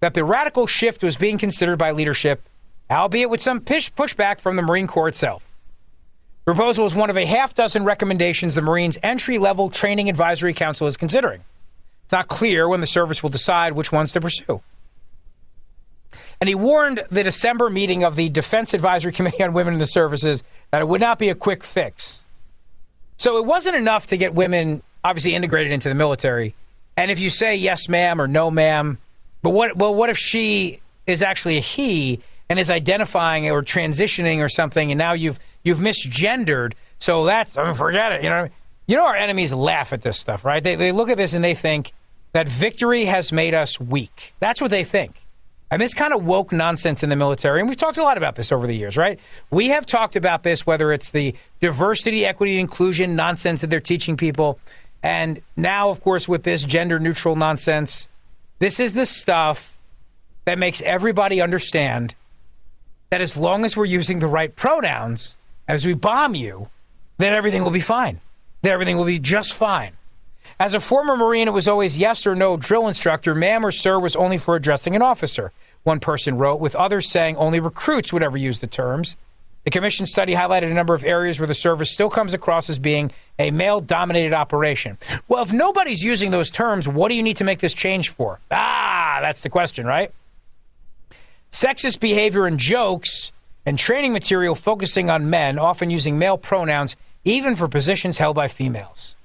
that 0.00 0.14
the 0.14 0.24
radical 0.24 0.66
shift 0.66 1.02
was 1.02 1.16
being 1.16 1.38
considered 1.38 1.78
by 1.78 1.90
leadership, 1.90 2.42
albeit 2.90 3.30
with 3.30 3.42
some 3.42 3.60
push- 3.60 3.92
pushback 3.92 4.40
from 4.40 4.56
the 4.56 4.62
Marine 4.62 4.86
Corps 4.86 5.08
itself. 5.08 5.46
The 6.44 6.52
proposal 6.52 6.84
is 6.84 6.94
one 6.94 7.08
of 7.08 7.16
a 7.16 7.24
half 7.24 7.54
dozen 7.54 7.84
recommendations 7.84 8.54
the 8.54 8.62
Marines 8.62 8.98
Entry 9.02 9.38
Level 9.38 9.70
Training 9.70 10.10
Advisory 10.10 10.52
Council 10.52 10.86
is 10.86 10.96
considering. 10.96 11.42
It's 12.04 12.12
not 12.12 12.28
clear 12.28 12.68
when 12.68 12.80
the 12.80 12.86
service 12.86 13.22
will 13.22 13.30
decide 13.30 13.72
which 13.72 13.90
ones 13.90 14.12
to 14.12 14.20
pursue. 14.20 14.60
And 16.44 16.48
he 16.50 16.54
warned 16.54 17.02
the 17.10 17.22
December 17.22 17.70
meeting 17.70 18.04
of 18.04 18.16
the 18.16 18.28
Defense 18.28 18.74
Advisory 18.74 19.12
Committee 19.12 19.42
on 19.42 19.54
Women 19.54 19.72
in 19.72 19.78
the 19.78 19.86
Services 19.86 20.44
that 20.72 20.82
it 20.82 20.88
would 20.88 21.00
not 21.00 21.18
be 21.18 21.30
a 21.30 21.34
quick 21.34 21.64
fix. 21.64 22.26
So 23.16 23.38
it 23.38 23.46
wasn't 23.46 23.76
enough 23.76 24.08
to 24.08 24.18
get 24.18 24.34
women 24.34 24.82
obviously 25.02 25.34
integrated 25.34 25.72
into 25.72 25.88
the 25.88 25.94
military. 25.94 26.54
And 26.98 27.10
if 27.10 27.18
you 27.18 27.30
say 27.30 27.56
yes, 27.56 27.88
ma'am, 27.88 28.20
or 28.20 28.28
no, 28.28 28.50
ma'am, 28.50 28.98
but 29.40 29.50
what? 29.54 29.78
Well, 29.78 29.94
what 29.94 30.10
if 30.10 30.18
she 30.18 30.82
is 31.06 31.22
actually 31.22 31.56
a 31.56 31.60
he 31.60 32.20
and 32.50 32.58
is 32.58 32.68
identifying 32.68 33.50
or 33.50 33.62
transitioning 33.62 34.40
or 34.40 34.50
something, 34.50 34.92
and 34.92 34.98
now 34.98 35.14
you've 35.14 35.40
you've 35.62 35.78
misgendered? 35.78 36.74
So 36.98 37.24
that's 37.24 37.56
I 37.56 37.64
mean, 37.64 37.72
forget 37.72 38.12
it. 38.12 38.22
You 38.22 38.28
know, 38.28 38.50
you 38.86 38.96
know 38.98 39.06
our 39.06 39.16
enemies 39.16 39.54
laugh 39.54 39.94
at 39.94 40.02
this 40.02 40.18
stuff, 40.18 40.44
right? 40.44 40.62
They 40.62 40.76
they 40.76 40.92
look 40.92 41.08
at 41.08 41.16
this 41.16 41.32
and 41.32 41.42
they 41.42 41.54
think 41.54 41.94
that 42.32 42.50
victory 42.50 43.06
has 43.06 43.32
made 43.32 43.54
us 43.54 43.80
weak. 43.80 44.34
That's 44.40 44.60
what 44.60 44.70
they 44.70 44.84
think. 44.84 45.23
And 45.70 45.80
this 45.80 45.94
kind 45.94 46.12
of 46.12 46.24
woke 46.24 46.52
nonsense 46.52 47.02
in 47.02 47.10
the 47.10 47.16
military, 47.16 47.60
and 47.60 47.68
we've 47.68 47.78
talked 47.78 47.98
a 47.98 48.02
lot 48.02 48.16
about 48.16 48.36
this 48.36 48.52
over 48.52 48.66
the 48.66 48.76
years, 48.76 48.96
right? 48.96 49.18
We 49.50 49.68
have 49.68 49.86
talked 49.86 50.14
about 50.14 50.42
this, 50.42 50.66
whether 50.66 50.92
it's 50.92 51.10
the 51.10 51.34
diversity, 51.60 52.24
equity, 52.24 52.58
inclusion 52.58 53.16
nonsense 53.16 53.62
that 53.62 53.70
they're 53.70 53.80
teaching 53.80 54.16
people. 54.16 54.58
And 55.02 55.40
now, 55.56 55.90
of 55.90 56.00
course, 56.00 56.28
with 56.28 56.44
this 56.44 56.62
gender 56.62 56.98
neutral 56.98 57.34
nonsense, 57.34 58.08
this 58.58 58.78
is 58.78 58.92
the 58.92 59.06
stuff 59.06 59.78
that 60.44 60.58
makes 60.58 60.80
everybody 60.82 61.40
understand 61.40 62.14
that 63.10 63.20
as 63.20 63.36
long 63.36 63.64
as 63.64 63.76
we're 63.76 63.84
using 63.84 64.18
the 64.18 64.26
right 64.26 64.54
pronouns 64.54 65.36
as 65.66 65.86
we 65.86 65.94
bomb 65.94 66.34
you, 66.34 66.68
then 67.18 67.32
everything 67.32 67.62
will 67.62 67.70
be 67.70 67.80
fine. 67.80 68.20
That 68.62 68.72
everything 68.72 68.96
will 68.96 69.04
be 69.04 69.18
just 69.18 69.52
fine. 69.52 69.92
As 70.58 70.74
a 70.74 70.80
former 70.80 71.16
Marine, 71.16 71.48
it 71.48 71.52
was 71.52 71.66
always 71.66 71.98
yes 71.98 72.26
or 72.26 72.34
no 72.34 72.56
drill 72.56 72.86
instructor. 72.86 73.34
Ma'am 73.34 73.66
or 73.66 73.72
sir 73.72 73.98
was 73.98 74.14
only 74.14 74.38
for 74.38 74.54
addressing 74.54 74.94
an 74.94 75.02
officer, 75.02 75.52
one 75.82 76.00
person 76.00 76.38
wrote, 76.38 76.60
with 76.60 76.76
others 76.76 77.08
saying 77.10 77.36
only 77.36 77.60
recruits 77.60 78.12
would 78.12 78.22
ever 78.22 78.36
use 78.36 78.60
the 78.60 78.66
terms. 78.66 79.16
The 79.64 79.70
commission 79.70 80.04
study 80.06 80.34
highlighted 80.34 80.70
a 80.70 80.74
number 80.74 80.94
of 80.94 81.04
areas 81.04 81.40
where 81.40 81.46
the 81.46 81.54
service 81.54 81.90
still 81.90 82.10
comes 82.10 82.34
across 82.34 82.68
as 82.68 82.78
being 82.78 83.10
a 83.38 83.50
male 83.50 83.80
dominated 83.80 84.34
operation. 84.34 84.98
Well, 85.26 85.42
if 85.42 85.52
nobody's 85.52 86.04
using 86.04 86.30
those 86.30 86.50
terms, 86.50 86.86
what 86.86 87.08
do 87.08 87.14
you 87.14 87.22
need 87.22 87.38
to 87.38 87.44
make 87.44 87.60
this 87.60 87.74
change 87.74 88.10
for? 88.10 88.40
Ah, 88.50 89.18
that's 89.22 89.42
the 89.42 89.48
question, 89.48 89.86
right? 89.86 90.12
Sexist 91.50 91.98
behavior 91.98 92.46
and 92.46 92.58
jokes 92.58 93.32
and 93.64 93.78
training 93.78 94.12
material 94.12 94.54
focusing 94.54 95.08
on 95.08 95.30
men, 95.30 95.58
often 95.58 95.88
using 95.88 96.18
male 96.18 96.36
pronouns, 96.36 96.94
even 97.24 97.56
for 97.56 97.66
positions 97.66 98.18
held 98.18 98.36
by 98.36 98.48
females. 98.48 99.16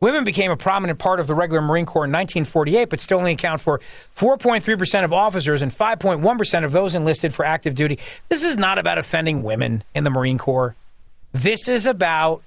Women 0.00 0.24
became 0.24 0.50
a 0.50 0.56
prominent 0.56 0.98
part 0.98 1.20
of 1.20 1.26
the 1.26 1.34
regular 1.34 1.60
Marine 1.60 1.84
Corps 1.84 2.06
in 2.06 2.10
1948, 2.10 2.88
but 2.88 3.00
still 3.00 3.18
only 3.18 3.32
account 3.32 3.60
for 3.60 3.80
4.3% 4.16 5.04
of 5.04 5.12
officers 5.12 5.60
and 5.60 5.70
5.1% 5.70 6.64
of 6.64 6.72
those 6.72 6.94
enlisted 6.94 7.34
for 7.34 7.44
active 7.44 7.74
duty. 7.74 7.98
This 8.30 8.42
is 8.42 8.56
not 8.56 8.78
about 8.78 8.96
offending 8.96 9.42
women 9.42 9.84
in 9.94 10.04
the 10.04 10.10
Marine 10.10 10.38
Corps. 10.38 10.74
This 11.32 11.68
is 11.68 11.86
about 11.86 12.42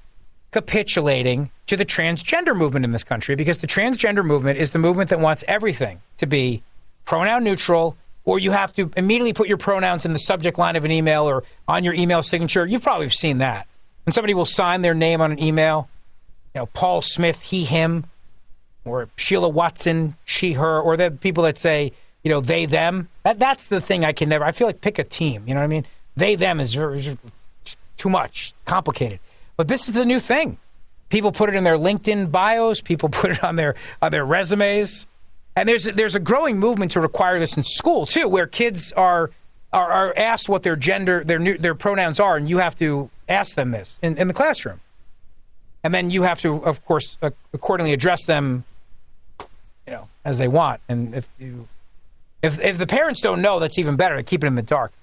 capitulating 0.51 1.51
to 1.67 1.77
the 1.77 1.85
transgender 1.85 2.55
movement 2.55 2.85
in 2.85 2.91
this 2.91 3.03
country 3.03 3.35
because 3.35 3.59
the 3.59 3.67
transgender 3.67 4.25
movement 4.25 4.57
is 4.57 4.71
the 4.71 4.79
movement 4.79 5.11
that 5.11 5.19
wants 5.19 5.43
everything 5.47 6.01
to 6.17 6.25
be 6.25 6.63
pronoun 7.05 7.43
neutral, 7.43 7.95
or 8.25 8.39
you 8.39 8.49
have 8.49 8.73
to 8.73 8.89
immediately 8.97 9.33
put 9.33 9.47
your 9.47 9.57
pronouns 9.57 10.07
in 10.07 10.13
the 10.13 10.19
subject 10.19 10.57
line 10.57 10.75
of 10.75 10.85
an 10.85 10.91
email 10.91 11.29
or 11.29 11.43
on 11.67 11.83
your 11.83 11.93
email 11.93 12.23
signature. 12.23 12.65
You've 12.65 12.81
probably 12.81 13.09
seen 13.09 13.37
that. 13.37 13.67
And 14.07 14.15
somebody 14.15 14.33
will 14.33 14.45
sign 14.45 14.81
their 14.81 14.95
name 14.95 15.21
on 15.21 15.31
an 15.31 15.41
email, 15.41 15.87
you 16.53 16.61
know, 16.61 16.65
Paul 16.67 17.01
Smith, 17.01 17.41
he, 17.41 17.65
him, 17.65 18.05
or 18.85 19.09
Sheila 19.15 19.49
Watson, 19.49 20.15
she, 20.25 20.53
her, 20.53 20.79
or 20.79 20.97
the 20.97 21.11
people 21.11 21.43
that 21.43 21.57
say, 21.57 21.93
you 22.23 22.29
know, 22.29 22.41
they, 22.41 22.65
them. 22.65 23.09
That, 23.23 23.39
that's 23.39 23.67
the 23.67 23.81
thing 23.81 24.05
I 24.05 24.13
can 24.13 24.29
never, 24.29 24.45
I 24.45 24.51
feel 24.51 24.67
like 24.67 24.81
pick 24.81 24.99
a 24.99 25.03
team. 25.03 25.43
You 25.47 25.53
know 25.53 25.61
what 25.61 25.65
I 25.65 25.67
mean? 25.67 25.85
They, 26.15 26.35
them 26.35 26.59
is, 26.59 26.75
is 26.75 27.17
too 27.97 28.09
much, 28.09 28.53
complicated. 28.65 29.19
But 29.57 29.67
this 29.67 29.87
is 29.87 29.93
the 29.93 30.05
new 30.05 30.19
thing. 30.19 30.57
People 31.09 31.31
put 31.31 31.49
it 31.49 31.55
in 31.55 31.63
their 31.63 31.77
LinkedIn 31.77 32.31
bios. 32.31 32.81
People 32.81 33.09
put 33.11 33.31
it 33.31 33.43
on 33.43 33.55
their 33.55 33.75
on 34.01 34.11
their 34.11 34.25
resumes. 34.25 35.05
And 35.55 35.69
there's 35.69 35.85
there's 35.85 36.15
a 36.15 36.19
growing 36.19 36.59
movement 36.59 36.91
to 36.93 36.99
require 36.99 37.39
this 37.39 37.55
in 37.55 37.63
school 37.63 38.05
too, 38.05 38.27
where 38.27 38.47
kids 38.47 38.91
are 38.93 39.29
are, 39.71 39.91
are 39.91 40.13
asked 40.17 40.49
what 40.49 40.63
their 40.63 40.75
gender, 40.75 41.23
their 41.23 41.39
new, 41.39 41.57
their 41.57 41.75
pronouns 41.75 42.19
are, 42.19 42.35
and 42.35 42.49
you 42.49 42.59
have 42.59 42.75
to 42.79 43.09
ask 43.29 43.55
them 43.55 43.71
this 43.71 43.99
in, 44.01 44.17
in 44.17 44.27
the 44.27 44.33
classroom 44.33 44.79
and 45.83 45.93
then 45.93 46.09
you 46.09 46.23
have 46.23 46.39
to, 46.41 46.63
of 46.63 46.83
course, 46.85 47.17
uh, 47.21 47.31
accordingly 47.53 47.93
address 47.93 48.23
them, 48.23 48.63
you 49.85 49.93
know, 49.93 50.07
as 50.23 50.37
they 50.37 50.47
want. 50.47 50.81
And 50.87 51.13
if 51.13 51.27
you, 51.37 51.67
if 52.41 52.59
if 52.59 52.77
the 52.77 52.87
parents 52.87 53.21
don't 53.21 53.41
know, 53.41 53.59
that's 53.59 53.77
even 53.77 53.95
better 53.95 54.15
to 54.15 54.23
keep 54.23 54.43
it 54.43 54.47
in 54.47 54.55
the 54.55 54.61
dark. 54.61 54.93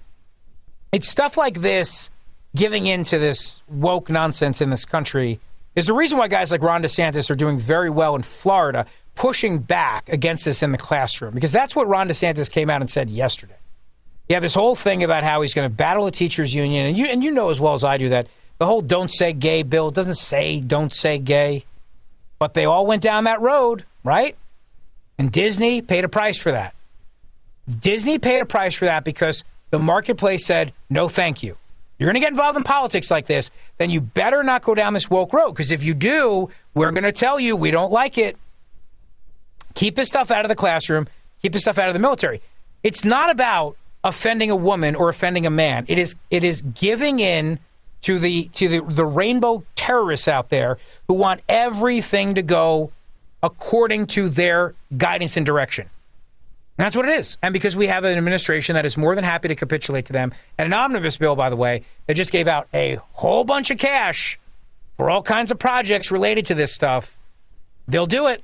It's 0.91 1.07
stuff 1.07 1.37
like 1.37 1.61
this, 1.61 2.09
giving 2.55 2.87
into 2.87 3.17
this 3.17 3.61
woke 3.69 4.09
nonsense 4.09 4.59
in 4.59 4.71
this 4.71 4.83
country, 4.83 5.39
is 5.75 5.85
the 5.85 5.93
reason 5.93 6.17
why 6.17 6.27
guys 6.27 6.51
like 6.51 6.61
Ron 6.61 6.83
DeSantis 6.83 7.29
are 7.29 7.35
doing 7.35 7.59
very 7.59 7.89
well 7.89 8.15
in 8.15 8.23
Florida, 8.23 8.85
pushing 9.15 9.59
back 9.59 10.09
against 10.09 10.45
this 10.45 10.61
in 10.61 10.71
the 10.71 10.77
classroom, 10.77 11.31
because 11.31 11.51
that's 11.51 11.75
what 11.75 11.87
Ron 11.87 12.09
DeSantis 12.09 12.51
came 12.51 12.69
out 12.69 12.81
and 12.81 12.89
said 12.89 13.09
yesterday. 13.09 13.55
Yeah, 14.27 14.39
this 14.39 14.53
whole 14.53 14.75
thing 14.75 15.03
about 15.03 15.23
how 15.23 15.41
he's 15.41 15.53
going 15.53 15.69
to 15.69 15.73
battle 15.73 16.05
the 16.05 16.11
teachers 16.11 16.55
union, 16.55 16.87
and 16.87 16.97
you 16.97 17.05
and 17.05 17.23
you 17.23 17.31
know 17.31 17.49
as 17.49 17.59
well 17.59 17.73
as 17.73 17.83
I 17.83 17.97
do 17.97 18.09
that 18.09 18.27
the 18.61 18.67
whole 18.67 18.83
don't 18.83 19.11
say 19.11 19.33
gay 19.33 19.63
bill 19.63 19.89
doesn't 19.89 20.19
say 20.19 20.59
don't 20.59 20.93
say 20.93 21.17
gay, 21.17 21.65
but 22.37 22.53
they 22.53 22.65
all 22.65 22.85
went 22.85 23.01
down 23.01 23.23
that 23.23 23.41
road, 23.41 23.85
right? 24.03 24.35
And 25.17 25.31
Disney 25.31 25.81
paid 25.81 26.05
a 26.05 26.07
price 26.07 26.37
for 26.37 26.51
that. 26.51 26.75
Disney 27.67 28.19
paid 28.19 28.39
a 28.39 28.45
price 28.45 28.75
for 28.75 28.85
that 28.85 29.03
because 29.03 29.43
the 29.71 29.79
marketplace 29.79 30.45
said, 30.45 30.73
no, 30.91 31.09
thank 31.09 31.41
you. 31.41 31.57
You're 31.97 32.05
going 32.05 32.13
to 32.13 32.19
get 32.19 32.29
involved 32.29 32.55
in 32.55 32.61
politics 32.61 33.09
like 33.09 33.25
this, 33.25 33.49
then 33.79 33.89
you 33.89 33.99
better 33.99 34.43
not 34.43 34.61
go 34.61 34.75
down 34.75 34.93
this 34.93 35.09
woke 35.09 35.33
road 35.33 35.53
because 35.53 35.71
if 35.71 35.81
you 35.81 35.95
do, 35.95 36.47
we're 36.75 36.91
going 36.91 37.01
to 37.03 37.11
tell 37.11 37.39
you 37.39 37.55
we 37.55 37.71
don't 37.71 37.91
like 37.91 38.19
it. 38.19 38.37
Keep 39.73 39.95
this 39.95 40.07
stuff 40.07 40.29
out 40.29 40.45
of 40.45 40.49
the 40.49 40.55
classroom, 40.55 41.07
keep 41.41 41.53
this 41.53 41.63
stuff 41.63 41.79
out 41.79 41.87
of 41.87 41.95
the 41.95 41.99
military. 41.99 42.43
It's 42.83 43.03
not 43.03 43.31
about 43.31 43.75
offending 44.03 44.51
a 44.51 44.55
woman 44.55 44.93
or 44.93 45.09
offending 45.09 45.47
a 45.47 45.49
man. 45.49 45.85
It 45.87 45.97
is 45.97 46.15
it 46.29 46.43
is 46.43 46.61
giving 46.61 47.19
in 47.19 47.57
to 48.01 48.19
the 48.19 48.45
to 48.53 48.67
the, 48.67 48.81
the 48.81 49.05
rainbow 49.05 49.63
terrorists 49.75 50.27
out 50.27 50.49
there 50.49 50.77
who 51.07 51.13
want 51.13 51.41
everything 51.47 52.35
to 52.35 52.41
go 52.41 52.91
according 53.43 54.07
to 54.07 54.29
their 54.29 54.73
guidance 54.97 55.37
and 55.37 55.45
direction. 55.45 55.89
And 56.77 56.85
that's 56.85 56.95
what 56.95 57.07
it 57.07 57.17
is. 57.19 57.37
And 57.41 57.53
because 57.53 57.75
we 57.75 57.87
have 57.87 58.03
an 58.05 58.17
administration 58.17 58.75
that 58.75 58.85
is 58.85 58.97
more 58.97 59.13
than 59.13 59.23
happy 59.23 59.47
to 59.49 59.55
capitulate 59.55 60.05
to 60.05 60.13
them, 60.13 60.33
and 60.57 60.65
an 60.65 60.73
omnibus 60.73 61.17
bill, 61.17 61.35
by 61.35 61.49
the 61.49 61.55
way, 61.55 61.83
that 62.07 62.15
just 62.15 62.31
gave 62.31 62.47
out 62.47 62.67
a 62.73 62.97
whole 63.11 63.43
bunch 63.43 63.69
of 63.69 63.77
cash 63.77 64.39
for 64.97 65.09
all 65.09 65.21
kinds 65.21 65.51
of 65.51 65.59
projects 65.59 66.11
related 66.11 66.45
to 66.47 66.55
this 66.55 66.73
stuff, 66.73 67.17
they'll 67.87 68.05
do 68.05 68.27
it. 68.27 68.43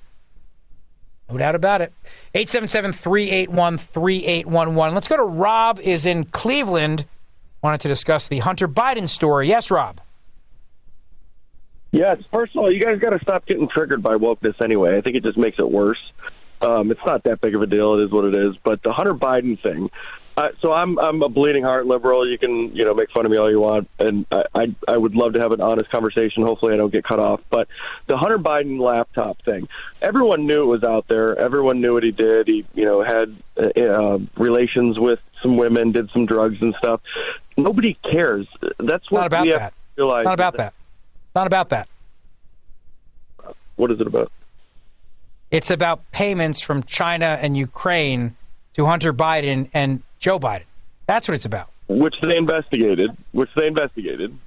No 1.30 1.38
doubt 1.38 1.56
about 1.56 1.82
it. 1.82 1.94
877 2.34 2.94
381 2.94 3.78
3811. 3.78 4.96
Let's 4.96 5.08
go 5.08 5.18
to 5.18 5.24
Rob, 5.24 5.80
is 5.80 6.06
in 6.06 6.26
Cleveland. 6.26 7.06
Wanted 7.62 7.82
to 7.82 7.88
discuss 7.88 8.28
the 8.28 8.40
Hunter 8.40 8.68
Biden 8.68 9.10
story. 9.10 9.48
Yes, 9.48 9.72
Rob. 9.72 10.02
Yes, 11.92 12.18
first 12.32 12.56
of 12.56 12.62
all, 12.62 12.72
you 12.72 12.80
guys 12.80 13.00
got 13.00 13.12
to 13.12 13.20
stop 13.20 13.46
getting 13.46 13.68
triggered 13.70 14.04
by 14.04 14.16
wokeness 14.16 14.62
anyway. 14.62 14.98
I 14.98 15.02
think 15.02 15.16
it 15.16 15.24
just 15.24 15.38
makes 15.38 15.58
it 15.58 15.70
worse. 15.70 16.00
Um, 16.62 16.92
it's 16.92 17.02
not 17.06 17.24
that 17.24 17.42
big 17.42 17.56
of 17.56 17.62
a 17.62 17.66
deal. 17.68 18.00
It 18.00 18.06
is 18.06 18.12
what 18.12 18.26
it 18.26 18.36
is. 18.36 18.56
But 18.64 18.84
the 18.84 18.92
Hunter 18.92 19.14
Biden 19.14 19.62
thing. 19.62 19.90
Uh, 20.36 20.50
so 20.62 20.72
I'm 20.72 21.00
I'm 21.00 21.24
a 21.24 21.30
bleeding 21.30 21.64
heart 21.64 21.88
liberal. 21.88 22.30
You 22.30 22.38
can 22.38 22.76
you 22.76 22.86
know 22.86 22.94
make 22.94 23.10
fun 23.10 23.26
of 23.26 23.32
me 23.32 23.38
all 23.38 23.50
you 23.50 23.60
want, 23.60 23.90
and 23.98 24.28
I, 24.32 24.44
I 24.54 24.76
I 24.88 24.96
would 24.96 25.16
love 25.16 25.34
to 25.34 25.40
have 25.40 25.52
an 25.52 25.62
honest 25.62 25.90
conversation. 25.90 26.44
Hopefully, 26.44 26.76
I 26.76 26.78
don't 26.78 26.94
get 26.94 27.04
cut 27.04 27.20
off. 27.20 27.42
But 27.50 27.68
the 28.06 28.18
Hunter 28.18 28.38
Biden 28.38 28.80
laptop 28.80 29.44
thing, 29.44 29.68
everyone 30.00 30.46
knew 30.46 30.62
it 30.62 30.68
was 30.68 30.84
out 30.84 31.08
there. 31.10 31.36
Everyone 31.40 31.82
knew 31.82 31.94
what 31.94 32.04
he 32.04 32.12
did. 32.12 32.48
He 32.48 32.68
you 32.76 32.86
know 32.86 33.04
had 33.04 33.36
uh, 33.58 33.84
uh, 33.84 34.20
relations 34.38 35.00
with 35.00 35.18
some 35.42 35.58
women, 35.58 35.92
did 35.92 36.12
some 36.14 36.28
drugs 36.28 36.58
and 36.62 36.76
stuff. 36.78 37.02
Nobody 37.58 37.98
cares. 38.12 38.48
That's 38.80 39.10
what 39.10 39.22
not 39.22 39.28
about 39.28 39.44
we 39.46 39.52
that. 39.52 39.62
have 39.62 39.72
to 39.72 39.78
realize. 40.04 40.26
Not 40.26 40.34
about 40.36 40.58
that. 40.58 40.74
Not 41.36 41.48
about 41.48 41.70
that. 41.70 41.88
What 43.76 43.92
is 43.92 44.00
it 44.00 44.08
about? 44.08 44.32
It's 45.52 45.72
about 45.72 46.10
payments 46.12 46.62
from 46.62 46.84
China 46.84 47.38
and 47.42 47.56
Ukraine 47.56 48.36
to 48.74 48.86
Hunter 48.86 49.14
Biden 49.14 49.70
and 49.74 50.04
Joe 50.20 50.40
Biden. 50.40 50.64
That's 51.08 51.28
what 51.28 51.36
it's 51.36 51.46
about. 51.46 51.70
Which 51.88 52.16
they 52.22 52.36
investigated. 52.36 53.12
Which 53.32 53.50
they 53.56 53.68
investigated. 53.68 54.38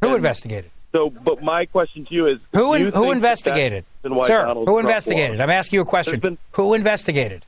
Who 0.00 0.08
And 0.08 0.16
investigated? 0.16 0.70
So, 0.92 1.08
but 1.08 1.42
my 1.42 1.66
question 1.66 2.04
to 2.06 2.14
you 2.14 2.26
is: 2.26 2.38
Who 2.52 2.76
do 2.76 2.84
you 2.84 2.90
who 2.90 3.12
investigated? 3.12 3.84
Sir, 4.02 4.08
Donald 4.10 4.66
who 4.68 4.74
Trump 4.74 4.80
investigated? 4.80 5.40
I'm 5.40 5.50
asking 5.50 5.76
you 5.78 5.82
a 5.82 5.86
question. 5.86 6.20
Been- 6.20 6.38
who 6.52 6.74
investigated? 6.74 7.44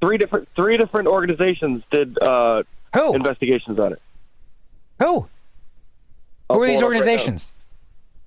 Three 0.00 0.16
different 0.16 0.48
three 0.56 0.76
different 0.78 1.08
organizations 1.08 1.82
did 1.90 2.18
uh, 2.20 2.62
Who? 2.94 3.14
investigations 3.14 3.78
on 3.78 3.92
it. 3.92 4.02
Who? 4.98 5.28
I'll 6.50 6.56
Who 6.56 6.62
are 6.62 6.66
these 6.66 6.78
up 6.78 6.82
right 6.82 6.96
organizations? 6.96 7.52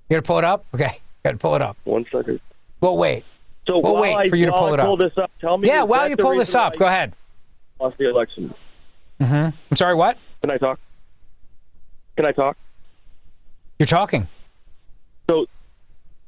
you 0.08 0.16
got 0.16 0.24
to 0.24 0.26
pull 0.26 0.38
it 0.38 0.44
up? 0.44 0.64
Okay. 0.74 1.00
Got 1.24 1.32
to 1.32 1.38
pull 1.38 1.54
it 1.54 1.62
up. 1.62 1.76
One 1.84 2.04
second. 2.12 2.40
Well, 2.80 2.96
wait. 2.96 3.24
So 3.66 3.78
We'll 3.78 3.96
wait 3.96 4.14
I, 4.14 4.28
for 4.28 4.36
you 4.36 4.46
to 4.46 4.52
pull 4.52 4.74
it 4.74 4.80
up. 4.80 4.86
pull 4.86 4.96
this 4.96 5.12
up, 5.16 5.30
tell 5.40 5.56
me. 5.56 5.68
Yeah, 5.68 5.84
while 5.84 6.08
you 6.08 6.16
pull 6.16 6.36
this 6.36 6.54
up, 6.54 6.76
go 6.76 6.86
ahead. 6.86 7.12
Lost 7.80 7.96
the 7.98 8.10
election. 8.10 8.52
Mm-hmm. 9.20 9.34
I'm 9.70 9.76
sorry, 9.76 9.94
what? 9.94 10.18
Can 10.40 10.50
I 10.50 10.58
talk? 10.58 10.80
Can 12.16 12.26
I 12.26 12.32
talk? 12.32 12.56
You're 13.78 13.86
talking. 13.86 14.26
So, 15.30 15.46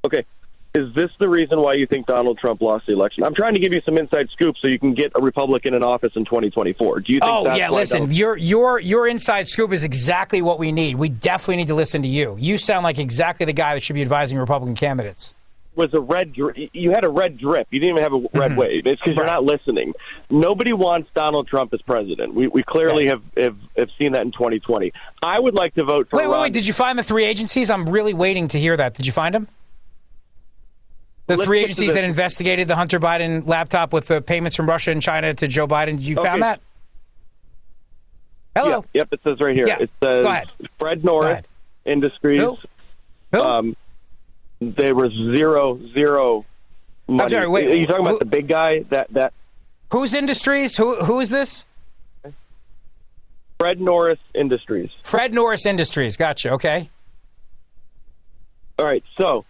okay, 0.05 0.25
is 0.75 0.93
this 0.95 1.11
the 1.21 1.29
reason 1.29 1.61
why 1.61 1.75
you 1.75 1.87
think 1.87 2.07
Donald 2.07 2.37
Trump 2.39 2.61
lost 2.61 2.87
the 2.87 2.93
election? 2.95 3.23
I'm 3.23 3.35
trying 3.35 3.55
to 3.55 3.61
give 3.61 3.73
you 3.73 3.81
some 3.85 3.97
inside 3.97 4.29
scoop 4.33 4.57
so 4.61 4.67
you 4.67 4.79
can 4.79 4.93
get 4.95 5.13
a 5.15 5.23
Republican 5.23 5.73
in 5.75 5.85
office 5.85 6.13
in 6.17 6.25
2024. 6.25 7.01
Do 7.01 7.13
you 7.13 7.21
think? 7.21 7.31
Oh 7.33 7.45
that's 7.45 7.59
yeah, 7.59 7.71
listen, 7.71 8.01
Donald- 8.01 8.17
your 8.17 8.37
your 8.37 8.81
your 8.81 9.07
inside 9.07 9.49
scoop 9.49 9.73
is 9.73 9.85
exactly 9.85 10.43
what 10.43 10.59
we 10.59 10.73
need. 10.73 10.97
We 10.97 11.09
definitely 11.09 11.57
need 11.57 11.69
to 11.69 11.75
listen 11.75 12.03
to 12.03 12.09
you. 12.09 12.37
You 12.41 12.59
sound 12.59 12.83
like 12.85 12.99
exactly 12.99 13.47
the 13.47 13.53
guy 13.53 13.75
that 13.75 13.83
should 13.83 13.95
be 13.95 14.03
advising 14.03 14.37
Republican 14.39 14.75
candidates. 14.75 15.35
was 15.77 15.93
a 15.95 16.01
red. 16.01 16.33
Dri- 16.33 16.71
you 16.73 16.91
had 16.91 17.05
a 17.05 17.09
red 17.11 17.39
drip. 17.39 17.67
You 17.71 17.79
didn't 17.81 17.99
even 17.99 18.03
have 18.03 18.13
a 18.13 18.39
red 18.39 18.57
wave. 18.57 18.87
It's 18.87 19.01
because 19.01 19.17
you're 19.17 19.25
Mm-hmm. 19.27 19.35
Not 19.35 19.45
listening. 19.45 19.93
Nobody 20.31 20.73
wants 20.73 21.09
Donald 21.15 21.47
Trump 21.49 21.73
as 21.73 21.83
president. 21.83 22.35
We 22.35 22.49
we 22.49 22.65
clearly 22.65 23.05
Yeah. 23.05 23.11
have, 23.11 23.23
have 23.37 23.57
have 23.77 23.89
seen 23.97 24.13
that 24.13 24.23
in 24.23 24.33
2020. 24.33 24.93
I 25.23 25.39
would 25.39 25.55
like 25.55 25.75
to 25.77 25.85
vote 25.85 26.09
for. 26.11 26.17
Wait, 26.19 26.27
wait, 26.27 26.41
wait. 26.41 26.53
Did 26.53 26.67
you 26.67 26.73
find 26.73 26.99
the 26.99 27.03
three 27.05 27.25
agencies? 27.25 27.71
I'm 27.71 27.89
really 27.89 28.13
waiting 28.15 28.49
to 28.49 28.59
hear 28.59 28.77
that. 28.77 28.95
Did 28.95 29.07
you 29.07 29.13
find 29.13 29.33
them? 29.35 29.47
The 31.27 31.37
Let's 31.37 31.47
three 31.47 31.61
agencies 31.61 31.89
the- 31.95 32.01
that 32.01 32.05
investigated 32.05 32.69
the 32.69 32.77
Hunter 32.77 33.01
Biden 33.01 33.47
laptop 33.47 33.93
with 33.93 34.09
the 34.09 34.21
payments 34.21 34.57
from 34.57 34.69
Russia 34.69 34.91
and 34.91 35.01
China 35.01 35.33
to 35.35 35.49
Joe 35.49 35.67
Biden. 35.67 35.97
Did 35.97 36.07
you 36.07 36.17
Okay. 36.19 36.29
found 36.29 36.43
that? 36.43 36.61
Hello. 38.55 38.85
Yeah, 38.93 39.01
yep, 39.01 39.09
it 39.13 39.21
says 39.25 39.41
right 39.41 39.55
here. 39.55 39.67
Yeah. 39.67 39.79
It 39.81 39.91
says. 40.03 40.27
Fred 40.79 41.03
Norris. 41.05 41.45
Industries. 41.87 42.41
Who? 42.41 42.57
Who? 43.33 43.41
Um, 43.41 43.77
there 44.61 44.95
was 44.95 45.13
zero 45.37 45.79
zero 45.93 46.45
money. 47.09 47.31
sorry, 47.31 47.49
wait, 47.49 47.69
Are 47.69 47.75
you 47.75 47.87
talking 47.87 48.05
who- 48.05 48.11
about 48.11 48.21
the 48.21 48.25
big 48.27 48.47
guy? 48.49 48.81
That 48.91 49.13
that 49.13 49.33
Whose 49.93 50.15
industries? 50.15 50.77
Who 50.77 51.05
who 51.05 51.21
is 51.21 51.31
this? 51.31 51.67
Fred 53.59 53.81
Norris 53.81 54.19
Industries. 54.35 54.91
Fred 55.03 55.33
Norris 55.35 55.67
Industries. 55.67 56.17
Gotcha. 56.17 56.51
Okay. 56.53 56.91
All 58.79 58.85
right. 58.87 59.03
So 59.19 59.45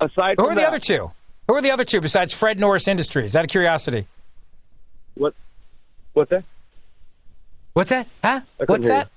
aside 0.00 0.34
Who 0.38 0.44
from 0.44 0.52
are 0.52 0.54
the 0.54 0.60
that, 0.62 0.68
other 0.68 0.78
two? 0.78 1.10
Who 1.48 1.54
are 1.54 1.62
the 1.62 1.70
other 1.70 1.84
two 1.84 2.00
besides 2.00 2.32
Fred 2.32 2.58
Norris 2.58 2.88
Industries? 2.88 3.36
Out 3.36 3.44
of 3.44 3.50
curiosity. 3.50 4.06
what 5.14 5.34
what's 6.12 6.30
that? 6.30 6.44
What's 7.74 7.90
that? 7.90 8.06
Huh? 8.22 8.40
What's 8.66 8.86
that? 8.86 9.08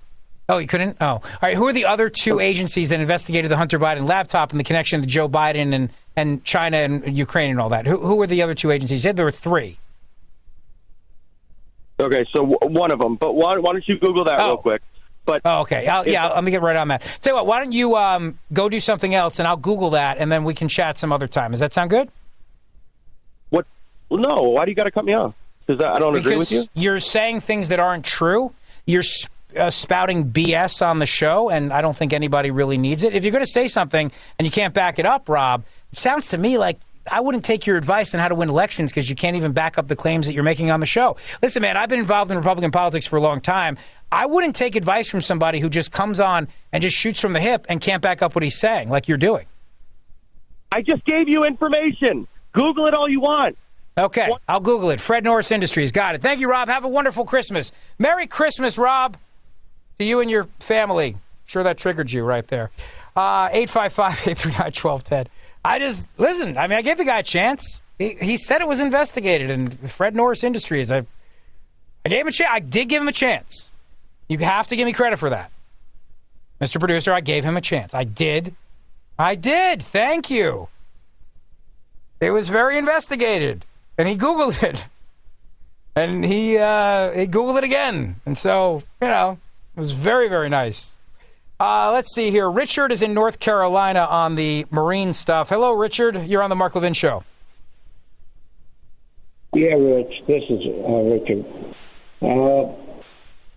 Oh, 0.50 0.58
you 0.60 0.68
couldn't? 0.68 0.98
Oh. 1.02 1.06
All 1.06 1.22
right. 1.42 1.56
Who 1.56 1.68
are 1.68 1.74
the 1.74 1.86
other 1.86 2.10
two 2.10 2.36
oh. 2.36 2.40
agencies 2.40 2.90
that 2.90 3.00
investigated 3.00 3.52
the 3.52 3.58
Hunter 3.58 3.78
Biden 3.78 4.08
laptop 4.08 4.52
and 4.52 4.60
the 4.60 4.64
connection 4.64 5.02
to 5.02 5.08
Joe 5.08 5.28
Biden 5.28 5.74
and, 5.74 5.90
and 6.16 6.44
China 6.46 6.78
and 6.78 7.18
Ukraine 7.18 7.52
and 7.52 7.60
all 7.60 7.70
that? 7.70 7.86
Who, 7.86 7.98
who 7.98 8.16
were 8.16 8.28
the 8.28 8.42
other 8.42 8.56
two 8.56 8.72
agencies? 8.72 9.04
You 9.04 9.10
said 9.10 9.18
there 9.18 9.26
were 9.26 9.32
three. 9.32 9.78
Okay, 12.00 12.26
so 12.32 12.46
w- 12.46 12.58
one 12.80 12.92
of 12.92 13.00
them. 13.00 13.16
But 13.16 13.34
why, 13.34 13.58
why 13.58 13.74
don't 13.74 13.88
you 13.88 13.98
Google 14.00 14.24
that 14.26 14.40
Oh. 14.40 14.48
real 14.48 14.58
quick? 14.58 14.82
But 15.28 15.42
Oh, 15.44 15.60
okay. 15.60 15.86
I'll, 15.88 16.08
yeah, 16.08 16.30
let 16.30 16.44
me 16.44 16.52
get 16.52 16.62
right 16.62 16.78
on 16.78 16.88
that. 16.88 17.02
Tell 17.22 17.34
you 17.34 17.36
what, 17.36 17.46
why 17.46 17.60
don't 17.60 17.74
you 17.74 17.98
um, 17.98 18.40
go 18.54 18.70
do 18.70 18.80
something 18.80 19.14
else 19.14 19.40
and 19.40 19.48
I'll 19.48 19.58
Google 19.58 19.90
that 19.92 20.18
and 20.18 20.32
then 20.32 20.46
we 20.46 20.56
can 20.56 20.70
chat 20.70 20.98
some 20.98 21.12
other 21.12 21.28
time. 21.28 21.52
Does 21.52 21.60
that 21.60 21.74
sound 21.74 21.92
good? 21.92 22.10
what? 23.50 23.66
Well, 24.10 24.22
no. 24.22 24.44
Why 24.44 24.64
do 24.64 24.72
you 24.72 24.76
got 24.76 24.86
to 24.86 24.92
cut 24.92 25.04
me 25.06 25.14
off? 25.14 25.36
Because 25.66 25.86
I 25.86 26.00
don't 26.00 26.16
agree 26.16 26.38
with 26.38 26.52
you. 26.52 26.64
you. 26.74 26.94
are 26.94 27.00
saying 27.00 27.42
things 27.42 27.68
that 27.68 27.80
aren't 27.80 28.06
true. 28.06 28.54
You're 28.86 29.04
sp- 29.04 29.30
uh, 29.58 29.70
spouting 29.70 30.32
BS 30.32 30.86
on 30.86 31.00
the 31.00 31.06
show, 31.06 31.50
and 31.50 31.74
I 31.74 31.82
don't 31.82 31.96
think 31.96 32.14
anybody 32.14 32.50
really 32.50 32.78
needs 32.78 33.04
it. 33.04 33.14
If 33.14 33.24
you're 33.24 33.34
going 33.34 33.44
to 33.44 33.52
say 33.52 33.68
something 33.68 34.12
and 34.40 34.46
you 34.46 34.52
can't 34.52 34.74
back 34.74 34.98
it 34.98 35.06
up, 35.06 35.28
Rob, 35.28 35.66
it 35.92 35.98
sounds 35.98 36.30
to 36.30 36.38
me 36.38 36.58
like 36.58 36.80
I 37.12 37.20
wouldn't 37.20 37.46
take 37.46 37.66
your 37.66 37.78
advice 37.78 38.14
on 38.14 38.20
how 38.20 38.28
to 38.28 38.36
win 38.36 38.50
elections 38.50 38.92
because 38.92 39.10
you 39.10 39.16
can't 39.16 39.36
even 39.36 39.52
back 39.52 39.78
up 39.78 39.88
the 39.88 39.96
claims 39.96 40.28
that 40.28 40.34
you're 40.34 40.44
making 40.44 40.72
on 40.72 40.80
the 40.80 40.86
show. 40.86 41.18
Listen, 41.42 41.62
man, 41.62 41.78
I've 41.78 41.90
been 41.90 42.00
involved 42.00 42.32
in 42.32 42.38
Republican 42.38 42.72
politics 42.72 43.06
for 43.06 43.18
a 43.18 43.22
long 43.22 43.42
time. 43.42 43.78
I 44.12 44.26
wouldn't 44.26 44.56
take 44.56 44.76
advice 44.76 45.10
from 45.10 45.22
somebody 45.22 45.60
who 45.60 45.70
just 45.70 45.92
comes 45.92 46.20
on 46.20 46.48
and 46.72 46.82
just 46.82 46.96
shoots 46.96 47.20
from 47.20 47.34
the 47.34 47.40
hip 47.40 47.66
and 47.70 47.82
can't 47.82 48.02
back 48.02 48.22
up 48.22 48.36
what 48.36 48.44
he's 48.44 48.58
saying, 48.58 48.90
like 48.90 49.08
you're 49.08 49.18
doing. 49.18 49.46
I 50.72 50.82
just 50.82 51.04
gave 51.06 51.28
you 51.28 51.44
information. 51.44 52.28
Google 52.54 52.88
it 52.88 52.94
all 52.94 53.10
you 53.10 53.20
want. 53.20 53.58
Okay, 53.98 54.30
I'll 54.48 54.60
Google 54.60 54.92
it. 54.92 55.02
Fred 55.02 55.24
Norris 55.24 55.52
Industries. 55.52 55.92
Got 55.92 56.16
it. 56.16 56.22
Thank 56.22 56.40
you, 56.40 56.50
Rob. 56.50 56.70
Have 56.70 56.84
a 56.86 56.88
wonderful 56.88 57.26
Christmas. 57.26 57.72
Merry 57.98 58.28
Christmas, 58.28 58.78
Rob, 58.78 59.18
to 59.98 60.06
you 60.06 60.20
and 60.20 60.30
your 60.30 60.48
family. 60.60 61.18
Sure, 61.46 61.64
that 61.64 61.78
triggered 61.78 62.12
you 62.12 62.24
right 62.24 62.48
there. 62.48 62.70
Uh, 63.16 63.50
855 63.52 64.28
839 64.28 64.66
1210. 64.66 65.28
I 65.68 65.80
just, 65.80 66.10
listen, 66.18 66.58
I 66.58 66.68
mean, 66.68 66.80
I 66.80 66.82
gave 66.82 66.98
the 66.98 67.04
guy 67.04 67.20
a 67.20 67.24
chance. 67.24 67.82
He, 68.00 68.16
he 68.22 68.38
said 68.38 68.62
it 68.62 68.68
was 68.70 68.80
investigated, 68.80 69.52
and 69.52 69.92
Fred 69.92 70.16
Norris 70.16 70.46
Industries, 70.46 70.90
I, 70.90 71.06
I 72.06 72.10
gave 72.10 72.22
him 72.22 72.28
a 72.28 72.32
chance. 72.32 72.50
I 72.54 72.60
did 72.60 72.88
give 72.88 73.02
him 73.02 73.10
a 73.10 73.14
chance. 73.14 73.72
You 74.30 74.38
have 74.38 74.68
to 74.68 74.78
give 74.78 74.86
me 74.86 74.94
credit 74.94 75.20
for 75.20 75.30
that. 75.30 75.52
Mr. 76.62 76.80
Producer, 76.80 77.12
I 77.12 77.20
gave 77.20 77.44
him 77.44 77.58
a 77.58 77.62
chance. 77.62 77.94
I 77.94 78.06
did. 78.06 78.56
I 79.20 79.36
did. 79.36 79.84
Thank 79.84 80.30
you. 80.30 80.70
It 82.22 82.32
was 82.32 82.50
very 82.50 82.78
investigated, 82.78 83.66
and 83.98 84.08
he 84.08 84.16
Googled 84.16 84.64
it, 84.70 84.88
and 85.98 86.24
he 86.24 86.58
uh, 86.58 87.12
he 87.12 87.28
Googled 87.28 87.58
it 87.58 87.64
again, 87.66 88.22
and 88.26 88.38
so 88.38 88.84
you 89.02 89.08
know 89.08 89.38
it 89.76 89.80
was 89.80 89.94
very 89.94 90.30
very 90.30 90.50
nice. 90.50 90.96
Uh, 91.60 91.92
let's 91.92 92.14
see 92.14 92.30
here. 92.30 92.50
Richard 92.50 92.92
is 92.92 93.02
in 93.02 93.14
North 93.14 93.40
Carolina 93.40 94.02
on 94.02 94.36
the 94.36 94.66
marine 94.70 95.12
stuff. 95.14 95.50
Hello, 95.50 95.74
Richard. 95.74 96.28
You're 96.28 96.44
on 96.44 96.50
the 96.50 96.56
Mark 96.56 96.76
Levin 96.76 96.94
show. 96.94 97.24
Yeah, 99.54 99.74
Rich. 99.74 100.14
This 100.28 100.44
is 100.50 100.60
uh, 100.88 101.02
Richard. 101.04 101.46
Uh, 102.22 102.74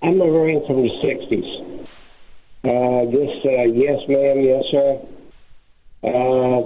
I'm 0.02 0.20
a 0.20 0.24
Marine 0.24 0.66
from 0.66 0.82
the 0.82 0.88
60s. 1.04 1.86
Uh, 2.62 3.10
this, 3.10 3.30
uh, 3.44 3.64
yes, 3.68 4.00
ma'am, 4.08 4.40
yes, 4.40 4.64
sir. 4.70 5.00
Uh, 6.02 6.62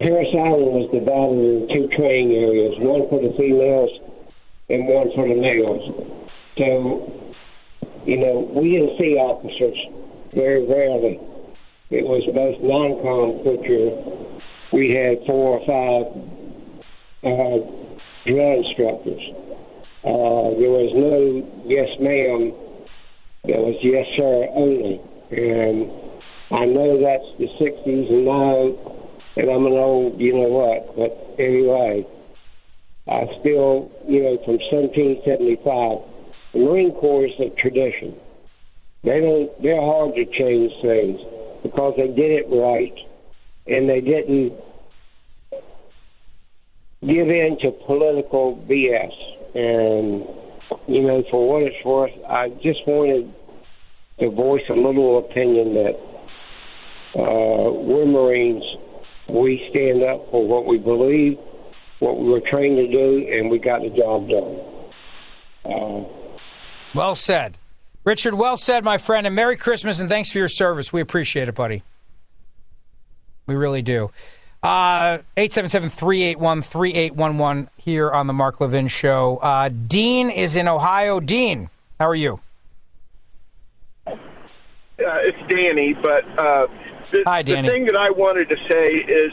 Parris 0.00 0.28
Island 0.32 0.70
was 0.70 0.90
divided 0.92 1.38
into 1.38 1.74
two 1.74 1.96
training 1.96 2.36
areas, 2.36 2.74
one 2.78 3.08
for 3.08 3.20
the 3.20 3.34
females 3.36 3.90
and 4.70 4.86
one 4.86 5.10
for 5.16 5.26
the 5.26 5.34
males. 5.34 5.82
So, 6.58 7.27
you 8.08 8.16
know, 8.16 8.40
we 8.56 8.72
didn't 8.72 8.96
see 8.96 9.20
officers 9.20 9.76
very 10.32 10.64
rarely. 10.64 11.20
It 11.90 12.08
was 12.08 12.24
both 12.32 12.56
non-com, 12.64 13.44
which 13.44 13.68
we 14.72 14.96
had 14.96 15.20
four 15.28 15.60
or 15.60 15.62
five 15.68 16.08
uh, 17.20 17.60
drill 18.24 18.64
instructors. 18.64 19.20
Uh, 20.08 20.56
there 20.56 20.72
was 20.72 20.88
no 20.96 21.44
yes 21.68 21.92
ma'am. 22.00 22.56
There 23.44 23.60
was 23.60 23.76
yes 23.84 24.08
sir 24.16 24.48
only. 24.56 25.04
And 25.28 25.92
I 26.56 26.64
know 26.64 26.96
that's 27.04 27.28
the 27.36 27.52
60s 27.60 28.08
and 28.08 28.24
now, 28.24 28.72
and 29.36 29.50
I'm 29.50 29.66
an 29.68 29.76
old, 29.76 30.18
you 30.18 30.32
know 30.32 30.48
what, 30.48 30.96
but 30.96 31.12
anyway, 31.38 32.06
I 33.06 33.28
still, 33.40 33.92
you 34.08 34.24
know, 34.24 34.40
from 34.48 34.56
1775, 34.72 36.07
the 36.52 36.58
Marine 36.60 36.92
Corps 36.92 37.26
is 37.26 37.32
a 37.40 37.50
tradition. 37.60 38.16
They 39.04 39.20
don't, 39.20 39.50
they're 39.62 39.80
hard 39.80 40.14
to 40.14 40.24
change 40.24 40.72
things 40.82 41.20
because 41.62 41.94
they 41.96 42.08
did 42.08 42.32
it 42.32 42.46
right 42.50 42.94
and 43.66 43.88
they 43.88 44.00
didn't 44.00 44.52
give 47.02 47.28
in 47.28 47.58
to 47.62 47.70
political 47.86 48.56
BS. 48.68 49.12
And, 49.54 50.24
you 50.88 51.02
know, 51.02 51.22
for 51.30 51.48
what 51.48 51.62
it's 51.62 51.84
worth, 51.84 52.12
I 52.28 52.48
just 52.62 52.80
wanted 52.86 53.32
to 54.20 54.30
voice 54.30 54.62
a 54.68 54.74
little 54.74 55.18
opinion 55.18 55.74
that 55.74 55.94
uh, 57.20 57.70
we're 57.72 58.06
Marines. 58.06 58.64
We 59.28 59.68
stand 59.70 60.02
up 60.02 60.30
for 60.30 60.46
what 60.46 60.66
we 60.66 60.78
believe, 60.78 61.38
what 62.00 62.18
we 62.18 62.28
were 62.28 62.40
trained 62.50 62.76
to 62.76 62.90
do, 62.90 63.28
and 63.30 63.50
we 63.50 63.58
got 63.58 63.82
the 63.82 63.90
job 63.90 64.28
done. 64.28 64.60
Uh, 65.64 66.17
well 66.94 67.14
said. 67.14 67.58
Richard, 68.04 68.34
well 68.34 68.56
said, 68.56 68.84
my 68.84 68.98
friend, 68.98 69.26
and 69.26 69.36
Merry 69.36 69.56
Christmas 69.56 70.00
and 70.00 70.08
thanks 70.08 70.30
for 70.30 70.38
your 70.38 70.48
service. 70.48 70.92
We 70.92 71.00
appreciate 71.00 71.48
it, 71.48 71.54
buddy. 71.54 71.82
We 73.46 73.54
really 73.54 73.82
do. 73.82 74.10
Uh, 74.62 75.18
877-381-3811 75.36 77.68
here 77.76 78.10
on 78.10 78.26
the 78.26 78.32
Mark 78.32 78.60
Levin 78.60 78.88
Show. 78.88 79.36
Uh, 79.38 79.68
Dean 79.68 80.30
is 80.30 80.56
in 80.56 80.66
Ohio. 80.66 81.20
Dean, 81.20 81.70
how 82.00 82.08
are 82.08 82.14
you? 82.14 82.40
Uh, 84.06 84.14
it's 84.98 85.38
Danny, 85.48 85.94
but 86.02 86.24
uh, 86.38 86.66
the, 87.12 87.22
Hi, 87.26 87.42
Danny. 87.42 87.68
the 87.68 87.72
thing 87.72 87.84
that 87.84 87.96
I 87.96 88.10
wanted 88.10 88.48
to 88.48 88.56
say 88.68 88.86
is, 88.86 89.32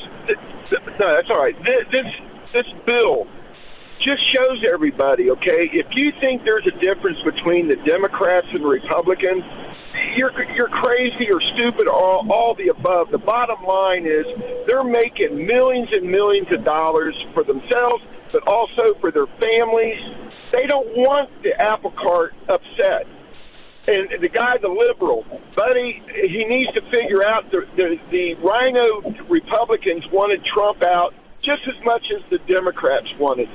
no, 0.99 1.15
that's 1.15 1.29
all 1.29 1.41
right. 1.41 1.55
This, 1.65 1.79
this 1.91 2.03
this 2.53 2.67
bill 2.85 3.25
just 4.05 4.21
shows 4.37 4.61
everybody, 4.71 5.31
okay? 5.31 5.65
If 5.73 5.87
you 5.97 6.13
think 6.21 6.45
there's 6.45 6.65
a 6.69 6.77
difference 6.79 7.17
between 7.25 7.67
the 7.67 7.75
Democrats 7.89 8.45
and 8.53 8.63
Republicans, 8.63 9.43
you're 10.15 10.31
you're 10.55 10.69
crazy 10.69 11.27
or 11.33 11.41
stupid 11.57 11.87
or 11.87 11.97
all, 11.97 12.27
all 12.31 12.55
the 12.55 12.69
above. 12.69 13.09
The 13.11 13.17
bottom 13.17 13.65
line 13.65 14.05
is 14.05 14.25
they're 14.67 14.85
making 14.85 15.45
millions 15.45 15.89
and 15.91 16.09
millions 16.09 16.47
of 16.53 16.63
dollars 16.63 17.15
for 17.33 17.43
themselves, 17.43 18.03
but 18.31 18.45
also 18.47 18.93
for 19.01 19.11
their 19.11 19.27
families. 19.41 19.99
They 20.53 20.67
don't 20.67 20.87
want 20.95 21.29
the 21.43 21.59
apple 21.59 21.91
cart 21.91 22.33
upset. 22.47 23.09
And 23.87 24.09
the 24.21 24.29
guy, 24.29 24.57
the 24.61 24.69
liberal, 24.69 25.25
buddy, 25.55 26.01
he 26.09 26.45
needs 26.45 26.73
to 26.73 26.81
figure 26.93 27.25
out 27.25 27.49
the 27.51 27.65
the, 27.75 27.97
the 28.11 28.35
rhino 28.45 29.25
Republicans 29.29 30.05
wanted 30.11 30.45
Trump 30.53 30.83
out 30.83 31.13
just 31.43 31.61
as 31.67 31.77
much 31.83 32.03
as 32.15 32.21
the 32.29 32.39
Democrats 32.51 33.07
wanted. 33.19 33.49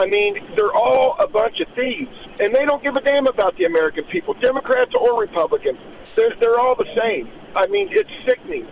I 0.00 0.06
mean, 0.06 0.34
they're 0.56 0.72
all 0.72 1.14
a 1.20 1.28
bunch 1.28 1.60
of 1.60 1.68
thieves, 1.76 2.16
and 2.38 2.54
they 2.54 2.64
don't 2.64 2.82
give 2.82 2.96
a 2.96 3.02
damn 3.02 3.26
about 3.26 3.54
the 3.58 3.64
American 3.64 4.04
people, 4.04 4.32
Democrats 4.40 4.92
or 4.98 5.20
Republicans. 5.20 5.78
They're, 6.16 6.32
they're 6.40 6.58
all 6.58 6.74
the 6.74 6.88
same. 6.96 7.28
I 7.54 7.66
mean, 7.66 7.88
it's 7.90 8.08
sickening. 8.26 8.66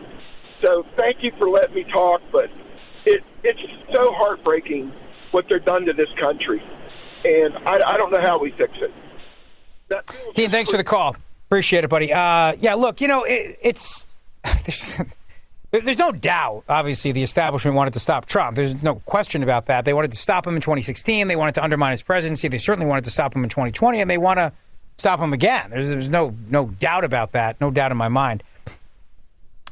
So 0.65 0.87
thank 0.97 1.19
you 1.21 1.31
for 1.37 1.51
letting 1.51 1.75
me 1.75 1.85
talk, 1.93 2.23
but 2.33 2.47
it 3.05 3.23
it's 3.45 3.61
so 3.95 4.11
heartbreaking 4.15 4.91
what 5.33 5.45
they're 5.51 5.61
done 5.61 5.85
to 5.85 5.93
this 5.93 6.09
country, 6.19 6.63
and 7.25 7.55
I, 7.69 7.79
I 7.87 7.97
don't 7.99 8.11
know 8.11 8.23
how 8.23 8.41
we 8.41 8.51
fix 8.53 8.73
it. 8.81 10.35
Dean, 10.35 10.51
thanks 10.51 10.71
for 10.71 10.79
the 10.79 10.85
call. 10.85 11.15
Appreciate 11.49 11.85
it, 11.85 11.91
buddy. 11.91 12.11
Uh, 12.11 12.55
yeah, 12.59 12.75
look, 12.75 13.03
you 13.03 13.09
know, 13.09 13.25
it, 13.25 13.59
it's. 13.63 14.09
There's 15.71 15.99
no 15.99 16.13
doubt, 16.13 16.65
obviously, 16.67 17.13
the 17.13 17.23
establishment 17.23 17.77
wanted 17.77 17.93
to 17.93 18.01
stop 18.01 18.25
Trump. 18.25 18.57
There's 18.57 18.83
no 18.83 18.97
question 18.97 19.43
about 19.43 19.67
that. 19.67 19.85
They 19.85 19.93
wanted 19.93 20.13
to 20.13 20.17
stop 20.17 20.47
him 20.47 20.55
in 20.55 20.63
2016. 20.63 21.29
They 21.29 21.37
wanted 21.37 21.55
to 21.57 21.63
undermine 21.63 21.93
his 21.93 22.03
presidency. 22.03 22.49
They 22.49 22.57
certainly 22.57 22.87
wanted 22.87 23.05
to 23.05 23.11
stop 23.11 23.37
him 23.37 23.45
in 23.45 23.51
2020, 23.51 24.01
and 24.01 24.09
they 24.09 24.17
want 24.17 24.39
to 24.39 24.53
stop 24.97 25.21
him 25.21 25.35
again. 25.35 25.69
There's, 25.69 25.91
there's 25.91 26.11
no 26.11 26.35
no 26.49 26.67
doubt 26.67 27.05
about 27.05 27.33
that. 27.33 27.61
No 27.61 27.71
doubt 27.71 27.91
in 27.91 27.99
my 27.99 28.09
mind. 28.09 28.43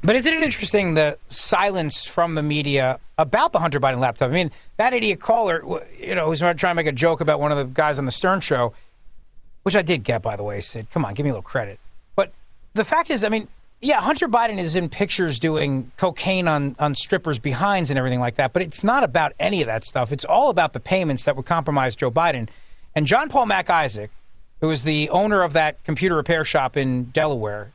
But 0.02 0.16
isn't 0.16 0.32
it 0.32 0.43
interesting 0.43 0.94
the 0.94 1.18
silence 1.28 2.05
from 2.05 2.35
the 2.35 2.43
media 2.43 3.01
about 3.16 3.52
the 3.52 3.59
Hunter 3.59 3.81
Biden 3.81 3.98
laptop? 3.98 4.28
I 4.31 4.32
mean, 4.35 4.51
that 4.77 4.93
idiot 4.93 5.20
caller, 5.20 5.64
you 5.98 6.14
know, 6.14 6.27
who's 6.27 6.40
trying 6.40 6.56
to 6.56 6.74
make 6.74 6.86
a 6.86 6.93
joke 6.93 7.23
about 7.23 7.40
one 7.40 7.51
of 7.51 7.59
the 7.59 7.64
guys 7.64 7.98
on 7.98 8.05
the 8.05 8.10
Stern 8.10 8.40
show, 8.40 8.74
which 9.62 9.74
I 9.74 9.82
did 9.82 10.05
get, 10.05 10.20
by 10.20 10.36
the 10.36 10.44
way, 10.44 10.60
Sid. 10.60 10.89
come 10.90 11.05
on, 11.05 11.14
give 11.14 11.24
me 11.24 11.31
a 11.31 11.32
little 11.32 11.43
credit. 11.43 11.81
But 12.14 12.32
the 12.74 12.85
fact 12.85 13.10
is, 13.10 13.24
I 13.24 13.31
mean, 13.31 13.48
yeah, 13.81 14.01
Hunter 14.01 14.28
Biden 14.28 14.59
is 14.59 14.74
in 14.74 14.89
pictures 14.89 15.39
doing 15.39 15.93
cocaine 15.97 16.48
on, 16.48 16.74
on 16.78 16.94
strippers' 16.94 17.39
behinds 17.39 17.90
and 17.90 17.98
everything 17.98 18.20
like 18.20 18.36
that, 18.36 18.53
but 18.53 18.62
it's 18.62 18.82
not 18.82 19.05
about 19.05 19.32
any 19.39 19.61
of 19.61 19.66
that 19.66 19.85
stuff. 19.85 20.12
It's 20.12 20.24
all 20.24 20.48
about 20.48 20.73
the 20.73 20.81
payments 20.81 21.24
that 21.24 21.36
would 21.36 21.47
compromise 21.47 21.94
Joe 21.94 22.11
Biden. 22.11 22.48
And 22.94 23.07
John 23.07 23.28
Paul 23.28 23.47
Mac 23.47 23.69
Isaac, 23.69 24.11
who 24.61 24.70
is 24.70 24.82
the 24.82 25.11
owner 25.11 25.43
of 25.43 25.53
that 25.53 25.82
computer 25.85 26.16
repair 26.16 26.44
shop 26.44 26.77
in 26.77 27.05
Delaware, 27.05 27.73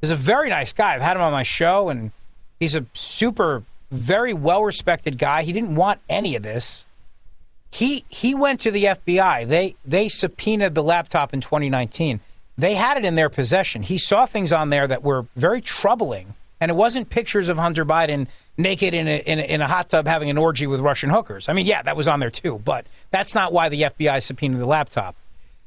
is 0.00 0.10
a 0.10 0.16
very 0.16 0.48
nice 0.48 0.72
guy. 0.72 0.94
I've 0.94 1.02
had 1.02 1.16
him 1.16 1.22
on 1.22 1.32
my 1.32 1.42
show, 1.42 1.88
and 1.88 2.12
he's 2.60 2.76
a 2.76 2.86
super, 2.94 3.64
very 3.90 4.32
well 4.32 4.62
respected 4.62 5.18
guy. 5.18 5.42
He 5.42 5.52
didn't 5.52 5.74
want 5.74 6.00
any 6.08 6.36
of 6.36 6.42
this. 6.42 6.86
He 7.72 8.04
he 8.08 8.34
went 8.34 8.60
to 8.60 8.70
the 8.70 8.84
FBI. 8.84 9.46
They 9.46 9.76
they 9.84 10.08
subpoenaed 10.08 10.74
the 10.74 10.82
laptop 10.82 11.34
in 11.34 11.40
2019. 11.40 12.20
They 12.58 12.74
had 12.74 12.96
it 12.96 13.04
in 13.04 13.14
their 13.14 13.30
possession. 13.30 13.82
He 13.82 13.98
saw 13.98 14.26
things 14.26 14.52
on 14.52 14.70
there 14.70 14.86
that 14.86 15.02
were 15.02 15.26
very 15.36 15.60
troubling, 15.60 16.34
and 16.60 16.70
it 16.70 16.74
wasn't 16.74 17.10
pictures 17.10 17.48
of 17.48 17.56
Hunter 17.56 17.84
Biden 17.84 18.26
naked 18.58 18.92
in 18.94 19.08
a, 19.08 19.18
in 19.20 19.38
a, 19.38 19.42
in 19.42 19.60
a 19.60 19.66
hot 19.66 19.88
tub 19.88 20.06
having 20.06 20.28
an 20.30 20.36
orgy 20.36 20.66
with 20.66 20.80
Russian 20.80 21.10
hookers. 21.10 21.48
I 21.48 21.52
mean, 21.54 21.66
yeah, 21.66 21.82
that 21.82 21.96
was 21.96 22.06
on 22.06 22.20
there 22.20 22.30
too, 22.30 22.60
but 22.64 22.86
that's 23.10 23.34
not 23.34 23.52
why 23.52 23.68
the 23.68 23.82
FBI 23.82 24.22
subpoenaed 24.22 24.60
the 24.60 24.66
laptop. 24.66 25.16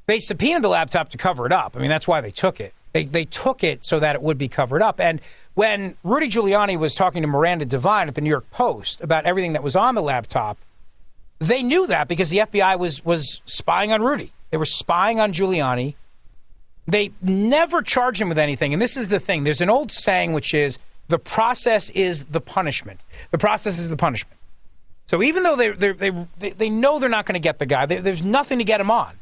They 0.05 0.19
subpoenaed 0.19 0.63
the 0.63 0.69
laptop 0.69 1.09
to 1.09 1.17
cover 1.17 1.45
it 1.45 1.51
up. 1.51 1.75
I 1.75 1.79
mean, 1.79 1.89
that's 1.89 2.07
why 2.07 2.21
they 2.21 2.31
took 2.31 2.59
it. 2.59 2.73
They, 2.91 3.05
they 3.05 3.25
took 3.25 3.63
it 3.63 3.83
so 3.83 3.99
that 3.99 4.15
it 4.15 4.21
would 4.21 4.37
be 4.37 4.47
covered 4.47 4.81
up. 4.83 4.99
And 4.99 5.19
when 5.55 5.95
Rudy 6.03 6.29
Giuliani 6.29 6.77
was 6.77 6.93
talking 6.93 7.23
to 7.23 7.27
Miranda 7.27 7.65
Devine 7.65 8.07
at 8.07 8.15
the 8.15 8.21
New 8.21 8.29
York 8.29 8.49
Post 8.51 9.01
about 9.01 9.25
everything 9.25 9.53
that 9.53 9.63
was 9.63 9.75
on 9.75 9.95
the 9.95 10.01
laptop, 10.01 10.57
they 11.39 11.63
knew 11.63 11.87
that 11.87 12.07
because 12.07 12.29
the 12.29 12.39
FBI 12.39 12.77
was 12.77 13.03
was 13.03 13.41
spying 13.45 13.91
on 13.91 14.01
Rudy. 14.01 14.31
They 14.51 14.57
were 14.57 14.65
spying 14.65 15.19
on 15.19 15.33
Giuliani. 15.33 15.95
They 16.87 17.11
never 17.21 17.81
charge 17.81 18.19
him 18.19 18.29
with 18.29 18.37
anything. 18.37 18.73
And 18.73 18.81
this 18.81 18.97
is 18.97 19.09
the 19.09 19.19
thing. 19.19 19.43
There's 19.43 19.61
an 19.61 19.69
old 19.69 19.91
saying 19.91 20.33
which 20.33 20.53
is 20.53 20.79
the 21.07 21.19
process 21.19 21.89
is 21.91 22.25
the 22.25 22.41
punishment. 22.41 22.99
The 23.31 23.37
process 23.37 23.77
is 23.77 23.89
the 23.89 23.97
punishment. 23.97 24.37
So 25.07 25.21
even 25.21 25.43
though 25.43 25.55
they 25.55 25.69
they 25.71 26.11
they 26.39 26.49
they 26.51 26.69
know 26.69 26.99
they're 26.99 27.09
not 27.09 27.25
going 27.25 27.33
to 27.33 27.39
get 27.39 27.59
the 27.59 27.65
guy, 27.65 27.85
they, 27.85 27.97
there's 27.97 28.23
nothing 28.23 28.57
to 28.57 28.63
get 28.63 28.81
him 28.81 28.91
on. 28.91 29.19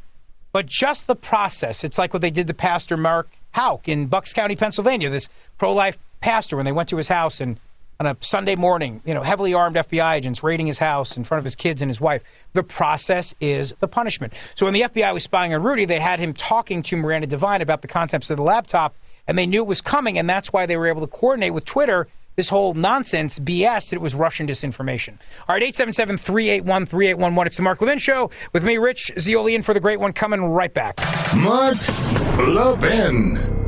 But 0.52 0.66
just 0.66 1.08
the 1.08 1.16
process. 1.16 1.84
It's 1.84 1.98
like 1.98 2.14
what 2.14 2.22
they 2.22 2.30
did 2.30 2.48
to 2.48 2.54
Pastor 2.54 2.98
Mark 2.98 3.30
Houck 3.52 3.88
in 3.88 4.08
Bucks 4.08 4.34
County, 4.34 4.56
Pennsylvania. 4.56 5.10
This 5.10 5.30
pro-life 5.58 5.98
pastor 6.20 6.56
when 6.56 6.66
they 6.66 6.72
went 6.72 6.90
to 6.90 6.98
his 6.98 7.08
house 7.08 7.40
and 7.40 7.58
on 8.02 8.08
a 8.08 8.18
Sunday 8.20 8.56
morning, 8.56 9.00
you 9.06 9.14
know, 9.14 9.22
heavily 9.22 9.54
armed 9.54 9.76
FBI 9.76 10.16
agents 10.16 10.42
raiding 10.42 10.66
his 10.66 10.80
house 10.80 11.16
in 11.16 11.24
front 11.24 11.38
of 11.38 11.44
his 11.44 11.56
kids 11.56 11.84
and 11.84 11.90
his 11.90 12.02
wife. 12.02 12.24
The 12.54 12.64
process 12.64 13.36
is 13.40 13.74
the 13.80 13.88
punishment. 13.88 14.34
So 14.56 14.66
when 14.66 14.74
the 14.74 14.82
FBI 14.82 15.14
was 15.14 15.22
spying 15.22 15.54
on 15.54 15.62
Rudy, 15.62 15.86
they 15.86 16.00
had 16.00 16.20
him 16.20 16.34
talking 16.34 16.82
to 16.82 16.98
Miranda 16.98 17.28
Devine 17.28 17.62
about 17.62 17.84
the 17.84 17.88
contents 17.88 18.32
of 18.32 18.38
the 18.38 18.44
laptop, 18.44 18.96
and 19.28 19.38
they 19.38 19.46
knew 19.46 19.62
it 19.62 19.68
was 19.68 19.82
coming, 19.82 20.18
and 20.18 20.28
that's 20.28 20.52
why 20.52 20.66
they 20.66 20.78
were 20.78 20.88
able 20.88 21.02
to 21.02 21.08
coordinate 21.08 21.54
with 21.54 21.64
Twitter 21.64 22.08
this 22.38 22.50
whole 22.50 22.74
nonsense 22.74 23.38
BS 23.38 23.92
that 23.92 23.98
it 23.98 24.02
was 24.02 24.16
Russian 24.16 24.48
disinformation. 24.48 25.20
All 25.48 25.54
right, 25.54 25.62
877 25.62 26.18
381 26.18 26.88
3811. 26.88 27.48
It's 27.48 27.56
the 27.58 27.62
Mark 27.62 27.82
Levin 27.82 28.00
Show 28.00 28.32
with 28.52 28.64
me, 28.64 28.80
Rich 28.80 29.12
Zeoli, 29.20 29.54
in 29.54 29.62
for 29.62 29.76
the 29.76 29.80
great 29.80 30.00
one, 30.00 30.12
coming 30.12 30.44
right 30.46 30.74
back. 30.74 31.00
Mark 31.36 31.78
Levin. 32.48 33.61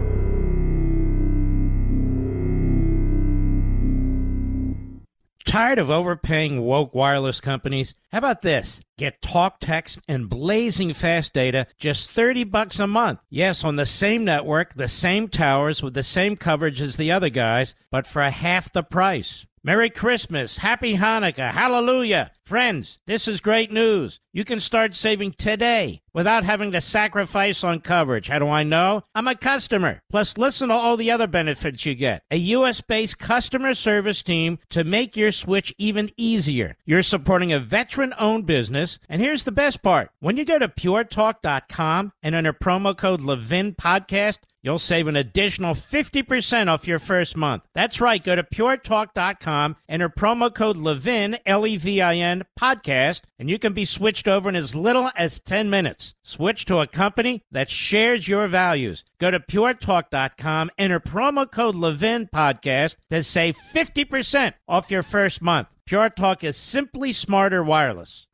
Tired 5.46 5.78
of 5.78 5.90
overpaying 5.90 6.62
woke 6.62 6.96
wireless 6.96 7.40
companies? 7.42 7.94
How 8.12 8.20
about 8.20 8.42
this? 8.42 8.82
Get 8.98 9.22
talk, 9.22 9.60
text, 9.60 10.00
and 10.08 10.30
blazing 10.30 10.94
fast 10.94 11.34
data 11.34 11.68
just 11.78 12.10
30 12.12 12.46
bucks 12.46 12.80
a 12.80 12.88
month. 12.88 13.20
Yes, 13.30 13.64
on 13.64 13.76
the 13.76 13.86
same 13.86 14.24
network, 14.24 14.74
the 14.76 14.88
same 14.88 15.28
towers 15.28 15.82
with 15.84 15.94
the 15.94 16.04
same 16.04 16.38
coverage 16.38 16.82
as 16.82 16.96
the 16.96 17.12
other 17.12 17.30
guys, 17.30 17.76
but 17.92 18.08
for 18.08 18.24
half 18.24 18.72
the 18.72 18.84
price. 18.84 19.46
Merry 19.66 19.90
Christmas, 19.90 20.58
Happy 20.58 20.98
Hanukkah, 20.98 21.52
Hallelujah. 21.52 22.32
Friends, 22.46 23.00
this 23.08 23.26
is 23.26 23.40
great 23.40 23.72
news. 23.72 24.20
You 24.34 24.44
can 24.44 24.60
start 24.60 24.96
saving 24.96 25.32
today 25.34 26.02
without 26.14 26.44
having 26.44 26.74
to 26.74 26.82
sacrifice 26.82 27.64
on 27.64 27.80
coverage. 27.80 28.28
How 28.28 28.40
do 28.40 28.50
I 28.50 28.64
know? 28.64 29.04
I'm 29.16 29.30
a 29.30 29.36
customer. 29.36 30.02
Plus, 30.10 30.38
listen 30.38 30.68
to 30.68 30.74
all 30.74 30.98
the 30.98 31.10
other 31.10 31.28
benefits 31.28 31.86
you 31.86 31.96
get. 31.96 32.24
A 32.32 32.36
U.S. 32.36 32.82
based 32.82 33.18
customer 33.18 33.74
service 33.74 34.22
team 34.22 34.60
to 34.72 34.84
make 34.84 35.16
your 35.16 35.32
switch 35.32 35.74
even 35.78 36.12
easier. 36.18 36.76
You're 36.84 37.02
supporting 37.02 37.54
a 37.54 37.60
veteran 37.60 38.14
owned 38.20 38.46
business. 38.46 39.00
And 39.08 39.22
here's 39.22 39.46
the 39.46 39.54
best 39.54 39.82
part 39.82 40.12
when 40.20 40.36
you 40.36 40.44
go 40.44 40.60
to 40.60 40.68
puretalk.com 40.68 42.12
and 42.22 42.36
enter 42.36 42.54
promo 42.54 42.98
code 42.98 43.22
Levin 43.22 43.74
Podcast, 43.74 44.40
You'll 44.64 44.80
save 44.80 45.10
an 45.10 45.18
additional 45.18 45.76
50% 45.76 46.70
off 46.70 46.88
your 46.88 46.98
first 46.98 47.36
month. 47.36 47.64
That's 47.76 48.00
right. 48.00 48.24
Go 48.24 48.34
to 48.34 48.44
puretalk.com, 48.44 49.76
and 49.90 50.02
enter 50.02 50.08
promo 50.08 50.56
code 50.56 50.78
LEVIN, 50.78 51.38
L 51.46 51.68
E 51.68 51.76
V 51.76 52.02
I 52.02 52.16
N, 52.16 52.33
podcast, 52.60 53.22
and 53.38 53.50
you 53.50 53.60
can 53.60 53.74
be 53.74 53.86
switched 53.86 54.28
over 54.28 54.50
in 54.50 54.56
as 54.56 54.74
little 54.74 55.12
as 55.16 55.40
10 55.40 55.70
minutes. 55.70 56.16
Switch 56.24 56.66
to 56.66 56.80
a 56.80 56.88
company 56.88 57.44
that 57.52 57.70
shares 57.70 58.28
your 58.28 58.48
values. 58.48 59.04
Go 59.20 59.30
to 59.30 59.40
puretalk.com, 59.40 60.72
enter 60.78 61.00
promo 61.00 61.50
code 61.50 61.76
LEVIN, 61.76 62.30
podcast 62.34 62.96
to 63.10 63.22
save 63.24 63.56
50% 63.74 64.54
off 64.68 64.90
your 64.90 65.04
first 65.04 65.42
month. 65.42 65.68
Pure 65.86 66.10
Talk 66.12 66.44
is 66.44 66.58
simply 66.58 67.14
smarter 67.14 67.64
wireless. 67.64 68.26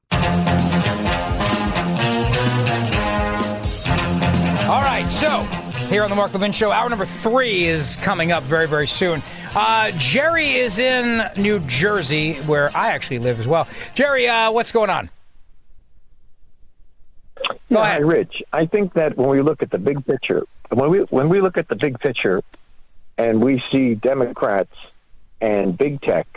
All 4.69 4.81
right, 4.81 5.07
so 5.09 5.68
here 5.89 6.03
on 6.03 6.09
the 6.11 6.15
Mark 6.15 6.31
Levin 6.33 6.51
Show, 6.51 6.71
hour 6.71 6.87
number 6.87 7.05
three 7.05 7.65
is 7.65 7.95
coming 7.97 8.31
up 8.31 8.43
very, 8.43 8.67
very 8.67 8.85
soon. 8.85 9.23
Uh, 9.55 9.91
Jerry 9.97 10.51
is 10.51 10.77
in 10.77 11.23
New 11.35 11.59
Jersey, 11.61 12.35
where 12.41 12.69
I 12.77 12.91
actually 12.91 13.17
live 13.17 13.39
as 13.39 13.47
well. 13.47 13.67
Jerry, 13.95 14.27
uh, 14.27 14.51
what's 14.51 14.71
going 14.71 14.91
on? 14.91 15.09
Go 17.37 17.55
yeah, 17.69 17.81
ahead. 17.81 18.01
Hi, 18.01 18.07
Rich. 18.07 18.43
I 18.53 18.67
think 18.67 18.93
that 18.93 19.17
when 19.17 19.29
we 19.29 19.41
look 19.41 19.63
at 19.63 19.71
the 19.71 19.79
big 19.79 20.05
picture, 20.05 20.43
when 20.69 20.91
we 20.91 20.99
when 21.09 21.27
we 21.27 21.41
look 21.41 21.57
at 21.57 21.67
the 21.67 21.75
big 21.75 21.99
picture, 21.99 22.41
and 23.17 23.43
we 23.43 23.61
see 23.71 23.95
Democrats 23.95 24.73
and 25.41 25.75
big 25.75 26.01
tech 26.01 26.27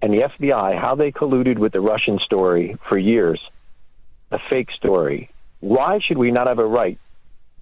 and 0.00 0.12
the 0.12 0.22
FBI 0.22 0.80
how 0.80 0.94
they 0.94 1.12
colluded 1.12 1.58
with 1.58 1.72
the 1.72 1.80
Russian 1.80 2.18
story 2.18 2.76
for 2.88 2.96
years, 2.96 3.40
a 4.30 4.38
fake 4.50 4.70
story. 4.72 5.30
Why 5.60 5.98
should 5.98 6.18
we 6.18 6.30
not 6.30 6.48
have 6.48 6.58
a 6.58 6.66
right 6.66 6.98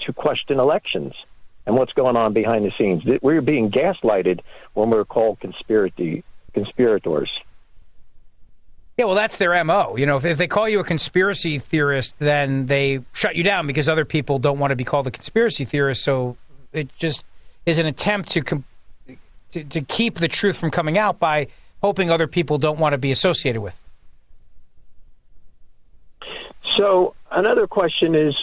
to 0.07 0.13
question 0.13 0.59
elections 0.59 1.15
and 1.67 1.77
what's 1.77 1.93
going 1.93 2.17
on 2.17 2.33
behind 2.33 2.65
the 2.65 2.73
scenes. 2.77 3.03
We're 3.23 3.41
being 3.41 3.71
gaslighted 3.71 4.41
when 4.75 4.91
we're 4.91 5.05
called 5.05 5.41
conspiracy 5.41 6.25
conspirators. 6.55 7.31
Yeah, 8.99 9.07
well, 9.07 9.15
that's 9.15 9.39
their 9.39 9.63
MO. 9.65 9.97
You 9.97 10.07
know, 10.07 10.17
if, 10.17 10.25
if, 10.25 10.39
they 10.39 10.47
call 10.47 10.69
you 10.69 10.81
a 10.81 10.85
conspiracy 10.85 11.59
theorist, 11.59 12.19
then 12.19 12.67
they 12.67 13.01
shut 13.13 13.37
you 13.37 13.43
down 13.43 13.67
because 13.67 13.89
other 13.89 14.05
people 14.05 14.39
don't 14.39 14.59
want 14.59 14.71
to 14.71 14.77
be 14.77 14.85
called 14.85 15.07
a 15.07 15.11
conspiracy 15.11 15.65
theorist. 15.65 16.03
So 16.03 16.37
it 16.73 16.95
just 16.99 17.25
is 17.65 17.79
an 17.79 17.87
attempt 17.87 18.31
to, 18.31 18.43
com- 18.43 18.65
to, 19.53 19.65
to 19.65 19.81
keep 19.81 20.17
the 20.17 20.29
truth 20.29 20.59
from 20.59 20.71
coming 20.71 20.99
out 20.99 21.19
by 21.19 21.49
hoping 21.83 22.11
other 22.11 22.27
people 22.27 22.59
don't 22.59 22.79
want 22.79 22.93
to 22.93 22.99
be 22.99 23.11
associated 23.13 23.63
with. 23.63 23.79
So 26.77 27.15
another 27.31 27.67
question 27.67 28.15
is 28.15 28.35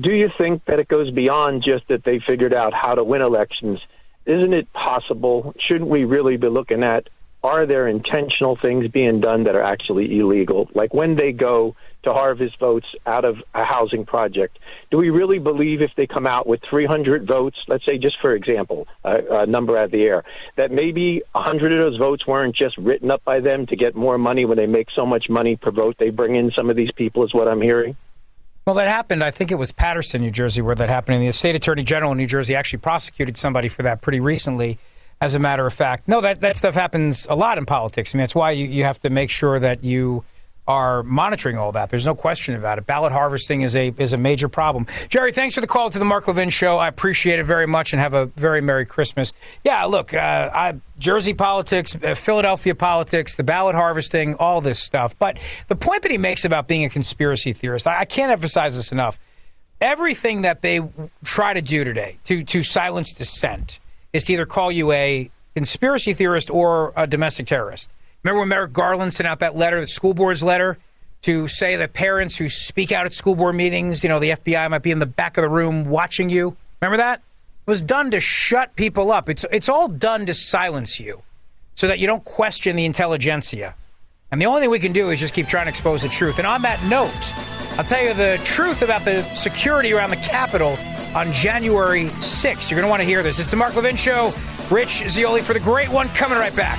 do 0.00 0.12
you 0.12 0.28
think 0.38 0.64
that 0.66 0.78
it 0.78 0.88
goes 0.88 1.10
beyond 1.10 1.64
just 1.64 1.86
that 1.88 2.04
they 2.04 2.20
figured 2.26 2.54
out 2.54 2.72
how 2.74 2.94
to 2.94 3.04
win 3.04 3.22
elections? 3.22 3.80
Isn't 4.26 4.54
it 4.54 4.72
possible? 4.72 5.54
Shouldn't 5.68 5.88
we 5.88 6.04
really 6.04 6.36
be 6.36 6.48
looking 6.48 6.82
at 6.82 7.08
are 7.42 7.66
there 7.66 7.86
intentional 7.86 8.58
things 8.60 8.88
being 8.88 9.20
done 9.20 9.44
that 9.44 9.56
are 9.56 9.62
actually 9.62 10.18
illegal? 10.18 10.68
Like 10.74 10.92
when 10.92 11.14
they 11.14 11.30
go 11.32 11.76
to 12.02 12.12
harvest 12.12 12.58
votes 12.58 12.86
out 13.06 13.24
of 13.24 13.36
a 13.54 13.64
housing 13.64 14.04
project, 14.04 14.58
do 14.90 14.98
we 14.98 15.10
really 15.10 15.38
believe 15.38 15.80
if 15.80 15.92
they 15.96 16.06
come 16.06 16.26
out 16.26 16.46
with 16.48 16.60
300 16.68 17.28
votes, 17.28 17.56
let's 17.68 17.84
say 17.86 17.96
just 17.96 18.16
for 18.20 18.34
example, 18.34 18.88
a, 19.04 19.42
a 19.42 19.46
number 19.46 19.76
out 19.78 19.86
of 19.86 19.90
the 19.92 20.02
air, 20.02 20.24
that 20.56 20.72
maybe 20.72 21.22
100 21.32 21.74
of 21.74 21.80
those 21.80 21.96
votes 21.96 22.26
weren't 22.26 22.56
just 22.56 22.76
written 22.76 23.10
up 23.10 23.24
by 23.24 23.40
them 23.40 23.66
to 23.66 23.76
get 23.76 23.94
more 23.94 24.18
money 24.18 24.44
when 24.44 24.58
they 24.58 24.66
make 24.66 24.88
so 24.96 25.06
much 25.06 25.26
money 25.28 25.56
per 25.56 25.70
vote 25.70 25.94
they 25.98 26.10
bring 26.10 26.34
in 26.34 26.50
some 26.56 26.70
of 26.70 26.76
these 26.76 26.90
people, 26.96 27.24
is 27.24 27.32
what 27.32 27.46
I'm 27.46 27.62
hearing? 27.62 27.96
Well, 28.68 28.74
that 28.74 28.88
happened. 28.88 29.24
I 29.24 29.30
think 29.30 29.50
it 29.50 29.54
was 29.54 29.72
Paterson, 29.72 30.20
New 30.20 30.30
Jersey, 30.30 30.60
where 30.60 30.74
that 30.74 30.90
happened. 30.90 31.16
And 31.16 31.26
the 31.26 31.32
state 31.32 31.54
attorney 31.54 31.84
general 31.84 32.12
in 32.12 32.18
New 32.18 32.26
Jersey 32.26 32.54
actually 32.54 32.80
prosecuted 32.80 33.38
somebody 33.38 33.66
for 33.68 33.82
that 33.84 34.02
pretty 34.02 34.20
recently. 34.20 34.78
As 35.22 35.34
a 35.34 35.38
matter 35.38 35.66
of 35.66 35.72
fact, 35.72 36.06
no, 36.06 36.20
that 36.20 36.42
that 36.42 36.54
stuff 36.58 36.74
happens 36.74 37.26
a 37.30 37.34
lot 37.34 37.56
in 37.56 37.64
politics. 37.64 38.14
I 38.14 38.18
mean, 38.18 38.24
that's 38.24 38.34
why 38.34 38.50
you, 38.50 38.66
you 38.66 38.84
have 38.84 39.00
to 39.00 39.08
make 39.08 39.30
sure 39.30 39.58
that 39.58 39.84
you 39.84 40.22
are 40.68 41.02
monitoring 41.02 41.56
all 41.56 41.72
that. 41.72 41.88
There's 41.88 42.04
no 42.04 42.14
question 42.14 42.54
about 42.54 42.76
it. 42.76 42.86
Ballot 42.86 43.10
harvesting 43.10 43.62
is 43.62 43.74
a 43.74 43.92
is 43.96 44.12
a 44.12 44.18
major 44.18 44.48
problem. 44.50 44.86
Jerry, 45.08 45.32
thanks 45.32 45.54
for 45.54 45.62
the 45.62 45.66
call 45.66 45.88
to 45.88 45.98
the 45.98 46.04
Mark 46.04 46.28
Levin 46.28 46.50
Show. 46.50 46.76
I 46.76 46.88
appreciate 46.88 47.38
it 47.38 47.44
very 47.44 47.66
much, 47.66 47.94
and 47.94 48.00
have 48.00 48.12
a 48.12 48.26
very 48.26 48.60
merry 48.60 48.84
Christmas. 48.84 49.32
Yeah, 49.64 49.86
look, 49.86 50.12
uh, 50.12 50.50
I, 50.52 50.74
Jersey 50.98 51.32
politics, 51.32 51.96
uh, 51.96 52.14
Philadelphia 52.14 52.74
politics, 52.74 53.36
the 53.36 53.44
ballot 53.44 53.74
harvesting, 53.74 54.34
all 54.34 54.60
this 54.60 54.78
stuff. 54.78 55.18
But 55.18 55.38
the 55.68 55.76
point 55.76 56.02
that 56.02 56.10
he 56.10 56.18
makes 56.18 56.44
about 56.44 56.68
being 56.68 56.84
a 56.84 56.90
conspiracy 56.90 57.54
theorist, 57.54 57.86
I, 57.86 58.00
I 58.00 58.04
can't 58.04 58.30
emphasize 58.30 58.76
this 58.76 58.92
enough. 58.92 59.18
Everything 59.80 60.42
that 60.42 60.60
they 60.60 60.82
try 61.24 61.54
to 61.54 61.62
do 61.62 61.82
today 61.82 62.18
to 62.24 62.44
to 62.44 62.62
silence 62.62 63.14
dissent 63.14 63.80
is 64.12 64.24
to 64.24 64.34
either 64.34 64.44
call 64.44 64.70
you 64.70 64.92
a 64.92 65.30
conspiracy 65.54 66.12
theorist 66.12 66.50
or 66.50 66.92
a 66.94 67.06
domestic 67.06 67.46
terrorist. 67.46 67.90
Remember 68.24 68.40
when 68.40 68.48
Merrick 68.48 68.72
Garland 68.72 69.14
sent 69.14 69.26
out 69.26 69.40
that 69.40 69.56
letter, 69.56 69.80
the 69.80 69.86
school 69.86 70.14
board's 70.14 70.42
letter, 70.42 70.78
to 71.22 71.48
say 71.48 71.76
that 71.76 71.92
parents 71.92 72.36
who 72.36 72.48
speak 72.48 72.92
out 72.92 73.06
at 73.06 73.14
school 73.14 73.34
board 73.34 73.54
meetings, 73.54 74.02
you 74.02 74.08
know, 74.08 74.18
the 74.18 74.30
FBI 74.30 74.70
might 74.70 74.82
be 74.82 74.90
in 74.90 74.98
the 74.98 75.06
back 75.06 75.36
of 75.36 75.42
the 75.42 75.48
room 75.48 75.86
watching 75.86 76.30
you? 76.30 76.56
Remember 76.80 76.98
that? 76.98 77.18
It 77.18 77.70
was 77.70 77.82
done 77.82 78.10
to 78.12 78.20
shut 78.20 78.76
people 78.76 79.10
up. 79.12 79.28
It's, 79.28 79.44
it's 79.50 79.68
all 79.68 79.88
done 79.88 80.26
to 80.26 80.34
silence 80.34 81.00
you 81.00 81.22
so 81.74 81.86
that 81.88 81.98
you 81.98 82.06
don't 82.06 82.24
question 82.24 82.76
the 82.76 82.84
intelligentsia. 82.84 83.74
And 84.30 84.40
the 84.40 84.46
only 84.46 84.60
thing 84.60 84.70
we 84.70 84.78
can 84.78 84.92
do 84.92 85.10
is 85.10 85.20
just 85.20 85.34
keep 85.34 85.48
trying 85.48 85.66
to 85.66 85.70
expose 85.70 86.02
the 86.02 86.08
truth. 86.08 86.38
And 86.38 86.46
on 86.46 86.62
that 86.62 86.82
note, 86.84 87.32
I'll 87.78 87.84
tell 87.84 88.02
you 88.02 88.14
the 88.14 88.40
truth 88.44 88.82
about 88.82 89.04
the 89.04 89.22
security 89.34 89.92
around 89.92 90.10
the 90.10 90.16
Capitol 90.16 90.76
on 91.14 91.32
January 91.32 92.06
6th. 92.06 92.70
You're 92.70 92.78
going 92.78 92.86
to 92.86 92.90
want 92.90 93.00
to 93.00 93.06
hear 93.06 93.22
this. 93.22 93.38
It's 93.38 93.50
the 93.50 93.56
Mark 93.56 93.74
Levin 93.74 93.96
Show. 93.96 94.34
Rich 94.70 95.08
Zeoli 95.08 95.40
for 95.40 95.54
the 95.54 95.60
great 95.60 95.88
one 95.88 96.08
coming 96.08 96.38
right 96.38 96.54
back. 96.54 96.78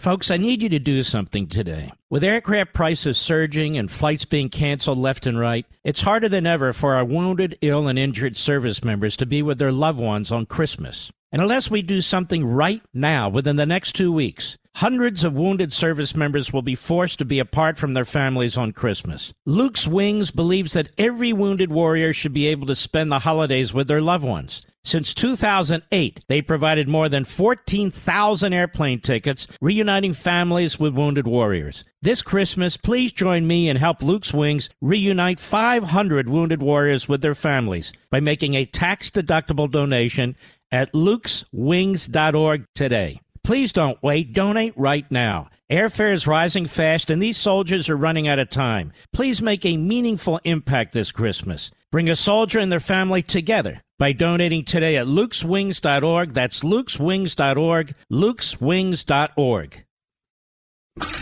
Folks, 0.00 0.30
I 0.30 0.38
need 0.38 0.62
you 0.62 0.70
to 0.70 0.78
do 0.78 1.02
something 1.02 1.46
today. 1.46 1.92
With 2.08 2.24
aircraft 2.24 2.72
prices 2.72 3.18
surging 3.18 3.76
and 3.76 3.90
flights 3.90 4.24
being 4.24 4.48
canceled 4.48 4.96
left 4.96 5.26
and 5.26 5.38
right, 5.38 5.66
it's 5.84 6.00
harder 6.00 6.26
than 6.26 6.46
ever 6.46 6.72
for 6.72 6.94
our 6.94 7.04
wounded, 7.04 7.58
ill, 7.60 7.86
and 7.86 7.98
injured 7.98 8.34
service 8.34 8.82
members 8.82 9.14
to 9.18 9.26
be 9.26 9.42
with 9.42 9.58
their 9.58 9.72
loved 9.72 9.98
ones 9.98 10.32
on 10.32 10.46
Christmas. 10.46 11.12
And 11.30 11.42
unless 11.42 11.70
we 11.70 11.82
do 11.82 12.00
something 12.00 12.46
right 12.46 12.80
now 12.94 13.28
within 13.28 13.56
the 13.56 13.66
next 13.66 13.92
two 13.92 14.10
weeks, 14.10 14.56
hundreds 14.76 15.22
of 15.22 15.34
wounded 15.34 15.70
service 15.70 16.16
members 16.16 16.50
will 16.50 16.62
be 16.62 16.74
forced 16.74 17.18
to 17.18 17.26
be 17.26 17.38
apart 17.38 17.76
from 17.76 17.92
their 17.92 18.06
families 18.06 18.56
on 18.56 18.72
Christmas. 18.72 19.34
Luke's 19.44 19.86
Wings 19.86 20.30
believes 20.30 20.72
that 20.72 20.92
every 20.96 21.34
wounded 21.34 21.70
warrior 21.70 22.14
should 22.14 22.32
be 22.32 22.46
able 22.46 22.66
to 22.68 22.74
spend 22.74 23.12
the 23.12 23.18
holidays 23.18 23.74
with 23.74 23.86
their 23.86 24.00
loved 24.00 24.24
ones. 24.24 24.62
Since 24.82 25.12
2008, 25.12 26.24
they 26.28 26.40
provided 26.40 26.88
more 26.88 27.10
than 27.10 27.26
14,000 27.26 28.52
airplane 28.52 29.00
tickets, 29.00 29.46
reuniting 29.60 30.14
families 30.14 30.80
with 30.80 30.94
wounded 30.94 31.26
warriors. 31.26 31.84
This 32.00 32.22
Christmas, 32.22 32.78
please 32.78 33.12
join 33.12 33.46
me 33.46 33.68
and 33.68 33.78
help 33.78 34.02
Luke's 34.02 34.32
Wings 34.32 34.70
reunite 34.80 35.38
500 35.38 36.28
wounded 36.30 36.62
warriors 36.62 37.08
with 37.08 37.20
their 37.20 37.34
families 37.34 37.92
by 38.10 38.20
making 38.20 38.54
a 38.54 38.64
tax-deductible 38.64 39.70
donation 39.70 40.34
at 40.72 40.92
lukeswings.org 40.94 42.64
today. 42.74 43.20
Please 43.44 43.72
don't 43.72 44.02
wait. 44.02 44.32
Donate 44.32 44.72
right 44.76 45.10
now. 45.10 45.50
Airfare 45.70 46.12
is 46.12 46.26
rising 46.26 46.66
fast, 46.66 47.10
and 47.10 47.22
these 47.22 47.36
soldiers 47.36 47.88
are 47.88 47.96
running 47.96 48.28
out 48.28 48.38
of 48.38 48.48
time. 48.48 48.92
Please 49.12 49.42
make 49.42 49.64
a 49.66 49.76
meaningful 49.76 50.40
impact 50.44 50.94
this 50.94 51.12
Christmas. 51.12 51.70
Bring 51.92 52.08
a 52.08 52.16
soldier 52.16 52.58
and 52.58 52.72
their 52.72 52.80
family 52.80 53.22
together 53.22 53.82
by 54.00 54.12
donating 54.12 54.64
today 54.64 54.96
at 54.96 55.06
lukeswings.org. 55.06 56.32
That's 56.32 56.60
lukeswings.org. 56.60 57.94
lukeswings.org. 58.10 59.84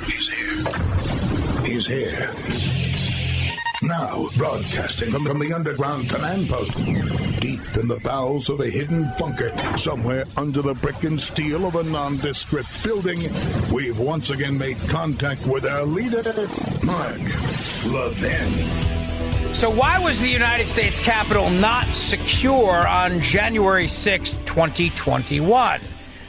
He's 0.07 0.33
here. 0.33 1.65
He's 1.67 1.87
here. 1.87 2.35
Now, 3.83 4.29
broadcasting 4.37 5.11
from, 5.11 5.39
the 5.39 5.53
underground 5.53 6.09
command 6.09 6.49
post, 6.49 6.77
deep 7.41 7.77
in 7.77 7.89
the 7.89 8.01
bowels 8.03 8.49
of 8.49 8.61
a 8.61 8.69
hidden 8.69 9.09
bunker, 9.19 9.51
somewhere 9.77 10.25
under 10.37 10.63
the 10.63 10.75
brick 10.75 11.03
and 11.03 11.21
steel 11.21 11.67
of 11.67 11.75
a 11.75 11.83
nondescript 11.83 12.85
building, 12.85 13.19
we've 13.73 13.99
once 13.99 14.31
again 14.31 14.57
made 14.57 14.79
contact 14.89 15.47
with 15.47 15.65
our 15.67 15.85
leader, 15.85 16.23
Mark 16.85 17.19
Levin. 17.87 19.08
So, 19.53 19.69
why 19.69 19.99
was 19.99 20.21
the 20.21 20.29
United 20.29 20.69
States 20.69 21.01
Capitol 21.01 21.51
not 21.51 21.93
secure 21.93 22.87
on 22.87 23.21
January 23.21 23.89
6, 23.89 24.33
2021? 24.47 25.81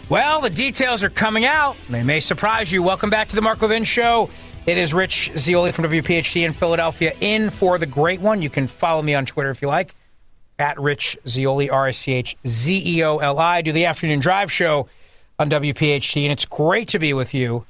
Well, 0.10 0.42
the 0.42 0.50
details 0.50 1.04
are 1.04 1.12
coming 1.12 1.46
out. 1.46 1.78
They 1.90 2.02
may 2.02 2.22
surprise 2.22 2.72
you. 2.72 2.82
Welcome 2.82 3.12
back 3.12 3.28
to 3.28 3.36
the 3.36 3.42
Mark 3.44 3.62
Levin 3.62 3.84
Show. 3.84 4.30
It 4.66 4.80
is 4.80 4.96
Rich 4.96 5.32
Zeoli 5.38 5.72
from 5.72 5.86
WPHT 5.86 6.44
in 6.44 6.54
Philadelphia 6.54 7.14
in 7.22 7.52
for 7.52 7.78
the 7.78 7.86
great 7.86 8.20
one. 8.20 8.42
You 8.42 8.50
can 8.50 8.66
follow 8.66 9.04
me 9.04 9.14
on 9.14 9.28
Twitter 9.28 9.52
if 9.52 9.62
you 9.62 9.68
like, 9.68 9.94
at 10.58 10.80
Rich 10.80 11.16
Zeoli, 11.28 11.70
R 11.70 11.88
I 11.88 11.92
C 11.92 12.14
H 12.14 12.36
Z 12.48 12.82
E 12.84 13.04
O 13.04 13.18
L 13.18 13.38
I. 13.38 13.62
Do 13.62 13.72
the 13.72 13.86
afternoon 13.86 14.20
drive 14.20 14.52
show 14.52 14.88
on 15.38 15.52
WPHT, 15.52 16.24
and 16.24 16.32
it's 16.32 16.46
great 16.46 16.88
to 16.90 17.00
be 17.00 17.14
with 17.14 17.36
you. 17.36 17.66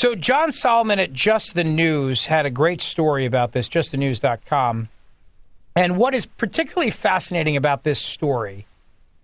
So, 0.00 0.14
John 0.14 0.50
Solomon 0.50 0.98
at 0.98 1.12
Just 1.12 1.54
the 1.54 1.62
News 1.62 2.24
had 2.24 2.46
a 2.46 2.50
great 2.50 2.80
story 2.80 3.26
about 3.26 3.52
this, 3.52 3.68
justthenews.com. 3.68 4.88
And 5.76 5.98
what 5.98 6.14
is 6.14 6.24
particularly 6.24 6.90
fascinating 6.90 7.54
about 7.54 7.82
this 7.82 8.00
story, 8.00 8.64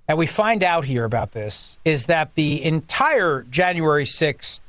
and 0.07 0.19
we 0.19 0.27
find 0.27 0.62
out 0.62 0.85
here 0.85 1.05
about 1.05 1.32
this, 1.32 1.78
is 1.86 2.05
that 2.09 2.35
the 2.35 2.62
entire 2.62 3.47
January 3.48 4.05
6th 4.05 4.61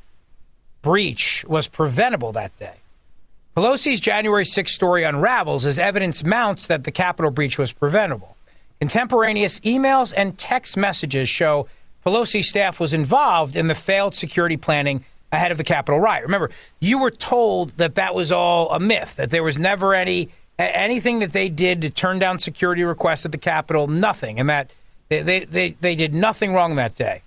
breach 0.81 1.43
was 1.45 1.67
preventable 1.67 2.31
that 2.31 2.55
day. 2.55 2.75
Pelosi's 3.57 3.99
January 3.99 4.45
6 4.45 4.71
story 4.71 5.03
unravels 5.03 5.65
as 5.65 5.77
evidence 5.77 6.23
mounts 6.23 6.67
that 6.67 6.85
the 6.85 6.91
Capitol 6.91 7.31
breach 7.31 7.59
was 7.59 7.73
preventable. 7.73 8.37
Contemporaneous 8.79 9.59
emails 9.59 10.13
and 10.15 10.37
text 10.37 10.77
messages 10.77 11.27
show 11.27 11.67
Pelosi's 12.05 12.47
staff 12.47 12.79
was 12.79 12.93
involved 12.93 13.57
in 13.57 13.67
the 13.67 13.75
failed 13.75 14.15
security 14.15 14.55
planning 14.55 15.03
ahead 15.31 15.51
of 15.51 15.57
the 15.57 15.63
Capitol 15.63 15.99
riot. 15.99 16.23
Remember, 16.23 16.49
you 16.79 16.99
were 16.99 17.11
told 17.11 17.77
that 17.77 17.95
that 17.95 18.15
was 18.15 18.31
all 18.31 18.71
a 18.71 18.79
myth, 18.79 19.15
that 19.17 19.29
there 19.29 19.43
was 19.43 19.57
never 19.57 19.93
any 19.93 20.29
anything 20.59 21.19
that 21.19 21.33
they 21.33 21.49
did 21.49 21.81
to 21.81 21.89
turn 21.89 22.17
down 22.17 22.39
security 22.39 22.83
requests 22.83 23.25
at 23.25 23.31
the 23.31 23.37
Capitol, 23.37 23.87
nothing, 23.87 24.39
and 24.39 24.49
that 24.49 24.71
they, 25.09 25.21
they, 25.21 25.45
they, 25.45 25.69
they 25.69 25.95
did 25.95 26.15
nothing 26.15 26.53
wrong 26.53 26.75
that 26.75 26.95
day. 26.95 27.21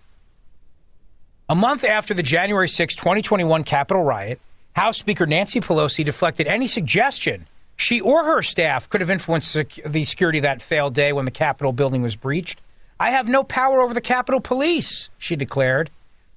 A 1.48 1.54
month 1.54 1.84
after 1.84 2.12
the 2.12 2.22
January 2.22 2.68
6, 2.68 2.96
2021 2.96 3.64
Capitol 3.64 4.02
riot, 4.02 4.40
House 4.74 4.98
Speaker 4.98 5.26
Nancy 5.26 5.60
Pelosi 5.60 6.04
deflected 6.04 6.46
any 6.46 6.66
suggestion 6.66 7.46
she 7.76 8.00
or 8.00 8.24
her 8.24 8.42
staff 8.42 8.88
could 8.90 9.00
have 9.00 9.10
influenced 9.10 9.56
the 9.86 10.04
security 10.04 10.40
that 10.40 10.60
failed 10.60 10.94
day 10.94 11.12
when 11.12 11.24
the 11.24 11.30
Capitol 11.30 11.72
building 11.72 12.02
was 12.02 12.14
breached. 12.14 12.60
I 13.00 13.10
have 13.10 13.26
no 13.26 13.42
power 13.42 13.80
over 13.80 13.94
the 13.94 14.02
Capitol 14.02 14.40
Police, 14.40 15.08
she 15.16 15.34
declared. 15.34 15.90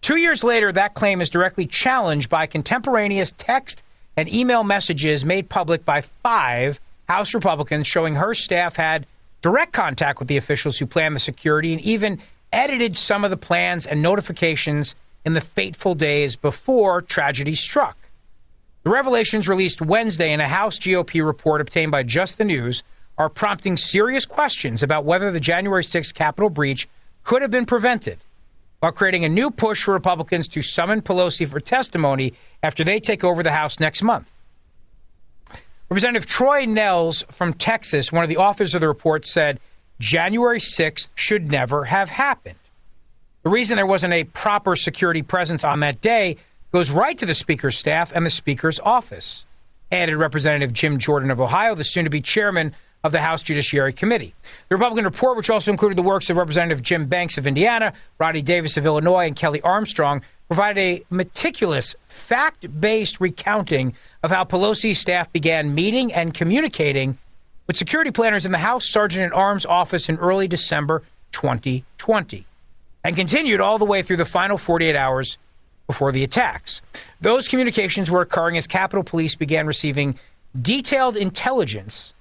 Two 0.04 0.18
years 0.18 0.44
later, 0.44 0.70
that 0.70 0.96
claim 0.96 1.22
is 1.22 1.30
directly 1.30 1.66
challenged 1.66 2.30
by 2.30 2.46
contemporaneous 2.46 3.34
text 3.38 3.86
and 4.18 4.32
email 4.32 4.62
messages 4.62 5.24
made 5.24 5.48
public 5.48 5.86
by 5.86 6.02
five 6.02 6.82
House 7.08 7.34
Republicans 7.34 7.88
showing 7.88 8.16
her 8.16 8.34
staff 8.34 8.76
had 8.76 9.08
direct 9.42 9.72
contact 9.72 10.20
with 10.20 10.28
the 10.28 10.36
officials 10.36 10.78
who 10.78 10.86
planned 10.86 11.16
the 11.16 11.22
security 11.22 11.72
and 11.72 11.82
even 11.84 12.20
edited 12.52 12.98
some 12.98 13.24
of 13.24 13.32
the 13.32 13.38
plans 13.38 13.86
and 13.86 14.02
notifications 14.02 14.94
in 15.24 15.36
the 15.36 15.42
fateful 15.42 15.96
days 15.96 16.36
before 16.36 17.02
tragedy 17.02 17.56
struck. 17.56 17.98
The 18.84 18.90
revelations 18.90 19.48
released 19.48 19.82
Wednesday 19.82 20.34
in 20.34 20.42
a 20.42 20.50
House 20.50 20.80
GOP 20.80 21.26
report 21.26 21.62
obtained 21.62 21.94
by 21.94 22.04
Just 22.04 22.38
the 22.38 22.44
News 22.44 22.84
are 23.18 23.30
prompting 23.30 23.78
serious 23.78 24.26
questions 24.26 24.84
about 24.84 25.06
whether 25.06 25.32
the 25.32 25.40
January 25.40 25.84
6th 25.84 26.14
Capitol 26.14 26.50
breach 26.50 26.90
could 27.24 27.42
have 27.42 27.52
been 27.52 27.66
prevented, 27.66 28.20
while 28.84 28.92
creating 28.92 29.24
a 29.24 29.30
new 29.30 29.50
push 29.50 29.82
for 29.82 29.94
Republicans 29.94 30.50
to 30.50 30.62
summon 30.62 31.02
Pelosi 31.02 31.48
for 31.48 31.62
testimony 31.62 32.34
after 32.62 32.84
they 32.84 33.00
take 33.00 33.24
over 33.24 33.42
the 33.42 33.54
House 33.54 33.80
next 33.80 34.04
month. 34.04 34.30
Representative 35.90 36.26
Troy 36.28 36.66
Nehls 36.66 37.24
from 37.32 37.54
Texas, 37.54 38.12
one 38.12 38.24
of 38.24 38.30
the 38.30 38.36
authors 38.36 38.76
of 38.76 38.82
the 38.82 38.90
report, 38.90 39.24
said 39.24 39.62
January 40.02 40.60
6th 40.60 41.08
should 41.16 41.50
never 41.50 41.86
have 41.86 42.10
happened. 42.10 42.60
The 43.44 43.50
reason 43.50 43.78
there 43.78 43.88
wasn't 43.88 44.12
a 44.12 44.26
proper 44.26 44.76
security 44.76 45.22
presence 45.22 45.64
on 45.64 45.80
that 45.80 46.02
day 46.02 46.36
goes 46.74 46.92
right 46.92 47.18
to 47.18 47.26
the 47.26 47.34
Speaker's 47.34 47.78
staff 47.78 48.12
and 48.14 48.26
the 48.26 48.30
Speaker's 48.30 48.82
office, 48.82 49.46
added 49.94 50.18
Representative 50.18 50.74
Jim 50.74 50.98
Jordan 50.98 51.32
of 51.32 51.40
Ohio, 51.40 51.74
the 51.74 51.86
soon 51.86 52.04
to 52.04 52.10
be 52.10 52.20
chairman 52.20 52.76
of 53.04 53.12
the 53.12 53.22
House 53.22 53.44
Judiciary 53.44 53.92
Committee. 53.92 54.34
The 54.70 54.76
Republican 54.76 55.06
report, 55.06 55.36
which 55.36 55.50
also 55.50 55.72
included 55.72 55.98
the 55.98 56.04
works 56.04 56.30
of 56.30 56.38
Representative 56.38 56.82
Jim 56.82 57.06
Banks 57.08 57.38
of 57.38 57.46
Indiana, 57.46 57.94
Rodney 58.18 58.42
Davis 58.42 58.78
of 58.78 58.86
Illinois, 58.86 59.28
and 59.28 59.36
Kelly 59.36 59.62
Armstrong, 59.62 60.22
provided 60.48 60.80
a 60.80 61.04
meticulous, 61.10 61.96
fact 62.08 62.80
based 62.80 63.20
recounting 63.20 63.94
of 64.22 64.32
how 64.32 64.46
Pelosi's 64.46 65.00
staff 65.00 65.32
began 65.34 65.76
meeting 65.76 66.14
and 66.14 66.34
communicating 66.34 67.18
with 67.68 67.78
security 67.78 68.12
planners 68.12 68.46
in 68.46 68.52
the 68.52 68.58
House 68.58 68.86
Sergeant 68.86 69.32
at 69.32 69.38
Arms 69.38 69.66
office 69.66 70.08
in 70.08 70.18
early 70.18 70.48
December 70.48 71.04
2020 71.34 72.46
and 73.04 73.16
continued 73.16 73.60
all 73.60 73.78
the 73.78 73.86
way 73.86 74.02
through 74.02 74.18
the 74.18 74.26
final 74.26 74.58
48 74.58 74.96
hours 74.96 75.38
before 75.88 76.12
the 76.14 76.24
attacks. 76.24 76.82
Those 77.20 77.50
communications 77.50 78.10
were 78.10 78.22
occurring 78.22 78.58
as 78.58 78.68
Capitol 78.68 79.04
Police 79.04 79.36
began 79.36 79.68
receiving 79.68 80.18
detailed 80.62 81.18
intelligence 81.18 82.14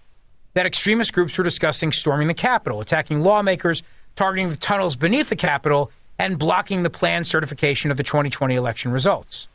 that 0.54 0.66
extremist 0.66 1.12
groups 1.12 1.36
were 1.36 1.44
discussing 1.44 1.92
storming 1.92 2.28
the 2.28 2.34
Capitol, 2.34 2.80
attacking 2.80 3.20
lawmakers, 3.20 3.82
targeting 4.16 4.50
the 4.50 4.56
tunnels 4.56 4.96
beneath 4.96 5.28
the 5.28 5.36
Capitol, 5.36 5.90
and 6.18 6.38
blocking 6.38 6.82
the 6.82 6.90
planned 6.90 7.26
certification 7.26 7.90
of 7.90 7.96
the 7.96 8.02
2020 8.02 8.54
election 8.54 8.92
results. 8.92 9.48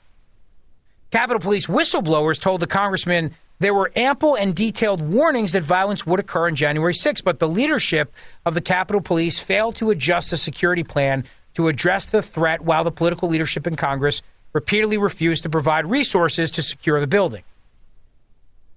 Capitol 1.12 1.40
Police 1.40 1.68
whistleblowers 1.68 2.40
told 2.40 2.60
the 2.60 2.68
congressman 2.68 3.34
there 3.60 3.74
were 3.74 3.92
ample 3.96 4.36
and 4.36 4.54
detailed 4.54 5.02
warnings 5.02 5.54
that 5.54 5.64
violence 5.64 6.06
would 6.06 6.20
occur 6.20 6.48
on 6.48 6.56
January 6.56 6.94
6, 6.94 7.22
but 7.22 7.40
the 7.40 7.48
leadership 7.48 8.14
of 8.46 8.54
the 8.54 8.62
Capitol 8.62 9.02
Police 9.02 9.40
failed 9.40 9.76
to 9.78 9.90
adjust 9.90 10.30
the 10.30 10.38
security 10.38 10.84
plan 10.84 11.24
to 11.54 11.68
address 11.68 12.06
the 12.06 12.22
threat 12.22 12.62
while 12.62 12.84
the 12.84 12.92
political 12.92 13.30
leadership 13.30 13.66
in 13.66 13.76
Congress 13.76 14.22
repeatedly 14.54 14.98
refused 14.98 15.44
to 15.44 15.50
provide 15.50 15.86
resources 15.86 16.52
to 16.52 16.62
secure 16.62 17.00
the 17.00 17.08
building. 17.08 17.44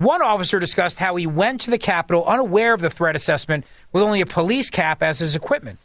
One 0.01 0.22
officer 0.22 0.59
discussed 0.59 0.98
how 0.98 1.16
he 1.16 1.27
went 1.27 1.60
to 1.60 1.70
the 1.70 1.77
Capitol 1.77 2.24
unaware 2.24 2.72
of 2.72 2.81
the 2.81 2.89
threat 2.89 3.14
assessment 3.14 3.66
with 3.93 4.02
only 4.02 4.22
a 4.22 4.27
police 4.27 4.70
cap 4.70 5.02
as 5.02 5.18
his 5.18 5.36
equipment. 5.36 5.78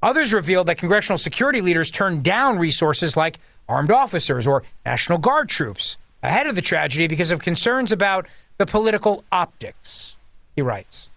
Others 0.00 0.32
revealed 0.32 0.68
that 0.68 0.78
congressional 0.78 1.18
security 1.18 1.60
leaders 1.60 1.90
turned 1.90 2.22
down 2.22 2.60
resources 2.60 3.16
like 3.16 3.40
armed 3.68 3.90
officers 3.90 4.46
or 4.46 4.62
National 4.86 5.18
Guard 5.18 5.48
troops 5.48 5.96
ahead 6.22 6.46
of 6.46 6.54
the 6.54 6.62
tragedy 6.62 7.08
because 7.08 7.32
of 7.32 7.40
concerns 7.40 7.90
about 7.90 8.28
the 8.56 8.66
political 8.66 9.24
optics, 9.32 10.16
he 10.54 10.62
writes. 10.62 11.08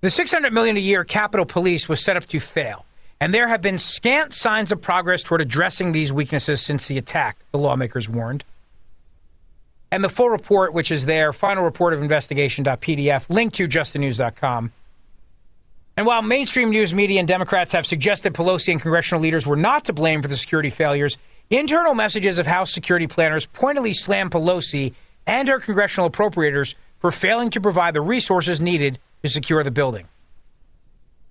The 0.00 0.10
600 0.10 0.52
million 0.52 0.76
a 0.76 0.80
year 0.80 1.04
Capitol 1.04 1.46
Police 1.46 1.88
was 1.88 2.00
set 2.00 2.16
up 2.16 2.26
to 2.26 2.40
fail, 2.40 2.86
and 3.20 3.32
there 3.32 3.46
have 3.46 3.62
been 3.62 3.78
scant 3.78 4.34
signs 4.34 4.72
of 4.72 4.82
progress 4.82 5.22
toward 5.22 5.42
addressing 5.42 5.92
these 5.92 6.12
weaknesses 6.12 6.60
since 6.60 6.88
the 6.88 6.98
attack, 6.98 7.36
the 7.52 7.58
lawmakers 7.58 8.08
warned. 8.08 8.42
And 9.92 10.02
the 10.02 10.08
full 10.08 10.30
report, 10.30 10.72
which 10.72 10.90
is 10.90 11.06
there, 11.06 11.32
final 11.32 11.62
report 11.62 11.92
of 11.92 12.02
investigation.pdf, 12.02 13.30
linked 13.30 13.54
to 13.56 13.68
justthenews.com. 13.68 14.72
And 15.96 16.06
while 16.06 16.22
mainstream 16.22 16.70
news 16.70 16.92
media 16.94 17.20
and 17.20 17.28
Democrats 17.28 17.72
have 17.74 17.86
suggested 17.86 18.34
Pelosi 18.34 18.72
and 18.72 18.80
congressional 18.80 19.22
leaders 19.22 19.46
were 19.46 19.56
not 19.56 19.84
to 19.84 19.92
blame 19.92 20.22
for 20.22 20.28
the 20.28 20.36
security 20.36 20.70
failures, 20.70 21.18
Internal 21.50 21.94
messages 21.94 22.38
of 22.38 22.46
House 22.46 22.72
security 22.72 23.06
planners 23.06 23.44
pointedly 23.44 23.92
slam 23.92 24.30
Pelosi 24.30 24.94
and 25.26 25.48
her 25.48 25.60
congressional 25.60 26.10
appropriators 26.10 26.74
for 26.98 27.12
failing 27.12 27.50
to 27.50 27.60
provide 27.60 27.92
the 27.92 28.00
resources 28.00 28.60
needed 28.60 28.98
to 29.22 29.28
secure 29.28 29.62
the 29.62 29.70
building. 29.70 30.08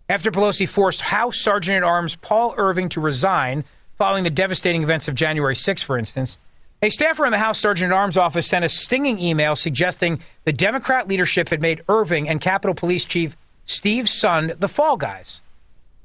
after 0.08 0.30
Pelosi 0.30 0.68
forced 0.68 1.02
House 1.02 1.38
Sergeant 1.38 1.78
at 1.78 1.84
Arms 1.84 2.18
Paul 2.18 2.54
Irving 2.58 2.90
to 2.90 3.02
resign 3.02 3.64
following 3.98 4.24
the 4.26 4.30
devastating 4.30 4.84
events 4.84 5.08
of 5.08 5.16
January 5.16 5.56
6, 5.56 5.82
for 5.82 5.98
instance. 5.98 6.38
A 6.84 6.90
staffer 6.90 7.28
in 7.28 7.32
the 7.32 7.38
House 7.38 7.60
Sergeant 7.60 7.91
at 7.91 7.95
Arms 7.95 8.18
office 8.18 8.48
sent 8.48 8.66
a 8.66 8.70
stinging 8.70 9.20
email 9.20 9.56
suggesting 9.56 10.20
the 10.45 10.53
Democrat 10.53 11.08
leadership 11.08 11.49
had 11.49 11.62
made 11.62 11.84
Irving 11.88 12.28
and 12.28 12.41
Capitol 12.41 12.74
Police 12.74 13.06
Chief 13.06 13.38
Steve 13.68 14.06
Sund 14.06 14.60
the 14.60 14.68
fall 14.68 14.98
guys, 14.98 15.44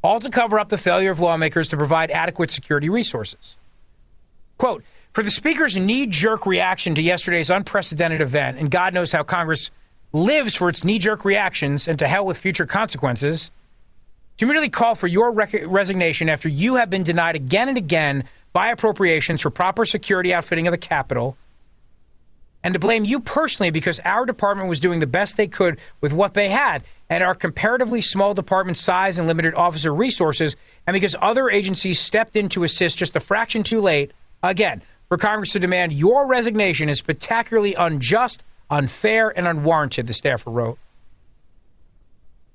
all 0.03 0.21
to 0.21 0.29
cover 0.29 0.59
up 0.59 0.69
the 0.69 0.77
failure 0.77 1.11
of 1.11 1.19
lawmakers 1.19 1.69
to 1.69 1.79
provide 1.79 2.11
adequate 2.11 2.51
security 2.51 2.91
resources. 2.91 3.57
Quote, 4.59 4.85
for 5.15 5.23
the 5.23 5.31
Speaker's 5.31 5.79
knee 5.79 6.07
jerk 6.07 6.45
reaction 6.45 6.95
to 6.95 7.01
yesterday's 7.01 7.49
unprecedented 7.49 8.21
event, 8.21 8.59
and 8.59 8.71
God 8.71 8.93
knows 8.93 9.13
how 9.13 9.23
Congress 9.23 9.71
lives 10.13 10.55
for 10.55 10.69
its 10.69 10.85
knee 10.85 10.99
jerk 10.99 11.25
reactions 11.25 11.89
and 11.89 11.99
to 11.99 12.07
hell 12.07 12.27
with 12.27 12.37
future 12.37 12.67
consequences, 12.67 13.51
to 14.37 14.45
immediately 14.45 14.69
call 14.69 14.95
for 14.95 15.07
your 15.07 15.31
rec- 15.31 15.65
resignation 15.65 16.29
after 16.29 16.51
you 16.51 16.75
have 16.75 16.91
been 16.91 17.03
denied 17.03 17.35
again 17.35 17.71
and 17.71 17.79
again 17.79 18.25
by 18.57 18.71
appropriations 18.71 19.43
for 19.43 19.51
proper 19.51 19.85
security 19.85 20.33
outfitting 20.33 20.67
of 20.67 20.73
the 20.73 20.79
Capitol, 20.79 21.37
and 22.65 22.73
to 22.73 22.81
blame 22.81 23.05
you 23.05 23.21
personally 23.21 23.71
because 23.71 24.01
our 24.03 24.25
department 24.25 24.67
was 24.67 24.81
doing 24.81 24.99
the 24.99 25.07
best 25.07 25.37
they 25.37 25.47
could 25.47 25.79
with 26.01 26.11
what 26.11 26.33
they 26.33 26.49
had 26.49 26.83
and 27.11 27.23
our 27.23 27.35
comparatively 27.35 28.01
small 28.01 28.33
department 28.33 28.79
size 28.79 29.19
and 29.19 29.29
limited 29.29 29.55
officer 29.57 29.95
resources, 29.95 30.57
and 30.87 30.95
because 30.95 31.15
other 31.21 31.51
agencies 31.51 32.01
stepped 32.01 32.35
in 32.35 32.49
to 32.49 32.65
assist 32.65 32.97
just 32.97 33.15
a 33.15 33.21
fraction 33.21 33.63
too 33.63 33.83
late, 33.83 34.11
again, 34.43 34.81
for 35.11 35.19
Congress 35.19 35.53
to 35.53 35.59
demand 35.59 35.93
your 35.93 36.27
resignation 36.27 36.89
is 36.89 36.97
spectacularly 36.97 37.75
unjust, 37.75 38.43
unfair, 38.71 39.37
and 39.37 39.47
unwarranted, 39.47 40.07
the 40.07 40.15
staffer 40.15 40.49
wrote. 40.49 40.79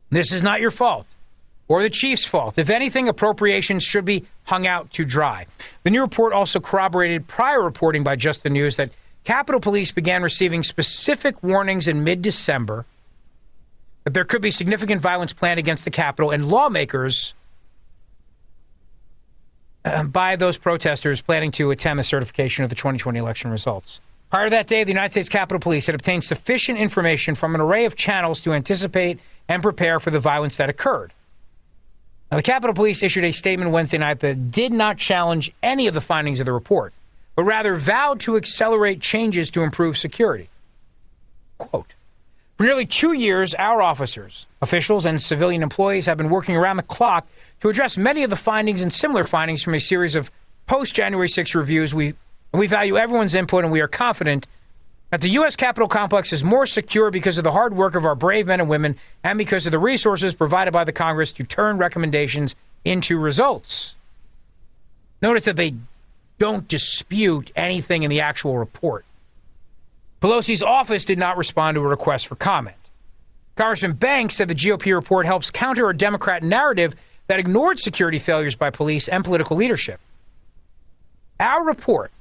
This 0.10 0.34
is 0.34 0.41
not 0.41 0.61
your 0.61 0.72
fault 0.72 1.06
or 1.72 1.81
the 1.81 1.89
chief's 1.89 2.26
fault. 2.26 2.57
If 2.57 2.69
anything, 2.69 3.07
appropriations 3.07 3.81
should 3.81 4.03
be 4.03 4.26
hung 4.43 4.68
out 4.68 4.91
to 4.91 5.06
dry. 5.06 5.45
The 5.84 5.89
new 5.89 6.02
report 6.02 6.34
also 6.34 6.60
corroborated 6.60 7.30
prior 7.30 7.61
reporting 7.61 8.03
by 8.03 8.18
Just 8.18 8.43
the 8.43 8.49
News 8.49 8.76
that 8.76 8.89
Capitol 9.23 9.61
Police 9.61 9.89
began 9.89 10.22
receiving 10.22 10.64
specific 10.64 11.41
warnings 11.41 11.88
in 11.88 12.03
mid 12.03 12.22
December 12.22 12.85
that 14.03 14.14
there 14.14 14.26
could 14.26 14.41
be 14.41 14.52
significant 14.52 14.99
violence 14.99 15.31
planned 15.31 15.60
against 15.60 15.85
the 15.85 15.91
Capitol, 15.91 16.31
and 16.31 16.49
lawmakers 16.49 17.34
uh, 19.85 20.03
by 20.03 20.35
those 20.35 20.57
protesters 20.57 21.22
planning 21.22 21.52
to 21.52 21.72
attend 21.72 21.98
the 21.98 22.03
certification 22.03 22.65
of 22.65 22.69
the 22.69 22.76
2020 22.76 23.18
election 23.18 23.49
results. 23.49 24.02
Prior 24.30 24.48
to 24.48 24.49
that 24.49 24.68
day, 24.68 24.84
the 24.84 24.91
United 24.91 25.11
States 25.11 25.30
Capitol 25.30 25.61
Police 25.61 25.85
had 25.85 25.95
obtained 25.95 26.26
sufficient 26.26 26.80
information 26.80 27.34
from 27.34 27.56
an 27.56 27.61
array 27.61 27.85
of 27.85 27.95
channels 27.95 28.41
to 28.41 28.52
anticipate 28.52 29.19
and 29.48 29.64
prepare 29.64 30.02
for 30.02 30.11
the 30.11 30.19
violence 30.19 30.57
that 30.57 30.69
occurred. 30.69 31.14
Now, 32.32 32.38
the 32.38 32.44
Capitol 32.44 32.74
Police 32.74 33.03
issued 33.03 33.26
a 33.26 33.34
statement 33.34 33.72
Wednesday 33.72 33.98
night 33.98 34.22
that 34.22 34.52
did 34.52 34.72
not 34.72 34.98
challenge 34.98 35.52
any 35.62 35.88
of 35.88 35.94
the 35.94 35.99
findings 35.99 36.40
of 36.40 36.45
the 36.45 36.53
report, 36.53 36.94
but 37.36 37.44
rather 37.44 37.76
vowed 37.76 38.22
to 38.22 38.38
accelerate 38.38 39.02
changes 39.02 39.49
to 39.52 39.64
improve 39.64 39.98
security. 39.98 40.49
Quote 41.58 41.94
For 42.58 42.64
nearly 42.64 42.86
two 42.86 43.12
years, 43.12 43.53
our 43.56 43.82
officers, 43.82 44.45
officials, 44.62 45.06
and 45.06 45.22
civilian 45.22 45.62
employees 45.62 46.06
have 46.06 46.18
been 46.18 46.30
working 46.30 46.56
around 46.56 46.78
the 46.78 46.84
clock 46.84 47.28
to 47.60 47.68
address 47.68 47.98
many 47.98 48.24
of 48.24 48.30
the 48.30 48.38
findings 48.38 48.82
and 48.82 48.94
similar 48.94 49.26
findings 49.26 49.62
from 49.62 49.74
a 49.74 49.80
series 49.80 50.16
of 50.16 50.32
post 50.68 50.95
January 50.95 51.28
6 51.28 51.53
reviews. 51.53 51.94
We, 51.94 52.14
we 52.53 52.66
value 52.66 52.98
everyone's 52.98 53.36
input, 53.36 53.66
and 53.66 53.74
we 53.74 53.82
are 53.82 53.90
confident 53.90 54.48
that 55.11 55.19
the 55.19 55.29
U.S. 55.29 55.57
Capitol 55.57 55.89
complex 55.89 56.31
is 56.33 56.43
more 56.43 56.65
secure 56.65 57.11
because 57.11 57.38
of 57.38 57.43
the 57.43 57.51
hard 57.51 57.75
work 57.75 57.95
of 57.95 58.05
our 58.05 58.15
brave 58.15 58.47
men 58.47 58.61
and 58.61 58.69
women 58.69 58.95
and 59.23 59.38
because 59.38 59.65
of 59.65 59.71
the 59.71 59.79
resources 59.79 60.33
provided 60.33 60.71
by 60.71 60.85
the 60.85 60.93
Congress 60.93 61.33
to 61.33 61.43
turn 61.43 61.77
recommendations 61.77 62.55
into 62.85 63.19
results. 63.19 63.95
Notice 65.21 65.45
that 65.45 65.57
they 65.57 65.75
don't 66.39 66.67
dispute 66.67 67.51
anything 67.55 68.03
in 68.03 68.09
the 68.09 68.21
actual 68.21 68.57
report. 68.57 69.05
Pelosi's 70.21 70.63
office 70.63 71.03
did 71.03 71.19
not 71.19 71.38
respond 71.38 71.75
to 71.75 71.81
a 71.81 71.88
request 71.88 72.27
for 72.27 72.35
comment. 72.35 72.77
Congressman 73.57 73.93
Banks 73.93 74.35
said 74.35 74.47
the 74.47 74.55
GOP 74.55 74.95
report 74.95 75.25
helps 75.25 75.51
counter 75.51 75.89
a 75.89 75.97
Democrat 75.97 76.41
narrative 76.41 76.95
that 77.27 77.38
ignored 77.38 77.79
security 77.79 78.17
failures 78.17 78.55
by 78.55 78.69
police 78.69 79.07
and 79.07 79.25
political 79.25 79.57
leadership. 79.57 79.99
Our 81.39 81.65
report 81.65 82.11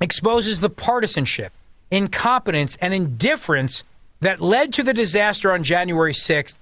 exposes 0.00 0.60
the 0.60 0.70
partisanship 0.70 1.52
incompetence, 1.90 2.76
and 2.80 2.92
indifference 2.92 3.84
that 4.20 4.40
led 4.40 4.72
to 4.74 4.82
the 4.82 4.94
disaster 4.94 5.52
on 5.52 5.62
January 5.62 6.12
6th. 6.12 6.56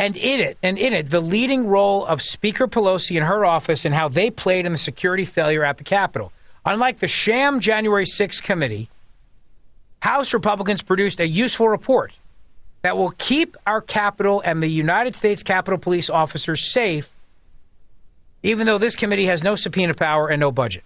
And 0.00 0.16
in 0.16 0.40
it, 0.40 0.58
and 0.62 0.78
in 0.78 0.92
it, 0.92 1.10
the 1.10 1.20
leading 1.20 1.66
role 1.66 2.06
of 2.06 2.22
Speaker 2.22 2.68
Pelosi 2.68 3.16
and 3.16 3.26
her 3.26 3.44
office 3.44 3.84
and 3.84 3.94
how 3.94 4.08
they 4.08 4.30
played 4.30 4.64
in 4.64 4.72
the 4.72 4.78
security 4.78 5.24
failure 5.24 5.64
at 5.64 5.78
the 5.78 5.84
Capitol. 5.84 6.32
Unlike 6.64 7.00
the 7.00 7.08
sham 7.08 7.60
January 7.60 8.04
6th 8.04 8.42
committee, 8.42 8.88
House 10.00 10.32
Republicans 10.32 10.82
produced 10.82 11.18
a 11.18 11.26
useful 11.26 11.68
report 11.68 12.12
that 12.82 12.96
will 12.96 13.12
keep 13.18 13.56
our 13.66 13.80
Capitol 13.80 14.40
and 14.44 14.62
the 14.62 14.68
United 14.68 15.16
States 15.16 15.42
Capitol 15.42 15.78
Police 15.78 16.08
officers 16.08 16.60
safe, 16.60 17.10
even 18.44 18.66
though 18.66 18.78
this 18.78 18.94
committee 18.94 19.26
has 19.26 19.42
no 19.42 19.56
subpoena 19.56 19.94
power 19.94 20.28
and 20.28 20.38
no 20.38 20.52
budget. 20.52 20.84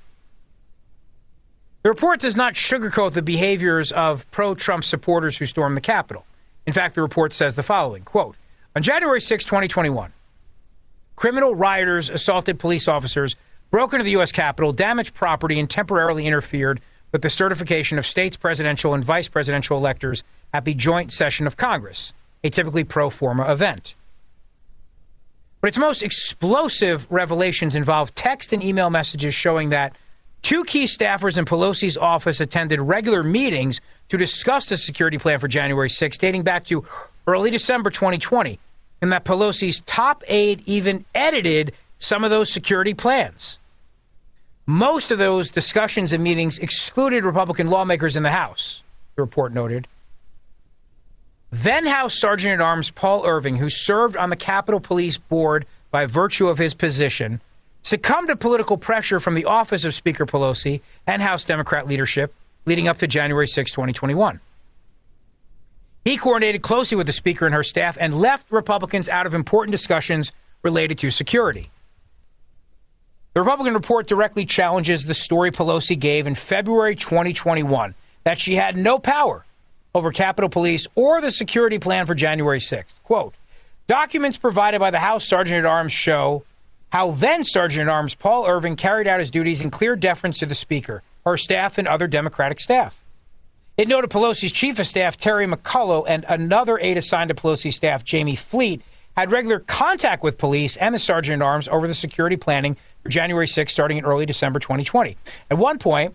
The 1.83 1.89
report 1.89 2.21
does 2.21 2.37
not 2.37 2.55
sugarcoat 2.55 3.13
the 3.13 3.23
behaviors 3.23 3.91
of 3.91 4.31
pro 4.31 4.55
Trump 4.55 4.85
supporters 4.85 5.39
who 5.39 5.47
stormed 5.47 5.77
the 5.77 5.81
Capitol. 5.81 6.25
In 6.65 6.73
fact, 6.73 6.95
the 6.95 7.03
report 7.03 7.33
says 7.33 7.57
the 7.57 7.63
following 7.65 8.05
quote, 8.05 8.37
On 8.77 8.83
January 8.83 9.21
6, 9.21 9.45
2021, 9.45 10.13
criminal 11.17 11.55
rioters 11.55 12.09
assaulted 12.09 12.61
police 12.61 12.87
officers, 12.87 13.35
broke 13.71 13.93
into 13.93 14.05
the 14.05 14.13
U.S. 14.13 14.31
Capitol, 14.31 14.73
damaged 14.73 15.15
property, 15.15 15.59
and 15.59 15.69
temporarily 15.69 16.27
interfered 16.27 16.81
with 17.11 17.23
the 17.23 17.31
certification 17.31 17.99
of 17.99 18.07
states' 18.07 18.37
presidential 18.37 18.95
and 18.95 19.05
vice 19.05 19.29
presidential 19.29 19.77
electors 19.77 20.23
at 20.53 20.65
the 20.65 20.75
joint 20.75 21.13
session 21.13 21.47
of 21.47 21.57
Congress, 21.57 22.13
a 22.45 22.51
typically 22.51 22.85
pro 22.85 23.11
forma 23.11 23.51
event. 23.51 23.95
But 25.61 25.69
its 25.69 25.79
most 25.79 26.03
explosive 26.03 27.07
revelations 27.11 27.75
involve 27.75 28.15
text 28.15 28.53
and 28.53 28.63
email 28.63 28.91
messages 28.91 29.35
showing 29.35 29.71
that 29.71 29.95
Two 30.43 30.65
key 30.65 30.85
staffers 30.85 31.39
in 31.39 31.45
Pelosi's 31.45 31.97
office 31.97 32.41
attended 32.41 32.81
regular 32.81 33.23
meetings 33.23 33.81
to 34.09 34.17
discuss 34.17 34.69
the 34.69 34.77
security 34.77 35.17
plan 35.17 35.39
for 35.39 35.49
January 35.49 35.89
6, 35.89 36.19
dating 36.19 36.43
back 36.43 36.65
to 36.67 36.85
early 37.27 37.51
December 37.51 37.91
2020, 37.91 38.59
and 39.01 39.13
that 39.13 39.25
Pelosi's 39.25 39.81
top 39.83 40.25
aide 40.27 40.63
even 40.67 41.05
edited 41.15 41.73
some 41.99 42.25
of 42.25 42.31
those 42.31 42.53
security 42.53 42.93
plans. 42.93 43.59
Most 44.67 45.13
of 45.13 45.19
those 45.19 45.51
discussions 45.51 46.13
and 46.13 46.23
meetings 46.23 46.59
excluded 46.59 47.25
Republican 47.25 47.69
lawmakers 47.69 48.17
in 48.17 48.25
the 48.25 48.31
House, 48.31 48.83
the 49.15 49.23
report 49.23 49.53
noted. 49.53 49.87
Then 51.51 51.87
House 51.87 52.15
Sergeant 52.15 52.55
at 52.55 52.61
Arms 52.61 52.91
Paul 52.91 53.25
Irving, 53.27 53.59
who 53.59 53.69
served 53.69 54.17
on 54.17 54.31
the 54.31 54.37
Capitol 54.37 54.81
Police 54.81 55.19
Board 55.19 55.67
by 55.91 56.07
virtue 56.07 56.49
of 56.49 56.59
his 56.59 56.75
position, 56.75 57.41
succumbed 57.83 58.29
to 58.29 58.37
political 58.37 58.77
pressure 58.77 59.21
from 59.21 59.35
the 59.35 59.45
office 59.45 59.85
of 59.85 59.95
Speaker 59.95 60.27
Pelosi 60.27 60.81
and 61.07 61.23
House 61.23 61.45
Democrat 61.45 61.87
leadership 61.87 62.35
leading 62.65 62.89
up 62.89 62.99
to 62.99 63.07
January 63.07 63.49
6, 63.49 63.71
2021. 63.73 64.41
He 66.05 66.17
coordinated 66.17 66.63
closely 66.63 66.97
with 66.97 67.07
the 67.07 67.13
Speaker 67.13 67.47
and 67.47 67.55
her 67.55 67.63
staff 67.63 67.97
and 68.01 68.15
left 68.15 68.51
Republicans 68.51 69.09
out 69.09 69.27
of 69.27 69.35
important 69.35 69.73
discussions 69.73 70.33
related 70.63 70.99
to 70.99 71.11
security. 71.11 71.71
The 73.35 73.41
Republican 73.41 73.75
report 73.75 74.09
directly 74.09 74.45
challenges 74.45 75.07
the 75.07 75.15
story 75.15 75.51
Pelosi 75.51 75.99
gave 75.99 76.27
in 76.27 76.35
February 76.35 76.97
2021 76.97 77.95
that 78.25 78.41
she 78.41 78.57
had 78.57 78.77
no 78.77 78.99
power 78.99 79.45
over 79.95 80.13
Capitol 80.13 80.51
Police 80.51 80.87
or 80.95 81.21
the 81.21 81.31
security 81.31 81.79
plan 81.79 82.07
for 82.07 82.15
January 82.15 82.59
6th. 82.59 82.95
Quote, 83.05 83.35
documents 83.87 84.37
provided 84.37 84.81
by 84.81 84.91
the 84.91 84.99
House 84.99 85.27
Sergeant 85.27 85.65
at 85.65 85.67
Arms 85.67 85.93
show 85.93 86.45
how 86.93 87.11
then 87.13 87.43
Sergeant 87.43 87.89
at 87.89 87.93
Arms 87.93 88.15
Paul 88.15 88.47
Irving 88.47 88.77
carried 88.77 89.07
out 89.07 89.19
his 89.19 89.31
duties 89.31 89.65
in 89.65 89.71
clear 89.71 89.97
deference 89.97 90.39
to 90.41 90.47
the 90.47 90.55
Speaker, 90.55 91.03
her 91.25 91.39
staff, 91.39 91.79
and 91.79 91.89
other 91.89 92.07
Democratic 92.07 92.61
staff. 92.61 93.03
It 93.79 93.89
noted 93.89 94.11
Pelosi's 94.11 94.53
chief 94.53 94.79
of 94.79 94.87
staff, 94.87 95.17
Terri 95.17 95.51
McCullough, 95.51 96.05
and 96.07 96.27
another 96.29 96.79
aide 96.79 96.99
assigned 96.99 97.29
to 97.29 97.35
Pelosi's 97.35 97.77
staff, 97.77 98.05
Jamie 98.05 98.37
Fleet, 98.37 98.83
had 99.17 99.31
regular 99.31 99.59
contact 99.59 100.23
with 100.23 100.37
police 100.37 100.77
and 100.77 100.95
the 100.95 100.99
Sergeant 100.99 101.41
at 101.41 101.47
Arms 101.47 101.67
over 101.69 101.89
the 101.89 101.95
security 101.95 102.37
planning 102.37 102.77
for 103.03 103.09
January 103.09 103.49
6, 103.49 103.73
starting 103.73 103.97
in 103.97 104.05
early 104.05 104.27
December 104.27 104.59
2020. 104.59 105.17
At 105.51 105.57
one 105.57 105.79
point, 105.79 106.15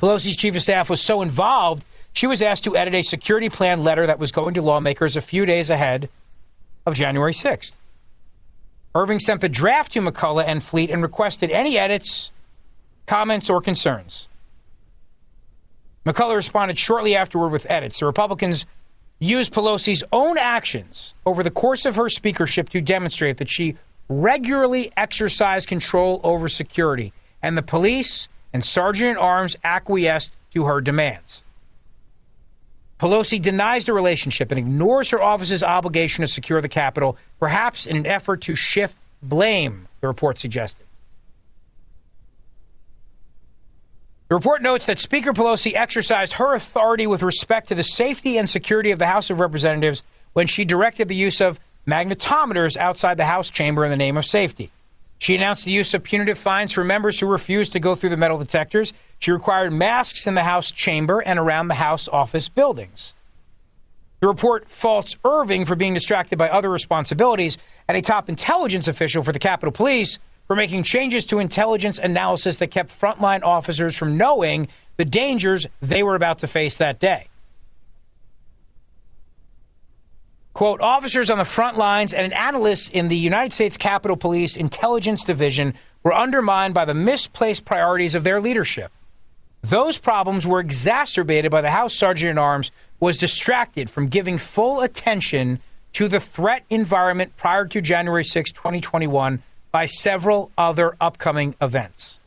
Pelosi's 0.00 0.36
chief 0.36 0.54
of 0.54 0.62
staff 0.62 0.88
was 0.88 1.00
so 1.00 1.22
involved, 1.22 1.84
she 2.12 2.28
was 2.28 2.40
asked 2.40 2.62
to 2.64 2.76
edit 2.76 2.94
a 2.94 3.02
security 3.02 3.48
plan 3.48 3.82
letter 3.82 4.06
that 4.06 4.20
was 4.20 4.30
going 4.30 4.54
to 4.54 4.62
lawmakers 4.62 5.16
a 5.16 5.20
few 5.20 5.44
days 5.44 5.70
ahead 5.70 6.08
of 6.86 6.94
January 6.94 7.32
6th. 7.32 7.74
Irving 8.96 9.18
sent 9.18 9.42
the 9.42 9.48
draft 9.48 9.92
to 9.92 10.00
McCullough 10.00 10.46
and 10.46 10.62
Fleet 10.62 10.90
and 10.90 11.02
requested 11.02 11.50
any 11.50 11.76
edits, 11.76 12.30
comments, 13.04 13.50
or 13.50 13.60
concerns. 13.60 14.28
McCullough 16.06 16.36
responded 16.36 16.78
shortly 16.78 17.14
afterward 17.14 17.50
with 17.50 17.66
edits. 17.68 18.00
The 18.00 18.06
Republicans 18.06 18.64
used 19.18 19.52
Pelosi's 19.52 20.02
own 20.12 20.38
actions 20.38 21.14
over 21.26 21.42
the 21.42 21.50
course 21.50 21.84
of 21.84 21.96
her 21.96 22.08
speakership 22.08 22.70
to 22.70 22.80
demonstrate 22.80 23.36
that 23.36 23.50
she 23.50 23.76
regularly 24.08 24.90
exercised 24.96 25.68
control 25.68 26.20
over 26.24 26.48
security, 26.48 27.12
and 27.42 27.58
the 27.58 27.62
police 27.62 28.28
and 28.54 28.64
Sergeant 28.64 29.18
at 29.18 29.22
Arms 29.22 29.56
acquiesced 29.62 30.32
to 30.54 30.64
her 30.64 30.80
demands. 30.80 31.42
Pelosi 32.98 33.40
denies 33.40 33.86
the 33.86 33.92
relationship 33.92 34.50
and 34.50 34.58
ignores 34.58 35.10
her 35.10 35.22
office's 35.22 35.62
obligation 35.62 36.22
to 36.22 36.28
secure 36.28 36.60
the 36.60 36.68
Capitol, 36.68 37.18
perhaps 37.38 37.86
in 37.86 37.96
an 37.96 38.06
effort 38.06 38.40
to 38.42 38.54
shift 38.54 38.96
blame, 39.22 39.88
the 40.00 40.06
report 40.06 40.38
suggested. 40.38 40.86
The 44.28 44.34
report 44.34 44.60
notes 44.60 44.86
that 44.86 44.98
Speaker 44.98 45.32
Pelosi 45.32 45.74
exercised 45.74 46.34
her 46.34 46.54
authority 46.54 47.06
with 47.06 47.22
respect 47.22 47.68
to 47.68 47.74
the 47.74 47.84
safety 47.84 48.38
and 48.38 48.50
security 48.50 48.90
of 48.90 48.98
the 48.98 49.06
House 49.06 49.30
of 49.30 49.38
Representatives 49.38 50.02
when 50.32 50.46
she 50.46 50.64
directed 50.64 51.06
the 51.06 51.14
use 51.14 51.40
of 51.40 51.60
magnetometers 51.86 52.76
outside 52.76 53.18
the 53.18 53.26
House 53.26 53.50
chamber 53.50 53.84
in 53.84 53.90
the 53.90 53.96
name 53.96 54.16
of 54.16 54.24
safety. 54.24 54.72
She 55.18 55.34
announced 55.36 55.64
the 55.64 55.70
use 55.70 55.94
of 55.94 56.02
punitive 56.02 56.38
fines 56.38 56.72
for 56.72 56.82
members 56.82 57.20
who 57.20 57.26
refused 57.26 57.72
to 57.72 57.80
go 57.80 57.94
through 57.94 58.10
the 58.10 58.16
metal 58.16 58.38
detectors. 58.38 58.92
She 59.18 59.30
required 59.30 59.72
masks 59.72 60.26
in 60.26 60.34
the 60.34 60.44
House 60.44 60.70
chamber 60.70 61.20
and 61.20 61.38
around 61.38 61.68
the 61.68 61.74
House 61.74 62.08
office 62.08 62.48
buildings. 62.48 63.14
The 64.20 64.28
report 64.28 64.68
faults 64.70 65.16
Irving 65.24 65.64
for 65.64 65.76
being 65.76 65.94
distracted 65.94 66.38
by 66.38 66.48
other 66.48 66.70
responsibilities 66.70 67.58
and 67.86 67.96
a 67.96 68.02
top 68.02 68.28
intelligence 68.28 68.88
official 68.88 69.22
for 69.22 69.32
the 69.32 69.38
Capitol 69.38 69.72
Police 69.72 70.18
for 70.46 70.56
making 70.56 70.84
changes 70.84 71.26
to 71.26 71.38
intelligence 71.38 71.98
analysis 71.98 72.58
that 72.58 72.68
kept 72.68 72.98
frontline 72.98 73.42
officers 73.42 73.96
from 73.96 74.16
knowing 74.16 74.68
the 74.96 75.04
dangers 75.04 75.66
they 75.82 76.02
were 76.02 76.14
about 76.14 76.38
to 76.38 76.46
face 76.46 76.76
that 76.78 76.98
day. 76.98 77.28
Quote, 80.54 80.80
officers 80.80 81.28
on 81.28 81.36
the 81.36 81.44
front 81.44 81.76
lines 81.76 82.14
and 82.14 82.32
analysts 82.32 82.88
in 82.88 83.08
the 83.08 83.16
United 83.16 83.52
States 83.52 83.76
Capitol 83.76 84.16
Police 84.16 84.56
Intelligence 84.56 85.22
Division 85.22 85.74
were 86.02 86.14
undermined 86.14 86.72
by 86.72 86.86
the 86.86 86.94
misplaced 86.94 87.66
priorities 87.66 88.14
of 88.14 88.24
their 88.24 88.40
leadership. 88.40 88.90
Those 89.68 89.98
problems 89.98 90.46
were 90.46 90.60
exacerbated 90.60 91.50
by 91.50 91.60
the 91.60 91.70
House 91.70 91.92
Sergeant 91.92 92.38
at 92.38 92.40
Arms 92.40 92.70
was 93.00 93.18
distracted 93.18 93.90
from 93.90 94.06
giving 94.06 94.38
full 94.38 94.80
attention 94.80 95.58
to 95.94 96.06
the 96.06 96.20
threat 96.20 96.62
environment 96.70 97.36
prior 97.36 97.66
to 97.66 97.80
January 97.80 98.22
6, 98.22 98.52
2021 98.52 99.42
by 99.72 99.86
several 99.86 100.52
other 100.56 100.96
upcoming 101.00 101.56
events. 101.60 102.20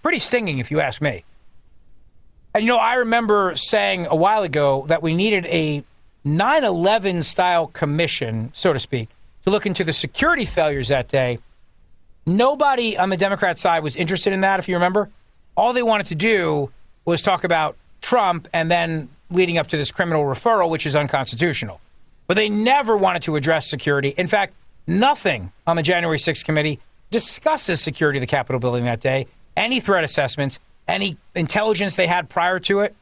Pretty 0.00 0.18
stinging, 0.18 0.58
if 0.58 0.70
you 0.70 0.80
ask 0.80 1.02
me. 1.02 1.24
And 2.54 2.64
you 2.64 2.72
know, 2.72 2.78
I 2.78 2.94
remember 2.94 3.54
saying 3.54 4.06
a 4.06 4.16
while 4.16 4.42
ago 4.42 4.86
that 4.88 5.02
we 5.02 5.14
needed 5.14 5.44
a 5.46 5.84
9 6.24 6.64
11 6.64 7.24
style 7.24 7.66
commission, 7.66 8.50
so 8.54 8.72
to 8.72 8.78
speak, 8.78 9.10
to 9.44 9.50
look 9.50 9.66
into 9.66 9.84
the 9.84 9.92
security 9.92 10.46
failures 10.46 10.88
that 10.88 11.08
day. 11.08 11.40
Nobody 12.24 12.96
on 12.96 13.10
the 13.10 13.18
Democrat 13.18 13.58
side 13.58 13.82
was 13.82 13.96
interested 13.96 14.32
in 14.32 14.40
that, 14.40 14.60
if 14.60 14.66
you 14.66 14.76
remember. 14.76 15.10
All 15.56 15.72
they 15.72 15.82
wanted 15.82 16.06
to 16.08 16.14
do 16.14 16.70
was 17.04 17.22
talk 17.22 17.44
about 17.44 17.76
Trump 18.00 18.48
and 18.52 18.70
then 18.70 19.08
leading 19.30 19.58
up 19.58 19.66
to 19.68 19.76
this 19.76 19.90
criminal 19.90 20.24
referral, 20.24 20.70
which 20.70 20.86
is 20.86 20.94
unconstitutional. 20.94 21.80
But 22.26 22.34
they 22.34 22.48
never 22.48 22.96
wanted 22.96 23.22
to 23.22 23.36
address 23.36 23.68
security. 23.68 24.10
In 24.10 24.26
fact, 24.26 24.54
nothing 24.86 25.52
on 25.66 25.76
the 25.76 25.82
January 25.82 26.18
6th 26.18 26.44
committee 26.44 26.80
discusses 27.10 27.80
security 27.80 28.18
of 28.18 28.20
the 28.20 28.26
Capitol 28.26 28.60
building 28.60 28.84
that 28.84 29.00
day, 29.00 29.26
any 29.56 29.80
threat 29.80 30.04
assessments, 30.04 30.58
any 30.86 31.16
intelligence 31.34 31.96
they 31.96 32.06
had 32.06 32.28
prior 32.28 32.58
to 32.60 32.80
it. 32.80 32.94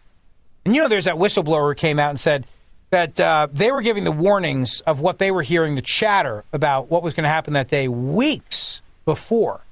And 0.64 0.74
you 0.74 0.82
know, 0.82 0.88
there's 0.88 1.06
that 1.06 1.16
whistleblower 1.16 1.70
who 1.70 1.74
came 1.74 1.98
out 1.98 2.10
and 2.10 2.20
said, 2.20 2.46
that 2.94 3.18
uh, 3.18 3.48
they 3.52 3.72
were 3.72 3.82
giving 3.82 4.04
the 4.04 4.12
warnings 4.12 4.80
of 4.82 5.00
what 5.00 5.18
they 5.18 5.32
were 5.32 5.42
hearing, 5.42 5.74
the 5.74 5.82
chatter 5.82 6.44
about 6.52 6.88
what 6.88 7.02
was 7.02 7.12
going 7.12 7.24
to 7.24 7.28
happen 7.28 7.54
that 7.54 7.66
day 7.66 7.88
weeks 7.88 8.82
before, 9.04 9.62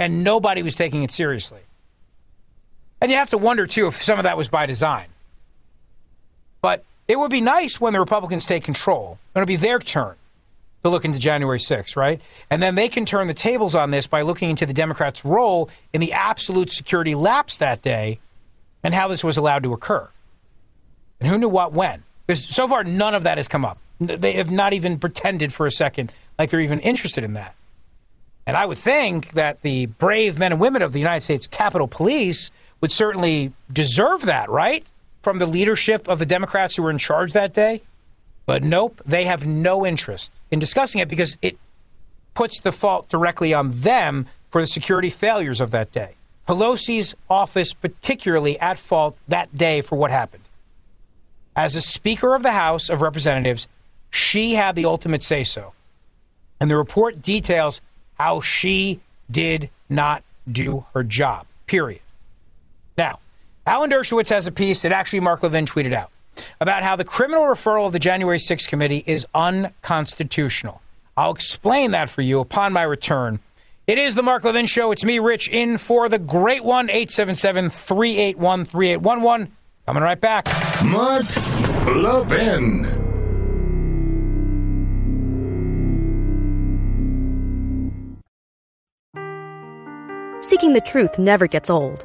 and 0.00 0.24
nobody 0.24 0.60
was 0.60 0.74
taking 0.74 1.04
it 1.04 1.12
seriously. 1.12 1.60
And 3.00 3.10
you 3.10 3.16
have 3.16 3.30
to 3.30 3.38
wonder, 3.38 3.66
too, 3.66 3.86
if 3.86 4.02
some 4.02 4.18
of 4.18 4.24
that 4.24 4.36
was 4.36 4.48
by 4.48 4.66
design. 4.66 5.06
But 6.60 6.84
it 7.08 7.18
would 7.18 7.30
be 7.30 7.40
nice 7.40 7.80
when 7.80 7.92
the 7.92 8.00
Republicans 8.00 8.46
take 8.46 8.64
control. 8.64 9.18
It'll 9.34 9.46
be 9.46 9.56
their 9.56 9.78
turn 9.78 10.16
to 10.82 10.90
look 10.90 11.04
into 11.04 11.18
January 11.18 11.58
6th, 11.58 11.96
right? 11.96 12.20
And 12.50 12.62
then 12.62 12.74
they 12.74 12.88
can 12.88 13.04
turn 13.04 13.26
the 13.26 13.34
tables 13.34 13.74
on 13.74 13.90
this 13.90 14.06
by 14.06 14.22
looking 14.22 14.50
into 14.50 14.66
the 14.66 14.72
Democrats' 14.72 15.24
role 15.24 15.70
in 15.92 16.00
the 16.00 16.12
absolute 16.12 16.70
security 16.70 17.14
lapse 17.14 17.58
that 17.58 17.82
day 17.82 18.18
and 18.82 18.94
how 18.94 19.08
this 19.08 19.22
was 19.22 19.36
allowed 19.36 19.62
to 19.64 19.72
occur. 19.72 20.08
And 21.20 21.28
who 21.28 21.38
knew 21.38 21.48
what 21.48 21.72
when. 21.72 22.02
Because 22.26 22.44
so 22.44 22.66
far, 22.68 22.84
none 22.84 23.14
of 23.14 23.24
that 23.24 23.36
has 23.36 23.48
come 23.48 23.64
up. 23.64 23.78
They 23.98 24.32
have 24.34 24.50
not 24.50 24.72
even 24.72 24.98
pretended 24.98 25.52
for 25.52 25.66
a 25.66 25.70
second 25.70 26.12
like 26.38 26.48
they're 26.50 26.60
even 26.60 26.80
interested 26.80 27.24
in 27.24 27.34
that. 27.34 27.54
And 28.46 28.56
I 28.56 28.64
would 28.64 28.78
think 28.78 29.32
that 29.32 29.60
the 29.60 29.86
brave 29.86 30.38
men 30.38 30.52
and 30.52 30.60
women 30.60 30.80
of 30.80 30.92
the 30.92 30.98
United 30.98 31.20
States 31.20 31.46
Capitol 31.46 31.86
Police 31.86 32.50
would 32.80 32.92
certainly 32.92 33.52
deserve 33.72 34.22
that, 34.22 34.48
right? 34.50 34.84
From 35.22 35.38
the 35.38 35.46
leadership 35.46 36.08
of 36.08 36.18
the 36.18 36.26
Democrats 36.26 36.76
who 36.76 36.82
were 36.82 36.90
in 36.90 36.98
charge 36.98 37.32
that 37.32 37.52
day. 37.52 37.82
But 38.46 38.64
nope, 38.64 39.00
they 39.04 39.26
have 39.26 39.46
no 39.46 39.86
interest 39.86 40.32
in 40.50 40.58
discussing 40.58 41.00
it 41.00 41.08
because 41.08 41.38
it 41.42 41.58
puts 42.34 42.60
the 42.60 42.72
fault 42.72 43.08
directly 43.08 43.52
on 43.52 43.68
them 43.80 44.26
for 44.50 44.60
the 44.60 44.66
security 44.66 45.10
failures 45.10 45.60
of 45.60 45.70
that 45.72 45.92
day. 45.92 46.14
Pelosi's 46.48 47.14
office, 47.28 47.74
particularly 47.74 48.58
at 48.58 48.78
fault 48.78 49.16
that 49.28 49.56
day 49.56 49.82
for 49.82 49.96
what 49.96 50.10
happened 50.10 50.42
as 51.56 51.76
a 51.76 51.80
Speaker 51.80 52.34
of 52.34 52.42
the 52.42 52.52
House 52.52 52.88
of 52.88 53.02
Representatives, 53.02 53.68
she 54.10 54.54
had 54.54 54.74
the 54.74 54.86
ultimate 54.86 55.22
say 55.22 55.44
so. 55.44 55.72
And 56.58 56.70
the 56.70 56.76
report 56.76 57.22
details 57.22 57.80
how 58.14 58.40
she 58.40 59.00
did 59.30 59.70
not 59.88 60.22
do 60.50 60.86
her 60.94 61.02
job, 61.02 61.46
period. 61.66 62.00
Now, 63.00 63.18
Alan 63.66 63.88
Dershowitz 63.88 64.28
has 64.28 64.46
a 64.46 64.52
piece 64.52 64.82
that 64.82 64.92
actually 64.92 65.20
Mark 65.20 65.42
Levin 65.42 65.64
tweeted 65.64 65.94
out 65.94 66.12
about 66.60 66.82
how 66.82 66.96
the 66.96 67.04
criminal 67.04 67.44
referral 67.44 67.86
of 67.86 67.94
the 67.94 67.98
January 67.98 68.36
6th 68.36 68.68
committee 68.68 69.02
is 69.06 69.26
unconstitutional. 69.34 70.82
I'll 71.16 71.30
explain 71.30 71.92
that 71.92 72.10
for 72.10 72.20
you 72.20 72.40
upon 72.40 72.74
my 72.74 72.82
return. 72.82 73.40
It 73.86 73.96
is 73.96 74.16
the 74.16 74.22
Mark 74.22 74.44
Levin 74.44 74.66
Show. 74.66 74.92
It's 74.92 75.02
me, 75.02 75.18
Rich, 75.18 75.48
in 75.48 75.78
for 75.78 76.10
the 76.10 76.18
great 76.18 76.62
one, 76.62 76.90
877 76.90 77.70
381 77.70 78.66
3811. 78.66 79.56
Coming 79.86 80.02
right 80.02 80.20
back. 80.20 80.46
Mark 80.84 81.24
Levin. 81.96 82.84
Seeking 90.42 90.74
the 90.74 90.82
truth 90.84 91.18
never 91.18 91.46
gets 91.46 91.70
old. 91.70 92.04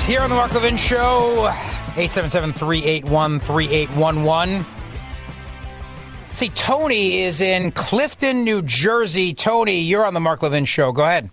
Here 0.00 0.20
on 0.20 0.30
the 0.30 0.36
Mark 0.36 0.54
Levin 0.54 0.76
Show, 0.76 1.48
877 1.96 2.52
381 2.52 3.40
3811. 3.40 4.64
See, 6.32 6.48
Tony 6.50 7.20
is 7.20 7.40
in 7.40 7.72
Clifton, 7.72 8.44
New 8.44 8.62
Jersey. 8.62 9.34
Tony, 9.34 9.80
you're 9.80 10.06
on 10.06 10.14
the 10.14 10.20
Mark 10.20 10.42
Levin 10.42 10.64
Show. 10.64 10.92
Go 10.92 11.02
ahead. 11.02 11.30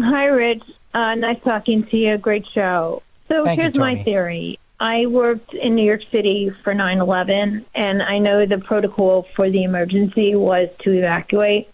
Hi, 0.00 0.24
Rich. 0.24 0.62
Uh, 0.92 1.14
nice 1.14 1.38
talking 1.44 1.86
to 1.86 1.96
you. 1.96 2.18
Great 2.18 2.44
show. 2.52 3.02
So 3.28 3.44
Thank 3.44 3.58
you, 3.58 3.62
here's 3.62 3.78
my 3.78 4.02
theory. 4.02 4.58
I 4.80 5.06
worked 5.06 5.54
in 5.54 5.74
New 5.74 5.84
York 5.84 6.00
City 6.12 6.50
for 6.64 6.74
9 6.74 6.98
11, 6.98 7.66
and 7.74 8.02
I 8.02 8.18
know 8.18 8.46
the 8.46 8.58
protocol 8.58 9.26
for 9.36 9.50
the 9.50 9.62
emergency 9.62 10.34
was 10.34 10.64
to 10.80 10.92
evacuate 10.92 11.68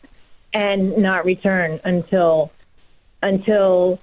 and 0.52 0.98
not 0.98 1.24
return 1.24 1.80
until, 1.84 2.50
until 3.22 4.00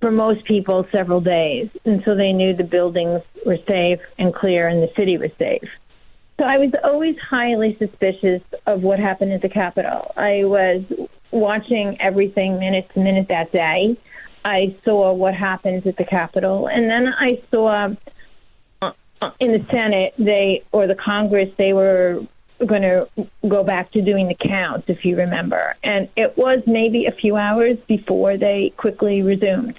for 0.00 0.10
most 0.10 0.44
people, 0.44 0.86
several 0.94 1.20
days, 1.20 1.68
And 1.84 2.02
so 2.04 2.14
they 2.14 2.32
knew 2.32 2.54
the 2.54 2.64
buildings 2.64 3.22
were 3.44 3.58
safe 3.68 4.00
and 4.18 4.34
clear 4.34 4.68
and 4.68 4.82
the 4.82 4.90
city 4.96 5.18
was 5.18 5.30
safe. 5.38 5.68
So 6.38 6.46
I 6.46 6.58
was 6.58 6.70
always 6.84 7.16
highly 7.18 7.76
suspicious 7.78 8.42
of 8.66 8.82
what 8.82 9.00
happened 9.00 9.32
at 9.32 9.42
the 9.42 9.48
Capitol. 9.48 10.12
I 10.16 10.44
was 10.44 10.82
watching 11.32 12.00
everything 12.00 12.60
minute 12.60 12.88
to 12.94 13.00
minute 13.00 13.26
that 13.28 13.50
day. 13.50 13.96
I 14.44 14.76
saw 14.84 15.12
what 15.12 15.34
happens 15.34 15.84
at 15.84 15.96
the 15.96 16.04
Capitol, 16.04 16.68
and 16.68 16.88
then 16.88 17.08
I 17.08 17.42
saw 17.52 17.88
uh, 18.80 18.92
in 19.40 19.52
the 19.52 19.66
Senate 19.70 20.14
they 20.16 20.62
or 20.70 20.86
the 20.86 20.94
Congress 20.94 21.50
they 21.58 21.72
were 21.72 22.20
going 22.64 22.82
to 22.82 23.08
go 23.48 23.64
back 23.64 23.90
to 23.92 24.00
doing 24.00 24.28
the 24.28 24.48
counts, 24.48 24.84
if 24.88 25.04
you 25.04 25.16
remember, 25.16 25.74
and 25.82 26.08
it 26.16 26.38
was 26.38 26.62
maybe 26.68 27.06
a 27.06 27.12
few 27.12 27.36
hours 27.36 27.78
before 27.88 28.36
they 28.36 28.72
quickly 28.76 29.22
resumed. 29.22 29.76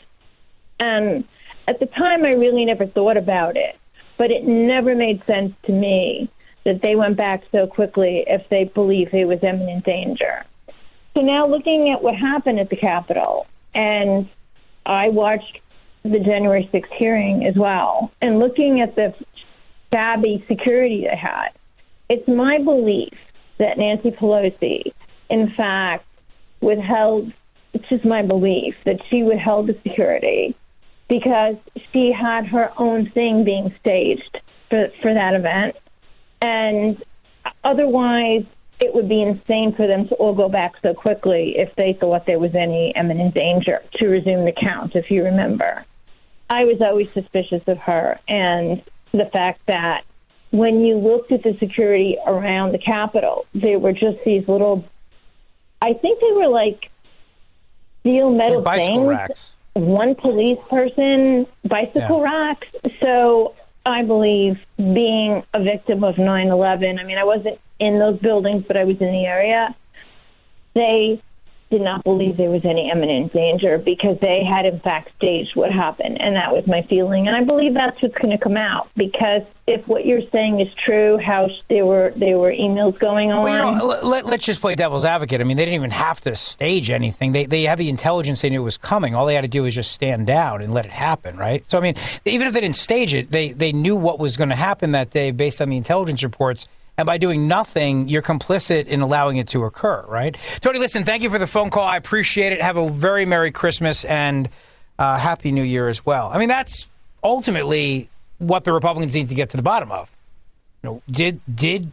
And 0.80 1.26
at 1.68 1.80
the 1.80 1.85
time, 1.85 2.26
I 2.26 2.34
really 2.34 2.65
never 2.65 2.88
thought 2.88 3.18
about 3.18 3.57
it, 3.57 3.77
but 4.18 4.31
it 4.31 4.43
never 4.43 4.95
made 4.95 5.22
sense 5.26 5.53
to 5.65 5.72
me 5.72 6.30
that 6.65 6.81
they 6.81 6.95
went 6.95 7.18
back 7.18 7.43
so 7.51 7.68
quickly 7.68 8.23
if 8.27 8.41
they 8.49 8.65
believed 8.65 9.11
there 9.11 9.27
was 9.27 9.39
imminent 9.43 9.85
danger. 9.85 10.45
So 11.15 11.23
now 11.23 11.47
looking 11.47 11.91
at 11.91 12.01
what 12.01 12.15
happened 12.15 12.60
at 12.60 12.69
the 12.69 12.76
Capitol, 12.76 13.47
and 13.73 14.30
I 14.85 15.10
watched 15.10 15.60
the 16.03 16.19
January 16.19 16.69
6th 16.73 16.93
hearing 16.97 17.45
as 17.45 17.56
well, 17.56 18.11
and 18.22 18.39
looking 18.39 18.81
at 18.81 18.95
the 18.95 19.14
shabby 19.93 20.43
security 20.47 21.01
they 21.10 21.18
had, 21.18 21.49
it's 22.10 22.27
my 22.27 22.57
belief 22.60 23.14
that 23.57 23.77
Nancy 23.77 24.11
Pelosi, 24.11 24.93
in 25.30 25.53
fact, 25.56 26.06
withheld, 26.61 27.31
it's 27.73 27.88
just 27.89 28.06
my 28.06 28.22
belief 28.22 28.76
that 28.85 28.99
she 29.10 29.23
withheld 29.23 29.68
the 29.68 29.77
security 29.84 30.56
because 31.10 31.56
she 31.91 32.11
had 32.11 32.45
her 32.45 32.72
own 32.77 33.10
thing 33.11 33.44
being 33.44 33.73
staged 33.81 34.40
for, 34.69 34.88
for 35.02 35.14
that 35.14 35.34
event. 35.34 35.76
And 36.41 37.03
otherwise, 37.64 38.45
it 38.80 38.94
would 38.94 39.10
be 39.10 39.22
insane 39.22 39.73
for 39.76 39.88
them 39.88 40.07
to 40.07 40.15
all 40.15 40.34
go 40.34 40.48
back 40.48 40.73
so 40.81 40.94
quickly 40.94 41.56
if 41.57 41.76
they 41.76 41.98
thought 41.99 42.26
there 42.26 42.40
was 42.40 42.56
any 42.56 42.94
imminent 42.95 43.34
danger 43.34 43.84
to 43.95 44.07
resume 44.07 44.45
the 44.45 44.53
count, 44.53 44.95
if 44.95 45.11
you 45.11 45.23
remember. 45.23 45.84
I 46.49 46.64
was 46.64 46.81
always 46.81 47.11
suspicious 47.11 47.61
of 47.68 47.77
her 47.80 48.19
and 48.27 48.81
the 49.11 49.30
fact 49.34 49.61
that 49.68 50.03
when 50.52 50.84
you 50.84 50.98
looked 50.98 51.31
at 51.31 51.44
the 51.44 51.56
security 51.60 52.18
around 52.26 52.72
the 52.72 52.80
Capitol, 52.80 53.45
there 53.53 53.77
were 53.77 53.91
just 53.91 54.18
these 54.26 54.48
little, 54.48 54.84
I 55.81 55.94
think 55.94 56.19
they 56.19 56.31
were 56.31 56.48
like 56.48 56.90
steel 57.99 58.31
metal 58.31 58.61
bicycle 58.61 58.95
things. 58.95 59.07
racks. 59.07 59.56
One 59.73 60.15
police 60.15 60.59
person, 60.69 61.45
bicycle 61.63 62.19
Yeah. 62.19 62.23
racks. 62.23 62.67
So 63.03 63.53
I 63.85 64.03
believe 64.03 64.57
being 64.77 65.43
a 65.53 65.63
victim 65.63 66.03
of 66.03 66.17
9 66.17 66.47
11, 66.47 66.99
I 66.99 67.03
mean, 67.03 67.17
I 67.17 67.23
wasn't 67.23 67.59
in 67.79 67.99
those 67.99 68.19
buildings, 68.19 68.65
but 68.67 68.77
I 68.77 68.83
was 68.83 68.97
in 68.99 69.11
the 69.11 69.25
area. 69.25 69.75
They 70.73 71.21
did 71.69 71.81
not 71.81 72.03
believe 72.03 72.37
there 72.37 72.49
was 72.49 72.65
any 72.65 72.89
imminent 72.91 73.31
danger 73.31 73.77
because 73.77 74.17
they 74.21 74.43
had, 74.43 74.65
in 74.65 74.79
fact, 74.79 75.11
staged 75.17 75.55
what 75.55 75.71
happened. 75.71 76.19
And 76.19 76.35
that 76.35 76.51
was 76.51 76.65
my 76.65 76.81
feeling. 76.89 77.27
And 77.27 77.35
I 77.35 77.43
believe 77.43 77.73
that's 77.73 78.01
what's 78.01 78.15
going 78.15 78.35
to 78.35 78.43
come 78.43 78.57
out 78.57 78.89
because 78.95 79.43
if 79.67 79.87
what 79.87 80.03
you're 80.03 80.27
saying 80.33 80.59
is 80.59 80.67
true, 80.83 81.19
how 81.23 81.47
sh- 81.47 81.61
there 81.69 81.85
were 81.85 82.11
there 82.15 82.39
were 82.39 82.51
emails 82.51 82.97
going 82.99 83.31
on. 83.31 83.43
Well, 83.43 83.71
you 83.71 83.77
know, 83.77 83.85
let, 83.85 84.05
let, 84.05 84.25
let's 84.25 84.45
just 84.45 84.61
play 84.61 84.73
devil's 84.73 85.05
advocate. 85.05 85.41
I 85.41 85.43
mean, 85.43 85.57
they 85.57 85.65
didn't 85.65 85.75
even 85.75 85.91
have 85.91 86.19
to 86.21 86.35
stage 86.35 86.89
anything. 86.89 87.33
They 87.33 87.45
they 87.45 87.63
had 87.63 87.77
the 87.77 87.89
intelligence; 87.89 88.41
they 88.41 88.49
knew 88.49 88.61
it 88.61 88.65
was 88.65 88.77
coming. 88.77 89.13
All 89.13 89.27
they 89.27 89.35
had 89.35 89.41
to 89.41 89.47
do 89.47 89.63
was 89.63 89.75
just 89.75 89.91
stand 89.91 90.25
down 90.25 90.63
and 90.63 90.73
let 90.73 90.85
it 90.85 90.91
happen, 90.91 91.37
right? 91.37 91.67
So, 91.69 91.77
I 91.77 91.81
mean, 91.81 91.93
even 92.25 92.47
if 92.47 92.53
they 92.53 92.61
didn't 92.61 92.77
stage 92.77 93.13
it, 93.13 93.29
they 93.29 93.51
they 93.51 93.71
knew 93.71 93.95
what 93.95 94.17
was 94.17 94.37
going 94.37 94.49
to 94.49 94.55
happen 94.55 94.93
that 94.93 95.11
day 95.11 95.29
based 95.29 95.61
on 95.61 95.69
the 95.69 95.77
intelligence 95.77 96.23
reports. 96.23 96.65
And 96.99 97.05
by 97.05 97.17
doing 97.17 97.47
nothing, 97.47 98.09
you're 98.09 98.21
complicit 98.21 98.88
in 98.88 98.99
allowing 98.99 99.38
it 99.38 99.47
to 99.49 99.63
occur, 99.63 100.03
right? 100.09 100.35
Tony, 100.59 100.80
listen, 100.80 101.05
thank 101.05 101.23
you 101.23 101.30
for 101.30 101.39
the 101.39 101.47
phone 101.47 101.69
call. 101.69 101.88
I 101.88 101.95
appreciate 101.95 102.51
it. 102.51 102.61
Have 102.61 102.76
a 102.76 102.89
very 102.89 103.26
Merry 103.26 103.53
Christmas 103.53 104.03
and 104.03 104.49
uh, 104.99 105.17
Happy 105.17 105.53
New 105.53 105.63
Year 105.63 105.88
as 105.88 106.05
well. 106.05 106.30
I 106.30 106.38
mean, 106.38 106.49
that's 106.49 106.91
ultimately 107.23 108.09
what 108.39 108.65
the 108.65 108.73
Republicans 108.73 109.15
need 109.15 109.30
to 109.30 109.35
get 109.35 109.49
to 109.51 109.55
the 109.55 109.63
bottom 109.63 109.93
of. 109.93 110.13
You 110.84 110.89
know, 110.89 111.01
did 111.09 111.39
did 111.55 111.89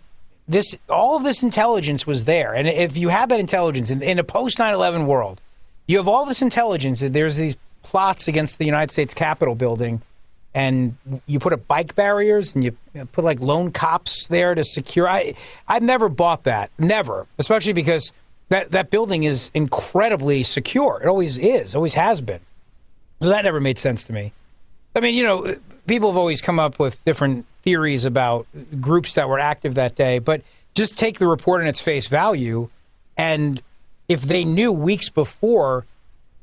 this 0.49 0.75
all 0.89 1.17
of 1.17 1.23
this 1.23 1.41
intelligence 1.45 2.05
was 2.05 2.25
there, 2.25 2.53
and 2.53 2.67
if 2.67 2.97
you 2.97 3.09
have 3.09 3.29
that 3.29 3.39
intelligence 3.39 3.93
in, 3.93 4.03
in 4.03 4.19
a 4.19 4.25
post 4.25 4.59
9/11 4.59 5.07
world, 5.07 5.41
you 5.87 5.99
have 5.99 6.09
all 6.09 6.27
this 6.27 6.43
intelligence 6.43 6.99
that 6.99 7.13
there's 7.13 7.37
these 7.37 7.57
plots 7.85 8.27
against 8.27 8.59
the 8.59 8.65
United 8.65 8.91
States 8.91 9.15
Capitol 9.15 9.55
building, 9.55 10.03
and 10.57 10.97
you 11.27 11.39
put 11.39 11.53
up 11.53 11.69
bike 11.69 11.95
barriers 11.95 12.55
and 12.55 12.65
you 12.65 12.77
put 13.13 13.25
like 13.25 13.41
lone 13.41 13.71
cops 13.71 14.27
there 14.29 14.55
to 14.55 14.65
secure. 14.65 15.07
I 15.07 15.35
I've 15.69 15.83
never 15.83 16.09
bought 16.09 16.45
that, 16.45 16.71
never, 16.79 17.27
especially 17.39 17.75
because 17.75 18.15
that 18.49 18.73
that 18.73 18.91
building 18.91 19.25
is 19.25 19.51
incredibly 19.53 20.43
secure. 20.43 20.99
It 21.03 21.09
always 21.09 21.37
is, 21.37 21.75
always 21.75 21.93
has 21.95 22.23
been. 22.23 22.41
So 23.21 23.29
that 23.29 23.45
never 23.45 23.61
made 23.61 23.77
sense 23.77 24.07
to 24.07 24.15
me. 24.15 24.33
I 24.95 25.01
mean, 25.01 25.15
you 25.15 25.25
know, 25.25 25.57
people 25.87 26.11
have 26.11 26.17
always 26.17 26.41
come 26.41 26.59
up 26.59 26.79
with 26.79 27.05
different 27.05 27.45
theories 27.61 28.07
about 28.07 28.47
groups 28.81 29.15
that 29.17 29.29
were 29.29 29.39
active 29.39 29.75
that 29.75 29.95
day, 29.95 30.21
but 30.21 30.41
just 30.75 30.99
take 30.99 31.19
the 31.19 31.27
report 31.29 31.61
in 31.61 31.67
its 31.67 31.83
face 31.83 32.07
value. 32.07 32.71
And 33.19 33.61
if 34.09 34.23
they 34.23 34.45
knew 34.45 34.73
weeks 34.73 35.11
before 35.11 35.85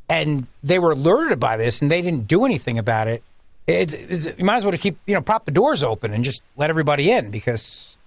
and 0.08 0.46
they 0.62 0.78
were 0.78 0.92
alerted 0.92 1.40
by 1.40 1.58
this 1.58 1.82
and 1.82 1.90
they 1.90 2.04
didn't 2.04 2.28
do 2.28 2.46
anything 2.46 2.78
about 2.78 3.08
it, 3.08 3.24
it, 3.68 3.94
it's 3.94 4.26
you 4.38 4.46
might 4.46 4.58
as 4.58 4.66
well 4.66 4.72
just 4.72 4.84
keep, 4.84 4.98
you 5.06 5.14
know, 5.14 5.22
prop 5.22 5.46
the 5.46 5.52
doors 5.52 5.84
open 5.84 6.14
and 6.14 6.24
just 6.24 6.42
let 6.58 6.70
everybody 6.70 7.12
in 7.12 7.32
because 7.32 7.98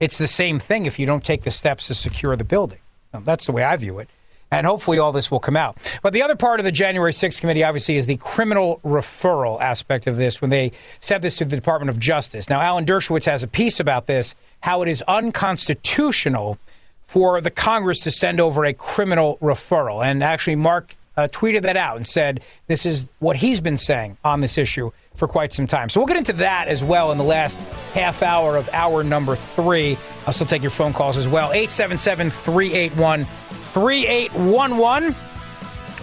it's 0.00 0.18
the 0.18 0.26
same 0.26 0.58
thing 0.58 0.86
if 0.86 0.98
you 0.98 1.06
don't 1.06 1.24
take 1.24 1.42
the 1.42 1.50
steps 1.50 1.86
to 1.86 1.94
secure 1.94 2.36
the 2.36 2.44
building. 2.44 2.80
That's 3.12 3.46
the 3.46 3.52
way 3.52 3.62
I 3.62 3.76
view 3.76 3.98
it. 3.98 4.08
And 4.50 4.66
hopefully 4.66 4.98
all 4.98 5.12
this 5.12 5.30
will 5.30 5.40
come 5.40 5.56
out. 5.56 5.78
But 6.02 6.12
the 6.12 6.22
other 6.22 6.36
part 6.36 6.60
of 6.60 6.64
the 6.64 6.72
January 6.72 7.12
6th 7.12 7.40
committee, 7.40 7.64
obviously, 7.64 7.96
is 7.96 8.04
the 8.04 8.18
criminal 8.18 8.80
referral 8.84 9.58
aspect 9.60 10.06
of 10.06 10.16
this 10.16 10.42
when 10.42 10.50
they 10.50 10.72
sent 11.00 11.22
this 11.22 11.36
to 11.36 11.46
the 11.46 11.56
Department 11.56 11.88
of 11.88 11.98
Justice. 11.98 12.50
Now, 12.50 12.60
Alan 12.60 12.84
Dershowitz 12.84 13.24
has 13.24 13.42
a 13.42 13.48
piece 13.48 13.80
about 13.80 14.06
this, 14.06 14.34
how 14.60 14.82
it 14.82 14.88
is 14.88 15.02
unconstitutional 15.08 16.58
for 17.06 17.40
the 17.40 17.50
Congress 17.50 18.00
to 18.00 18.10
send 18.10 18.40
over 18.40 18.66
a 18.66 18.74
criminal 18.74 19.38
referral. 19.40 20.04
And 20.04 20.22
actually, 20.22 20.56
Mark 20.56 20.96
uh, 21.16 21.28
tweeted 21.28 21.62
that 21.62 21.76
out 21.76 21.96
and 21.96 22.06
said 22.06 22.42
this 22.66 22.86
is 22.86 23.08
what 23.18 23.36
he's 23.36 23.60
been 23.60 23.76
saying 23.76 24.16
on 24.24 24.40
this 24.40 24.58
issue 24.58 24.90
for 25.14 25.28
quite 25.28 25.52
some 25.52 25.66
time. 25.66 25.88
So 25.88 26.00
we'll 26.00 26.06
get 26.06 26.16
into 26.16 26.32
that 26.34 26.68
as 26.68 26.82
well 26.82 27.12
in 27.12 27.18
the 27.18 27.24
last 27.24 27.58
half 27.92 28.22
hour 28.22 28.56
of 28.56 28.68
hour 28.72 29.04
number 29.04 29.36
three. 29.36 29.98
I'll 30.26 30.32
still 30.32 30.46
take 30.46 30.62
your 30.62 30.70
phone 30.70 30.92
calls 30.92 31.16
as 31.16 31.28
well. 31.28 31.52
877 31.52 32.30
381 32.30 33.24
3811 33.72 35.14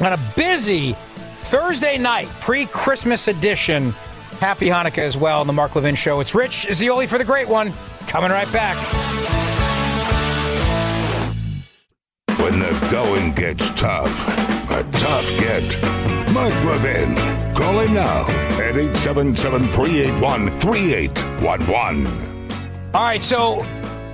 on 0.01 0.13
a 0.13 0.19
busy 0.35 0.95
Thursday 1.41 1.97
night, 1.97 2.27
pre 2.41 2.65
Christmas 2.67 3.27
edition. 3.27 3.91
Happy 4.39 4.67
Hanukkah 4.67 4.99
as 4.99 5.17
well 5.17 5.41
on 5.41 5.47
the 5.47 5.53
Mark 5.53 5.75
Levin 5.75 5.95
Show. 5.95 6.19
It's 6.19 6.35
Rich 6.35 6.67
Zeoli 6.71 7.07
for 7.07 7.17
the 7.17 7.25
great 7.25 7.47
one. 7.47 7.73
Coming 8.07 8.31
right 8.31 8.51
back. 8.53 8.77
When 12.39 12.59
the 12.59 12.87
going 12.91 13.33
gets 13.33 13.69
tough, 13.71 14.15
a 14.79 14.91
tough 14.91 15.27
get. 15.39 15.63
Mark 16.33 16.63
Levin. 16.63 17.13
Call 17.53 17.79
him 17.81 17.93
now 17.93 18.21
at 18.61 18.77
877 18.77 19.71
381 19.71 20.49
3811. 20.59 22.07
All 22.93 23.03
right, 23.03 23.21
so 23.21 23.61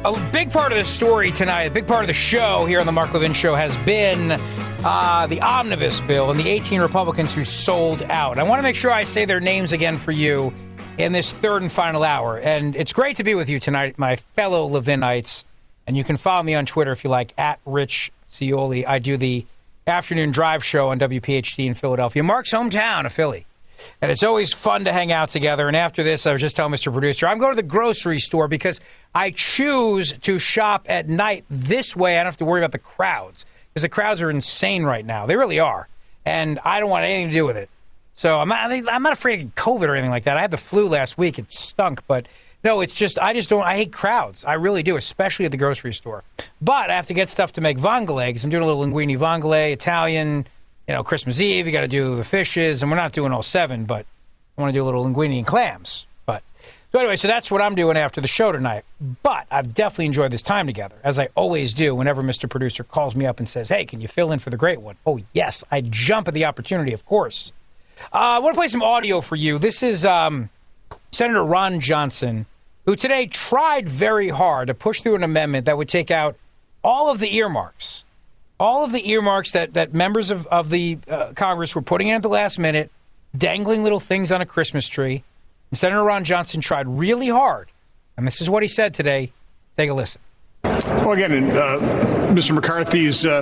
a 0.04 0.30
big 0.32 0.52
part 0.52 0.72
of 0.72 0.80
the 0.80 0.84
story 0.84 1.32
tonight, 1.32 1.64
a 1.64 1.72
big 1.72 1.86
part 1.86 2.02
of 2.02 2.08
the 2.08 2.14
show 2.14 2.66
here 2.66 2.80
on 2.80 2.88
the 2.88 2.92
Mark 2.92 3.14
Levin 3.14 3.34
Show 3.34 3.54
has 3.54 3.78
been 3.78 4.32
uh, 4.32 5.28
the 5.28 5.40
omnibus 5.42 6.00
bill 6.00 6.32
and 6.32 6.40
the 6.40 6.50
18 6.50 6.82
Republicans 6.82 7.36
who 7.36 7.46
sold 7.46 8.02
out. 8.04 8.40
I 8.40 8.44
want 8.44 8.58
to 8.58 8.64
make 8.64 8.76
sure 8.76 8.92
I 8.92 9.04
say 9.04 9.26
their 9.26 9.40
names 9.40 9.72
again 9.72 10.00
for 10.00 10.12
you 10.12 10.52
in 10.98 11.12
this 11.12 11.32
third 11.32 11.62
and 11.62 11.72
final 11.72 12.04
hour. 12.04 12.40
And 12.40 12.76
it's 12.76 12.92
great 12.92 13.18
to 13.18 13.24
be 13.24 13.36
with 13.36 13.50
you 13.50 13.60
tonight, 13.60 14.00
my 14.00 14.16
fellow 14.16 14.68
Levinites. 14.68 15.44
And 15.86 15.96
you 15.96 16.04
can 16.04 16.18
follow 16.18 16.42
me 16.42 16.56
on 16.56 16.66
Twitter 16.66 16.92
if 16.92 17.04
you 17.04 17.12
like, 17.12 17.36
at 17.38 17.60
Rich 17.66 18.12
Zeoli. 18.32 18.84
I 18.84 18.98
do 18.98 19.16
the 19.16 19.46
afternoon 19.88 20.32
drive 20.32 20.64
show 20.64 20.90
on 20.90 20.98
WPHT 20.98 21.64
in 21.64 21.76
Philadelphia, 21.76 22.24
Mark's 22.24 22.52
hometown 22.52 23.06
of 23.06 23.14
Philly. 23.14 23.46
And 24.02 24.12
it's 24.12 24.24
always 24.24 24.52
fun 24.52 24.84
to 24.86 24.92
hang 24.92 25.12
out 25.12 25.30
together. 25.30 25.68
And 25.68 25.78
after 25.78 26.02
this, 26.02 26.26
I 26.26 26.32
was 26.32 26.42
just 26.42 26.56
telling 26.56 26.74
Mr. 26.74 26.92
Producer, 26.92 27.28
I'm 27.28 27.38
going 27.38 27.52
to 27.52 27.56
the 27.56 27.68
grocery 27.68 28.18
store 28.18 28.48
because 28.48 28.80
I 29.14 29.30
choose 29.30 30.14
to 30.14 30.40
shop 30.40 30.88
at 30.90 31.08
night 31.08 31.46
this 31.52 31.96
way. 31.96 32.16
I 32.16 32.24
don't 32.24 32.32
have 32.32 32.38
to 32.38 32.46
worry 32.46 32.62
about 32.62 32.72
the 32.72 32.80
crowds 32.80 33.46
because 33.70 33.84
the 33.84 33.90
crowds 33.90 34.24
are 34.24 34.32
insane 34.32 34.86
right 34.86 35.06
now. 35.06 35.28
They 35.28 35.36
really 35.36 35.60
are. 35.60 35.88
And 36.26 36.58
I 36.66 36.80
don't 36.80 36.90
want 36.90 37.06
anything 37.06 37.28
to 37.28 37.34
do 37.34 37.46
with 37.46 37.58
it. 37.58 37.70
So 38.16 38.40
I'm 38.40 38.50
not, 38.50 38.72
I'm 38.72 39.04
not 39.04 39.14
afraid 39.14 39.42
of 39.42 39.54
COVID 39.54 39.88
or 39.88 39.94
anything 39.94 40.10
like 40.10 40.24
that. 40.24 40.36
I 40.36 40.42
had 40.42 40.50
the 40.50 40.58
flu 40.58 40.88
last 40.88 41.20
week. 41.20 41.38
It 41.38 41.52
stunk. 41.54 42.02
But 42.08 42.28
no, 42.66 42.82
it's 42.82 42.96
just, 42.96 43.20
I 43.20 43.34
just 43.34 43.48
don't, 43.48 43.64
I 43.64 43.76
hate 43.76 43.94
crowds. 43.94 44.44
I 44.44 44.54
really 44.54 44.82
do, 44.82 44.98
especially 44.98 45.46
at 45.46 45.52
the 45.52 45.58
grocery 45.58 45.94
store. 45.94 46.24
But 46.62 46.90
I 46.90 46.96
have 46.96 47.06
to 47.08 47.14
get 47.14 47.30
stuff 47.30 47.54
to 47.54 47.62
make 47.62 47.78
vongole 47.78 48.26
because 48.26 48.44
I'm 48.44 48.50
doing 48.50 48.64
a 48.64 48.66
little 48.66 48.84
linguine 48.84 49.16
vongole, 49.20 49.72
Italian, 49.72 50.48
you 50.88 50.94
know, 50.96 51.04
Christmas 51.04 51.40
Eve, 51.40 51.68
you 51.68 51.72
got 51.72 51.82
to 51.82 51.88
do 51.88 52.16
the 52.16 52.24
fishes, 52.24 52.82
and 52.82 52.90
we're 52.90 52.98
not 52.98 53.12
doing 53.12 53.32
all 53.32 53.44
seven, 53.44 53.86
but 53.86 54.08
I 54.58 54.62
want 54.62 54.74
to 54.74 54.80
do 54.80 54.84
a 54.84 54.88
little 54.88 55.06
linguine 55.06 55.38
and 55.38 55.46
clams. 55.46 56.08
But 56.26 56.42
So 56.92 56.98
anyway, 56.98 57.18
so 57.18 57.28
that's 57.28 57.52
what 57.52 57.62
I'm 57.62 57.76
doing 57.76 57.98
after 57.98 58.20
the 58.20 58.28
show 58.28 58.52
tonight. 58.52 58.84
But 59.22 59.46
I've 59.52 59.76
definitely 59.76 60.08
enjoyed 60.08 60.32
this 60.32 60.42
time 60.42 60.66
together, 60.66 60.96
as 61.04 61.20
I 61.20 61.30
always 61.36 61.72
do. 61.72 61.94
Whenever 61.94 62.24
Mr. 62.24 62.50
Producer 62.50 62.84
calls 62.84 63.16
me 63.16 63.28
up 63.28 63.38
and 63.40 63.48
says, 63.48 63.70
"Hey, 63.70 63.86
can 63.86 64.02
you 64.02 64.08
fill 64.08 64.32
in 64.32 64.40
for 64.40 64.50
the 64.50 64.58
great 64.58 64.82
one?" 64.82 64.96
Oh 65.06 65.20
yes, 65.34 65.64
I 65.72 65.82
jump 65.82 66.28
at 66.28 66.34
the 66.34 66.46
opportunity, 66.46 66.94
of 66.94 67.06
course. 67.06 67.52
Uh, 68.12 68.18
I 68.18 68.40
want 68.40 68.56
to 68.56 68.60
play 68.60 68.68
some 68.68 68.82
audio 68.82 69.22
for 69.22 69.36
you. 69.36 69.60
This 69.60 69.84
is 69.84 70.04
um, 70.04 70.50
Senator 71.12 71.44
Ron 71.44 71.80
Johnson, 71.80 72.46
who 72.86 72.96
today 72.96 73.28
tried 73.28 73.90
very 73.90 74.30
hard 74.30 74.68
to 74.68 74.74
push 74.74 75.02
through 75.02 75.16
an 75.16 75.24
amendment 75.24 75.66
that 75.66 75.78
would 75.78 75.90
take 75.90 76.12
out 76.12 76.36
all 76.84 77.10
of 77.10 77.20
the 77.20 77.36
earmarks, 77.36 78.04
all 78.60 78.84
of 78.84 78.92
the 78.92 79.10
earmarks 79.10 79.52
that 79.52 79.74
that 79.74 79.94
members 79.94 80.32
of 80.32 80.48
of 80.48 80.70
the 80.70 81.00
uh, 81.10 81.34
Congress 81.36 81.76
were 81.76 81.82
putting 81.82 82.08
in 82.08 82.16
at 82.16 82.22
the 82.22 82.30
last 82.30 82.60
minute, 82.60 82.92
dangling 83.36 83.84
little 83.84 84.00
things 84.00 84.32
on 84.32 84.42
a 84.42 84.46
Christmas 84.46 84.88
tree. 84.88 85.24
And 85.72 85.78
Senator 85.78 86.04
Ron 86.04 86.24
Johnson 86.24 86.62
tried 86.62 86.88
really 86.88 87.30
hard, 87.30 87.70
and 88.18 88.26
this 88.26 88.40
is 88.40 88.50
what 88.50 88.64
he 88.64 88.70
said 88.70 88.94
today. 88.94 89.32
Take 89.78 89.90
a 89.90 89.94
listen. 89.94 90.22
Well, 90.64 91.12
again, 91.12 91.52
uh, 91.52 92.25
Mr. 92.36 92.54
McCarthy's 92.54 93.26
uh, 93.26 93.42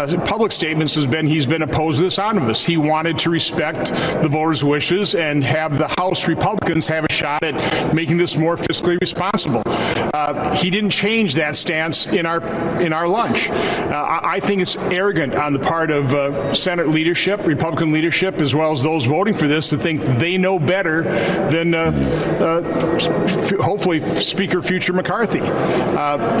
uh, 0.00 0.24
public 0.24 0.52
statements 0.52 0.94
has 0.94 1.04
been 1.04 1.26
he's 1.26 1.46
been 1.46 1.62
opposed 1.62 1.98
to 1.98 2.04
this 2.04 2.18
omnibus. 2.18 2.64
He 2.64 2.76
wanted 2.76 3.18
to 3.20 3.30
respect 3.30 3.88
the 4.22 4.28
voters' 4.30 4.62
wishes 4.62 5.16
and 5.16 5.42
have 5.42 5.78
the 5.78 5.88
House 5.88 6.28
Republicans 6.28 6.86
have 6.86 7.04
a 7.04 7.12
shot 7.12 7.42
at 7.42 7.92
making 7.92 8.18
this 8.18 8.36
more 8.36 8.54
fiscally 8.54 9.00
responsible. 9.00 9.62
Uh, 9.66 10.54
he 10.54 10.70
didn't 10.70 10.90
change 10.90 11.34
that 11.34 11.56
stance 11.56 12.06
in 12.06 12.24
our 12.24 12.40
in 12.80 12.92
our 12.92 13.08
lunch. 13.08 13.50
Uh, 13.50 13.94
I, 13.94 14.34
I 14.34 14.40
think 14.40 14.62
it's 14.62 14.76
arrogant 14.76 15.34
on 15.34 15.52
the 15.52 15.58
part 15.58 15.90
of 15.90 16.14
uh, 16.14 16.54
Senate 16.54 16.88
leadership, 16.88 17.44
Republican 17.46 17.90
leadership, 17.90 18.40
as 18.40 18.54
well 18.54 18.70
as 18.70 18.82
those 18.82 19.06
voting 19.06 19.34
for 19.34 19.48
this, 19.48 19.70
to 19.70 19.76
think 19.76 20.02
they 20.02 20.38
know 20.38 20.60
better 20.60 21.02
than 21.50 21.74
f- 21.74 23.50
hopefully 23.58 23.98
Speaker 23.98 24.62
future 24.62 24.92
McCarthy. 24.92 25.40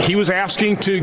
he 0.06 0.14
was 0.14 0.30
asking 0.30 0.76
to, 0.76 0.94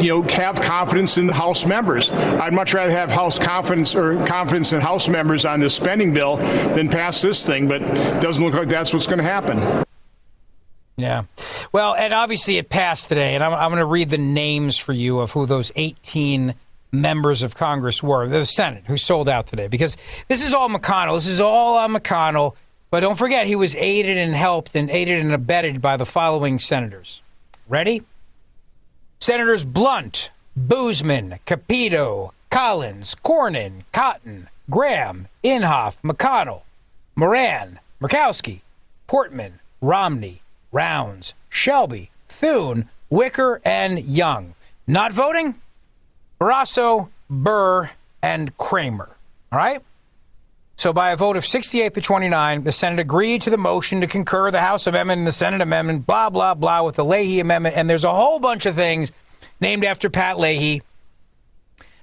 you 0.00 0.08
know, 0.08 0.22
have 0.30 0.60
confidence 0.60 1.18
in 1.18 1.26
the 1.26 1.32
House 1.32 1.64
members. 1.66 2.10
I'd 2.10 2.52
much 2.52 2.74
rather 2.74 2.90
have 2.90 3.10
House 3.10 3.38
confidence 3.38 3.94
or 3.94 4.24
confidence 4.26 4.72
in 4.72 4.80
House 4.80 5.08
members 5.08 5.44
on 5.44 5.60
this 5.60 5.74
spending 5.74 6.12
bill 6.12 6.36
than 6.36 6.88
pass 6.88 7.20
this 7.20 7.46
thing, 7.46 7.68
but 7.68 7.82
it 7.82 8.20
doesn't 8.20 8.44
look 8.44 8.54
like 8.54 8.68
that's 8.68 8.92
what's 8.92 9.06
going 9.06 9.18
to 9.18 9.24
happen. 9.24 9.84
Yeah. 10.96 11.24
Well, 11.72 11.94
and 11.94 12.12
obviously 12.12 12.58
it 12.58 12.68
passed 12.68 13.08
today, 13.08 13.34
and 13.34 13.42
I'm, 13.42 13.54
I'm 13.54 13.70
going 13.70 13.80
to 13.80 13.86
read 13.86 14.10
the 14.10 14.18
names 14.18 14.76
for 14.76 14.92
you 14.92 15.20
of 15.20 15.32
who 15.32 15.46
those 15.46 15.72
18 15.76 16.54
members 16.92 17.42
of 17.42 17.54
Congress 17.54 18.02
were, 18.02 18.28
the 18.28 18.44
Senate, 18.44 18.84
who 18.86 18.96
sold 18.96 19.28
out 19.28 19.46
today, 19.46 19.68
because 19.68 19.96
this 20.28 20.44
is 20.44 20.52
all 20.52 20.68
McConnell. 20.68 21.16
This 21.16 21.28
is 21.28 21.40
all 21.40 21.76
on 21.76 21.92
McConnell. 21.94 22.54
But 22.90 23.00
don't 23.00 23.16
forget, 23.16 23.46
he 23.46 23.54
was 23.54 23.76
aided 23.76 24.16
and 24.16 24.34
helped 24.34 24.74
and 24.74 24.90
aided 24.90 25.20
and 25.20 25.32
abetted 25.32 25.80
by 25.80 25.96
the 25.96 26.06
following 26.06 26.58
senators. 26.58 27.22
Ready? 27.68 28.02
Senators 29.22 29.66
Blunt, 29.66 30.30
Boozman, 30.58 31.40
Capito, 31.44 32.32
Collins, 32.48 33.14
Cornyn, 33.22 33.82
Cotton, 33.92 34.48
Graham, 34.70 35.28
Inhofe, 35.44 36.00
McConnell, 36.02 36.62
Moran, 37.16 37.80
Murkowski, 38.00 38.62
Portman, 39.06 39.60
Romney, 39.82 40.40
Rounds, 40.72 41.34
Shelby, 41.50 42.10
Thune, 42.30 42.88
Wicker, 43.10 43.60
and 43.62 43.98
Young. 43.98 44.54
Not 44.86 45.12
voting? 45.12 45.56
Barrasso, 46.40 47.10
Burr, 47.28 47.90
and 48.22 48.56
Cramer. 48.56 49.10
All 49.52 49.58
right? 49.58 49.82
So, 50.80 50.94
by 50.94 51.10
a 51.10 51.16
vote 51.16 51.36
of 51.36 51.44
68 51.44 51.92
to 51.92 52.00
29, 52.00 52.64
the 52.64 52.72
Senate 52.72 53.00
agreed 53.00 53.42
to 53.42 53.50
the 53.50 53.58
motion 53.58 54.00
to 54.00 54.06
concur 54.06 54.50
the 54.50 54.62
House 54.62 54.86
amendment 54.86 55.18
and 55.18 55.26
the 55.26 55.32
Senate 55.32 55.60
amendment, 55.60 56.06
blah, 56.06 56.30
blah, 56.30 56.54
blah, 56.54 56.82
with 56.84 56.94
the 56.94 57.04
Leahy 57.04 57.38
amendment. 57.38 57.76
And 57.76 57.90
there's 57.90 58.04
a 58.04 58.14
whole 58.14 58.40
bunch 58.40 58.64
of 58.64 58.76
things 58.76 59.12
named 59.60 59.84
after 59.84 60.08
Pat 60.08 60.38
Leahy 60.38 60.80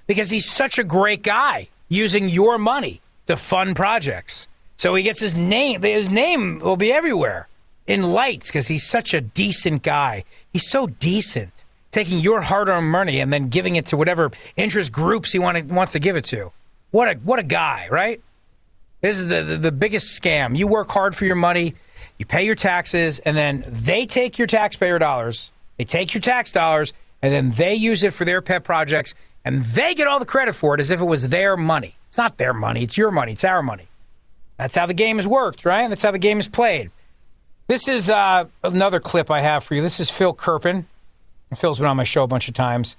because 0.06 0.30
he's 0.30 0.48
such 0.48 0.78
a 0.78 0.84
great 0.84 1.24
guy 1.24 1.66
using 1.88 2.28
your 2.28 2.56
money 2.56 3.00
to 3.26 3.36
fund 3.36 3.74
projects. 3.74 4.46
So 4.76 4.94
he 4.94 5.02
gets 5.02 5.20
his 5.20 5.34
name, 5.34 5.82
his 5.82 6.08
name 6.08 6.60
will 6.60 6.76
be 6.76 6.92
everywhere 6.92 7.48
in 7.88 8.04
lights 8.04 8.48
because 8.48 8.68
he's 8.68 8.86
such 8.86 9.12
a 9.12 9.20
decent 9.20 9.82
guy. 9.82 10.22
He's 10.52 10.70
so 10.70 10.86
decent, 10.86 11.64
taking 11.90 12.20
your 12.20 12.42
hard 12.42 12.68
earned 12.68 12.92
money 12.92 13.18
and 13.18 13.32
then 13.32 13.48
giving 13.48 13.74
it 13.74 13.86
to 13.86 13.96
whatever 13.96 14.30
interest 14.56 14.92
groups 14.92 15.32
he 15.32 15.40
want 15.40 15.64
wants 15.64 15.94
to 15.94 15.98
give 15.98 16.14
it 16.14 16.26
to. 16.26 16.52
What 16.92 17.08
a, 17.08 17.14
what 17.18 17.40
a 17.40 17.42
guy, 17.42 17.88
right? 17.90 18.22
This 19.00 19.18
is 19.18 19.28
the, 19.28 19.42
the, 19.42 19.56
the 19.56 19.72
biggest 19.72 20.20
scam. 20.20 20.56
You 20.56 20.66
work 20.66 20.90
hard 20.90 21.14
for 21.14 21.24
your 21.24 21.36
money, 21.36 21.74
you 22.18 22.26
pay 22.26 22.44
your 22.44 22.54
taxes, 22.54 23.20
and 23.20 23.36
then 23.36 23.64
they 23.66 24.06
take 24.06 24.38
your 24.38 24.46
taxpayer 24.46 24.98
dollars, 24.98 25.52
they 25.76 25.84
take 25.84 26.14
your 26.14 26.20
tax 26.20 26.50
dollars, 26.50 26.92
and 27.22 27.32
then 27.32 27.52
they 27.52 27.74
use 27.74 28.02
it 28.02 28.14
for 28.14 28.24
their 28.24 28.40
pet 28.42 28.64
projects, 28.64 29.14
and 29.44 29.64
they 29.64 29.94
get 29.94 30.06
all 30.06 30.18
the 30.18 30.26
credit 30.26 30.54
for 30.54 30.74
it 30.74 30.80
as 30.80 30.90
if 30.90 31.00
it 31.00 31.04
was 31.04 31.28
their 31.28 31.56
money. 31.56 31.94
It's 32.08 32.18
not 32.18 32.38
their 32.38 32.52
money, 32.52 32.82
it's 32.82 32.96
your 32.96 33.10
money, 33.10 33.32
it's 33.32 33.44
our 33.44 33.62
money. 33.62 33.88
That's 34.56 34.74
how 34.74 34.86
the 34.86 34.94
game 34.94 35.16
has 35.16 35.26
worked, 35.26 35.64
right? 35.64 35.88
That's 35.88 36.02
how 36.02 36.10
the 36.10 36.18
game 36.18 36.40
is 36.40 36.48
played. 36.48 36.90
This 37.68 37.86
is 37.86 38.10
uh, 38.10 38.46
another 38.64 38.98
clip 38.98 39.30
I 39.30 39.42
have 39.42 39.62
for 39.62 39.74
you. 39.74 39.82
This 39.82 40.00
is 40.00 40.10
Phil 40.10 40.34
Kerpen. 40.34 40.86
Phil's 41.56 41.78
been 41.78 41.86
on 41.86 41.96
my 41.96 42.04
show 42.04 42.24
a 42.24 42.26
bunch 42.26 42.48
of 42.48 42.54
times. 42.54 42.96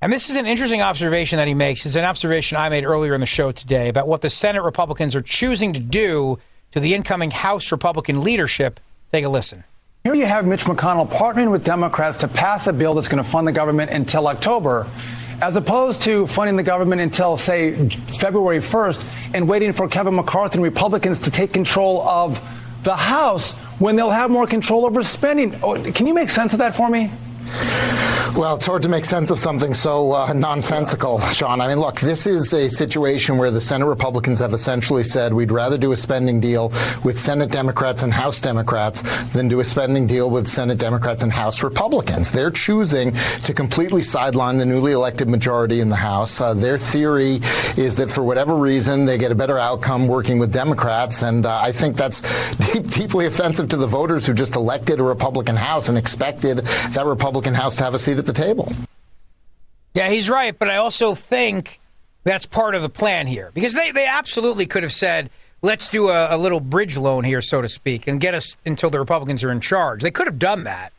And 0.00 0.12
this 0.12 0.30
is 0.30 0.36
an 0.36 0.46
interesting 0.46 0.80
observation 0.80 1.38
that 1.38 1.48
he 1.48 1.54
makes. 1.54 1.84
It's 1.84 1.96
an 1.96 2.04
observation 2.04 2.56
I 2.56 2.68
made 2.68 2.84
earlier 2.84 3.14
in 3.14 3.20
the 3.20 3.26
show 3.26 3.50
today 3.50 3.88
about 3.88 4.06
what 4.06 4.20
the 4.20 4.30
Senate 4.30 4.62
Republicans 4.62 5.16
are 5.16 5.20
choosing 5.20 5.72
to 5.72 5.80
do 5.80 6.38
to 6.70 6.78
the 6.78 6.94
incoming 6.94 7.32
House 7.32 7.72
Republican 7.72 8.22
leadership. 8.22 8.78
Take 9.10 9.24
a 9.24 9.28
listen. 9.28 9.64
Here 10.04 10.14
you 10.14 10.26
have 10.26 10.46
Mitch 10.46 10.64
McConnell 10.66 11.10
partnering 11.10 11.50
with 11.50 11.64
Democrats 11.64 12.18
to 12.18 12.28
pass 12.28 12.68
a 12.68 12.72
bill 12.72 12.94
that's 12.94 13.08
going 13.08 13.22
to 13.22 13.28
fund 13.28 13.48
the 13.48 13.52
government 13.52 13.90
until 13.90 14.28
October, 14.28 14.86
as 15.40 15.56
opposed 15.56 16.02
to 16.02 16.28
funding 16.28 16.54
the 16.54 16.62
government 16.62 17.00
until, 17.00 17.36
say, 17.36 17.88
February 18.20 18.60
1st 18.60 19.04
and 19.34 19.48
waiting 19.48 19.72
for 19.72 19.88
Kevin 19.88 20.14
McCarthy 20.14 20.58
and 20.58 20.62
Republicans 20.62 21.18
to 21.20 21.32
take 21.32 21.52
control 21.52 22.02
of 22.02 22.40
the 22.84 22.94
House 22.94 23.54
when 23.80 23.96
they'll 23.96 24.10
have 24.10 24.30
more 24.30 24.46
control 24.46 24.86
over 24.86 25.02
spending. 25.02 25.58
Oh, 25.60 25.82
can 25.90 26.06
you 26.06 26.14
make 26.14 26.30
sense 26.30 26.52
of 26.52 26.60
that 26.60 26.76
for 26.76 26.88
me? 26.88 27.10
Well, 28.36 28.54
it's 28.54 28.66
hard 28.66 28.82
to 28.82 28.88
make 28.88 29.04
sense 29.04 29.32
of 29.32 29.40
something 29.40 29.74
so 29.74 30.12
uh, 30.12 30.32
nonsensical, 30.32 31.18
Sean. 31.18 31.60
I 31.60 31.66
mean, 31.66 31.80
look, 31.80 31.98
this 31.98 32.24
is 32.24 32.52
a 32.52 32.68
situation 32.68 33.36
where 33.36 33.50
the 33.50 33.60
Senate 33.60 33.86
Republicans 33.86 34.38
have 34.38 34.52
essentially 34.52 35.02
said 35.02 35.32
we'd 35.34 35.50
rather 35.50 35.76
do 35.76 35.90
a 35.90 35.96
spending 35.96 36.38
deal 36.38 36.68
with 37.02 37.18
Senate 37.18 37.50
Democrats 37.50 38.04
and 38.04 38.12
House 38.12 38.40
Democrats 38.40 39.02
than 39.32 39.48
do 39.48 39.58
a 39.58 39.64
spending 39.64 40.06
deal 40.06 40.30
with 40.30 40.46
Senate 40.46 40.78
Democrats 40.78 41.24
and 41.24 41.32
House 41.32 41.64
Republicans. 41.64 42.30
They're 42.30 42.52
choosing 42.52 43.12
to 43.12 43.52
completely 43.52 44.02
sideline 44.02 44.58
the 44.58 44.66
newly 44.66 44.92
elected 44.92 45.28
majority 45.28 45.80
in 45.80 45.88
the 45.88 45.96
House. 45.96 46.40
Uh, 46.40 46.54
their 46.54 46.78
theory 46.78 47.40
is 47.76 47.96
that 47.96 48.10
for 48.10 48.22
whatever 48.22 48.54
reason, 48.54 49.04
they 49.04 49.18
get 49.18 49.32
a 49.32 49.34
better 49.34 49.58
outcome 49.58 50.06
working 50.06 50.38
with 50.38 50.52
Democrats. 50.52 51.22
And 51.22 51.44
uh, 51.44 51.58
I 51.60 51.72
think 51.72 51.96
that's 51.96 52.20
deep, 52.72 52.86
deeply 52.88 53.26
offensive 53.26 53.68
to 53.70 53.76
the 53.76 53.86
voters 53.86 54.26
who 54.26 54.34
just 54.34 54.54
elected 54.54 55.00
a 55.00 55.02
Republican 55.02 55.56
House 55.56 55.88
and 55.88 55.98
expected 55.98 56.58
that 56.58 57.04
Republican 57.04 57.37
House 57.54 57.76
to 57.76 57.84
have 57.84 57.94
a 57.94 57.98
seat 57.98 58.18
at 58.18 58.26
the 58.26 58.32
table. 58.32 58.72
Yeah, 59.94 60.10
he's 60.10 60.30
right, 60.30 60.56
but 60.56 60.70
I 60.70 60.76
also 60.76 61.14
think 61.14 61.80
that's 62.24 62.46
part 62.46 62.74
of 62.74 62.82
the 62.82 62.88
plan 62.88 63.26
here 63.26 63.50
because 63.54 63.74
they, 63.74 63.90
they 63.90 64.06
absolutely 64.06 64.66
could 64.66 64.82
have 64.82 64.92
said, 64.92 65.30
let's 65.62 65.88
do 65.88 66.08
a, 66.08 66.36
a, 66.36 66.38
little 66.38 66.60
bridge 66.60 66.96
loan 66.96 67.24
here, 67.24 67.40
so 67.40 67.62
to 67.62 67.68
speak, 67.68 68.06
and 68.06 68.20
get 68.20 68.34
us 68.34 68.56
until 68.64 68.90
the 68.90 68.98
Republicans 68.98 69.42
are 69.42 69.50
in 69.50 69.60
charge. 69.60 70.02
They 70.02 70.10
could 70.10 70.26
have 70.26 70.38
done 70.38 70.64
that. 70.64 70.92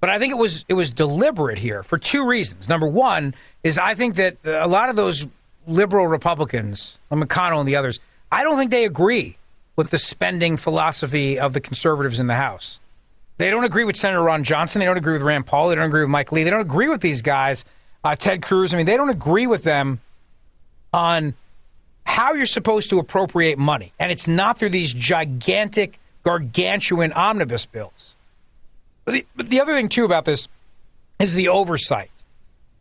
But 0.00 0.10
I 0.10 0.18
think 0.18 0.32
it 0.32 0.36
was 0.36 0.64
it 0.68 0.74
was 0.74 0.90
deliberate 0.90 1.58
here 1.58 1.82
for 1.82 1.96
two 1.98 2.26
reasons. 2.26 2.68
Number 2.68 2.86
one 2.86 3.34
is 3.64 3.78
I 3.78 3.94
think 3.94 4.16
that 4.16 4.36
a 4.44 4.68
lot 4.68 4.90
of 4.90 4.96
those 4.96 5.26
liberal 5.66 6.06
Republicans, 6.06 6.98
McConnell 7.10 7.60
and 7.60 7.68
the 7.68 7.76
others, 7.76 7.98
I 8.30 8.44
don't 8.44 8.58
think 8.58 8.70
they 8.70 8.84
agree 8.84 9.38
with 9.74 9.90
the 9.90 9.98
spending 9.98 10.56
philosophy 10.56 11.38
of 11.38 11.54
the 11.54 11.60
conservatives 11.60 12.20
in 12.20 12.26
the 12.26 12.34
House. 12.34 12.78
They 13.38 13.50
don't 13.50 13.64
agree 13.64 13.84
with 13.84 13.96
Senator 13.96 14.22
Ron 14.22 14.44
Johnson. 14.44 14.80
They 14.80 14.86
don't 14.86 14.96
agree 14.96 15.12
with 15.12 15.22
Rand 15.22 15.46
Paul. 15.46 15.68
They 15.68 15.74
don't 15.74 15.84
agree 15.84 16.00
with 16.00 16.10
Mike 16.10 16.32
Lee. 16.32 16.44
They 16.44 16.50
don't 16.50 16.60
agree 16.60 16.88
with 16.88 17.00
these 17.00 17.22
guys, 17.22 17.64
uh, 18.02 18.16
Ted 18.16 18.42
Cruz. 18.42 18.72
I 18.72 18.76
mean, 18.76 18.86
they 18.86 18.96
don't 18.96 19.10
agree 19.10 19.46
with 19.46 19.62
them 19.62 20.00
on 20.92 21.34
how 22.04 22.32
you're 22.32 22.46
supposed 22.46 22.88
to 22.90 22.98
appropriate 22.98 23.58
money. 23.58 23.92
And 23.98 24.10
it's 24.10 24.26
not 24.26 24.58
through 24.58 24.70
these 24.70 24.94
gigantic, 24.94 25.98
gargantuan 26.22 27.12
omnibus 27.12 27.66
bills. 27.66 28.14
But 29.04 29.12
the, 29.12 29.26
but 29.36 29.50
the 29.50 29.60
other 29.60 29.74
thing, 29.74 29.88
too, 29.88 30.04
about 30.04 30.24
this 30.24 30.48
is 31.18 31.34
the 31.34 31.48
oversight 31.48 32.10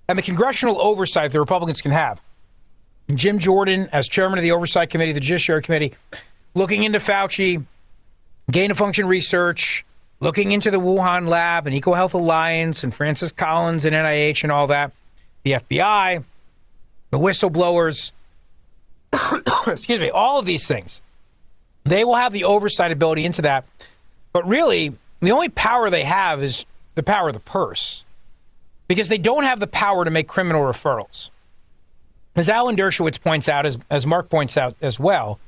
and 0.07 0.17
the 0.17 0.23
congressional 0.23 0.79
oversight 0.79 1.31
the 1.31 1.39
Republicans 1.39 1.81
can 1.81 1.91
have. 1.91 2.21
Jim 3.13 3.39
Jordan, 3.39 3.89
as 3.91 4.07
chairman 4.07 4.39
of 4.39 4.43
the 4.43 4.51
Oversight 4.51 4.89
Committee, 4.89 5.11
the 5.11 5.19
Judiciary 5.19 5.61
Committee, 5.61 5.93
looking 6.55 6.83
into 6.83 6.99
Fauci, 6.99 7.63
gain 8.49 8.71
of 8.71 8.77
function 8.77 9.07
research, 9.07 9.85
looking 10.19 10.51
into 10.51 10.71
the 10.71 10.79
Wuhan 10.79 11.27
lab 11.27 11.67
and 11.67 11.75
EcoHealth 11.75 12.13
Alliance 12.13 12.83
and 12.83 12.93
Francis 12.93 13.31
Collins 13.31 13.85
and 13.85 13.95
NIH 13.95 14.43
and 14.43 14.51
all 14.51 14.67
that, 14.67 14.91
the 15.43 15.51
FBI, 15.53 16.23
the 17.11 17.19
whistleblowers, 17.19 18.11
excuse 19.67 19.99
me, 19.99 20.09
all 20.09 20.39
of 20.39 20.45
these 20.45 20.67
things, 20.67 21.01
they 21.83 22.03
will 22.03 22.15
have 22.15 22.33
the 22.33 22.43
oversight 22.43 22.91
ability 22.91 23.25
into 23.25 23.41
that 23.43 23.63
But 24.33 24.47
really, 24.47 24.93
the 25.21 25.31
only 25.31 25.49
power 25.49 25.89
they 25.89 26.03
have 26.03 26.43
is 26.43 26.65
the 26.95 27.03
power 27.03 27.29
of 27.29 27.33
the 27.33 27.39
purse 27.39 28.03
because 28.87 29.09
they 29.09 29.17
don't 29.17 29.43
have 29.43 29.59
the 29.59 29.67
power 29.67 30.03
to 30.03 30.11
make 30.11 30.27
criminal 30.27 30.61
referrals. 30.61 31.29
As 32.35 32.49
Alan 32.49 32.75
Dershowitz 32.75 33.21
points 33.21 33.47
out, 33.47 33.65
as, 33.65 33.77
as 33.89 34.05
Mark 34.05 34.29
points 34.29 34.57
out 34.57 34.75
as 34.81 34.99
well, 34.99 35.39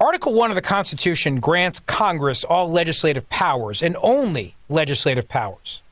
Article 0.00 0.32
1 0.32 0.50
of 0.50 0.54
the 0.54 0.62
Constitution 0.62 1.40
grants 1.40 1.80
Congress 1.80 2.42
all 2.42 2.70
legislative 2.70 3.28
powers 3.28 3.82
and 3.82 3.98
only 4.00 4.54
legislative 4.70 5.28
powers. 5.28 5.82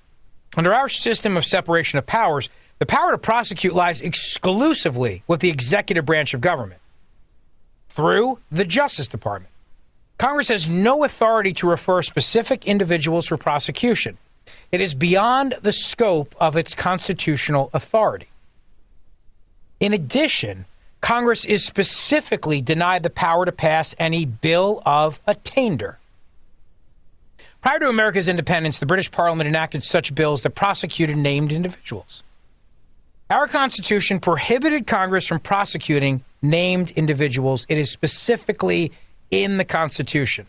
Under 0.56 0.72
our 0.72 0.88
system 0.88 1.36
of 1.36 1.44
separation 1.44 1.98
of 1.98 2.06
powers, 2.06 2.48
the 2.78 2.86
power 2.86 3.10
to 3.10 3.18
prosecute 3.18 3.74
lies 3.74 4.00
exclusively 4.00 5.22
with 5.26 5.40
the 5.40 5.50
executive 5.50 6.06
branch 6.06 6.32
of 6.32 6.40
government 6.40 6.80
through 7.90 8.38
the 8.50 8.64
Justice 8.64 9.08
Department. 9.08 9.52
Congress 10.16 10.48
has 10.48 10.66
no 10.66 11.04
authority 11.04 11.52
to 11.52 11.68
refer 11.68 12.00
specific 12.00 12.66
individuals 12.66 13.26
for 13.26 13.36
prosecution. 13.36 14.16
It 14.72 14.80
is 14.80 14.94
beyond 14.94 15.56
the 15.60 15.70
scope 15.70 16.34
of 16.40 16.56
its 16.56 16.74
constitutional 16.74 17.68
authority. 17.74 18.28
In 19.80 19.92
addition, 19.92 20.64
Congress 21.00 21.44
is 21.44 21.64
specifically 21.64 22.60
denied 22.60 23.02
the 23.02 23.10
power 23.10 23.44
to 23.44 23.52
pass 23.52 23.94
any 23.98 24.24
bill 24.24 24.82
of 24.84 25.20
attainder. 25.26 25.98
Prior 27.62 27.78
to 27.78 27.88
America's 27.88 28.28
independence, 28.28 28.78
the 28.78 28.86
British 28.86 29.10
Parliament 29.10 29.48
enacted 29.48 29.84
such 29.84 30.14
bills 30.14 30.42
that 30.42 30.50
prosecuted 30.50 31.16
named 31.16 31.52
individuals. 31.52 32.22
Our 33.30 33.46
Constitution 33.46 34.20
prohibited 34.20 34.86
Congress 34.86 35.26
from 35.26 35.40
prosecuting 35.40 36.22
named 36.40 36.92
individuals. 36.92 37.66
It 37.68 37.76
is 37.76 37.90
specifically 37.90 38.92
in 39.30 39.58
the 39.58 39.64
Constitution. 39.64 40.46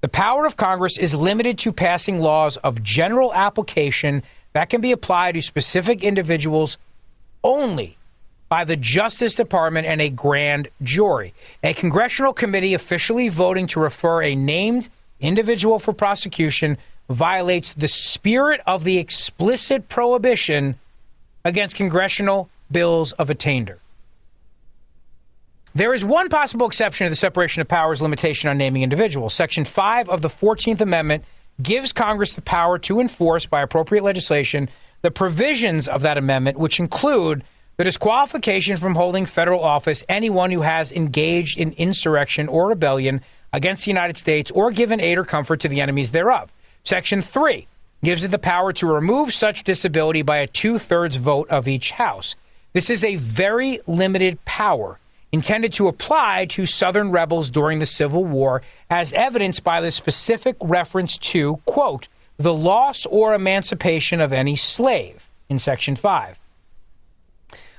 The 0.00 0.08
power 0.08 0.46
of 0.46 0.56
Congress 0.56 0.98
is 0.98 1.14
limited 1.14 1.58
to 1.60 1.72
passing 1.72 2.18
laws 2.18 2.56
of 2.58 2.82
general 2.82 3.32
application 3.32 4.24
that 4.52 4.68
can 4.68 4.80
be 4.80 4.90
applied 4.90 5.32
to 5.36 5.42
specific 5.42 6.02
individuals 6.02 6.76
only 7.44 7.96
by 8.52 8.64
the 8.64 8.76
Justice 8.76 9.34
Department 9.34 9.86
and 9.86 10.02
a 10.02 10.10
grand 10.10 10.68
jury. 10.82 11.32
A 11.62 11.72
congressional 11.72 12.34
committee 12.34 12.74
officially 12.74 13.30
voting 13.30 13.66
to 13.68 13.80
refer 13.80 14.22
a 14.22 14.34
named 14.34 14.90
individual 15.20 15.78
for 15.78 15.94
prosecution 15.94 16.76
violates 17.08 17.72
the 17.72 17.88
spirit 17.88 18.60
of 18.66 18.84
the 18.84 18.98
explicit 18.98 19.88
prohibition 19.88 20.74
against 21.46 21.76
congressional 21.76 22.50
bills 22.70 23.12
of 23.12 23.30
attainder. 23.30 23.78
There 25.74 25.94
is 25.94 26.04
one 26.04 26.28
possible 26.28 26.66
exception 26.66 27.06
to 27.06 27.08
the 27.08 27.16
separation 27.16 27.62
of 27.62 27.68
powers 27.68 28.02
limitation 28.02 28.50
on 28.50 28.58
naming 28.58 28.82
individuals. 28.82 29.32
Section 29.32 29.64
5 29.64 30.10
of 30.10 30.20
the 30.20 30.28
14th 30.28 30.82
Amendment 30.82 31.24
gives 31.62 31.90
Congress 31.90 32.34
the 32.34 32.42
power 32.42 32.78
to 32.80 33.00
enforce 33.00 33.46
by 33.46 33.62
appropriate 33.62 34.04
legislation 34.04 34.68
the 35.00 35.10
provisions 35.10 35.88
of 35.88 36.02
that 36.02 36.18
amendment, 36.18 36.58
which 36.58 36.78
include 36.78 37.42
the 37.82 37.86
disqualification 37.86 38.76
from 38.76 38.94
holding 38.94 39.26
federal 39.26 39.60
office 39.60 40.04
anyone 40.08 40.52
who 40.52 40.60
has 40.60 40.92
engaged 40.92 41.58
in 41.58 41.72
insurrection 41.72 42.46
or 42.46 42.68
rebellion 42.68 43.20
against 43.52 43.84
the 43.84 43.90
United 43.90 44.16
States 44.16 44.52
or 44.52 44.70
given 44.70 45.00
aid 45.00 45.18
or 45.18 45.24
comfort 45.24 45.58
to 45.58 45.66
the 45.66 45.80
enemies 45.80 46.12
thereof. 46.12 46.52
Section 46.84 47.20
3 47.20 47.66
gives 48.04 48.22
it 48.22 48.30
the 48.30 48.38
power 48.38 48.72
to 48.72 48.86
remove 48.86 49.34
such 49.34 49.64
disability 49.64 50.22
by 50.22 50.36
a 50.36 50.46
two 50.46 50.78
thirds 50.78 51.16
vote 51.16 51.50
of 51.50 51.66
each 51.66 51.90
House. 51.90 52.36
This 52.72 52.88
is 52.88 53.02
a 53.02 53.16
very 53.16 53.80
limited 53.88 54.44
power 54.44 55.00
intended 55.32 55.72
to 55.72 55.88
apply 55.88 56.46
to 56.50 56.66
Southern 56.66 57.10
rebels 57.10 57.50
during 57.50 57.80
the 57.80 57.84
Civil 57.84 58.24
War, 58.24 58.62
as 58.90 59.12
evidenced 59.12 59.64
by 59.64 59.80
the 59.80 59.90
specific 59.90 60.54
reference 60.60 61.18
to, 61.18 61.56
quote, 61.64 62.06
the 62.36 62.54
loss 62.54 63.06
or 63.06 63.34
emancipation 63.34 64.20
of 64.20 64.32
any 64.32 64.54
slave 64.54 65.28
in 65.48 65.58
Section 65.58 65.96
5. 65.96 66.38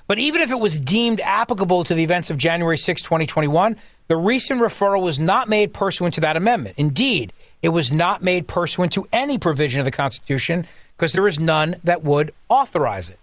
But 0.07 0.19
even 0.19 0.41
if 0.41 0.51
it 0.51 0.59
was 0.59 0.77
deemed 0.77 1.21
applicable 1.21 1.83
to 1.85 1.93
the 1.93 2.03
events 2.03 2.29
of 2.29 2.37
January 2.37 2.77
6, 2.77 3.01
2021, 3.01 3.77
the 4.07 4.17
recent 4.17 4.61
referral 4.61 5.01
was 5.01 5.19
not 5.19 5.47
made 5.47 5.73
pursuant 5.73 6.13
to 6.15 6.21
that 6.21 6.35
amendment. 6.35 6.75
Indeed, 6.77 7.31
it 7.61 7.69
was 7.69 7.93
not 7.93 8.21
made 8.21 8.47
pursuant 8.47 8.91
to 8.93 9.07
any 9.13 9.37
provision 9.37 9.79
of 9.79 9.85
the 9.85 9.91
Constitution 9.91 10.67
because 10.97 11.13
there 11.13 11.27
is 11.27 11.39
none 11.39 11.77
that 11.83 12.03
would 12.03 12.33
authorize 12.49 13.09
it. 13.09 13.19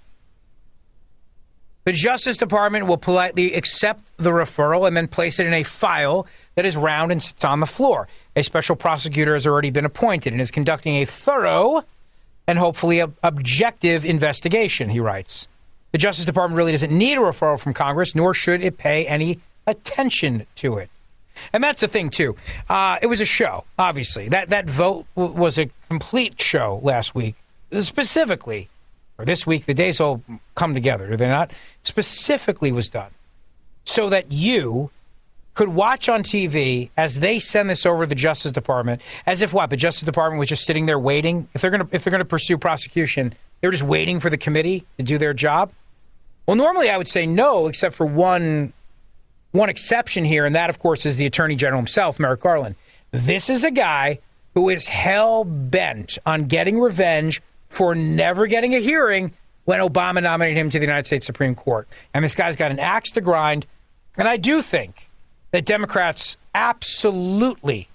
The 1.85 1.93
Justice 1.93 2.37
Department 2.37 2.87
will 2.87 2.99
politely 2.99 3.55
accept 3.55 4.05
the 4.17 4.31
referral 4.31 4.87
and 4.87 4.97
then 4.97 5.09
place 5.09 5.39
it 5.39 5.47
in 5.47 5.55
a 5.55 5.63
file 5.63 6.27
that 6.55 6.67
is 6.67 6.77
round 6.77 7.11
and 7.11 7.23
sits 7.23 7.45
on 7.45 7.61
the 7.61 7.67
floor. 7.67 8.07
A 8.37 8.43
special 8.43 8.77
prosecutor 8.77 9.35
has 9.35 9.47
already 9.47 9.71
been 9.71 9.87
appointed 9.87 10.33
and 10.33 10.43
is 10.43 10.51
conducting 10.51 10.97
a 10.97 11.05
thorough 11.07 11.85
and 12.47 12.59
hopefully 12.59 13.01
objective 13.23 14.05
investigation, 14.05 14.91
he 14.91 15.01
writes. 15.01 15.49
The 15.93 15.99
Justice 15.99 16.25
Department 16.25 16.57
really 16.57 16.73
doesn't 16.73 16.93
need 16.93 17.19
a 17.19 17.21
referral 17.21 17.59
from 17.59 17.75
Congress, 17.75 18.15
nor 18.15 18.35
should 18.35 18.63
it 18.63 18.79
pay 18.79 19.07
any 19.07 19.41
attention 19.67 20.47
to 20.57 20.79
it. 20.79 20.91
And 21.53 21.65
that's 21.65 21.81
the 21.81 21.89
thing, 21.89 22.11
too. 22.11 22.37
Uh, 22.69 22.99
it 23.01 23.07
was 23.07 23.21
a 23.21 23.27
show, 23.27 23.65
obviously. 23.79 24.29
That, 24.29 24.51
that 24.51 24.69
vote 24.69 25.07
w- 25.17 25.35
was 25.35 25.59
a 25.59 25.71
complete 25.89 26.41
show 26.41 26.81
last 26.83 27.15
week, 27.15 27.35
specifically 27.81 28.69
or 29.21 29.27
this 29.27 29.47
week, 29.47 29.67
the 29.67 29.75
days 29.75 30.01
all 30.01 30.23
come 30.55 30.73
together, 30.73 31.07
do 31.07 31.15
they 31.15 31.29
not? 31.29 31.51
Specifically 31.83 32.73
was 32.73 32.89
done 32.89 33.11
so 33.85 34.09
that 34.09 34.33
you 34.33 34.91
could 35.53 35.69
watch 35.69 36.09
on 36.09 36.23
TV 36.23 36.89
as 36.97 37.21
they 37.21 37.39
send 37.39 37.69
this 37.69 37.85
over 37.85 38.05
to 38.05 38.09
the 38.09 38.15
Justice 38.15 38.51
Department, 38.51 39.03
as 39.27 39.43
if 39.43 39.53
what 39.53 39.69
the 39.69 39.77
Justice 39.77 40.05
Department 40.05 40.39
was 40.39 40.49
just 40.49 40.65
sitting 40.65 40.87
there 40.87 40.99
waiting. 40.99 41.49
If 41.53 41.61
they're 41.61 41.71
to 41.71 41.87
if 41.93 42.03
they're 42.03 42.17
to 42.17 42.25
pursue 42.25 42.57
prosecution, 42.57 43.35
they're 43.61 43.71
just 43.71 43.83
waiting 43.83 44.21
for 44.21 44.31
the 44.31 44.39
committee 44.39 44.87
to 44.97 45.05
do 45.05 45.19
their 45.19 45.35
job. 45.35 45.71
Well, 46.51 46.57
normally 46.57 46.91
I 46.91 46.97
would 46.97 47.07
say 47.07 47.27
no, 47.27 47.69
except 47.69 47.95
for 47.95 48.05
one 48.05 48.73
one 49.53 49.71
exception 49.71 50.25
here, 50.25 50.45
and 50.47 50.57
that 50.57 50.69
of 50.69 50.81
course 50.81 51.07
is 51.07 51.17
the 51.17 51.25
Attorney 51.25 51.55
General 51.55 51.79
himself, 51.79 52.19
Merrick 52.19 52.41
Garland. 52.41 52.75
This 53.13 53.49
is 53.49 53.63
a 53.63 53.71
guy 53.71 54.19
who 54.55 54.69
is 54.69 54.89
hell 54.89 55.45
bent 55.45 56.19
on 56.27 56.47
getting 56.47 56.81
revenge 56.81 57.41
for 57.69 57.95
never 57.95 58.49
getting 58.49 58.75
a 58.75 58.81
hearing 58.81 59.33
when 59.65 59.79
Obama 59.79 60.21
nominated 60.21 60.57
him 60.59 60.71
to 60.71 60.81
the 60.81 60.85
United 60.85 61.07
States 61.07 61.25
Supreme 61.25 61.55
Court. 61.55 61.87
And 62.13 62.25
this 62.25 62.35
guy's 62.35 62.57
got 62.57 62.73
an 62.73 62.81
axe 62.81 63.13
to 63.13 63.21
grind. 63.21 63.65
And 64.17 64.27
I 64.27 64.37
do 64.37 64.61
think 64.61 65.09
that 65.53 65.65
Democrats 65.65 66.37
absolutely 66.53 67.89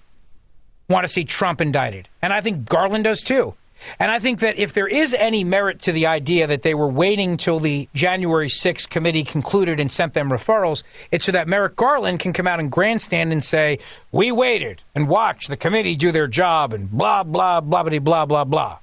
want 0.88 1.04
to 1.04 1.08
see 1.08 1.24
Trump 1.24 1.60
indicted. 1.60 2.08
And 2.22 2.32
I 2.32 2.40
think 2.40 2.64
Garland 2.66 3.04
does 3.04 3.22
too. 3.22 3.54
And 3.98 4.10
I 4.10 4.18
think 4.18 4.40
that 4.40 4.56
if 4.56 4.72
there 4.72 4.88
is 4.88 5.14
any 5.14 5.44
merit 5.44 5.80
to 5.82 5.92
the 5.92 6.06
idea 6.06 6.46
that 6.46 6.62
they 6.62 6.74
were 6.74 6.88
waiting 6.88 7.36
till 7.36 7.60
the 7.60 7.88
January 7.94 8.48
6th 8.48 8.88
committee 8.88 9.24
concluded 9.24 9.80
and 9.80 9.90
sent 9.90 10.14
them 10.14 10.30
referrals, 10.30 10.82
it's 11.10 11.24
so 11.24 11.32
that 11.32 11.48
Merrick 11.48 11.76
Garland 11.76 12.20
can 12.20 12.32
come 12.32 12.46
out 12.46 12.60
and 12.60 12.70
grandstand 12.70 13.32
and 13.32 13.44
say, 13.44 13.78
We 14.12 14.32
waited 14.32 14.82
and 14.94 15.08
watched 15.08 15.48
the 15.48 15.56
committee 15.56 15.96
do 15.96 16.12
their 16.12 16.28
job 16.28 16.72
and 16.72 16.90
blah, 16.90 17.22
blah, 17.22 17.60
blah, 17.60 17.82
blah, 17.82 17.98
blah, 17.98 18.26
blah, 18.26 18.44
blah. 18.44 18.78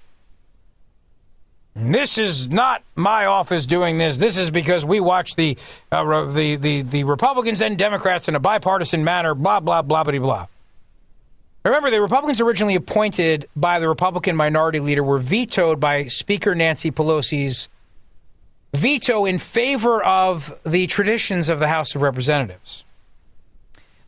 This 1.76 2.20
is 2.20 2.50
not 2.50 2.84
my 2.96 3.26
office 3.26 3.66
doing 3.66 3.98
this. 3.98 4.18
This 4.18 4.38
is 4.38 4.52
because 4.52 4.86
we 4.86 5.00
watch 5.00 5.36
the 5.36 5.58
uh, 5.92 6.26
the, 6.26 6.56
the 6.56 6.84
the 6.84 7.04
Republicans 7.04 7.64
and 7.64 7.80
Democrats 7.80 8.28
in 8.28 8.36
a 8.36 8.40
bipartisan 8.40 9.04
manner. 9.04 9.34
Blah 9.34 9.60
blah 9.60 9.82
blah 9.82 10.04
blah 10.04 10.20
blah. 10.20 10.46
Remember, 11.64 11.90
the 11.90 12.02
Republicans 12.02 12.42
originally 12.42 12.76
appointed 12.76 13.48
by 13.56 13.80
the 13.80 13.88
Republican 13.88 14.36
minority 14.36 14.82
leader 14.82 15.04
were 15.04 15.20
vetoed 15.20 15.80
by 15.80 16.08
Speaker 16.08 16.54
Nancy 16.54 16.92
Pelosi's 16.92 17.70
veto 18.74 19.24
in 19.24 19.40
favor 19.40 20.04
of 20.04 20.60
the 20.66 20.88
traditions 20.88 21.48
of 21.48 21.60
the 21.60 21.70
House 21.70 21.96
of 21.96 22.02
Representatives. 22.02 22.84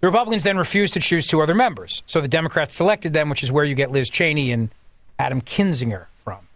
The 0.02 0.07
Republicans 0.07 0.44
then 0.44 0.57
refused 0.57 0.94
to 0.95 0.99
choose 0.99 1.27
two 1.27 1.41
other 1.41 1.56
members, 1.56 2.03
so 2.06 2.19
the 2.19 2.27
Democrats 2.27 2.76
selected 2.76 3.14
them, 3.14 3.30
which 3.30 3.41
is 3.41 3.52
where 3.52 3.64
you 3.64 3.73
get 3.73 3.90
Liz 3.90 4.10
Cheney 4.10 4.52
and 4.52 4.69
Adam 5.18 5.41
Kinzinger. 5.41 6.07
From. 6.23 6.48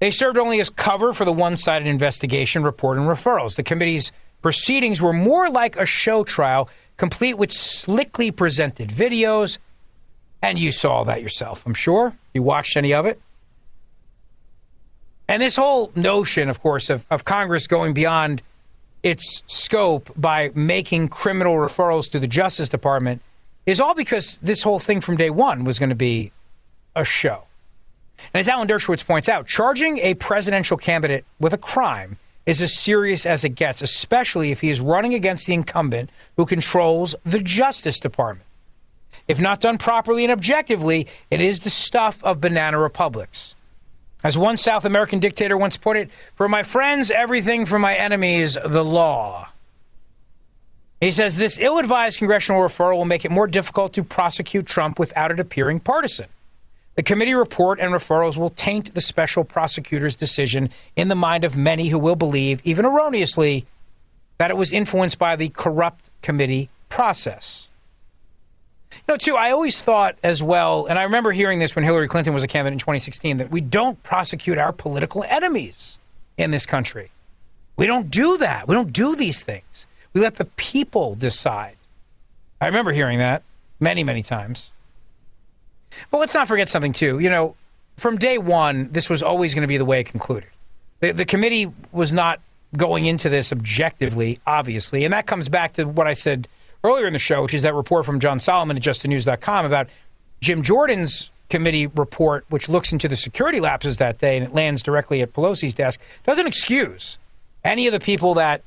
They 0.00 0.10
served 0.10 0.36
only 0.36 0.60
as 0.60 0.68
cover 0.68 1.12
for 1.12 1.24
the 1.24 1.32
one 1.32 1.56
sided 1.56 1.86
investigation 1.86 2.64
report 2.64 2.98
and 2.98 3.06
referrals. 3.06 3.54
The 3.54 3.62
committee's 3.62 4.10
proceedings 4.42 5.00
were 5.00 5.12
more 5.12 5.48
like 5.48 5.76
a 5.76 5.86
show 5.86 6.24
trial, 6.24 6.68
complete 6.96 7.34
with 7.34 7.52
slickly 7.52 8.30
presented 8.30 8.88
videos. 8.88 9.58
And 10.46 10.60
you 10.60 10.70
saw 10.70 11.02
that 11.02 11.22
yourself, 11.22 11.66
I'm 11.66 11.74
sure. 11.74 12.14
You 12.32 12.40
watched 12.40 12.76
any 12.76 12.94
of 12.94 13.04
it? 13.04 13.20
And 15.26 15.42
this 15.42 15.56
whole 15.56 15.90
notion, 15.96 16.48
of 16.48 16.62
course, 16.62 16.88
of, 16.88 17.04
of 17.10 17.24
Congress 17.24 17.66
going 17.66 17.94
beyond 17.94 18.42
its 19.02 19.42
scope 19.48 20.08
by 20.14 20.52
making 20.54 21.08
criminal 21.08 21.56
referrals 21.56 22.08
to 22.12 22.20
the 22.20 22.28
Justice 22.28 22.68
Department 22.68 23.22
is 23.66 23.80
all 23.80 23.92
because 23.92 24.38
this 24.38 24.62
whole 24.62 24.78
thing 24.78 25.00
from 25.00 25.16
day 25.16 25.30
one 25.30 25.64
was 25.64 25.80
going 25.80 25.88
to 25.88 25.96
be 25.96 26.30
a 26.94 27.04
show. 27.04 27.42
And 28.32 28.38
as 28.38 28.46
Alan 28.48 28.68
Dershowitz 28.68 29.04
points 29.04 29.28
out, 29.28 29.48
charging 29.48 29.98
a 29.98 30.14
presidential 30.14 30.76
candidate 30.76 31.24
with 31.40 31.54
a 31.54 31.58
crime 31.58 32.18
is 32.46 32.62
as 32.62 32.72
serious 32.72 33.26
as 33.26 33.42
it 33.42 33.56
gets, 33.56 33.82
especially 33.82 34.52
if 34.52 34.60
he 34.60 34.70
is 34.70 34.78
running 34.78 35.12
against 35.12 35.48
the 35.48 35.54
incumbent 35.54 36.08
who 36.36 36.46
controls 36.46 37.16
the 37.24 37.40
Justice 37.40 37.98
Department. 37.98 38.45
If 39.28 39.40
not 39.40 39.60
done 39.60 39.78
properly 39.78 40.24
and 40.24 40.32
objectively, 40.32 41.06
it 41.30 41.40
is 41.40 41.60
the 41.60 41.70
stuff 41.70 42.22
of 42.22 42.40
banana 42.40 42.78
republics. 42.78 43.54
As 44.22 44.38
one 44.38 44.56
South 44.56 44.84
American 44.84 45.18
dictator 45.18 45.56
once 45.56 45.76
put 45.76 45.96
it, 45.96 46.10
for 46.34 46.48
my 46.48 46.62
friends, 46.62 47.10
everything, 47.10 47.66
for 47.66 47.78
my 47.78 47.94
enemies, 47.94 48.56
the 48.64 48.84
law. 48.84 49.48
He 51.00 51.10
says 51.10 51.36
this 51.36 51.58
ill 51.60 51.78
advised 51.78 52.18
congressional 52.18 52.62
referral 52.62 52.96
will 52.96 53.04
make 53.04 53.24
it 53.24 53.30
more 53.30 53.46
difficult 53.46 53.92
to 53.94 54.02
prosecute 54.02 54.66
Trump 54.66 54.98
without 54.98 55.30
it 55.30 55.38
appearing 55.38 55.80
partisan. 55.80 56.26
The 56.94 57.02
committee 57.02 57.34
report 57.34 57.78
and 57.78 57.92
referrals 57.92 58.38
will 58.38 58.50
taint 58.50 58.94
the 58.94 59.02
special 59.02 59.44
prosecutor's 59.44 60.16
decision 60.16 60.70
in 60.96 61.08
the 61.08 61.14
mind 61.14 61.44
of 61.44 61.54
many 61.54 61.88
who 61.88 61.98
will 61.98 62.16
believe, 62.16 62.62
even 62.64 62.86
erroneously, 62.86 63.66
that 64.38 64.50
it 64.50 64.56
was 64.56 64.72
influenced 64.72 65.18
by 65.18 65.36
the 65.36 65.50
corrupt 65.50 66.10
committee 66.22 66.70
process. 66.88 67.68
Know, 69.08 69.16
too, 69.16 69.36
I 69.36 69.52
always 69.52 69.80
thought 69.80 70.16
as 70.24 70.42
well, 70.42 70.86
and 70.86 70.98
I 70.98 71.04
remember 71.04 71.30
hearing 71.30 71.60
this 71.60 71.76
when 71.76 71.84
Hillary 71.84 72.08
Clinton 72.08 72.34
was 72.34 72.42
a 72.42 72.48
candidate 72.48 72.72
in 72.72 72.78
2016, 72.80 73.36
that 73.36 73.50
we 73.50 73.60
don't 73.60 74.02
prosecute 74.02 74.58
our 74.58 74.72
political 74.72 75.24
enemies 75.28 75.98
in 76.36 76.50
this 76.50 76.66
country. 76.66 77.12
We 77.76 77.86
don't 77.86 78.10
do 78.10 78.36
that. 78.38 78.66
We 78.66 78.74
don't 78.74 78.92
do 78.92 79.14
these 79.14 79.44
things. 79.44 79.86
We 80.12 80.20
let 80.20 80.36
the 80.36 80.46
people 80.46 81.14
decide. 81.14 81.76
I 82.60 82.66
remember 82.66 82.90
hearing 82.90 83.18
that 83.20 83.42
many, 83.78 84.02
many 84.02 84.24
times. 84.24 84.72
But 86.10 86.18
let's 86.18 86.34
not 86.34 86.48
forget 86.48 86.68
something, 86.68 86.92
too. 86.92 87.20
You 87.20 87.30
know, 87.30 87.54
from 87.96 88.18
day 88.18 88.38
one, 88.38 88.90
this 88.90 89.08
was 89.08 89.22
always 89.22 89.54
going 89.54 89.62
to 89.62 89.68
be 89.68 89.76
the 89.76 89.84
way 89.84 90.00
it 90.00 90.04
concluded. 90.04 90.50
The, 90.98 91.12
the 91.12 91.24
committee 91.24 91.70
was 91.92 92.12
not 92.12 92.40
going 92.76 93.06
into 93.06 93.28
this 93.28 93.52
objectively, 93.52 94.38
obviously. 94.46 95.04
And 95.04 95.12
that 95.12 95.26
comes 95.26 95.48
back 95.48 95.74
to 95.74 95.84
what 95.84 96.08
I 96.08 96.14
said 96.14 96.48
earlier 96.86 97.06
in 97.06 97.12
the 97.12 97.18
show, 97.18 97.42
which 97.42 97.54
is 97.54 97.62
that 97.62 97.74
report 97.74 98.06
from 98.06 98.20
John 98.20 98.40
Solomon 98.40 98.76
at 98.76 98.82
justthenews.com 98.82 99.64
about 99.64 99.88
Jim 100.40 100.62
Jordan's 100.62 101.30
committee 101.48 101.86
report, 101.86 102.44
which 102.48 102.68
looks 102.68 102.92
into 102.92 103.08
the 103.08 103.16
security 103.16 103.60
lapses 103.60 103.98
that 103.98 104.18
day 104.18 104.36
and 104.36 104.46
it 104.46 104.54
lands 104.54 104.82
directly 104.82 105.22
at 105.22 105.32
Pelosi's 105.32 105.74
desk, 105.74 106.00
doesn't 106.24 106.46
excuse 106.46 107.18
any 107.64 107.86
of 107.86 107.92
the 107.92 108.00
people 108.00 108.34
that 108.34 108.62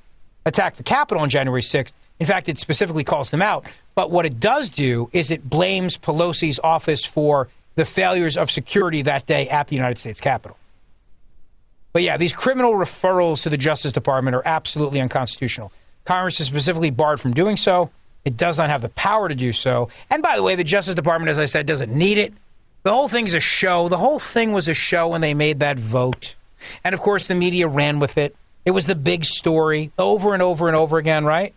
attacked 0.46 0.78
the 0.78 0.84
Capitol 0.84 1.22
on 1.22 1.30
January 1.30 1.62
6th. 1.62 1.94
In 2.20 2.26
fact, 2.26 2.50
it 2.50 2.58
specifically 2.58 3.04
calls 3.04 3.32
them 3.32 3.42
out. 3.42 3.66
But 3.96 4.12
what 4.12 4.26
it 4.26 4.40
does 4.40 4.70
do 4.70 5.10
is 5.14 5.32
it 5.32 5.50
blames 5.50 5.98
Pelosi's 5.98 6.60
office 6.64 7.06
for 7.06 7.50
the 7.76 7.86
failures 7.86 8.38
of 8.38 8.52
security 8.52 9.02
that 9.04 9.26
day 9.26 9.48
at 9.50 9.68
the 9.68 9.76
United 9.76 9.98
States 9.98 10.20
Capitol. 10.20 10.58
But 11.94 12.04
yeah, 12.04 12.18
these 12.18 12.34
criminal 12.34 12.74
referrals 12.74 13.44
to 13.44 13.50
the 13.50 13.58
Justice 13.58 13.94
Department 13.94 14.36
are 14.36 14.44
absolutely 14.46 15.02
unconstitutional. 15.02 15.72
Congress 16.06 16.40
is 16.40 16.48
specifically 16.48 16.90
barred 16.92 17.20
from 17.20 17.34
doing 17.34 17.58
so. 17.58 17.90
It 18.26 18.38
does 18.38 18.58
not 18.58 18.70
have 18.70 18.82
the 18.82 18.90
power 18.90 19.30
to 19.30 19.36
do 19.36 19.54
so. 19.54 19.90
And 20.10 20.22
by 20.22 20.36
the 20.36 20.44
way, 20.44 20.56
the 20.56 20.64
Justice 20.64 20.96
Department, 20.96 21.30
as 21.30 21.40
I 21.40 21.46
said, 21.46 21.66
doesn't 21.66 21.92
need 21.92 22.18
it. 22.18 22.34
The 22.84 22.92
whole 22.92 23.08
thing's 23.08 23.34
a 23.34 23.40
show. 23.40 23.90
The 23.90 23.98
whole 23.98 24.20
thing 24.20 24.52
was 24.52 24.68
a 24.68 24.74
show 24.74 25.08
when 25.10 25.22
they 25.22 25.34
made 25.34 25.60
that 25.60 25.80
vote. 25.80 26.36
And 26.84 26.94
of 26.94 27.02
course, 27.02 27.28
the 27.28 27.36
media 27.36 27.68
ran 27.68 28.00
with 28.00 28.18
it. 28.18 28.36
It 28.66 28.72
was 28.72 28.86
the 28.86 28.96
big 28.96 29.26
story 29.26 29.92
over 29.98 30.34
and 30.34 30.44
over 30.44 30.68
and 30.68 30.76
over 30.76 30.98
again, 30.98 31.26
right? 31.26 31.54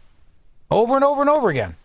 Over 0.71 0.95
and 0.95 1.05
over 1.05 1.21
and 1.21 1.31
over 1.31 1.51
again. 1.51 1.77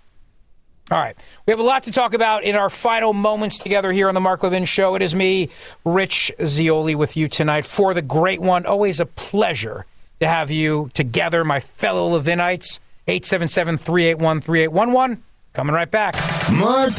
All 0.89 0.97
right. 0.97 1.17
We 1.45 1.51
have 1.51 1.59
a 1.59 1.63
lot 1.63 1.83
to 1.83 1.91
talk 1.91 2.13
about 2.13 2.45
in 2.45 2.55
our 2.55 2.69
final 2.69 3.13
moments 3.13 3.59
together 3.59 3.91
here 3.91 4.07
on 4.07 4.13
the 4.13 4.21
Mark 4.21 4.41
Levin 4.43 4.63
Show. 4.63 4.95
It 4.95 5.01
is 5.01 5.13
me, 5.13 5.49
Rich 5.83 6.31
Zeoli, 6.45 6.95
with 6.95 7.17
you 7.17 7.27
tonight 7.27 7.65
for 7.65 7.93
the 7.93 8.01
great 8.01 8.39
one. 8.39 8.65
Always 8.65 9.01
a 9.01 9.05
pleasure 9.05 9.85
to 10.21 10.27
have 10.27 10.49
you 10.49 10.89
together, 10.93 11.43
my 11.43 11.59
fellow 11.59 12.17
Levinites. 12.17 12.79
877 13.07 13.77
381 13.77 14.41
3811. 14.41 15.23
Coming 15.53 15.73
right 15.73 15.89
back. 15.89 16.15
Mark 16.51 16.93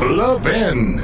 Levin. 0.00 1.00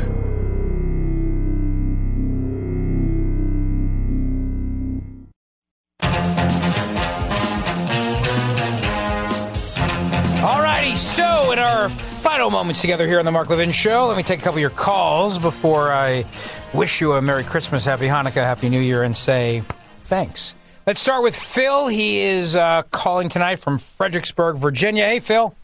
All 10.42 10.62
righty. 10.62 10.96
So, 10.96 11.52
in 11.52 11.58
our 11.58 11.88
final 11.88 12.50
moments 12.50 12.80
together 12.80 13.06
here 13.06 13.18
on 13.18 13.24
the 13.24 13.30
Mark 13.30 13.50
Levin 13.50 13.72
Show, 13.72 14.06
let 14.06 14.16
me 14.16 14.22
take 14.22 14.40
a 14.40 14.42
couple 14.42 14.56
of 14.56 14.62
your 14.62 14.70
calls 14.70 15.38
before 15.38 15.92
I 15.92 16.24
wish 16.72 17.00
you 17.00 17.12
a 17.12 17.22
Merry 17.22 17.44
Christmas, 17.44 17.84
Happy 17.84 18.06
Hanukkah, 18.06 18.36
Happy 18.36 18.68
New 18.68 18.80
Year, 18.80 19.02
and 19.02 19.14
say 19.16 19.62
thanks. 20.04 20.54
Let's 20.90 21.02
start 21.02 21.22
with 21.22 21.36
Phil. 21.36 21.86
He 21.86 22.18
is 22.18 22.56
uh, 22.56 22.82
calling 22.90 23.28
tonight 23.28 23.60
from 23.60 23.78
Fredericksburg, 23.78 24.56
Virginia. 24.56 25.04
Hey, 25.06 25.20
Phil. 25.20 25.54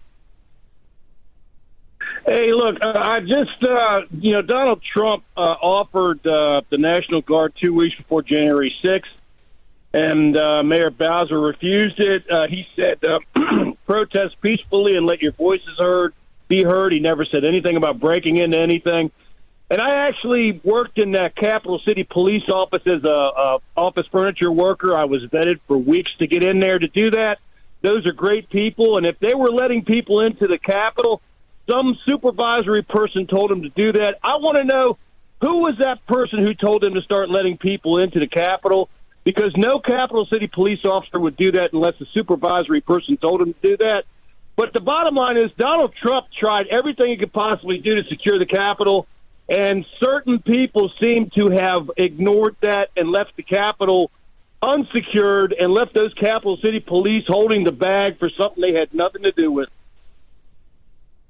Hey, 2.24 2.52
look, 2.52 2.76
uh, 2.80 2.92
I 2.94 3.18
just, 3.22 3.60
uh, 3.68 4.02
you 4.12 4.34
know, 4.34 4.42
Donald 4.42 4.84
Trump 4.84 5.24
uh, 5.36 5.40
offered 5.40 6.24
uh, 6.24 6.60
the 6.70 6.78
National 6.78 7.22
Guard 7.22 7.54
two 7.60 7.74
weeks 7.74 7.96
before 7.96 8.22
January 8.22 8.72
6th, 8.84 9.02
and 9.92 10.36
uh, 10.36 10.62
Mayor 10.62 10.90
Bowser 10.90 11.40
refused 11.40 11.98
it. 11.98 12.30
Uh, 12.30 12.46
he 12.46 12.64
said, 12.76 13.04
uh, 13.04 13.18
protest 13.84 14.40
peacefully 14.40 14.96
and 14.96 15.06
let 15.06 15.22
your 15.22 15.32
voices 15.32 15.76
heard, 15.76 16.14
be 16.46 16.62
heard. 16.62 16.92
He 16.92 17.00
never 17.00 17.24
said 17.24 17.44
anything 17.44 17.76
about 17.76 17.98
breaking 17.98 18.36
into 18.36 18.60
anything. 18.60 19.10
And 19.68 19.80
I 19.80 20.06
actually 20.06 20.60
worked 20.62 20.98
in 20.98 21.12
that 21.12 21.34
Capital 21.34 21.80
City 21.84 22.04
Police 22.08 22.48
office 22.48 22.82
as 22.86 23.02
a, 23.02 23.08
a 23.08 23.58
office 23.76 24.06
furniture 24.12 24.52
worker. 24.52 24.96
I 24.96 25.06
was 25.06 25.22
vetted 25.24 25.60
for 25.66 25.76
weeks 25.76 26.10
to 26.20 26.28
get 26.28 26.44
in 26.44 26.60
there 26.60 26.78
to 26.78 26.86
do 26.86 27.10
that. 27.10 27.38
Those 27.82 28.06
are 28.06 28.12
great 28.12 28.48
people, 28.48 28.96
and 28.96 29.06
if 29.06 29.18
they 29.18 29.34
were 29.34 29.50
letting 29.50 29.84
people 29.84 30.20
into 30.20 30.46
the 30.46 30.58
Capitol, 30.58 31.20
some 31.70 31.98
supervisory 32.06 32.82
person 32.82 33.26
told 33.26 33.50
them 33.50 33.62
to 33.62 33.68
do 33.70 33.92
that. 33.92 34.16
I 34.22 34.36
want 34.36 34.56
to 34.56 34.64
know 34.64 34.98
who 35.40 35.58
was 35.58 35.74
that 35.80 36.06
person 36.06 36.38
who 36.38 36.54
told 36.54 36.82
them 36.82 36.94
to 36.94 37.02
start 37.02 37.28
letting 37.28 37.58
people 37.58 37.98
into 37.98 38.20
the 38.20 38.28
Capitol? 38.28 38.88
Because 39.24 39.52
no 39.56 39.80
Capital 39.80 40.26
City 40.30 40.46
police 40.46 40.84
officer 40.84 41.18
would 41.18 41.36
do 41.36 41.52
that 41.52 41.72
unless 41.72 41.94
the 41.98 42.06
supervisory 42.14 42.80
person 42.80 43.16
told 43.16 43.42
him 43.42 43.52
to 43.52 43.68
do 43.68 43.76
that. 43.78 44.04
But 44.54 44.72
the 44.72 44.80
bottom 44.80 45.14
line 45.16 45.36
is 45.36 45.50
Donald 45.58 45.92
Trump 46.00 46.26
tried 46.38 46.66
everything 46.68 47.10
he 47.10 47.16
could 47.16 47.32
possibly 47.32 47.78
do 47.78 47.96
to 47.96 48.08
secure 48.08 48.38
the 48.38 48.46
Capitol, 48.46 49.06
and 49.48 49.84
certain 50.02 50.40
people 50.40 50.90
seem 51.00 51.30
to 51.36 51.50
have 51.50 51.90
ignored 51.96 52.56
that 52.62 52.90
and 52.96 53.10
left 53.10 53.36
the 53.36 53.42
Capitol 53.42 54.10
unsecured 54.62 55.54
and 55.58 55.72
left 55.72 55.94
those 55.94 56.12
Capital 56.14 56.56
City 56.62 56.80
police 56.80 57.24
holding 57.28 57.64
the 57.64 57.72
bag 57.72 58.18
for 58.18 58.30
something 58.30 58.60
they 58.60 58.78
had 58.78 58.92
nothing 58.92 59.22
to 59.22 59.32
do 59.32 59.52
with. 59.52 59.68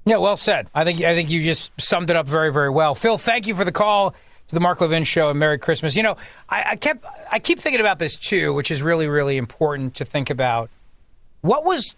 Yeah, 0.07 0.19
well 0.19 0.37
said. 0.37 0.71
I 0.75 0.85
think 0.85 1.03
I 1.03 1.15
think 1.15 1.31
you 1.31 1.43
just 1.43 1.73
summed 1.81 2.11
it 2.11 2.17
up 2.17 2.27
very, 2.27 2.53
very 2.53 2.71
well. 2.71 2.95
Phil, 2.95 3.19
thank 3.19 3.47
you 3.47 3.57
for 3.57 3.65
the 3.65 3.73
call 3.73 4.13
to 4.13 4.55
the 4.55 4.61
Mark 4.61 4.81
Levin 4.81 5.03
Show 5.03 5.31
and 5.31 5.39
Merry 5.39 5.59
Christmas. 5.59 5.97
You 5.97 6.05
know, 6.05 6.17
I, 6.49 6.65
I 6.71 6.77
kept 6.77 7.05
I 7.31 7.41
keep 7.41 7.59
thinking 7.59 7.81
about 7.81 7.99
this 7.99 8.17
too, 8.17 8.55
which 8.55 8.71
is 8.71 8.83
really, 8.83 9.09
really 9.09 9.37
important 9.37 9.97
to 9.97 10.05
think 10.05 10.31
about. 10.31 10.71
What 11.41 11.65
was 11.65 11.95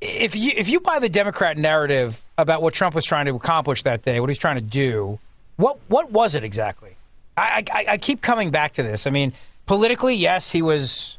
if 0.00 0.36
you 0.36 0.52
if 0.56 0.68
you 0.68 0.78
buy 0.78 1.00
the 1.00 1.08
Democrat 1.08 1.58
narrative 1.58 2.22
about 2.38 2.62
what 2.62 2.72
Trump 2.72 2.94
was 2.94 3.04
trying 3.04 3.26
to 3.26 3.34
accomplish 3.34 3.82
that 3.82 4.02
day, 4.02 4.20
what 4.20 4.30
he's 4.30 4.38
trying 4.38 4.56
to 4.56 4.62
do, 4.62 5.18
what 5.60 5.78
what 5.88 6.10
was 6.10 6.34
it 6.34 6.44
exactly? 6.44 6.96
I, 7.36 7.64
I, 7.72 7.84
I 7.90 7.98
keep 7.98 8.22
coming 8.22 8.50
back 8.50 8.74
to 8.74 8.82
this. 8.82 9.06
I 9.06 9.10
mean, 9.10 9.32
politically, 9.66 10.14
yes, 10.14 10.50
he 10.50 10.62
was 10.62 11.18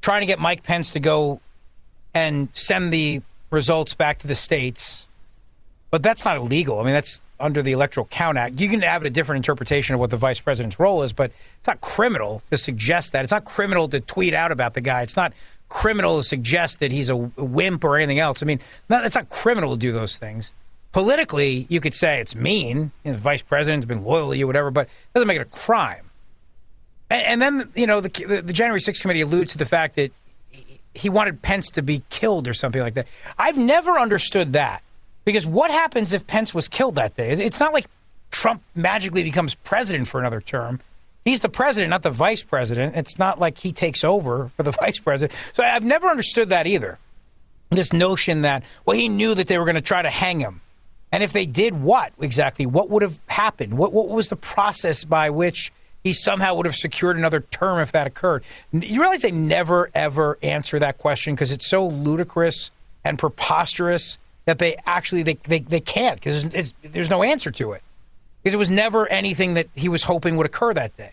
trying 0.00 0.20
to 0.20 0.26
get 0.26 0.38
Mike 0.38 0.62
Pence 0.62 0.92
to 0.92 1.00
go 1.00 1.40
and 2.12 2.48
send 2.54 2.92
the 2.92 3.22
results 3.50 3.94
back 3.94 4.18
to 4.20 4.26
the 4.26 4.34
states, 4.34 5.06
but 5.90 6.02
that's 6.02 6.24
not 6.24 6.36
illegal. 6.36 6.80
I 6.80 6.84
mean, 6.84 6.92
that's 6.92 7.22
under 7.40 7.62
the 7.62 7.72
Electoral 7.72 8.06
Count 8.06 8.38
Act. 8.38 8.60
You 8.60 8.68
can 8.68 8.80
have 8.82 9.04
a 9.04 9.10
different 9.10 9.38
interpretation 9.38 9.94
of 9.94 10.00
what 10.00 10.10
the 10.10 10.16
vice 10.16 10.40
president's 10.40 10.78
role 10.78 11.02
is, 11.02 11.12
but 11.12 11.30
it's 11.58 11.66
not 11.66 11.80
criminal 11.80 12.42
to 12.50 12.56
suggest 12.56 13.12
that. 13.12 13.24
It's 13.24 13.32
not 13.32 13.44
criminal 13.44 13.88
to 13.88 14.00
tweet 14.00 14.34
out 14.34 14.52
about 14.52 14.74
the 14.74 14.80
guy. 14.80 15.02
It's 15.02 15.16
not 15.16 15.32
criminal 15.68 16.18
to 16.18 16.24
suggest 16.24 16.80
that 16.80 16.92
he's 16.92 17.10
a 17.10 17.16
wimp 17.16 17.84
or 17.84 17.96
anything 17.96 18.18
else. 18.18 18.42
I 18.42 18.46
mean, 18.46 18.60
not, 18.88 19.04
it's 19.04 19.16
not 19.16 19.28
criminal 19.28 19.72
to 19.72 19.78
do 19.78 19.92
those 19.92 20.16
things. 20.16 20.52
Politically, 20.94 21.66
you 21.68 21.80
could 21.80 21.92
say 21.92 22.20
it's 22.20 22.36
mean. 22.36 22.92
You 23.02 23.10
know, 23.10 23.12
the 23.14 23.18
vice 23.18 23.42
president's 23.42 23.84
been 23.84 24.04
loyal 24.04 24.30
to 24.30 24.36
you, 24.36 24.46
whatever, 24.46 24.70
but 24.70 24.86
it 24.86 25.12
doesn't 25.12 25.26
make 25.26 25.38
it 25.38 25.42
a 25.42 25.46
crime. 25.46 26.08
And, 27.10 27.42
and 27.42 27.42
then, 27.42 27.72
you 27.74 27.88
know, 27.88 28.00
the, 28.00 28.08
the, 28.08 28.42
the 28.42 28.52
January 28.52 28.78
6th 28.78 29.02
committee 29.02 29.20
alludes 29.20 29.50
to 29.52 29.58
the 29.58 29.66
fact 29.66 29.96
that 29.96 30.12
he 30.94 31.08
wanted 31.08 31.42
Pence 31.42 31.70
to 31.72 31.82
be 31.82 32.04
killed 32.10 32.46
or 32.46 32.54
something 32.54 32.80
like 32.80 32.94
that. 32.94 33.08
I've 33.36 33.56
never 33.56 33.98
understood 33.98 34.52
that 34.52 34.84
because 35.24 35.44
what 35.44 35.72
happens 35.72 36.12
if 36.12 36.28
Pence 36.28 36.54
was 36.54 36.68
killed 36.68 36.94
that 36.94 37.16
day? 37.16 37.32
It's 37.32 37.58
not 37.58 37.72
like 37.72 37.86
Trump 38.30 38.62
magically 38.76 39.24
becomes 39.24 39.56
president 39.56 40.06
for 40.06 40.20
another 40.20 40.40
term. 40.40 40.78
He's 41.24 41.40
the 41.40 41.48
president, 41.48 41.90
not 41.90 42.02
the 42.02 42.10
vice 42.10 42.44
president. 42.44 42.94
It's 42.94 43.18
not 43.18 43.40
like 43.40 43.58
he 43.58 43.72
takes 43.72 44.04
over 44.04 44.48
for 44.56 44.62
the 44.62 44.70
vice 44.80 45.00
president. 45.00 45.36
So 45.54 45.64
I've 45.64 45.82
never 45.82 46.06
understood 46.06 46.50
that 46.50 46.68
either. 46.68 47.00
This 47.70 47.92
notion 47.92 48.42
that, 48.42 48.62
well, 48.86 48.96
he 48.96 49.08
knew 49.08 49.34
that 49.34 49.48
they 49.48 49.58
were 49.58 49.64
going 49.64 49.74
to 49.74 49.80
try 49.80 50.00
to 50.00 50.10
hang 50.10 50.38
him. 50.38 50.60
And 51.14 51.22
if 51.22 51.32
they 51.32 51.46
did 51.46 51.80
what 51.80 52.12
exactly? 52.20 52.66
What 52.66 52.90
would 52.90 53.02
have 53.02 53.20
happened? 53.28 53.78
What, 53.78 53.92
what 53.92 54.08
was 54.08 54.30
the 54.30 54.36
process 54.36 55.04
by 55.04 55.30
which 55.30 55.72
he 56.02 56.12
somehow 56.12 56.56
would 56.56 56.66
have 56.66 56.74
secured 56.74 57.16
another 57.16 57.38
term 57.38 57.78
if 57.78 57.92
that 57.92 58.08
occurred? 58.08 58.42
You 58.72 59.00
realize 59.00 59.22
they 59.22 59.30
never, 59.30 59.90
ever 59.94 60.40
answer 60.42 60.80
that 60.80 60.98
question 60.98 61.36
because 61.36 61.52
it's 61.52 61.68
so 61.68 61.86
ludicrous 61.86 62.72
and 63.04 63.16
preposterous 63.16 64.18
that 64.46 64.58
they 64.58 64.76
actually 64.86 65.22
they 65.22 65.34
they, 65.44 65.60
they 65.60 65.78
can't 65.78 66.16
because 66.16 66.74
there's 66.82 67.10
no 67.10 67.22
answer 67.22 67.52
to 67.52 67.74
it 67.74 67.82
because 68.42 68.54
it 68.54 68.58
was 68.58 68.70
never 68.70 69.06
anything 69.06 69.54
that 69.54 69.68
he 69.76 69.88
was 69.88 70.02
hoping 70.02 70.36
would 70.36 70.46
occur 70.46 70.74
that 70.74 70.96
day. 70.96 71.12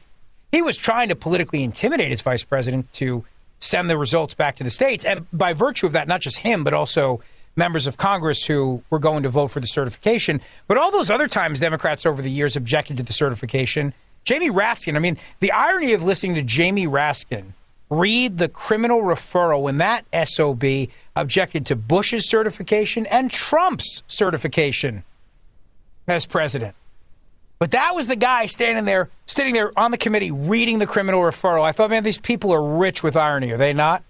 He 0.51 0.63
was 0.63 0.77
trying 0.77 1.09
to 1.09 1.15
politically 1.15 1.63
intimidate 1.63 2.09
his 2.09 2.23
vice 2.23 2.43
president 2.43 2.91
to 2.93 3.23
send 3.59 3.87
the 3.87 3.99
results 3.99 4.33
back 4.33 4.55
to 4.55 4.63
the 4.63 4.71
states, 4.71 5.05
and 5.05 5.27
by 5.31 5.53
virtue 5.53 5.85
of 5.85 5.91
that, 5.91 6.07
not 6.07 6.21
just 6.21 6.39
him 6.39 6.63
but 6.63 6.73
also 6.73 7.21
members 7.55 7.87
of 7.87 7.97
Congress 7.97 8.45
who 8.45 8.83
were 8.89 8.99
going 8.99 9.23
to 9.23 9.29
vote 9.29 9.47
for 9.47 9.59
the 9.59 9.67
certification. 9.67 10.41
But 10.67 10.77
all 10.77 10.91
those 10.91 11.09
other 11.09 11.27
times 11.27 11.59
Democrats 11.59 12.05
over 12.05 12.21
the 12.21 12.31
years 12.31 12.55
objected 12.55 12.97
to 12.97 13.03
the 13.03 13.13
certification. 13.13 13.93
Jamie 14.23 14.49
Raskin, 14.49 14.95
I 14.95 14.99
mean, 14.99 15.17
the 15.39 15.51
irony 15.51 15.93
of 15.93 16.03
listening 16.03 16.35
to 16.35 16.43
Jamie 16.43 16.87
Raskin 16.87 17.53
read 17.89 18.37
the 18.37 18.47
criminal 18.47 19.01
referral 19.01 19.61
when 19.61 19.77
that 19.79 20.05
SOB 20.27 20.63
objected 21.15 21.65
to 21.65 21.75
Bush's 21.75 22.27
certification 22.27 23.05
and 23.07 23.29
Trump's 23.29 24.03
certification 24.07 25.03
as 26.07 26.25
president. 26.25 26.75
But 27.59 27.71
that 27.71 27.93
was 27.93 28.07
the 28.07 28.15
guy 28.15 28.47
standing 28.47 28.85
there, 28.85 29.09
sitting 29.27 29.53
there 29.53 29.71
on 29.77 29.91
the 29.91 29.97
committee 29.97 30.31
reading 30.31 30.79
the 30.79 30.87
criminal 30.87 31.21
referral. 31.21 31.63
I 31.63 31.73
thought, 31.73 31.89
man, 31.89 32.03
these 32.03 32.17
people 32.17 32.51
are 32.51 32.77
rich 32.77 33.03
with 33.03 33.15
irony, 33.15 33.51
are 33.51 33.57
they 33.57 33.73
not? 33.73 34.03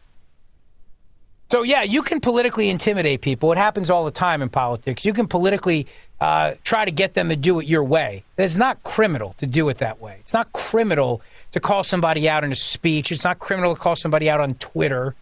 So, 1.52 1.64
yeah, 1.64 1.84
you 1.84 2.02
can 2.02 2.22
politically 2.22 2.70
intimidate 2.70 3.20
people. 3.20 3.52
It 3.52 3.58
happens 3.58 3.90
all 3.90 4.06
the 4.06 4.12
time 4.12 4.42
in 4.42 4.48
politics. 4.48 5.04
You 5.04 5.12
can 5.12 5.28
politically 5.28 5.86
uh, 6.22 6.54
try 6.64 6.86
to 6.86 6.92
get 6.92 7.14
them 7.14 7.28
to 7.28 7.36
do 7.36 7.60
it 7.60 7.68
your 7.68 7.84
way. 7.84 8.24
It's 8.38 8.56
not 8.56 8.82
criminal 8.84 9.34
to 9.34 9.46
do 9.46 9.68
it 9.68 9.80
that 9.80 10.00
way. 10.00 10.16
It's 10.22 10.34
not 10.34 10.54
criminal 10.54 11.22
to 11.52 11.60
call 11.60 11.84
somebody 11.84 12.30
out 12.30 12.46
in 12.46 12.54
a 12.54 12.56
speech. 12.56 13.12
It's 13.12 13.26
not 13.26 13.40
criminal 13.40 13.76
to 13.76 13.82
call 13.82 13.98
somebody 13.98 14.30
out 14.30 14.40
on 14.40 14.54
Twitter. 14.56 15.14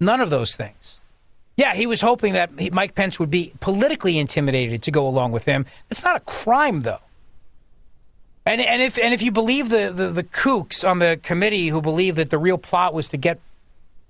None 0.00 0.22
of 0.22 0.30
those 0.30 0.56
things. 0.56 1.00
Yeah, 1.58 1.74
he 1.74 1.86
was 1.86 2.00
hoping 2.00 2.32
that 2.32 2.72
Mike 2.72 2.94
Pence 2.94 3.20
would 3.20 3.30
be 3.30 3.52
politically 3.60 4.18
intimidated 4.18 4.82
to 4.84 4.90
go 4.90 5.06
along 5.06 5.32
with 5.32 5.44
him. 5.44 5.66
It's 5.90 6.02
not 6.02 6.16
a 6.16 6.20
crime, 6.20 6.80
though. 6.80 7.00
And, 8.46 8.60
and 8.60 8.80
if 8.80 8.98
and 8.98 9.12
if 9.12 9.20
you 9.20 9.32
believe 9.32 9.68
the, 9.68 9.92
the, 9.94 10.08
the 10.08 10.22
kooks 10.22 10.82
on 10.88 10.98
the 10.98 11.18
committee 11.22 11.68
who 11.68 11.82
believe 11.82 12.16
that 12.16 12.30
the 12.30 12.38
real 12.38 12.58
plot 12.58 12.94
was 12.94 13.10
to 13.10 13.16
get 13.16 13.38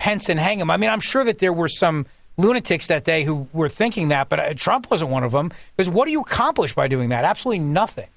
Pence 0.04 0.28
and 0.28 0.38
hang 0.38 0.60
him. 0.60 0.70
I 0.70 0.76
mean, 0.76 0.90
I'm 0.90 1.00
sure 1.00 1.24
that 1.24 1.38
there 1.38 1.50
were 1.50 1.66
some 1.66 2.04
lunatics 2.36 2.88
that 2.88 3.04
day 3.04 3.24
who 3.24 3.48
were 3.54 3.70
thinking 3.70 4.08
that, 4.08 4.28
but 4.28 4.38
uh, 4.38 4.52
Trump 4.52 4.90
wasn't 4.90 5.10
one 5.10 5.24
of 5.24 5.32
them. 5.32 5.50
Because 5.74 5.88
what 5.88 6.04
do 6.04 6.10
you 6.10 6.20
accomplish 6.20 6.74
by 6.74 6.88
doing 6.88 7.08
that? 7.08 7.24
Absolutely 7.24 7.64
nothing. 7.64 8.08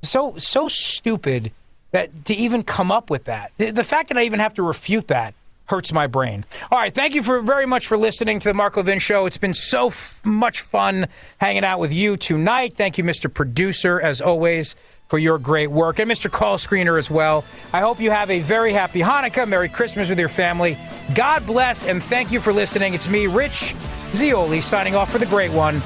So 0.00 0.38
so 0.38 0.68
stupid 0.68 1.52
that 1.90 2.24
to 2.24 2.34
even 2.34 2.62
come 2.62 2.90
up 2.90 3.10
with 3.10 3.24
that. 3.24 3.52
The, 3.58 3.72
the 3.72 3.84
fact 3.84 4.08
that 4.08 4.16
I 4.16 4.22
even 4.22 4.40
have 4.40 4.54
to 4.54 4.62
refute 4.62 5.08
that 5.08 5.34
hurts 5.66 5.92
my 5.92 6.06
brain. 6.06 6.46
All 6.70 6.78
right, 6.78 6.94
thank 6.94 7.14
you 7.14 7.22
for 7.22 7.42
very 7.42 7.66
much 7.66 7.88
for 7.88 7.98
listening 7.98 8.38
to 8.40 8.48
the 8.48 8.54
Mark 8.54 8.78
Levin 8.78 8.98
show. 8.98 9.26
It's 9.26 9.36
been 9.36 9.52
so 9.52 9.88
f- 9.88 10.20
much 10.24 10.62
fun 10.62 11.08
hanging 11.36 11.64
out 11.64 11.78
with 11.78 11.92
you 11.92 12.16
tonight. 12.16 12.74
Thank 12.74 12.96
you, 12.96 13.04
Mr. 13.04 13.32
Producer, 13.32 14.00
as 14.00 14.22
always 14.22 14.76
for 15.08 15.18
your 15.18 15.38
great 15.38 15.70
work, 15.70 15.98
and 15.98 16.10
Mr. 16.10 16.30
Call 16.30 16.56
Screener 16.56 16.98
as 16.98 17.10
well. 17.10 17.44
I 17.72 17.80
hope 17.80 18.00
you 18.00 18.10
have 18.10 18.30
a 18.30 18.40
very 18.40 18.72
happy 18.72 19.00
Hanukkah, 19.00 19.46
Merry 19.46 19.68
Christmas 19.68 20.08
with 20.08 20.18
your 20.18 20.28
family. 20.28 20.78
God 21.14 21.46
bless, 21.46 21.86
and 21.86 22.02
thank 22.02 22.32
you 22.32 22.40
for 22.40 22.52
listening. 22.52 22.94
It's 22.94 23.08
me, 23.08 23.26
Rich 23.26 23.74
Zeoli, 24.12 24.60
signing 24.60 24.94
off 24.94 25.10
for 25.10 25.18
the 25.18 25.26
great 25.26 25.52
one. 25.52 25.80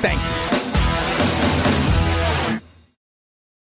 Thank 0.00 0.20
you. 0.52 0.55